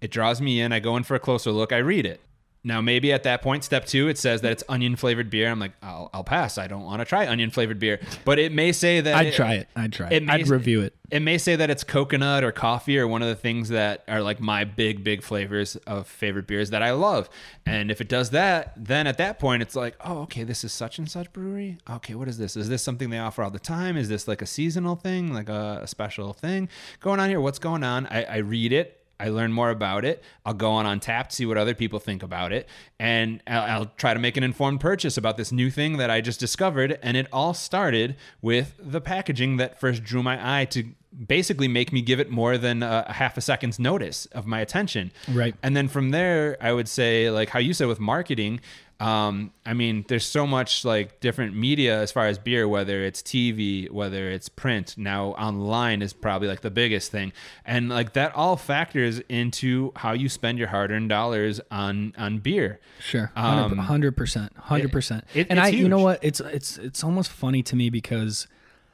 it 0.00 0.10
draws 0.10 0.40
me 0.40 0.60
in. 0.60 0.72
I 0.72 0.80
go 0.80 0.96
in 0.96 1.02
for 1.04 1.14
a 1.14 1.20
closer 1.20 1.50
look. 1.52 1.72
I 1.72 1.78
read 1.78 2.04
it. 2.06 2.20
Now 2.62 2.80
maybe 2.80 3.12
at 3.12 3.22
that 3.22 3.40
point, 3.40 3.64
step 3.64 3.86
two, 3.86 4.08
it 4.08 4.18
says 4.18 4.42
that 4.42 4.52
it's 4.52 4.64
onion 4.68 4.96
flavored 4.96 5.30
beer. 5.30 5.50
I'm 5.50 5.58
like, 5.58 5.72
I'll, 5.82 6.10
I'll 6.12 6.24
pass. 6.24 6.58
I 6.58 6.66
don't 6.66 6.82
want 6.82 7.00
to 7.00 7.06
try 7.06 7.26
onion 7.26 7.50
flavored 7.50 7.78
beer. 7.78 8.00
But 8.24 8.38
it 8.38 8.52
may 8.52 8.72
say 8.72 9.00
that 9.00 9.14
I'd 9.14 9.32
try 9.32 9.54
it. 9.54 9.68
I'd 9.74 9.92
try 9.92 10.10
it. 10.10 10.24
may 10.24 10.32
I'd 10.32 10.48
review 10.48 10.82
it. 10.82 10.94
It 11.10 11.20
may 11.20 11.38
say 11.38 11.56
that 11.56 11.70
it's 11.70 11.82
coconut 11.82 12.44
or 12.44 12.52
coffee 12.52 12.98
or 12.98 13.08
one 13.08 13.22
of 13.22 13.28
the 13.28 13.34
things 13.34 13.70
that 13.70 14.04
are 14.06 14.22
like 14.22 14.40
my 14.40 14.64
big, 14.64 15.02
big 15.02 15.22
flavors 15.22 15.76
of 15.76 16.06
favorite 16.06 16.46
beers 16.46 16.70
that 16.70 16.82
I 16.82 16.92
love. 16.92 17.28
And 17.66 17.90
if 17.90 18.00
it 18.00 18.08
does 18.08 18.30
that, 18.30 18.74
then 18.76 19.06
at 19.06 19.16
that 19.18 19.38
point 19.38 19.62
it's 19.62 19.74
like, 19.74 19.96
oh, 20.04 20.20
okay, 20.22 20.44
this 20.44 20.62
is 20.62 20.72
such 20.72 20.98
and 20.98 21.10
such 21.10 21.32
brewery. 21.32 21.78
Okay, 21.88 22.14
what 22.14 22.28
is 22.28 22.38
this? 22.38 22.56
Is 22.56 22.68
this 22.68 22.82
something 22.82 23.10
they 23.10 23.18
offer 23.18 23.42
all 23.42 23.50
the 23.50 23.58
time? 23.58 23.96
Is 23.96 24.08
this 24.08 24.28
like 24.28 24.42
a 24.42 24.46
seasonal 24.46 24.96
thing, 24.96 25.32
like 25.32 25.48
a, 25.48 25.80
a 25.82 25.86
special 25.86 26.32
thing 26.32 26.68
going 27.00 27.18
on 27.20 27.28
here? 27.28 27.40
What's 27.40 27.58
going 27.58 27.82
on? 27.82 28.06
I, 28.06 28.24
I 28.24 28.36
read 28.36 28.72
it. 28.72 28.99
I 29.20 29.28
learn 29.28 29.52
more 29.52 29.70
about 29.70 30.04
it. 30.04 30.22
I'll 30.46 30.54
go 30.54 30.70
on 30.70 30.86
Untappd, 30.86 31.32
see 31.32 31.46
what 31.46 31.58
other 31.58 31.74
people 31.74 31.98
think 31.98 32.22
about 32.22 32.52
it, 32.52 32.68
and 32.98 33.42
I'll, 33.46 33.62
I'll 33.62 33.86
try 33.96 34.14
to 34.14 34.20
make 34.20 34.36
an 34.36 34.42
informed 34.42 34.80
purchase 34.80 35.16
about 35.16 35.36
this 35.36 35.52
new 35.52 35.70
thing 35.70 35.98
that 35.98 36.10
I 36.10 36.20
just 36.20 36.40
discovered. 36.40 36.98
And 37.02 37.16
it 37.16 37.26
all 37.32 37.54
started 37.54 38.16
with 38.40 38.74
the 38.78 39.00
packaging 39.00 39.58
that 39.58 39.78
first 39.78 40.02
drew 40.02 40.22
my 40.22 40.60
eye 40.60 40.64
to 40.66 40.84
basically 41.26 41.68
make 41.68 41.92
me 41.92 42.00
give 42.00 42.20
it 42.20 42.30
more 42.30 42.56
than 42.56 42.82
a, 42.82 43.04
a 43.08 43.12
half 43.12 43.36
a 43.36 43.40
second's 43.40 43.78
notice 43.78 44.26
of 44.26 44.46
my 44.46 44.60
attention. 44.60 45.12
Right. 45.28 45.54
And 45.62 45.76
then 45.76 45.88
from 45.88 46.10
there, 46.10 46.56
I 46.60 46.72
would 46.72 46.88
say, 46.88 47.30
like 47.30 47.50
how 47.50 47.58
you 47.58 47.74
said 47.74 47.88
with 47.88 48.00
marketing, 48.00 48.60
um, 49.00 49.52
I 49.64 49.72
mean, 49.72 50.04
there's 50.08 50.26
so 50.26 50.46
much 50.46 50.84
like 50.84 51.20
different 51.20 51.56
media 51.56 51.98
as 52.00 52.12
far 52.12 52.26
as 52.26 52.38
beer, 52.38 52.68
whether 52.68 53.02
it's 53.02 53.22
TV, 53.22 53.90
whether 53.90 54.30
it's 54.30 54.48
print. 54.50 54.94
Now 54.98 55.28
online 55.30 56.02
is 56.02 56.12
probably 56.12 56.48
like 56.48 56.60
the 56.60 56.70
biggest 56.70 57.10
thing, 57.10 57.32
and 57.64 57.88
like 57.88 58.12
that 58.12 58.34
all 58.34 58.56
factors 58.56 59.20
into 59.28 59.92
how 59.96 60.12
you 60.12 60.28
spend 60.28 60.58
your 60.58 60.68
hard-earned 60.68 61.08
dollars 61.08 61.60
on 61.70 62.12
on 62.18 62.38
beer. 62.38 62.78
Sure, 63.00 63.32
Um, 63.34 63.78
hundred 63.78 64.16
percent, 64.16 64.52
hundred 64.56 64.92
percent. 64.92 65.24
And 65.48 65.58
I, 65.58 65.68
you 65.68 65.88
know 65.88 66.00
what? 66.00 66.18
It's 66.22 66.40
it's 66.40 66.76
it's 66.76 67.02
almost 67.02 67.30
funny 67.30 67.62
to 67.62 67.76
me 67.76 67.88
because, 67.88 68.46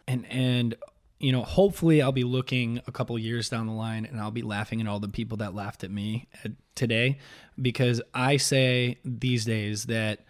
and 0.06 0.24
and 0.30 0.76
you 1.18 1.32
know, 1.32 1.42
hopefully 1.42 2.02
I'll 2.02 2.12
be 2.12 2.24
looking 2.24 2.80
a 2.86 2.92
couple 2.92 3.18
years 3.18 3.48
down 3.48 3.66
the 3.66 3.72
line 3.72 4.04
and 4.04 4.20
I'll 4.20 4.30
be 4.30 4.42
laughing 4.42 4.80
at 4.80 4.86
all 4.86 5.00
the 5.00 5.08
people 5.08 5.38
that 5.38 5.54
laughed 5.54 5.82
at 5.84 5.90
me 5.90 6.28
today, 6.74 7.18
because 7.60 8.02
I 8.12 8.36
say 8.36 8.98
these 9.04 9.44
days 9.44 9.86
that 9.86 10.26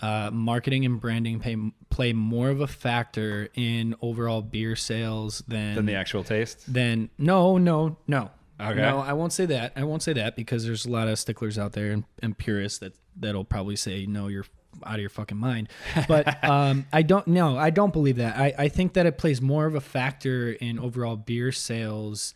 uh, 0.00 0.30
marketing 0.32 0.84
and 0.84 1.00
branding 1.00 1.38
pay, 1.38 1.56
play 1.90 2.12
more 2.12 2.48
of 2.48 2.60
a 2.60 2.66
factor 2.66 3.48
in 3.54 3.94
overall 4.00 4.42
beer 4.42 4.74
sales 4.74 5.44
than 5.46 5.76
Than 5.76 5.86
the 5.86 5.94
actual 5.94 6.24
taste. 6.24 6.72
then 6.72 7.10
no, 7.18 7.58
no, 7.58 7.98
no. 8.06 8.30
Okay. 8.60 8.80
No, 8.80 8.98
I 8.98 9.12
won't 9.12 9.32
say 9.32 9.46
that. 9.46 9.72
I 9.76 9.84
won't 9.84 10.02
say 10.02 10.12
that 10.14 10.36
because 10.36 10.64
there's 10.64 10.86
a 10.86 10.90
lot 10.90 11.08
of 11.08 11.18
sticklers 11.18 11.58
out 11.58 11.72
there 11.72 11.90
and, 11.90 12.04
and 12.22 12.36
purists 12.36 12.78
that 12.78 12.94
that'll 13.16 13.44
probably 13.44 13.76
say 13.76 14.06
no, 14.06 14.28
you're 14.28 14.46
out 14.84 14.94
of 14.94 15.00
your 15.00 15.10
fucking 15.10 15.36
mind. 15.36 15.68
But 16.08 16.44
um, 16.48 16.86
I 16.92 17.02
don't 17.02 17.26
know. 17.26 17.56
I 17.56 17.70
don't 17.70 17.92
believe 17.92 18.16
that. 18.16 18.36
I, 18.36 18.54
I 18.58 18.68
think 18.68 18.94
that 18.94 19.06
it 19.06 19.18
plays 19.18 19.40
more 19.40 19.66
of 19.66 19.74
a 19.74 19.80
factor 19.80 20.52
in 20.52 20.78
overall 20.78 21.16
beer 21.16 21.52
sales 21.52 22.34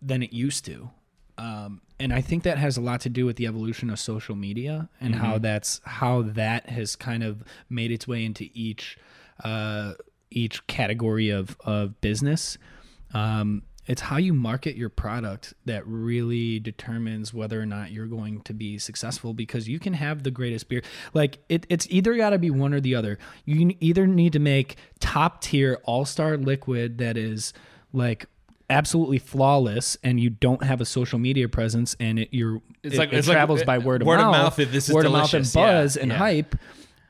than 0.00 0.22
it 0.22 0.32
used 0.32 0.64
to. 0.66 0.90
Um, 1.36 1.82
and 2.00 2.12
I 2.12 2.20
think 2.20 2.42
that 2.44 2.58
has 2.58 2.76
a 2.76 2.80
lot 2.80 3.00
to 3.02 3.08
do 3.08 3.26
with 3.26 3.36
the 3.36 3.46
evolution 3.46 3.90
of 3.90 3.98
social 3.98 4.34
media 4.34 4.88
and 5.00 5.14
how 5.14 5.38
that's 5.38 5.80
how 5.84 6.22
that 6.22 6.68
has 6.68 6.96
kind 6.96 7.22
of 7.22 7.42
made 7.68 7.90
its 7.90 8.06
way 8.06 8.24
into 8.24 8.48
each 8.54 8.98
uh, 9.42 9.94
each 10.30 10.66
category 10.66 11.30
of 11.30 11.56
of 11.64 12.00
business. 12.00 12.58
Um, 13.14 13.62
it's 13.88 14.02
how 14.02 14.18
you 14.18 14.34
market 14.34 14.76
your 14.76 14.90
product 14.90 15.54
that 15.64 15.84
really 15.86 16.60
determines 16.60 17.32
whether 17.32 17.60
or 17.60 17.66
not 17.66 17.90
you're 17.90 18.06
going 18.06 18.42
to 18.42 18.52
be 18.52 18.78
successful 18.78 19.32
because 19.32 19.66
you 19.66 19.80
can 19.80 19.94
have 19.94 20.22
the 20.22 20.30
greatest 20.30 20.68
beer. 20.68 20.82
Like 21.14 21.38
it, 21.48 21.66
it's 21.70 21.86
either 21.90 22.14
got 22.14 22.30
to 22.30 22.38
be 22.38 22.50
one 22.50 22.74
or 22.74 22.80
the 22.80 22.94
other. 22.94 23.18
You 23.46 23.74
either 23.80 24.06
need 24.06 24.34
to 24.34 24.38
make 24.38 24.76
top 25.00 25.40
tier 25.40 25.80
all 25.84 26.04
star 26.04 26.36
liquid 26.36 26.98
that 26.98 27.16
is 27.16 27.54
like 27.94 28.26
absolutely 28.68 29.18
flawless 29.18 29.96
and 30.04 30.20
you 30.20 30.28
don't 30.28 30.62
have 30.62 30.82
a 30.82 30.84
social 30.84 31.18
media 31.18 31.48
presence 31.48 31.96
and 31.98 32.18
it 32.18 32.28
you're 32.30 32.60
It's 32.82 32.96
it, 32.96 32.98
like- 32.98 33.12
it 33.14 33.26
like, 33.26 33.34
travels 33.34 33.62
uh, 33.62 33.64
by 33.64 33.78
word 33.78 34.02
of 34.02 34.06
word 34.06 34.20
of 34.20 34.26
mouth, 34.26 34.32
mouth 34.32 34.56
that 34.56 34.70
this 34.70 34.90
is 34.90 34.94
word 34.94 35.06
of 35.06 35.12
mouth 35.12 35.32
and 35.32 35.44
delicious. 35.44 35.54
Yeah, 35.54 35.80
buzz 35.82 35.96
and 35.96 36.10
yeah. 36.10 36.18
hype 36.18 36.54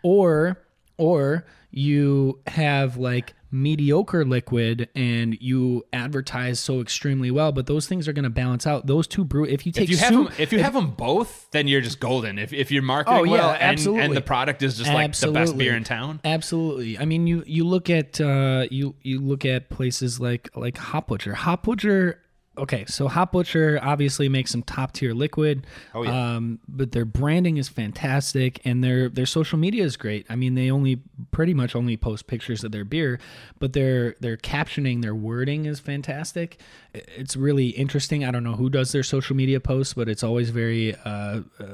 or 0.04 0.58
or 0.98 1.46
you 1.70 2.38
have 2.46 2.96
like 2.96 3.34
mediocre 3.50 4.26
liquid 4.26 4.90
and 4.94 5.34
you 5.40 5.82
advertise 5.94 6.60
so 6.60 6.80
extremely 6.82 7.30
well 7.30 7.50
but 7.50 7.66
those 7.66 7.86
things 7.86 8.06
are 8.06 8.12
going 8.12 8.22
to 8.22 8.28
balance 8.28 8.66
out 8.66 8.86
those 8.86 9.06
two 9.06 9.24
brew 9.24 9.44
if 9.46 9.64
you 9.64 9.72
take 9.72 9.84
If 9.84 9.90
you 9.90 9.96
have 9.96 10.08
soup, 10.12 10.28
them, 10.28 10.36
if 10.38 10.52
you 10.52 10.58
have 10.62 10.74
them 10.74 10.90
both, 10.90 11.46
then 11.52 11.66
you're 11.66 11.80
just 11.80 11.98
golden. 11.98 12.38
If, 12.38 12.52
if 12.52 12.70
you're 12.70 12.82
marketing 12.82 13.20
Oh, 13.20 13.24
yeah, 13.24 13.32
well 13.32 13.56
absolutely. 13.58 14.04
and 14.04 14.14
the 14.16 14.20
product 14.20 14.62
is 14.62 14.76
just 14.76 14.92
like 14.92 15.16
the 15.16 15.32
best 15.32 15.56
beer 15.56 15.74
in 15.74 15.82
town. 15.84 16.20
Absolutely. 16.24 16.98
I 16.98 17.06
mean, 17.06 17.26
you 17.26 17.42
you 17.46 17.64
look 17.64 17.88
at 17.88 18.20
uh, 18.20 18.66
you 18.70 18.94
you 19.02 19.20
look 19.20 19.46
at 19.46 19.70
places 19.70 20.20
like 20.20 20.50
like 20.54 20.76
Hop 20.76 21.06
Butcher. 21.08 21.32
Hop 21.34 21.62
Butcher. 21.62 22.20
Okay, 22.58 22.84
so 22.86 23.08
Hop 23.08 23.32
Butcher 23.32 23.78
obviously 23.82 24.28
makes 24.28 24.50
some 24.50 24.62
top 24.62 24.92
tier 24.92 25.14
liquid. 25.14 25.66
Oh 25.94 26.02
yeah. 26.02 26.36
Um, 26.36 26.58
but 26.68 26.92
their 26.92 27.04
branding 27.04 27.56
is 27.56 27.68
fantastic, 27.68 28.60
and 28.64 28.82
their 28.82 29.08
their 29.08 29.26
social 29.26 29.58
media 29.58 29.84
is 29.84 29.96
great. 29.96 30.26
I 30.28 30.36
mean, 30.36 30.54
they 30.54 30.70
only 30.70 31.00
pretty 31.30 31.54
much 31.54 31.74
only 31.76 31.96
post 31.96 32.26
pictures 32.26 32.64
of 32.64 32.72
their 32.72 32.84
beer, 32.84 33.18
but 33.58 33.72
their 33.72 34.14
their 34.20 34.36
captioning, 34.36 35.02
their 35.02 35.14
wording 35.14 35.66
is 35.66 35.80
fantastic. 35.80 36.60
It's 36.92 37.36
really 37.36 37.68
interesting. 37.68 38.24
I 38.24 38.30
don't 38.30 38.44
know 38.44 38.54
who 38.56 38.68
does 38.68 38.92
their 38.92 39.02
social 39.02 39.36
media 39.36 39.60
posts, 39.60 39.94
but 39.94 40.08
it's 40.08 40.22
always 40.22 40.50
very 40.50 40.94
uh, 41.04 41.40
uh, 41.60 41.66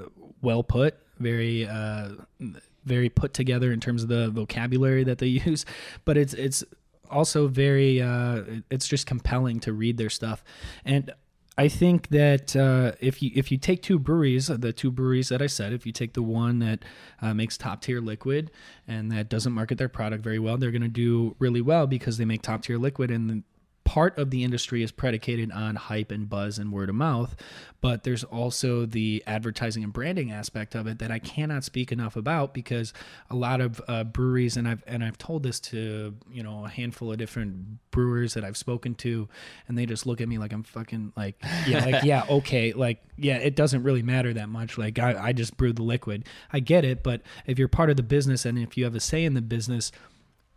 well 0.42 0.62
put, 0.62 0.96
very 1.18 1.66
uh, 1.66 2.10
very 2.84 3.08
put 3.08 3.34
together 3.34 3.72
in 3.72 3.80
terms 3.80 4.02
of 4.02 4.08
the 4.08 4.30
vocabulary 4.30 5.04
that 5.04 5.18
they 5.18 5.26
use. 5.46 5.64
But 6.04 6.16
it's 6.16 6.34
it's 6.34 6.64
also 7.14 7.48
very 7.48 8.02
uh, 8.02 8.42
it's 8.70 8.88
just 8.88 9.06
compelling 9.06 9.60
to 9.60 9.72
read 9.72 9.96
their 9.96 10.10
stuff, 10.10 10.44
and 10.84 11.12
I 11.56 11.68
think 11.68 12.08
that 12.08 12.56
uh, 12.56 12.92
if 13.00 13.22
you 13.22 13.30
if 13.34 13.52
you 13.52 13.58
take 13.58 13.80
two 13.82 13.98
breweries, 13.98 14.48
the 14.48 14.72
two 14.72 14.90
breweries 14.90 15.28
that 15.28 15.40
I 15.40 15.46
said, 15.46 15.72
if 15.72 15.86
you 15.86 15.92
take 15.92 16.14
the 16.14 16.22
one 16.22 16.58
that 16.58 16.84
uh, 17.22 17.32
makes 17.32 17.56
top 17.56 17.80
tier 17.80 18.00
liquid 18.00 18.50
and 18.88 19.12
that 19.12 19.28
doesn't 19.28 19.52
market 19.52 19.78
their 19.78 19.88
product 19.88 20.24
very 20.24 20.40
well, 20.40 20.56
they're 20.56 20.72
going 20.72 20.82
to 20.82 20.88
do 20.88 21.36
really 21.38 21.60
well 21.60 21.86
because 21.86 22.18
they 22.18 22.24
make 22.24 22.42
top 22.42 22.62
tier 22.62 22.76
liquid 22.76 23.10
and 23.12 23.44
part 23.84 24.18
of 24.18 24.30
the 24.30 24.44
industry 24.44 24.82
is 24.82 24.90
predicated 24.90 25.52
on 25.52 25.76
hype 25.76 26.10
and 26.10 26.28
buzz 26.28 26.58
and 26.58 26.72
word 26.72 26.88
of 26.88 26.94
mouth 26.94 27.36
but 27.84 28.02
there's 28.02 28.24
also 28.24 28.86
the 28.86 29.22
advertising 29.26 29.84
and 29.84 29.92
branding 29.92 30.32
aspect 30.32 30.74
of 30.74 30.86
it 30.86 31.00
that 31.00 31.10
I 31.10 31.18
cannot 31.18 31.64
speak 31.64 31.92
enough 31.92 32.16
about 32.16 32.54
because 32.54 32.94
a 33.28 33.36
lot 33.36 33.60
of 33.60 33.78
uh, 33.86 34.04
breweries 34.04 34.56
and 34.56 34.66
I've 34.66 34.82
and 34.86 35.04
I've 35.04 35.18
told 35.18 35.42
this 35.42 35.60
to 35.60 36.14
you 36.32 36.42
know 36.42 36.64
a 36.64 36.68
handful 36.70 37.12
of 37.12 37.18
different 37.18 37.90
brewers 37.90 38.32
that 38.32 38.42
I've 38.42 38.56
spoken 38.56 38.94
to 38.94 39.28
and 39.68 39.76
they 39.76 39.84
just 39.84 40.06
look 40.06 40.22
at 40.22 40.28
me 40.28 40.38
like 40.38 40.54
I'm 40.54 40.62
fucking 40.62 41.12
like 41.14 41.36
yeah 41.66 41.84
like 41.84 42.04
yeah 42.04 42.24
okay 42.30 42.72
like 42.72 43.02
yeah 43.18 43.36
it 43.36 43.54
doesn't 43.54 43.82
really 43.82 44.02
matter 44.02 44.32
that 44.32 44.48
much 44.48 44.78
like 44.78 44.98
I, 44.98 45.22
I 45.22 45.32
just 45.34 45.58
brew 45.58 45.74
the 45.74 45.82
liquid. 45.82 46.24
I 46.54 46.60
get 46.60 46.86
it 46.86 47.02
but 47.02 47.20
if 47.44 47.58
you're 47.58 47.68
part 47.68 47.90
of 47.90 47.98
the 47.98 48.02
business 48.02 48.46
and 48.46 48.58
if 48.58 48.78
you 48.78 48.84
have 48.84 48.94
a 48.94 49.00
say 49.00 49.26
in 49.26 49.34
the 49.34 49.42
business 49.42 49.92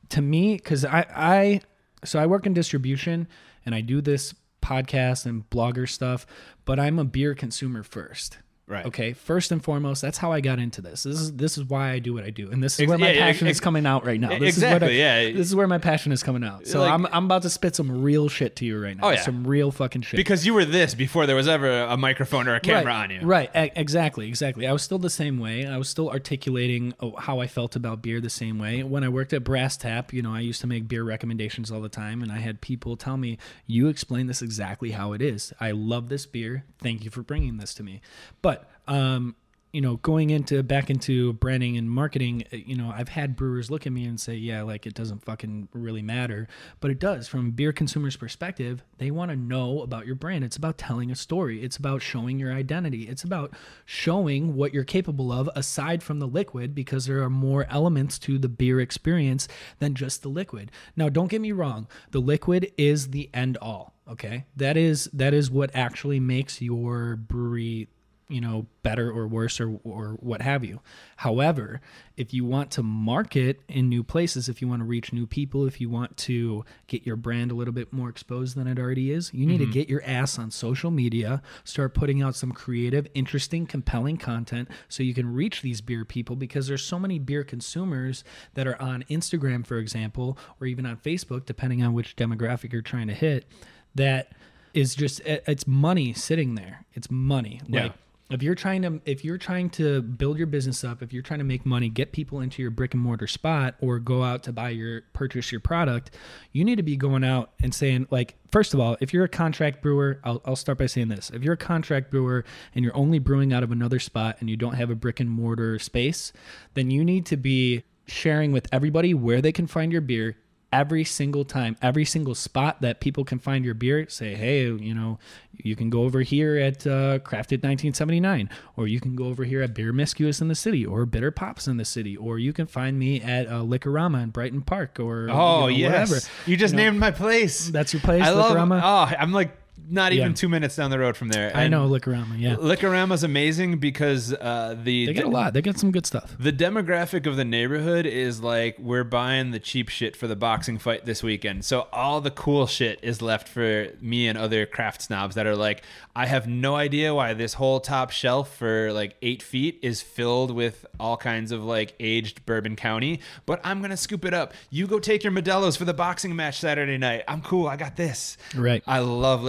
to 0.08 0.22
me 0.22 0.56
because 0.56 0.86
I, 0.86 1.06
I 1.14 1.62
so 2.04 2.20
i 2.20 2.26
work 2.26 2.46
in 2.46 2.54
distribution 2.54 3.28
and 3.66 3.74
i 3.74 3.82
do 3.82 4.02
this 4.02 4.34
podcast 4.62 5.26
and 5.26 5.50
blogger 5.50 5.88
stuff 5.88 6.26
but 6.66 6.80
i'm 6.80 7.00
a 7.00 7.06
beer 7.06 7.34
consumer 7.34 7.84
first 7.84 8.40
Right. 8.70 8.86
okay 8.86 9.14
first 9.14 9.54
and 9.54 9.64
foremost 9.64 10.02
that's 10.02 10.18
how 10.18 10.34
i 10.34 10.42
got 10.42 10.60
into 10.60 10.82
this 10.82 11.04
this 11.04 11.20
is 11.22 11.32
this 11.34 11.58
is 11.58 11.64
why 11.64 11.92
i 11.92 12.00
do 12.00 12.14
what 12.14 12.26
i 12.26 12.30
do 12.30 12.52
and 12.52 12.62
this 12.62 12.78
is 12.80 12.86
where 12.88 12.98
my 12.98 13.08
yeah, 13.08 13.14
yeah, 13.14 13.26
passion 13.28 13.48
ex- 13.48 13.58
is 13.58 13.62
coming 13.62 13.86
out 13.86 14.06
right 14.06 14.20
now 14.20 14.38
this 14.38 14.56
exactly, 14.56 14.76
is 14.76 14.82
what 14.82 14.84
I, 14.84 14.94
yeah. 15.24 15.32
this 15.32 15.48
is 15.48 15.56
where 15.56 15.68
my 15.68 15.78
passion 15.78 16.12
is 16.12 16.22
coming 16.22 16.44
out 16.44 16.68
so 16.68 16.82
Like- 16.82 16.92
i'm 16.92 17.06
i'm 17.08 17.26
about 17.26 17.44
to 17.44 17.50
spit 17.50 17.78
some 17.78 18.02
real 18.04 18.28
shit 18.28 18.58
to 18.58 18.66
you 18.66 18.78
right 18.78 18.98
now 18.98 19.08
Oh, 19.08 19.12
yeah. 19.12 19.22
some 19.22 19.48
real 19.48 19.72
fucking 19.72 20.02
shit 20.02 20.18
Because 20.18 20.46
you 20.46 20.54
were 20.54 20.66
this 20.66 20.96
before 20.96 21.26
there 21.26 21.36
was 21.36 21.48
ever 21.48 21.84
a 21.84 21.96
microphone 21.96 22.50
or 22.50 22.56
a 22.56 22.60
camera 22.60 22.84
right, 22.86 23.04
on 23.04 23.10
you. 23.10 23.22
Right, 23.22 23.50
e- 23.56 23.72
exactly, 23.76 24.28
exactly. 24.28 24.68
I 24.68 24.74
was 24.74 24.82
still 24.84 25.00
the 25.00 25.10
same 25.10 25.40
way. 25.40 25.66
I 25.66 25.78
was 25.78 25.88
still 25.88 26.10
articulating 26.10 26.94
oh, 27.00 27.16
how 27.16 27.40
I 27.40 27.48
felt 27.48 27.76
about 27.78 28.02
beer 28.02 28.20
the 28.20 28.30
same 28.30 28.60
way. 28.60 28.84
When 28.84 29.04
I 29.04 29.10
worked 29.10 29.32
at 29.32 29.44
Brass 29.46 29.78
Tap, 29.78 30.12
you 30.12 30.22
know, 30.22 30.34
I 30.34 30.42
used 30.42 30.60
to 30.62 30.68
make 30.68 30.90
beer 30.90 31.04
recommendations 31.04 31.72
all 31.72 31.80
the 31.80 31.88
time, 31.90 32.22
and 32.22 32.32
I 32.34 32.40
had 32.40 32.60
people 32.60 32.98
tell 32.98 33.16
me, 33.16 33.38
"You 33.66 33.88
explain 33.88 34.28
this 34.28 34.42
exactly 34.42 34.92
how 34.92 35.14
it 35.14 35.22
is. 35.22 35.54
I 35.60 35.72
love 35.72 36.10
this 36.10 36.26
beer. 36.26 36.66
Thank 36.80 37.06
you 37.06 37.12
for 37.12 37.22
bringing 37.22 37.58
this 37.58 37.74
to 37.76 37.84
me." 37.84 38.02
But 38.42 38.57
um, 38.88 39.36
you 39.74 39.82
know, 39.82 39.98
going 39.98 40.30
into 40.30 40.64
back 40.64 40.90
into 40.90 41.34
branding 41.34 41.78
and 41.78 41.92
marketing, 41.92 42.44
uh, 42.54 42.56
you 42.56 42.76
know, 42.76 42.92
I've 42.96 43.10
had 43.10 43.36
brewers 43.36 43.70
look 43.70 43.86
at 43.86 43.92
me 43.92 44.06
and 44.06 44.20
say, 44.20 44.34
yeah, 44.34 44.62
like 44.62 44.88
it 44.88 44.94
doesn't 44.94 45.24
fucking 45.26 45.68
really 45.74 46.02
matter. 46.02 46.48
But 46.80 46.92
it 46.92 47.00
does. 47.00 47.28
From 47.28 47.48
a 47.48 47.52
beer 47.52 47.74
consumer's 47.74 48.16
perspective, 48.16 48.84
they 48.98 49.12
want 49.12 49.30
to 49.30 49.38
know 49.38 49.82
about 49.82 50.06
your 50.06 50.16
brand. 50.16 50.44
It's 50.44 50.56
about 50.56 50.78
telling 50.78 51.12
a 51.12 51.16
story, 51.16 51.64
it's 51.64 51.78
about 51.78 52.02
showing 52.02 52.40
your 52.40 52.54
identity, 52.54 53.04
it's 53.04 53.24
about 53.24 53.54
showing 53.86 54.56
what 54.56 54.74
you're 54.74 54.84
capable 54.84 55.32
of 55.32 55.50
aside 55.54 56.02
from 56.02 56.20
the 56.20 56.28
liquid, 56.28 56.74
because 56.74 57.06
there 57.06 57.22
are 57.22 57.30
more 57.30 57.68
elements 57.70 58.18
to 58.20 58.40
the 58.40 58.50
beer 58.50 58.80
experience 58.80 59.48
than 59.80 59.96
just 59.96 60.24
the 60.24 60.30
liquid. 60.30 60.72
Now, 60.96 61.10
don't 61.10 61.30
get 61.30 61.42
me 61.42 61.52
wrong, 61.52 61.88
the 62.12 62.20
liquid 62.20 62.72
is 62.78 63.10
the 63.10 63.30
end 63.34 63.58
all. 63.58 63.94
Okay, 64.10 64.46
that 64.56 64.78
is 64.78 65.10
that 65.12 65.34
is 65.34 65.52
what 65.52 65.70
actually 65.76 66.22
makes 66.22 66.62
your 66.62 67.18
brewery 67.18 67.90
you 68.30 68.42
know 68.42 68.66
better 68.84 69.10
or 69.10 69.28
worse 69.28 69.60
or 69.60 69.80
or 69.84 70.18
what 70.20 70.42
have 70.42 70.64
you. 70.64 70.80
However 71.18 71.82
if 72.18 72.34
you 72.34 72.44
want 72.44 72.72
to 72.72 72.84
market 72.84 73.62
in 73.70 73.88
new 73.88 74.04
places 74.04 74.50
if 74.50 74.62
you 74.62 74.68
want 74.68 74.82
to 74.82 74.86
reach 74.86 75.14
new 75.14 75.28
people 75.28 75.66
if 75.66 75.80
you 75.80 75.90
want 75.90 76.18
to 76.18 76.66
get 76.88 77.06
your 77.06 77.16
brand 77.16 77.52
a 77.52 77.54
little 77.54 77.74
bit 77.74 77.94
more 77.94 78.10
exposed 78.10 78.58
than 78.58 78.68
it 78.68 78.80
already 78.80 79.12
is 79.12 79.32
you 79.34 79.46
need 79.46 79.60
to 79.60 79.64
mm-hmm. 79.64 79.74
get 79.74 79.88
your 79.88 80.02
ass 80.04 80.40
on 80.40 80.50
social 80.50 80.90
media 80.90 81.42
start 81.64 81.94
putting 81.94 82.22
out 82.22 82.36
some 82.36 82.52
creative 82.52 83.08
interesting 83.14 83.68
compelling 83.68 84.18
content 84.18 84.68
so 84.90 85.04
you 85.04 85.14
can 85.14 85.32
reach 85.32 85.62
these 85.62 85.80
beer 85.80 86.04
people 86.04 86.36
because 86.36 86.68
there's 86.68 86.84
so 86.84 86.98
many 86.98 87.20
beer 87.20 87.44
consumers 87.44 88.24
that 88.56 88.66
are 88.68 88.82
on 88.82 89.06
Instagram 89.10 89.66
for 89.66 89.78
example 89.78 90.38
or 90.60 90.66
even 90.66 90.86
on 90.86 90.98
Facebook 90.98 91.46
depending 91.46 91.84
on 91.84 91.94
which 91.94 92.16
demographic 92.16 92.74
you're 92.74 92.82
trying 92.82 93.08
to 93.08 93.14
hit 93.14 93.46
that 93.94 94.32
is 94.74 94.96
just 94.96 95.22
it's 95.26 95.66
money 95.66 96.14
sitting 96.14 96.56
there. 96.56 96.86
It's 96.94 97.10
money. 97.10 97.62
Yeah. 97.68 97.84
like 97.84 97.94
if 98.30 98.44
you're 98.44 98.56
trying 98.56 98.82
to 98.82 99.02
if 99.06 99.24
you're 99.24 99.38
trying 99.38 99.70
to 99.70 100.02
build 100.02 100.38
your 100.38 100.48
business 100.48 100.84
up 100.84 101.02
if 101.02 101.14
you're 101.14 101.24
trying 101.24 101.40
to 101.40 101.46
make 101.46 101.66
money 101.66 101.90
get 101.90 102.12
people 102.12 102.42
into 102.42 102.62
your 102.62 102.72
brick 102.72 102.94
and 102.94 103.02
mortar 103.02 103.28
spot 103.28 103.76
or 103.80 104.00
go 104.00 104.24
out 104.24 104.44
to 104.44 104.52
buy 104.52 104.70
your 104.70 105.02
purchase 105.14 105.52
your 105.52 105.62
product 105.62 106.12
you 106.52 106.66
need 106.66 106.76
to 106.76 106.84
be 106.84 106.98
going 106.98 107.24
out 107.24 107.52
and 107.62 107.74
saying 107.74 108.08
like 108.12 108.36
first 108.52 108.74
of 108.74 108.80
all 108.80 108.98
if 109.00 109.14
you're 109.14 109.24
a 109.24 109.30
contract 109.30 109.82
brewer 109.82 110.20
I'll, 110.24 110.42
I'll 110.46 110.56
start 110.56 110.78
by 110.78 110.88
saying 110.88 111.08
this. 111.10 111.30
If 111.30 111.44
you're 111.44 111.54
a 111.54 111.58
contract 111.58 112.12
brewer 112.12 112.44
and 112.76 112.84
you're 112.84 112.96
only 112.96 113.20
brewing 113.20 113.54
out 113.54 113.64
of 113.64 113.72
another 113.72 114.00
spot 114.00 114.38
and 114.40 114.50
you 114.50 114.58
don't 114.58 114.74
have 114.74 114.90
a 114.90 114.96
brick 114.96 115.20
and 115.20 115.30
mortar 115.30 115.80
space 115.80 116.34
then 116.74 116.92
you 116.92 117.06
need 117.06 117.26
to 117.28 117.38
be 117.38 117.84
sharing 118.06 118.52
with 118.52 118.68
everybody 118.72 119.14
where 119.14 119.42
they 119.42 119.52
can 119.52 119.68
find 119.68 119.92
your 119.92 120.02
beer 120.02 120.38
every 120.72 121.04
single 121.04 121.46
time, 121.46 121.78
every 121.82 122.06
single 122.06 122.36
spot 122.36 122.82
that 122.82 123.00
people 123.00 123.24
can 123.24 123.40
find 123.40 123.64
your 123.64 123.74
beer, 123.74 124.08
say, 124.10 124.36
hey, 124.36 124.64
you 124.66 124.94
know, 124.94 125.18
you 125.54 125.76
can 125.76 125.90
go 125.90 126.04
over 126.04 126.22
here 126.22 126.58
at 126.58 126.86
uh, 126.86 127.20
Crafted 127.20 127.64
1979, 127.64 128.50
or 128.76 128.88
you 128.88 129.00
can 129.00 129.16
go 129.16 129.26
over 129.26 129.44
here 129.44 129.62
at 129.62 129.74
Beermiscuous 129.74 130.42
in 130.42 130.48
the 130.48 130.56
city, 130.56 130.86
or 130.86 131.06
Bitter 131.06 131.32
Pops 131.32 131.68
in 131.68 131.78
the 131.78 131.86
city, 131.86 132.16
or 132.18 132.38
you 132.38 132.54
can 132.54 132.68
find 132.68 133.00
me 133.00 133.22
at 133.22 133.48
uh, 133.48 133.62
Liquorama 133.62 134.22
in 134.24 134.30
Brighton 134.30 134.62
Park, 134.62 135.00
or 135.00 135.30
Oh 135.32 135.68
you 135.68 135.84
know, 135.84 135.90
yes, 135.90 136.10
whatever. 136.10 136.28
you 136.46 136.58
just 136.58 136.74
know, 136.74 136.84
named 136.84 137.00
my 137.00 137.12
place. 137.12 137.70
That's 137.70 137.94
your 137.94 138.02
place, 138.02 138.24
I 138.24 138.32
love. 138.32 138.56
Liquorama? 138.56 138.82
Oh, 138.84 139.16
I'm 139.18 139.32
like 139.32 139.52
not 139.90 140.12
even 140.12 140.30
Yeah. 140.30 140.34
two 140.36 140.50
minutes 140.50 140.76
down 140.76 140.92
the 140.92 141.00
road 141.00 141.16
from 141.16 141.30
there. 141.30 141.52
I 141.56 141.68
know 141.68 141.88
Liquorama, 141.88 142.38
yeah. 142.40 142.56
Liquorama's 142.56 143.24
amazing 143.24 143.78
because 143.78 144.34
uh, 144.34 144.76
the 144.82 145.06
They 145.06 145.14
get 145.14 145.26
a 145.26 145.30
lot. 145.30 145.54
They 145.54 145.62
get 145.62 145.78
some 145.80 145.92
good 145.92 146.06
stuff. 146.06 146.36
The 146.40 146.52
demographic 146.52 147.26
of 147.26 147.38
the 147.38 147.46
neighborhood 147.46 148.06
is 148.06 148.42
like 148.42 148.78
we're 148.80 149.04
buying 149.04 149.52
the 149.52 149.60
cheap 149.60 149.90
shit 149.90 150.16
for 150.16 150.28
the 150.28 150.36
boxing 150.36 150.78
fight 150.78 151.06
this 151.06 151.24
weekend. 151.24 151.64
So 151.66 151.88
all 151.94 152.20
the 152.22 152.32
cool 152.32 152.68
shit 152.68 153.00
is 153.02 153.22
left 153.22 153.48
for 153.48 153.88
me 154.02 154.28
and 154.28 154.38
other 154.38 154.66
craft 154.66 155.02
snobs 155.04 155.36
that 155.36 155.46
are 155.48 155.56
like, 155.56 155.84
I 156.16 156.26
have 156.26 156.48
no 156.48 156.76
idea 156.76 157.14
why 157.14 157.34
this 157.34 157.54
whole 157.54 157.80
top 157.80 158.12
shelf 158.12 158.56
for 158.58 158.92
like 158.92 159.16
eight 159.22 159.42
feet 159.44 159.80
is 159.82 160.02
filled 160.02 160.52
with 160.52 160.86
all 161.00 161.16
kinds 161.16 161.52
of 161.52 161.64
like 161.64 161.94
aged 162.00 162.46
Bourbon 162.46 162.76
County, 162.76 163.22
but 163.46 163.62
I'm 163.64 163.82
gonna 163.82 163.96
scoop 163.98 164.26
it 164.26 164.34
up. 164.34 164.54
You 164.70 164.88
go 164.88 165.00
take 165.00 165.24
your 165.24 165.32
Modelo's 165.32 165.78
for 165.78 165.86
the 165.86 165.94
boxing 165.94 166.36
match 166.36 166.60
Saturday 166.60 166.98
night. 166.98 167.24
I'm 167.28 167.42
cool. 167.42 167.68
I 167.68 167.76
got 167.78 167.96
this. 167.96 168.38
Right. 168.56 168.84
I 168.88 169.00
love 169.00 169.44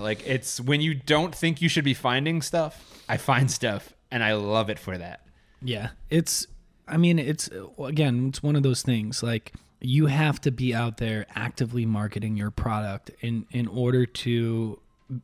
Like 0.00 0.26
it's 0.26 0.60
when 0.60 0.80
you 0.80 0.94
don't 0.94 1.34
think 1.34 1.60
you 1.60 1.68
should 1.68 1.84
be 1.84 1.94
finding 1.94 2.42
stuff, 2.42 3.02
I 3.08 3.16
find 3.16 3.50
stuff, 3.50 3.92
and 4.10 4.22
I 4.22 4.34
love 4.34 4.70
it 4.70 4.78
for 4.78 4.96
that. 4.98 5.26
Yeah, 5.62 5.90
it's. 6.10 6.46
I 6.88 6.96
mean, 6.96 7.18
it's 7.18 7.48
again, 7.78 8.28
it's 8.28 8.42
one 8.42 8.56
of 8.56 8.62
those 8.62 8.82
things. 8.82 9.22
Like 9.22 9.52
you 9.80 10.06
have 10.06 10.40
to 10.42 10.50
be 10.50 10.74
out 10.74 10.98
there 10.98 11.26
actively 11.34 11.86
marketing 11.86 12.36
your 12.36 12.50
product 12.50 13.10
in 13.20 13.46
in 13.50 13.66
order 13.66 14.06
to 14.06 14.78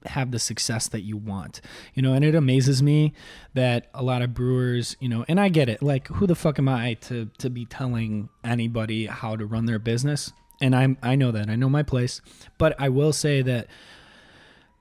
have 0.06 0.30
the 0.30 0.38
success 0.38 0.88
that 0.88 1.00
you 1.00 1.16
want. 1.16 1.60
You 1.94 2.02
know, 2.02 2.12
and 2.14 2.24
it 2.24 2.34
amazes 2.34 2.82
me 2.82 3.12
that 3.54 3.88
a 3.94 4.02
lot 4.02 4.22
of 4.22 4.34
brewers, 4.34 4.96
you 5.00 5.08
know, 5.08 5.24
and 5.28 5.40
I 5.40 5.48
get 5.48 5.68
it. 5.68 5.82
Like, 5.82 6.08
who 6.08 6.26
the 6.26 6.34
fuck 6.34 6.58
am 6.58 6.68
I 6.68 6.94
to 7.02 7.30
to 7.38 7.50
be 7.50 7.64
telling 7.64 8.28
anybody 8.44 9.06
how 9.06 9.36
to 9.36 9.46
run 9.46 9.66
their 9.66 9.78
business? 9.78 10.32
And 10.60 10.74
I'm 10.74 10.98
I 11.02 11.14
know 11.14 11.30
that 11.30 11.48
I 11.48 11.56
know 11.56 11.68
my 11.68 11.82
place, 11.82 12.20
but 12.58 12.74
I 12.80 12.88
will 12.88 13.12
say 13.12 13.42
that 13.42 13.68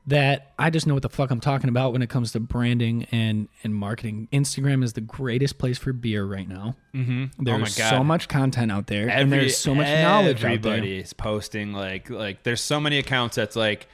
that 0.08 0.54
I 0.58 0.70
just 0.70 0.88
know 0.88 0.94
what 0.94 1.04
the 1.04 1.10
fuck 1.10 1.32
I'm 1.32 1.42
talking 1.42 1.70
about 1.70 1.92
when 1.92 2.02
it 2.02 2.10
comes 2.10 2.32
to 2.32 2.40
branding 2.40 3.08
and 3.12 3.50
and 3.64 3.76
marketing. 3.76 4.30
Instagram 4.32 4.84
is 4.84 4.94
the 4.94 5.02
greatest 5.02 5.58
place 5.58 5.78
for 5.78 5.94
beer 5.94 6.26
right 6.26 6.48
now. 6.48 6.76
Mm-hmm. 6.96 7.44
There's 7.44 7.56
Oh 7.56 7.60
my 7.60 7.66
God. 7.68 7.98
so 7.98 8.04
much 8.04 8.28
content 8.28 8.72
out 8.72 8.88
there, 8.88 9.10
and 9.10 9.32
there's 9.32 9.58
so 9.58 9.76
much 9.76 9.88
knowledge 9.88 10.44
Everybody 10.44 11.00
is 11.00 11.14
posting 11.14 11.74
like 11.74 12.10
like 12.10 12.44
there's 12.44 12.62
so 12.62 12.80
many 12.80 12.98
accounts 13.00 13.36
that's 13.36 13.56
like 13.56 13.88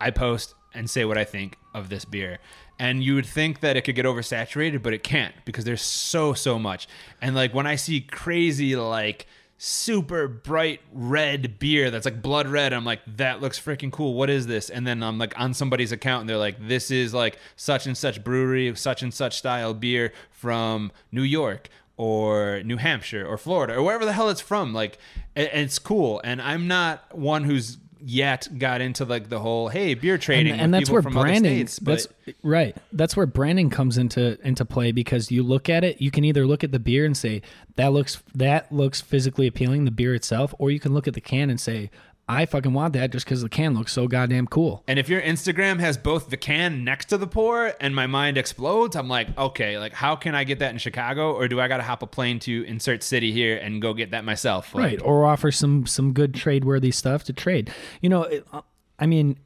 I 0.00 0.10
post 0.10 0.54
and 0.74 0.88
say 0.90 1.04
what 1.06 1.16
I 1.16 1.24
think 1.24 1.56
of 1.74 1.88
this 1.88 2.04
beer. 2.04 2.38
And 2.78 3.02
you 3.02 3.14
would 3.14 3.24
think 3.24 3.60
that 3.60 3.78
it 3.78 3.82
could 3.84 3.94
get 3.94 4.04
oversaturated, 4.04 4.82
but 4.82 4.92
it 4.92 5.02
can't 5.02 5.34
because 5.46 5.64
there's 5.64 5.80
so 5.80 6.34
so 6.34 6.58
much. 6.58 6.86
And 7.22 7.34
like 7.34 7.54
when 7.54 7.66
I 7.66 7.76
see 7.76 8.02
crazy 8.02 8.76
like 8.76 9.26
super 9.58 10.28
bright 10.28 10.80
red 10.92 11.58
beer 11.58 11.90
that's 11.90 12.04
like 12.04 12.20
blood 12.22 12.48
red, 12.48 12.72
I'm 12.72 12.84
like 12.84 13.00
that 13.16 13.40
looks 13.40 13.58
freaking 13.58 13.90
cool. 13.90 14.14
What 14.14 14.30
is 14.30 14.46
this? 14.46 14.70
And 14.70 14.86
then 14.86 15.02
I'm 15.02 15.18
like 15.18 15.38
on 15.38 15.54
somebody's 15.54 15.92
account 15.92 16.22
and 16.22 16.28
they're 16.28 16.36
like 16.36 16.68
this 16.68 16.90
is 16.90 17.14
like 17.14 17.38
such 17.56 17.86
and 17.86 17.96
such 17.96 18.22
brewery, 18.22 18.74
such 18.76 19.02
and 19.02 19.12
such 19.12 19.38
style 19.38 19.74
beer 19.74 20.12
from 20.30 20.92
New 21.10 21.22
York 21.22 21.68
or 21.96 22.62
New 22.62 22.76
Hampshire 22.76 23.26
or 23.26 23.38
Florida 23.38 23.74
or 23.74 23.82
wherever 23.82 24.04
the 24.04 24.12
hell 24.12 24.28
it's 24.28 24.40
from. 24.40 24.72
Like, 24.74 24.98
it, 25.34 25.50
it's 25.52 25.78
cool. 25.78 26.20
And 26.24 26.42
I'm 26.42 26.68
not 26.68 27.16
one 27.16 27.44
who's 27.44 27.78
yet 28.00 28.48
got 28.58 28.80
into 28.80 29.04
like 29.04 29.28
the 29.28 29.38
whole 29.38 29.68
hey 29.68 29.94
beer 29.94 30.18
trading 30.18 30.52
and, 30.52 30.60
and 30.60 30.74
that's 30.74 30.90
where 30.90 31.02
from 31.02 31.14
branding 31.14 31.66
states, 31.66 31.78
but 31.78 32.06
that's 32.26 32.38
right 32.42 32.76
that's 32.92 33.16
where 33.16 33.26
branding 33.26 33.70
comes 33.70 33.96
into 33.96 34.38
into 34.46 34.64
play 34.64 34.92
because 34.92 35.30
you 35.30 35.42
look 35.42 35.68
at 35.68 35.82
it 35.82 36.00
you 36.00 36.10
can 36.10 36.24
either 36.24 36.46
look 36.46 36.62
at 36.62 36.72
the 36.72 36.78
beer 36.78 37.04
and 37.06 37.16
say 37.16 37.40
that 37.76 37.92
looks 37.92 38.22
that 38.34 38.70
looks 38.70 39.00
physically 39.00 39.46
appealing 39.46 39.84
the 39.84 39.90
beer 39.90 40.14
itself 40.14 40.54
or 40.58 40.70
you 40.70 40.78
can 40.78 40.92
look 40.92 41.08
at 41.08 41.14
the 41.14 41.20
can 41.20 41.48
and 41.48 41.60
say 41.60 41.90
i 42.28 42.44
fucking 42.46 42.72
want 42.72 42.92
that 42.94 43.10
just 43.10 43.24
because 43.24 43.42
the 43.42 43.48
can 43.48 43.74
looks 43.74 43.92
so 43.92 44.08
goddamn 44.08 44.46
cool. 44.46 44.82
And 44.86 44.98
if 44.98 45.08
your 45.08 45.20
Instagram 45.20 45.80
has 45.80 45.96
both 45.96 46.30
the 46.30 46.36
can 46.36 46.84
next 46.84 47.06
to 47.06 47.18
the 47.18 47.26
pour 47.26 47.72
and 47.80 47.94
my 47.94 48.06
mind 48.06 48.36
explodes, 48.36 48.96
I'm 48.96 49.08
like, 49.08 49.36
okay, 49.38 49.78
like 49.78 49.92
how 49.92 50.16
can 50.16 50.34
I 50.34 50.44
get 50.44 50.58
that 50.58 50.72
in 50.72 50.78
Chicago, 50.78 51.32
or 51.32 51.48
do 51.48 51.60
I 51.60 51.68
got 51.68 51.78
to 51.78 51.82
hop 51.82 52.02
a 52.02 52.06
plane 52.06 52.38
to 52.40 52.64
insert 52.64 53.02
city 53.02 53.32
here 53.32 53.56
and 53.56 53.80
go 53.80 53.94
get 53.94 54.10
that 54.10 54.24
myself? 54.24 54.74
Like, 54.74 54.84
right 54.84 55.02
or 55.02 55.24
offer 55.26 55.50
some 55.52 55.86
some 55.86 56.12
good 56.12 56.34
trade 56.34 56.64
worthy 56.64 56.90
stuff 56.90 57.24
to 57.24 57.32
trade. 57.32 57.72
You 58.00 58.08
know 58.08 58.22
it, 58.24 58.46
uh, 58.52 58.62
i 58.98 59.06
mean 59.06 59.38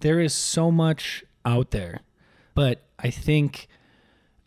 there 0.00 0.20
is 0.20 0.34
so 0.34 0.70
much 0.70 1.24
out 1.44 1.70
there 1.70 2.00
but 2.54 2.82
i 2.98 3.10
think 3.10 3.67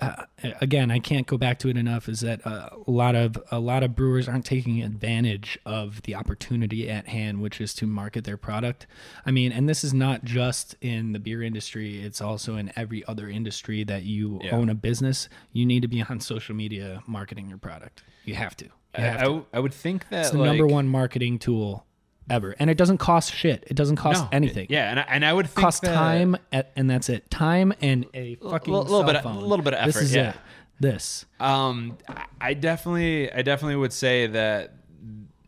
uh, 0.01 0.25
again 0.59 0.89
i 0.89 0.97
can't 0.99 1.27
go 1.27 1.37
back 1.37 1.59
to 1.59 1.69
it 1.69 1.77
enough 1.77 2.09
is 2.09 2.21
that 2.21 2.45
uh, 2.45 2.69
a 2.87 2.91
lot 2.91 3.13
of 3.15 3.37
a 3.51 3.59
lot 3.59 3.83
of 3.83 3.95
brewers 3.95 4.27
aren't 4.27 4.45
taking 4.45 4.81
advantage 4.81 5.59
of 5.65 6.01
the 6.03 6.15
opportunity 6.15 6.89
at 6.89 7.07
hand 7.07 7.39
which 7.41 7.61
is 7.61 7.73
to 7.73 7.85
market 7.85 8.23
their 8.23 8.37
product 8.37 8.87
i 9.25 9.31
mean 9.31 9.51
and 9.51 9.69
this 9.69 9.83
is 9.83 9.93
not 9.93 10.23
just 10.23 10.75
in 10.81 11.11
the 11.13 11.19
beer 11.19 11.43
industry 11.43 12.01
it's 12.01 12.19
also 12.21 12.55
in 12.57 12.71
every 12.75 13.05
other 13.05 13.29
industry 13.29 13.83
that 13.83 14.03
you 14.03 14.39
Yeah. 14.43 14.55
own 14.55 14.69
a 14.69 14.75
business 14.75 15.29
you 15.53 15.65
need 15.65 15.81
to 15.81 15.87
be 15.87 16.01
on 16.01 16.19
social 16.19 16.55
media 16.55 17.03
marketing 17.05 17.47
your 17.49 17.57
product 17.59 18.03
you 18.25 18.35
have 18.35 18.55
to 18.57 18.65
you 18.65 18.71
I, 18.95 19.01
have 19.01 19.21
I 19.21 19.23
to. 19.25 19.45
I 19.53 19.59
would 19.59 19.73
think 19.73 20.09
that 20.09 20.21
It's 20.21 20.31
the 20.31 20.37
like, 20.39 20.47
number 20.47 20.67
one 20.67 20.87
marketing 20.87 21.39
tool 21.39 21.85
ever, 22.31 22.55
and 22.57 22.69
it 22.69 22.77
doesn't 22.77 22.97
cost 22.97 23.33
shit. 23.33 23.63
It 23.67 23.75
doesn't 23.75 23.97
cost 23.97 24.23
no, 24.23 24.29
anything. 24.31 24.67
Yeah, 24.69 24.89
and 24.89 24.99
I, 24.99 25.03
and 25.09 25.25
I 25.25 25.33
would 25.33 25.47
think 25.47 25.63
cost 25.63 25.81
that- 25.83 25.93
time, 25.93 26.37
at, 26.51 26.71
and 26.75 26.89
that's 26.89 27.09
it. 27.09 27.29
Time 27.29 27.73
and 27.81 28.05
a 28.13 28.35
fucking 28.35 28.73
little- 28.73 28.87
little 28.89 29.03
bit 29.03 29.15
of- 29.17 29.23
phone. 29.23 29.41
little 29.41 29.63
bit 29.63 29.73
of 29.73 29.85
This 29.85 29.95
effort, 29.97 30.05
is 30.05 30.15
yeah. 30.15 30.29
it. 30.31 30.35
This. 30.79 31.25
Um, 31.39 31.97
I- 32.07 32.25
I 32.39 32.53
definitely, 32.55 33.31
I 33.31 33.41
definitely 33.43 33.75
would 33.75 33.93
say 33.93 34.25
that 34.27 34.73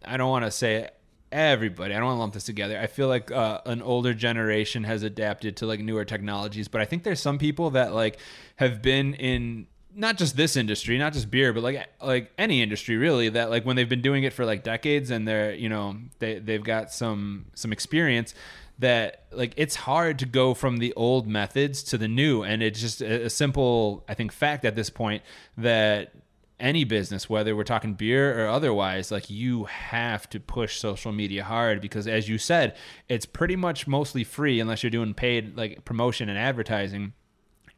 I 0.05 0.18
don't 0.18 0.30
want 0.30 0.45
to 0.45 0.51
say 0.51 0.89
everybody. 1.31 1.95
I 1.95 1.97
don't 1.97 2.05
want 2.05 2.18
to 2.18 2.19
lump 2.19 2.34
this 2.35 2.43
together. 2.43 2.77
I 2.80 2.85
feel 2.88 3.07
like 3.07 3.31
uh, 3.31 3.61
an 3.65 3.81
older 3.81 4.14
generation 4.14 4.84
has 4.84 5.01
adapted 5.01 5.57
to 5.57 5.65
like 5.65 5.80
newer 5.80 6.05
technologies, 6.05 6.68
but 6.68 6.81
I 6.81 6.85
think 6.85 7.03
there's 7.03 7.19
some 7.19 7.39
people 7.39 7.72
that 7.72 7.93
like 7.95 8.19
have 8.57 8.81
been 8.84 9.15
in 9.15 9.65
not 9.95 10.18
just 10.18 10.36
this 10.36 10.56
industry, 10.56 10.98
not 10.98 11.14
just 11.14 11.30
beer, 11.30 11.53
but 11.53 11.64
like 11.64 11.88
like 12.02 12.32
any 12.38 12.61
industry 12.61 12.98
really 12.98 13.30
that 13.30 13.49
like 13.49 13.65
when 13.65 13.76
they've 13.76 13.90
been 13.90 14.02
doing 14.02 14.24
it 14.24 14.34
for 14.34 14.45
like 14.45 14.64
decades 14.64 15.11
and 15.11 15.28
they're 15.28 15.53
you 15.53 15.70
know 15.70 15.98
they 16.20 16.40
they've 16.40 16.64
got 16.64 16.91
some 16.91 17.45
some 17.53 17.72
experience 17.72 18.34
that 18.80 19.26
like 19.32 19.53
it's 19.56 19.76
hard 19.76 20.20
to 20.20 20.26
go 20.26 20.53
from 20.53 20.78
the 20.78 20.94
old 20.95 21.28
methods 21.28 21.84
to 21.84 21.98
the 21.98 22.07
new. 22.07 22.44
And 22.44 22.64
it's 22.64 22.80
just 22.80 23.02
a, 23.02 23.26
a 23.26 23.30
simple 23.30 24.03
i 24.07 24.14
think 24.14 24.32
fact 24.32 24.65
at 24.65 24.76
this 24.76 24.90
point 24.90 25.24
that 25.57 26.14
any 26.60 26.84
business 26.84 27.30
whether 27.30 27.56
we're 27.56 27.64
talking 27.64 27.94
beer 27.94 28.45
or 28.45 28.48
otherwise 28.48 29.11
like 29.11 29.30
you 29.30 29.65
have 29.65 30.30
to 30.30 30.40
push 30.40 30.78
social 30.78 31.11
media 31.11 31.44
hard 31.44 31.82
because 31.82 32.07
as 32.07 32.30
you 32.30 32.38
said 32.38 32.76
it's 33.10 33.26
pretty 33.26 33.56
much 33.56 33.88
mostly 33.88 34.24
free 34.24 34.60
unless 34.60 34.82
you're 34.82 34.90
doing 34.90 35.14
paid 35.14 35.57
like 35.57 35.84
promotion 35.84 36.30
and 36.30 36.38
advertising 36.38 37.11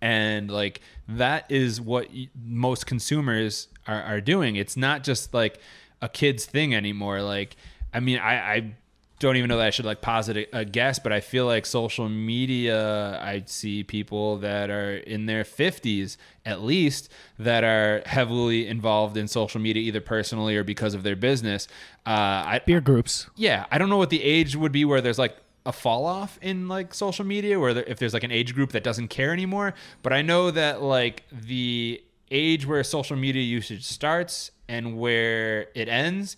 and 0.02 0.50
like 0.52 0.82
that 1.08 1.50
is 1.50 1.80
what 1.80 2.08
most 2.44 2.86
consumers 2.86 3.68
are, 3.88 4.02
are 4.04 4.22
doing. 4.22 4.56
It's 4.56 4.78
not 4.78 5.04
just 5.04 5.34
like 5.34 5.60
a 6.02 6.10
kid's 6.10 6.46
thing 6.46 6.76
anymore. 6.76 7.22
Like 7.22 7.56
i 7.94 8.00
mean 8.00 8.20
i 8.20 8.54
i 8.56 8.74
don't 9.20 9.38
even 9.38 9.48
know 9.48 9.58
that 9.58 9.68
i 9.68 9.70
should 9.70 9.86
like 9.86 10.02
posit 10.02 10.36
a, 10.36 10.58
a 10.60 10.66
guess 10.66 11.00
but 11.00 11.14
i 11.14 11.22
feel 11.22 11.46
like 11.46 11.66
social 11.66 12.10
media 12.10 13.18
i 13.22 13.42
see 13.46 13.82
people 13.82 14.38
that 14.40 14.70
are 14.70 14.98
in 14.98 15.26
their 15.26 15.46
50s 15.46 16.18
at 16.46 16.62
least 16.62 17.10
that 17.40 17.64
are 17.64 18.04
heavily 18.06 18.68
involved 18.68 19.16
in 19.16 19.28
social 19.30 19.62
media 19.62 19.82
either 19.82 20.02
personally 20.02 20.58
or 20.58 20.64
because 20.66 20.94
of 20.94 21.04
their 21.04 21.16
business. 21.16 21.68
Uh 22.06 22.44
I, 22.46 22.62
Beer 22.66 22.82
groups. 22.82 23.28
yeah, 23.36 23.66
I 23.72 23.78
don't 23.78 23.90
know 23.90 23.98
what 23.98 24.10
the 24.10 24.22
age 24.22 24.56
would 24.56 24.72
be 24.74 24.84
where 24.86 25.00
there's 25.02 25.18
like 25.18 25.38
a 25.66 25.72
fall 25.72 26.06
off 26.06 26.38
in 26.42 26.68
like 26.68 26.94
social 26.94 27.26
media, 27.26 27.60
where 27.60 27.74
there, 27.74 27.84
if 27.86 27.98
there's 28.00 28.14
like 28.14 28.24
an 28.24 28.32
age 28.32 28.54
group 28.54 28.72
that 28.72 28.84
doesn't 28.84 29.08
care 29.08 29.34
anymore. 29.34 29.74
But 30.04 30.14
I 30.14 30.22
know 30.22 30.52
that 30.52 30.82
like 30.82 31.24
the 31.32 32.02
age 32.32 32.66
where 32.66 32.84
social 32.84 33.16
media 33.16 33.42
usage 33.42 33.84
starts 33.84 34.52
and 34.68 34.98
where 34.98 35.68
it 35.76 35.88
ends 35.88 36.38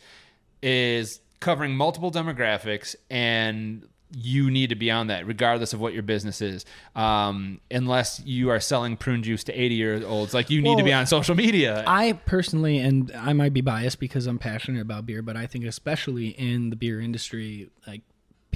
is 0.62 1.22
covering 1.40 1.76
multiple 1.76 2.12
demographics 2.12 2.96
and 3.10 3.88
you 4.16 4.50
need 4.50 4.70
to 4.70 4.76
be 4.76 4.90
on 4.90 5.08
that 5.08 5.28
regardless 5.28 5.74
of 5.74 5.82
what 5.82 5.94
your 5.94 6.02
business 6.02 6.42
is 6.42 6.66
um, 6.96 7.60
unless 7.70 8.22
you 8.26 8.50
are 8.50 8.60
selling 8.60 8.96
prune 8.96 9.22
juice 9.22 9.44
to 9.44 9.54
80 9.54 9.76
year 9.76 10.06
olds 10.06 10.34
like 10.34 10.50
you 10.50 10.62
need 10.62 10.78
to 10.78 10.84
be 10.84 10.94
on 10.94 11.06
social 11.06 11.36
media 11.36 11.84
I 11.86 12.14
personally, 12.14 12.80
and 12.80 13.12
I 13.16 13.34
might 13.34 13.54
be 13.54 13.62
biased 13.62 14.00
because 14.00 14.28
I'm 14.28 14.40
passionate 14.40 14.82
about 14.82 15.06
beer, 15.06 15.22
but 15.22 15.36
I 15.36 15.46
think 15.46 15.66
especially 15.66 16.30
in 16.30 16.70
the 16.70 16.76
beer 16.76 17.00
industry, 17.02 17.70
like 17.86 18.02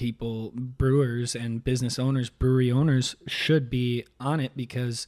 people, 0.01 0.51
brewers 0.55 1.35
and 1.35 1.63
business 1.63 1.99
owners, 1.99 2.31
brewery 2.31 2.71
owners 2.71 3.15
should 3.27 3.69
be 3.69 4.03
on 4.19 4.39
it 4.39 4.51
because 4.55 5.05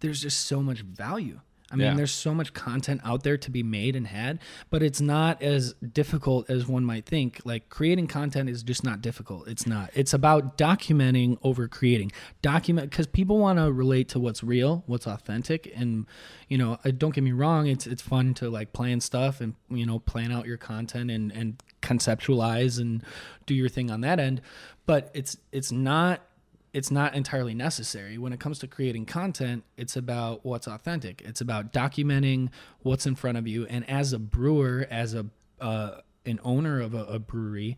there's 0.00 0.20
just 0.22 0.40
so 0.40 0.60
much 0.60 0.80
value. 0.80 1.38
I 1.70 1.76
mean, 1.76 1.86
Yeah. 1.86 1.94
there's 1.94 2.12
so 2.12 2.34
much 2.34 2.52
content 2.52 3.00
out 3.04 3.22
there 3.24 3.36
to 3.38 3.50
be 3.50 3.62
made 3.62 3.96
and 3.96 4.06
had, 4.08 4.38
but 4.70 4.82
it's 4.82 5.00
not 5.00 5.40
as 5.42 5.72
difficult 5.74 6.48
as 6.50 6.66
one 6.68 6.84
might 6.84 7.06
think. 7.06 7.40
Like 7.44 7.68
creating 7.68 8.06
content 8.08 8.48
is 8.50 8.62
just 8.62 8.84
not 8.84 9.00
difficult. 9.00 9.48
It's 9.48 9.66
not. 9.66 9.90
It's 9.94 10.12
about 10.12 10.58
documenting 10.58 11.38
over 11.42 11.66
creating. 11.66 12.12
Document 12.42 12.90
because 12.90 13.06
people 13.06 13.38
want 13.38 13.58
to 13.60 13.72
relate 13.72 14.08
to 14.10 14.20
what's 14.20 14.42
real, 14.44 14.82
what's 14.86 15.06
authentic, 15.06 15.72
and 15.74 16.06
you 16.48 16.58
know, 16.58 16.78
uh, 16.84 16.90
don't 16.96 17.14
get 17.14 17.24
me 17.24 17.32
wrong. 17.32 17.66
It's 17.66 17.86
it's 17.86 18.02
fun 18.02 18.34
to 18.34 18.50
like 18.50 18.72
plan 18.72 19.00
stuff 19.00 19.40
and 19.40 19.54
you 19.70 19.86
know 19.86 19.98
plan 20.00 20.30
out 20.32 20.46
your 20.46 20.58
content 20.58 21.10
and 21.10 21.32
and 21.32 21.60
conceptualize 21.84 22.80
and 22.80 23.02
do 23.46 23.54
your 23.54 23.68
thing 23.68 23.90
on 23.90 24.00
that 24.00 24.18
end, 24.18 24.40
but 24.86 25.10
it's 25.14 25.36
it's 25.52 25.70
not 25.70 26.20
it's 26.72 26.90
not 26.90 27.14
entirely 27.14 27.54
necessary. 27.54 28.18
When 28.18 28.32
it 28.32 28.40
comes 28.40 28.58
to 28.58 28.66
creating 28.66 29.06
content, 29.06 29.62
it's 29.76 29.96
about 29.96 30.44
what's 30.44 30.66
authentic. 30.66 31.22
It's 31.24 31.40
about 31.40 31.72
documenting 31.72 32.48
what's 32.82 33.06
in 33.06 33.14
front 33.14 33.38
of 33.38 33.46
you. 33.46 33.64
And 33.66 33.88
as 33.88 34.12
a 34.12 34.18
brewer, 34.18 34.86
as 34.90 35.14
a 35.14 35.26
uh, 35.60 36.00
an 36.26 36.40
owner 36.42 36.80
of 36.80 36.94
a, 36.94 37.04
a 37.04 37.18
brewery, 37.18 37.76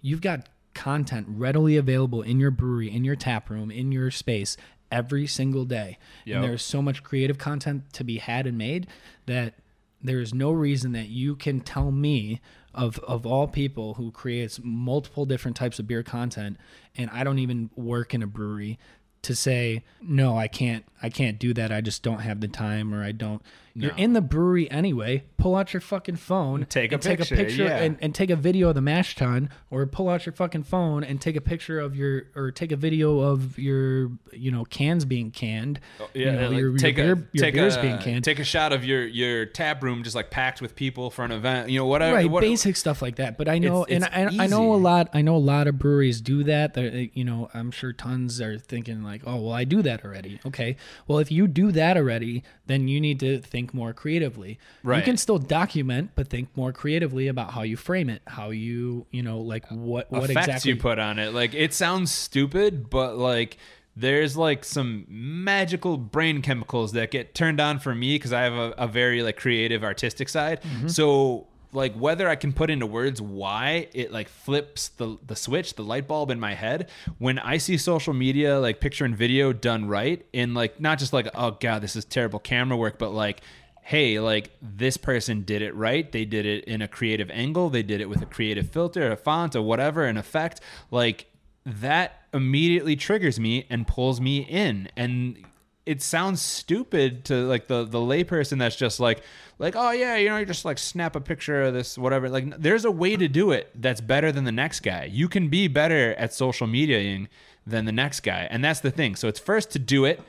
you've 0.00 0.20
got 0.22 0.48
content 0.74 1.26
readily 1.28 1.76
available 1.76 2.22
in 2.22 2.38
your 2.40 2.50
brewery, 2.50 2.90
in 2.90 3.04
your 3.04 3.16
tap 3.16 3.50
room, 3.50 3.70
in 3.70 3.92
your 3.92 4.10
space 4.10 4.56
every 4.90 5.26
single 5.26 5.64
day. 5.64 5.98
Yep. 6.24 6.36
And 6.36 6.44
there's 6.44 6.62
so 6.62 6.80
much 6.80 7.02
creative 7.02 7.36
content 7.36 7.92
to 7.94 8.04
be 8.04 8.18
had 8.18 8.46
and 8.46 8.56
made 8.56 8.86
that 9.26 9.54
there 10.00 10.20
is 10.20 10.32
no 10.32 10.52
reason 10.52 10.92
that 10.92 11.08
you 11.08 11.34
can 11.36 11.60
tell 11.60 11.90
me 11.90 12.40
of 12.78 12.98
of 13.00 13.26
all 13.26 13.48
people 13.48 13.94
who 13.94 14.12
creates 14.12 14.60
multiple 14.62 15.26
different 15.26 15.56
types 15.56 15.80
of 15.80 15.86
beer 15.88 16.04
content 16.04 16.56
and 16.96 17.10
I 17.10 17.24
don't 17.24 17.40
even 17.40 17.70
work 17.74 18.14
in 18.14 18.22
a 18.22 18.26
brewery 18.26 18.78
to 19.22 19.34
say 19.34 19.82
no 20.00 20.38
I 20.38 20.46
can't 20.46 20.84
I 21.02 21.10
can't 21.10 21.38
do 21.38 21.52
that. 21.54 21.72
I 21.72 21.80
just 21.80 22.04
don't 22.04 22.20
have 22.20 22.40
the 22.40 22.48
time 22.48 22.94
or 22.94 23.02
I 23.02 23.10
don't 23.10 23.42
you're 23.82 23.96
in 23.96 24.12
the 24.12 24.20
brewery 24.20 24.70
anyway. 24.70 25.24
Pull 25.36 25.54
out 25.54 25.72
your 25.72 25.80
fucking 25.80 26.16
phone 26.16 26.66
Take 26.68 26.90
a 26.90 26.96
and 26.96 27.02
take 27.02 27.18
picture, 27.18 27.34
a 27.34 27.38
picture 27.38 27.64
yeah. 27.64 27.76
and, 27.78 27.96
and 28.00 28.14
take 28.14 28.28
a 28.30 28.36
video 28.36 28.68
of 28.70 28.74
the 28.74 28.80
mash 28.80 29.14
tun 29.14 29.50
or 29.70 29.86
pull 29.86 30.08
out 30.08 30.26
your 30.26 30.32
fucking 30.32 30.64
phone 30.64 31.04
and 31.04 31.20
take 31.20 31.36
a 31.36 31.40
picture 31.40 31.78
of 31.78 31.94
your 31.94 32.24
or 32.34 32.50
take 32.50 32.72
a 32.72 32.76
video 32.76 33.20
of 33.20 33.56
your 33.58 34.10
you 34.32 34.50
know 34.50 34.64
cans 34.64 35.04
being 35.04 35.30
canned. 35.30 35.78
Oh, 36.00 36.08
you 36.14 36.24
Yeah, 36.26 36.32
know, 36.34 36.48
like, 36.48 36.58
your, 36.58 36.76
take 36.76 36.96
your 36.96 37.12
a 37.12 37.16
beer, 37.16 37.28
your 37.32 37.44
take 37.44 37.54
beers 37.54 37.76
a 37.76 37.82
being 37.82 37.98
canned. 37.98 38.24
take 38.24 38.38
a 38.40 38.44
shot 38.44 38.72
of 38.72 38.84
your 38.84 39.06
your 39.06 39.46
tap 39.46 39.82
room 39.82 40.02
just 40.02 40.16
like 40.16 40.30
packed 40.30 40.60
with 40.60 40.74
people 40.74 41.10
for 41.10 41.24
an 41.24 41.30
event. 41.30 41.70
You 41.70 41.78
know 41.78 41.86
whatever. 41.86 42.16
right 42.16 42.28
what- 42.28 42.40
basic 42.40 42.76
stuff 42.76 43.00
like 43.00 43.16
that. 43.16 43.38
But 43.38 43.48
i 43.48 43.58
know 43.58 43.84
It's- 43.84 44.02
and 44.12 44.28
it's 44.32 44.38
I, 44.40 44.44
I 44.44 44.46
know 44.48 44.74
a 44.74 44.76
lot 44.76 45.10
i 45.14 45.22
know 45.22 45.36
a 45.36 45.38
lot 45.38 45.68
of 45.68 45.78
breweries 45.78 46.20
do 46.20 46.42
that. 46.44 46.74
They're, 46.74 46.90
eh, 46.92 47.06
you 47.14 47.24
know 47.24 47.48
i'm 47.54 47.70
sure 47.70 47.92
tons 47.92 48.40
are 48.40 48.58
thinking 48.58 49.02
like 49.04 49.22
oh 49.24 49.36
well 49.36 49.52
i 49.52 49.62
do 49.64 49.82
that 49.82 50.04
already. 50.04 50.40
Okay. 50.44 50.76
Well 51.06 51.18
if 51.20 51.30
you 51.30 51.46
do 51.46 51.70
that 51.72 51.96
already 51.96 52.42
then 52.66 52.88
you 52.88 53.00
need 53.00 53.20
to 53.20 53.38
think 53.38 53.67
more 53.72 53.92
creatively 53.92 54.58
you 54.98 55.02
can 55.02 55.16
still 55.16 55.38
document 55.38 56.10
but 56.14 56.28
think 56.28 56.48
more 56.56 56.72
creatively 56.72 57.28
about 57.28 57.52
how 57.52 57.62
you 57.62 57.76
frame 57.76 58.10
it 58.10 58.22
how 58.26 58.50
you 58.50 59.06
you 59.10 59.22
know 59.22 59.40
like 59.40 59.64
what 59.70 60.10
what 60.10 60.30
effects 60.30 60.48
exactly 60.48 60.72
you 60.72 60.76
put 60.76 60.98
on 60.98 61.18
it. 61.18 61.32
Like 61.32 61.54
it 61.54 61.74
sounds 61.74 62.10
stupid, 62.10 62.90
but 62.90 63.16
like 63.16 63.56
there's 63.96 64.36
like 64.36 64.64
some 64.64 65.06
magical 65.08 65.96
brain 65.96 66.42
chemicals 66.42 66.92
that 66.92 67.10
get 67.10 67.34
turned 67.34 67.60
on 67.60 67.78
for 67.78 67.94
me 67.94 68.14
because 68.14 68.32
I 68.32 68.42
have 68.42 68.52
a, 68.52 68.74
a 68.78 68.86
very 68.86 69.22
like 69.22 69.36
creative 69.36 69.82
artistic 69.82 70.28
side. 70.28 70.62
Mm-hmm. 70.62 70.88
So 70.88 71.46
like 71.72 71.94
whether 71.94 72.28
I 72.28 72.36
can 72.36 72.52
put 72.52 72.70
into 72.70 72.86
words 72.86 73.20
why 73.20 73.88
it 73.92 74.12
like 74.12 74.28
flips 74.28 74.88
the 74.88 75.18
the 75.26 75.36
switch, 75.36 75.74
the 75.74 75.82
light 75.82 76.08
bulb 76.08 76.30
in 76.30 76.40
my 76.40 76.54
head 76.54 76.88
when 77.18 77.38
I 77.38 77.58
see 77.58 77.76
social 77.76 78.14
media 78.14 78.58
like 78.58 78.80
picture 78.80 79.04
and 79.04 79.16
video 79.16 79.52
done 79.52 79.86
right 79.86 80.24
in 80.32 80.54
like 80.54 80.80
not 80.80 80.98
just 80.98 81.12
like 81.12 81.28
oh 81.34 81.52
god 81.52 81.82
this 81.82 81.96
is 81.96 82.04
terrible 82.04 82.38
camera 82.38 82.76
work, 82.76 82.98
but 82.98 83.10
like 83.12 83.42
hey, 83.88 84.20
like 84.20 84.50
this 84.60 84.98
person 84.98 85.44
did 85.44 85.62
it 85.62 85.74
right. 85.74 86.12
They 86.12 86.26
did 86.26 86.44
it 86.44 86.64
in 86.64 86.82
a 86.82 86.88
creative 86.88 87.30
angle. 87.30 87.70
They 87.70 87.82
did 87.82 88.02
it 88.02 88.08
with 88.10 88.20
a 88.20 88.26
creative 88.26 88.68
filter, 88.68 89.10
a 89.10 89.16
font, 89.16 89.56
or 89.56 89.62
whatever, 89.62 90.04
an 90.04 90.18
effect. 90.18 90.60
Like 90.90 91.24
that 91.64 92.24
immediately 92.34 92.96
triggers 92.96 93.40
me 93.40 93.66
and 93.70 93.86
pulls 93.86 94.20
me 94.20 94.40
in. 94.40 94.90
And 94.94 95.42
it 95.88 96.02
sounds 96.02 96.42
stupid 96.42 97.24
to 97.24 97.46
like 97.46 97.66
the 97.66 97.84
the 97.84 97.98
layperson 97.98 98.58
that's 98.58 98.76
just 98.76 99.00
like 99.00 99.22
like 99.58 99.74
oh 99.74 99.90
yeah 99.90 100.16
you 100.16 100.28
know 100.28 100.36
you 100.36 100.44
just 100.44 100.66
like 100.66 100.76
snap 100.78 101.16
a 101.16 101.20
picture 101.20 101.62
of 101.62 101.72
this 101.72 101.96
whatever. 101.96 102.28
Like 102.28 102.58
there's 102.58 102.84
a 102.84 102.90
way 102.90 103.16
to 103.16 103.26
do 103.26 103.52
it 103.52 103.70
that's 103.74 104.02
better 104.02 104.30
than 104.30 104.44
the 104.44 104.52
next 104.52 104.80
guy. 104.80 105.04
You 105.10 105.28
can 105.28 105.48
be 105.48 105.66
better 105.66 106.14
at 106.16 106.34
social 106.34 106.66
mediaing 106.66 107.28
than 107.66 107.86
the 107.86 107.92
next 107.92 108.20
guy 108.20 108.46
and 108.50 108.62
that's 108.62 108.80
the 108.80 108.90
thing. 108.90 109.16
So 109.16 109.28
it's 109.28 109.40
first 109.40 109.70
to 109.70 109.78
do 109.78 110.04
it 110.04 110.20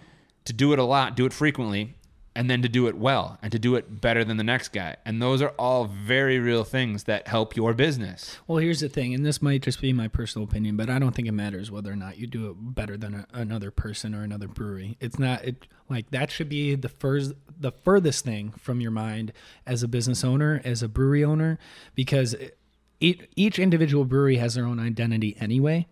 to 0.46 0.54
do 0.54 0.72
it 0.72 0.80
a 0.80 0.84
lot 0.84 1.18
do 1.18 1.26
it 1.26 1.34
frequently 1.34 1.94
and 2.40 2.50
then 2.50 2.62
to 2.62 2.70
do 2.70 2.88
it 2.88 2.96
well 2.96 3.38
and 3.42 3.52
to 3.52 3.60
do 3.60 3.76
it 3.76 4.00
better 4.00 4.24
than 4.24 4.38
the 4.38 4.44
next 4.46 4.70
guy 4.70 4.96
and 5.04 5.22
those 5.22 5.42
are 5.42 5.50
all 5.60 5.84
very 5.84 6.40
real 6.40 6.64
things 6.64 7.04
that 7.04 7.28
help 7.28 7.54
your 7.54 7.74
business 7.74 8.40
Well, 8.48 8.60
here's 8.60 8.80
the 8.80 8.88
thing, 8.88 9.14
and 9.14 9.26
this 9.26 9.42
might 9.42 9.62
just 9.62 9.82
be 9.82 9.92
my 9.92 10.08
personal 10.08 10.48
opinion, 10.48 10.78
but 10.78 10.90
I 10.90 11.00
don't 11.00 11.14
think 11.14 11.28
it 11.28 11.34
matters 11.34 11.70
whether 11.70 11.92
or 11.92 11.98
not 11.98 12.18
you 12.18 12.28
do 12.28 12.50
it 12.50 12.56
better 12.58 12.96
than 12.96 13.14
a, 13.14 13.28
another 13.34 13.72
person 13.72 14.16
or 14.16 14.24
another 14.24 14.48
brewery. 14.48 14.96
It's 15.02 15.20
not 15.20 15.44
it 15.44 15.68
like 15.90 16.12
that 16.12 16.32
should 16.32 16.48
be 16.48 16.76
the 16.76 16.88
first, 16.88 17.34
the 17.60 17.72
furthest 17.72 18.24
thing 18.24 18.52
from 18.52 18.80
your 18.80 18.92
mind 18.92 19.34
as 19.66 19.84
a 19.84 19.88
business 19.88 20.24
owner, 20.24 20.62
as 20.64 20.82
a 20.82 20.88
brewery 20.88 21.24
owner, 21.24 21.60
because 21.94 22.36
it, 23.00 23.30
each 23.36 23.60
individual 23.60 24.06
brewery 24.06 24.38
has 24.38 24.56
their 24.56 24.66
own 24.66 24.80
identity 24.80 25.36
anyway. 25.40 25.88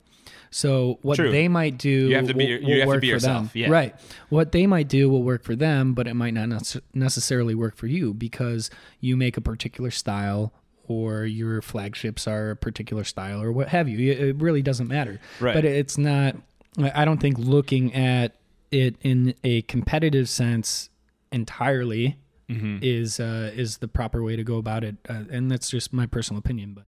So 0.58 0.98
what 1.04 1.18
True. 1.18 1.32
they 1.32 1.48
might 1.48 1.78
do, 1.78 1.90
You 2.10 2.16
have 2.16 2.28
to 2.28 2.34
be 2.34 2.46
will- 2.46 2.50
your- 2.50 2.60
you 2.62 2.66
will 2.68 2.74
have 2.74 2.82
to 2.82 2.88
work 2.88 3.02
be 3.02 3.08
for 3.10 3.14
yourself, 3.14 3.54
them. 3.54 3.62
yeah. 3.62 3.70
Right. 3.70 3.96
What 4.30 4.52
they 4.54 4.66
might 4.66 4.88
do 4.90 5.08
will 5.08 5.22
work 5.22 5.44
for 5.44 5.56
them, 5.56 5.94
but 5.94 6.08
it 6.08 6.16
might 6.16 6.34
not 6.34 6.50
necessarily 6.96 7.54
work 7.54 7.76
for 7.76 7.86
you 7.86 8.14
because 8.14 8.72
you 9.00 9.16
make 9.16 9.38
a 9.38 9.42
particular 9.42 9.92
style 9.92 10.52
or 10.88 11.26
your 11.26 11.62
flagships 11.62 12.28
are 12.28 12.50
a 12.52 12.56
particular 12.56 13.04
style 13.04 13.40
or 13.42 13.52
what 13.52 13.68
have 13.70 13.88
you. 13.88 14.12
It 14.12 14.38
really 14.38 14.64
doesn't 14.64 14.88
matter. 14.88 15.20
Right. 15.40 15.54
But 15.54 15.64
it's 15.66 15.98
not. 15.98 16.36
I 16.80 17.04
I 17.04 17.06
don't 17.06 17.20
think 17.20 17.38
looking 17.38 17.94
at 17.94 18.36
it 18.72 18.96
in 19.02 19.36
a 19.44 19.62
competitive 19.64 20.28
sense 20.28 20.90
entirely 21.32 22.18
Mm-hmm. 22.50 22.78
is 22.82 23.20
uh, 23.20 23.52
is 23.54 23.80
the 23.80 23.90
proper 23.90 24.24
way 24.24 24.38
to 24.38 24.44
go 24.44 24.56
about 24.58 24.86
it, 24.86 24.96
uh, 25.10 25.24
and 25.30 25.52
that's 25.52 25.70
just 25.70 25.92
my 25.92 26.06
personal 26.06 26.40
opinion. 26.40 26.74
But 26.74 26.86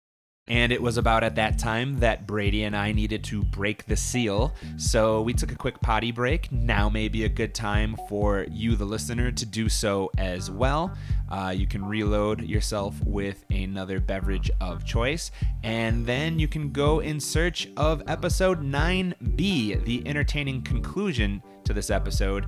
And 0.48 0.70
it 0.70 0.80
was 0.80 0.96
about 0.96 1.24
at 1.24 1.34
that 1.36 1.58
time 1.58 1.98
that 1.98 2.24
Brady 2.24 2.62
and 2.64 2.76
I 2.76 2.92
needed 2.92 3.24
to 3.24 3.42
break 3.42 3.84
the 3.86 3.96
seal. 3.96 4.54
So 4.76 5.22
we 5.22 5.32
took 5.32 5.50
a 5.50 5.56
quick 5.56 5.80
potty 5.80 6.12
break. 6.12 6.52
Now 6.52 6.88
may 6.88 7.08
be 7.08 7.24
a 7.24 7.28
good 7.28 7.52
time 7.52 7.96
for 8.08 8.46
you, 8.48 8.76
the 8.76 8.84
listener, 8.84 9.32
to 9.32 9.46
do 9.46 9.68
so 9.68 10.10
as 10.18 10.48
well. 10.48 10.96
Uh, 11.28 11.52
you 11.56 11.66
can 11.66 11.84
reload 11.84 12.42
yourself 12.42 12.94
with 13.04 13.44
another 13.50 13.98
beverage 13.98 14.50
of 14.60 14.84
choice. 14.84 15.32
And 15.64 16.06
then 16.06 16.38
you 16.38 16.46
can 16.46 16.70
go 16.70 17.00
in 17.00 17.18
search 17.18 17.68
of 17.76 18.04
episode 18.06 18.62
9B, 18.62 19.84
the 19.84 20.06
entertaining 20.06 20.62
conclusion 20.62 21.42
to 21.64 21.72
this 21.72 21.90
episode. 21.90 22.46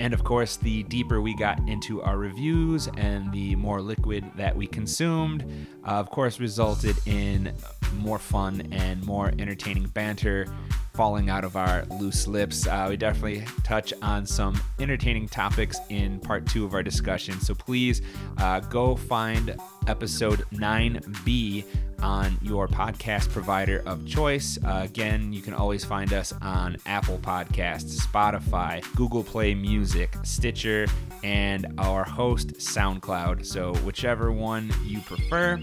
And 0.00 0.14
of 0.14 0.24
course, 0.24 0.56
the 0.56 0.82
deeper 0.84 1.20
we 1.20 1.34
got 1.34 1.58
into 1.68 2.00
our 2.00 2.16
reviews 2.16 2.88
and 2.96 3.30
the 3.32 3.54
more 3.56 3.82
liquid 3.82 4.24
that 4.34 4.56
we 4.56 4.66
consumed, 4.66 5.44
uh, 5.86 5.90
of 5.90 6.08
course, 6.08 6.40
resulted 6.40 6.96
in 7.04 7.52
more 7.98 8.18
fun 8.18 8.66
and 8.72 9.04
more 9.04 9.30
entertaining 9.38 9.88
banter 9.88 10.46
falling 10.94 11.30
out 11.30 11.44
of 11.44 11.56
our 11.56 11.84
loose 11.98 12.26
lips. 12.26 12.66
Uh, 12.66 12.86
we 12.90 12.96
definitely 12.96 13.44
touch 13.62 13.92
on 14.02 14.26
some 14.26 14.60
entertaining 14.78 15.28
topics 15.28 15.78
in 15.88 16.20
part 16.20 16.46
two 16.46 16.64
of 16.64 16.74
our 16.74 16.82
discussion. 16.82 17.40
So 17.40 17.54
please 17.54 18.02
uh, 18.38 18.60
go 18.60 18.96
find 18.96 19.56
episode 19.86 20.44
9B 20.52 21.64
on 22.02 22.36
your 22.42 22.66
podcast 22.66 23.30
provider 23.30 23.82
of 23.86 24.06
choice. 24.06 24.58
Uh, 24.64 24.80
again, 24.84 25.32
you 25.32 25.42
can 25.42 25.54
always 25.54 25.84
find 25.84 26.12
us 26.12 26.32
on 26.40 26.76
Apple 26.86 27.18
Podcasts, 27.18 28.00
Spotify, 28.00 28.82
Google 28.96 29.22
Play 29.22 29.54
Music, 29.54 30.14
Stitcher, 30.22 30.86
and 31.22 31.66
our 31.78 32.04
host, 32.04 32.54
SoundCloud. 32.54 33.44
So, 33.44 33.74
whichever 33.84 34.32
one 34.32 34.70
you 34.84 35.00
prefer. 35.00 35.62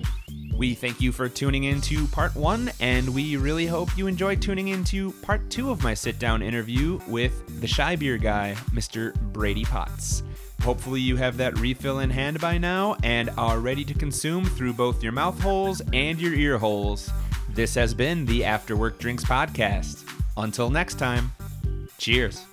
We 0.57 0.73
thank 0.73 0.99
you 1.01 1.11
for 1.11 1.29
tuning 1.29 1.65
in 1.65 1.81
to 1.81 2.07
part 2.07 2.35
one, 2.35 2.71
and 2.79 3.13
we 3.13 3.37
really 3.37 3.67
hope 3.67 3.95
you 3.95 4.07
enjoy 4.07 4.37
tuning 4.37 4.69
into 4.69 5.11
part 5.21 5.47
two 5.51 5.69
of 5.69 5.83
my 5.83 5.93
sit 5.93 6.17
down 6.17 6.41
interview 6.41 6.99
with 7.07 7.61
the 7.61 7.67
Chi 7.67 7.95
Beer 7.95 8.17
Guy, 8.17 8.55
Mr. 8.71 9.13
Brady 9.33 9.65
Potts. 9.65 10.23
Hopefully, 10.63 10.99
you 10.99 11.15
have 11.15 11.37
that 11.37 11.59
refill 11.59 11.99
in 11.99 12.09
hand 12.09 12.41
by 12.41 12.57
now 12.57 12.97
and 13.03 13.29
are 13.37 13.59
ready 13.59 13.85
to 13.85 13.93
consume 13.93 14.45
through 14.45 14.73
both 14.73 15.03
your 15.03 15.11
mouth 15.11 15.39
holes 15.39 15.81
and 15.93 16.19
your 16.19 16.33
ear 16.33 16.57
holes. 16.57 17.11
This 17.49 17.75
has 17.75 17.93
been 17.93 18.25
the 18.25 18.43
After 18.43 18.75
Work 18.75 18.97
Drinks 18.97 19.23
Podcast. 19.23 20.09
Until 20.37 20.69
next 20.69 20.95
time, 20.95 21.31
cheers. 21.97 22.43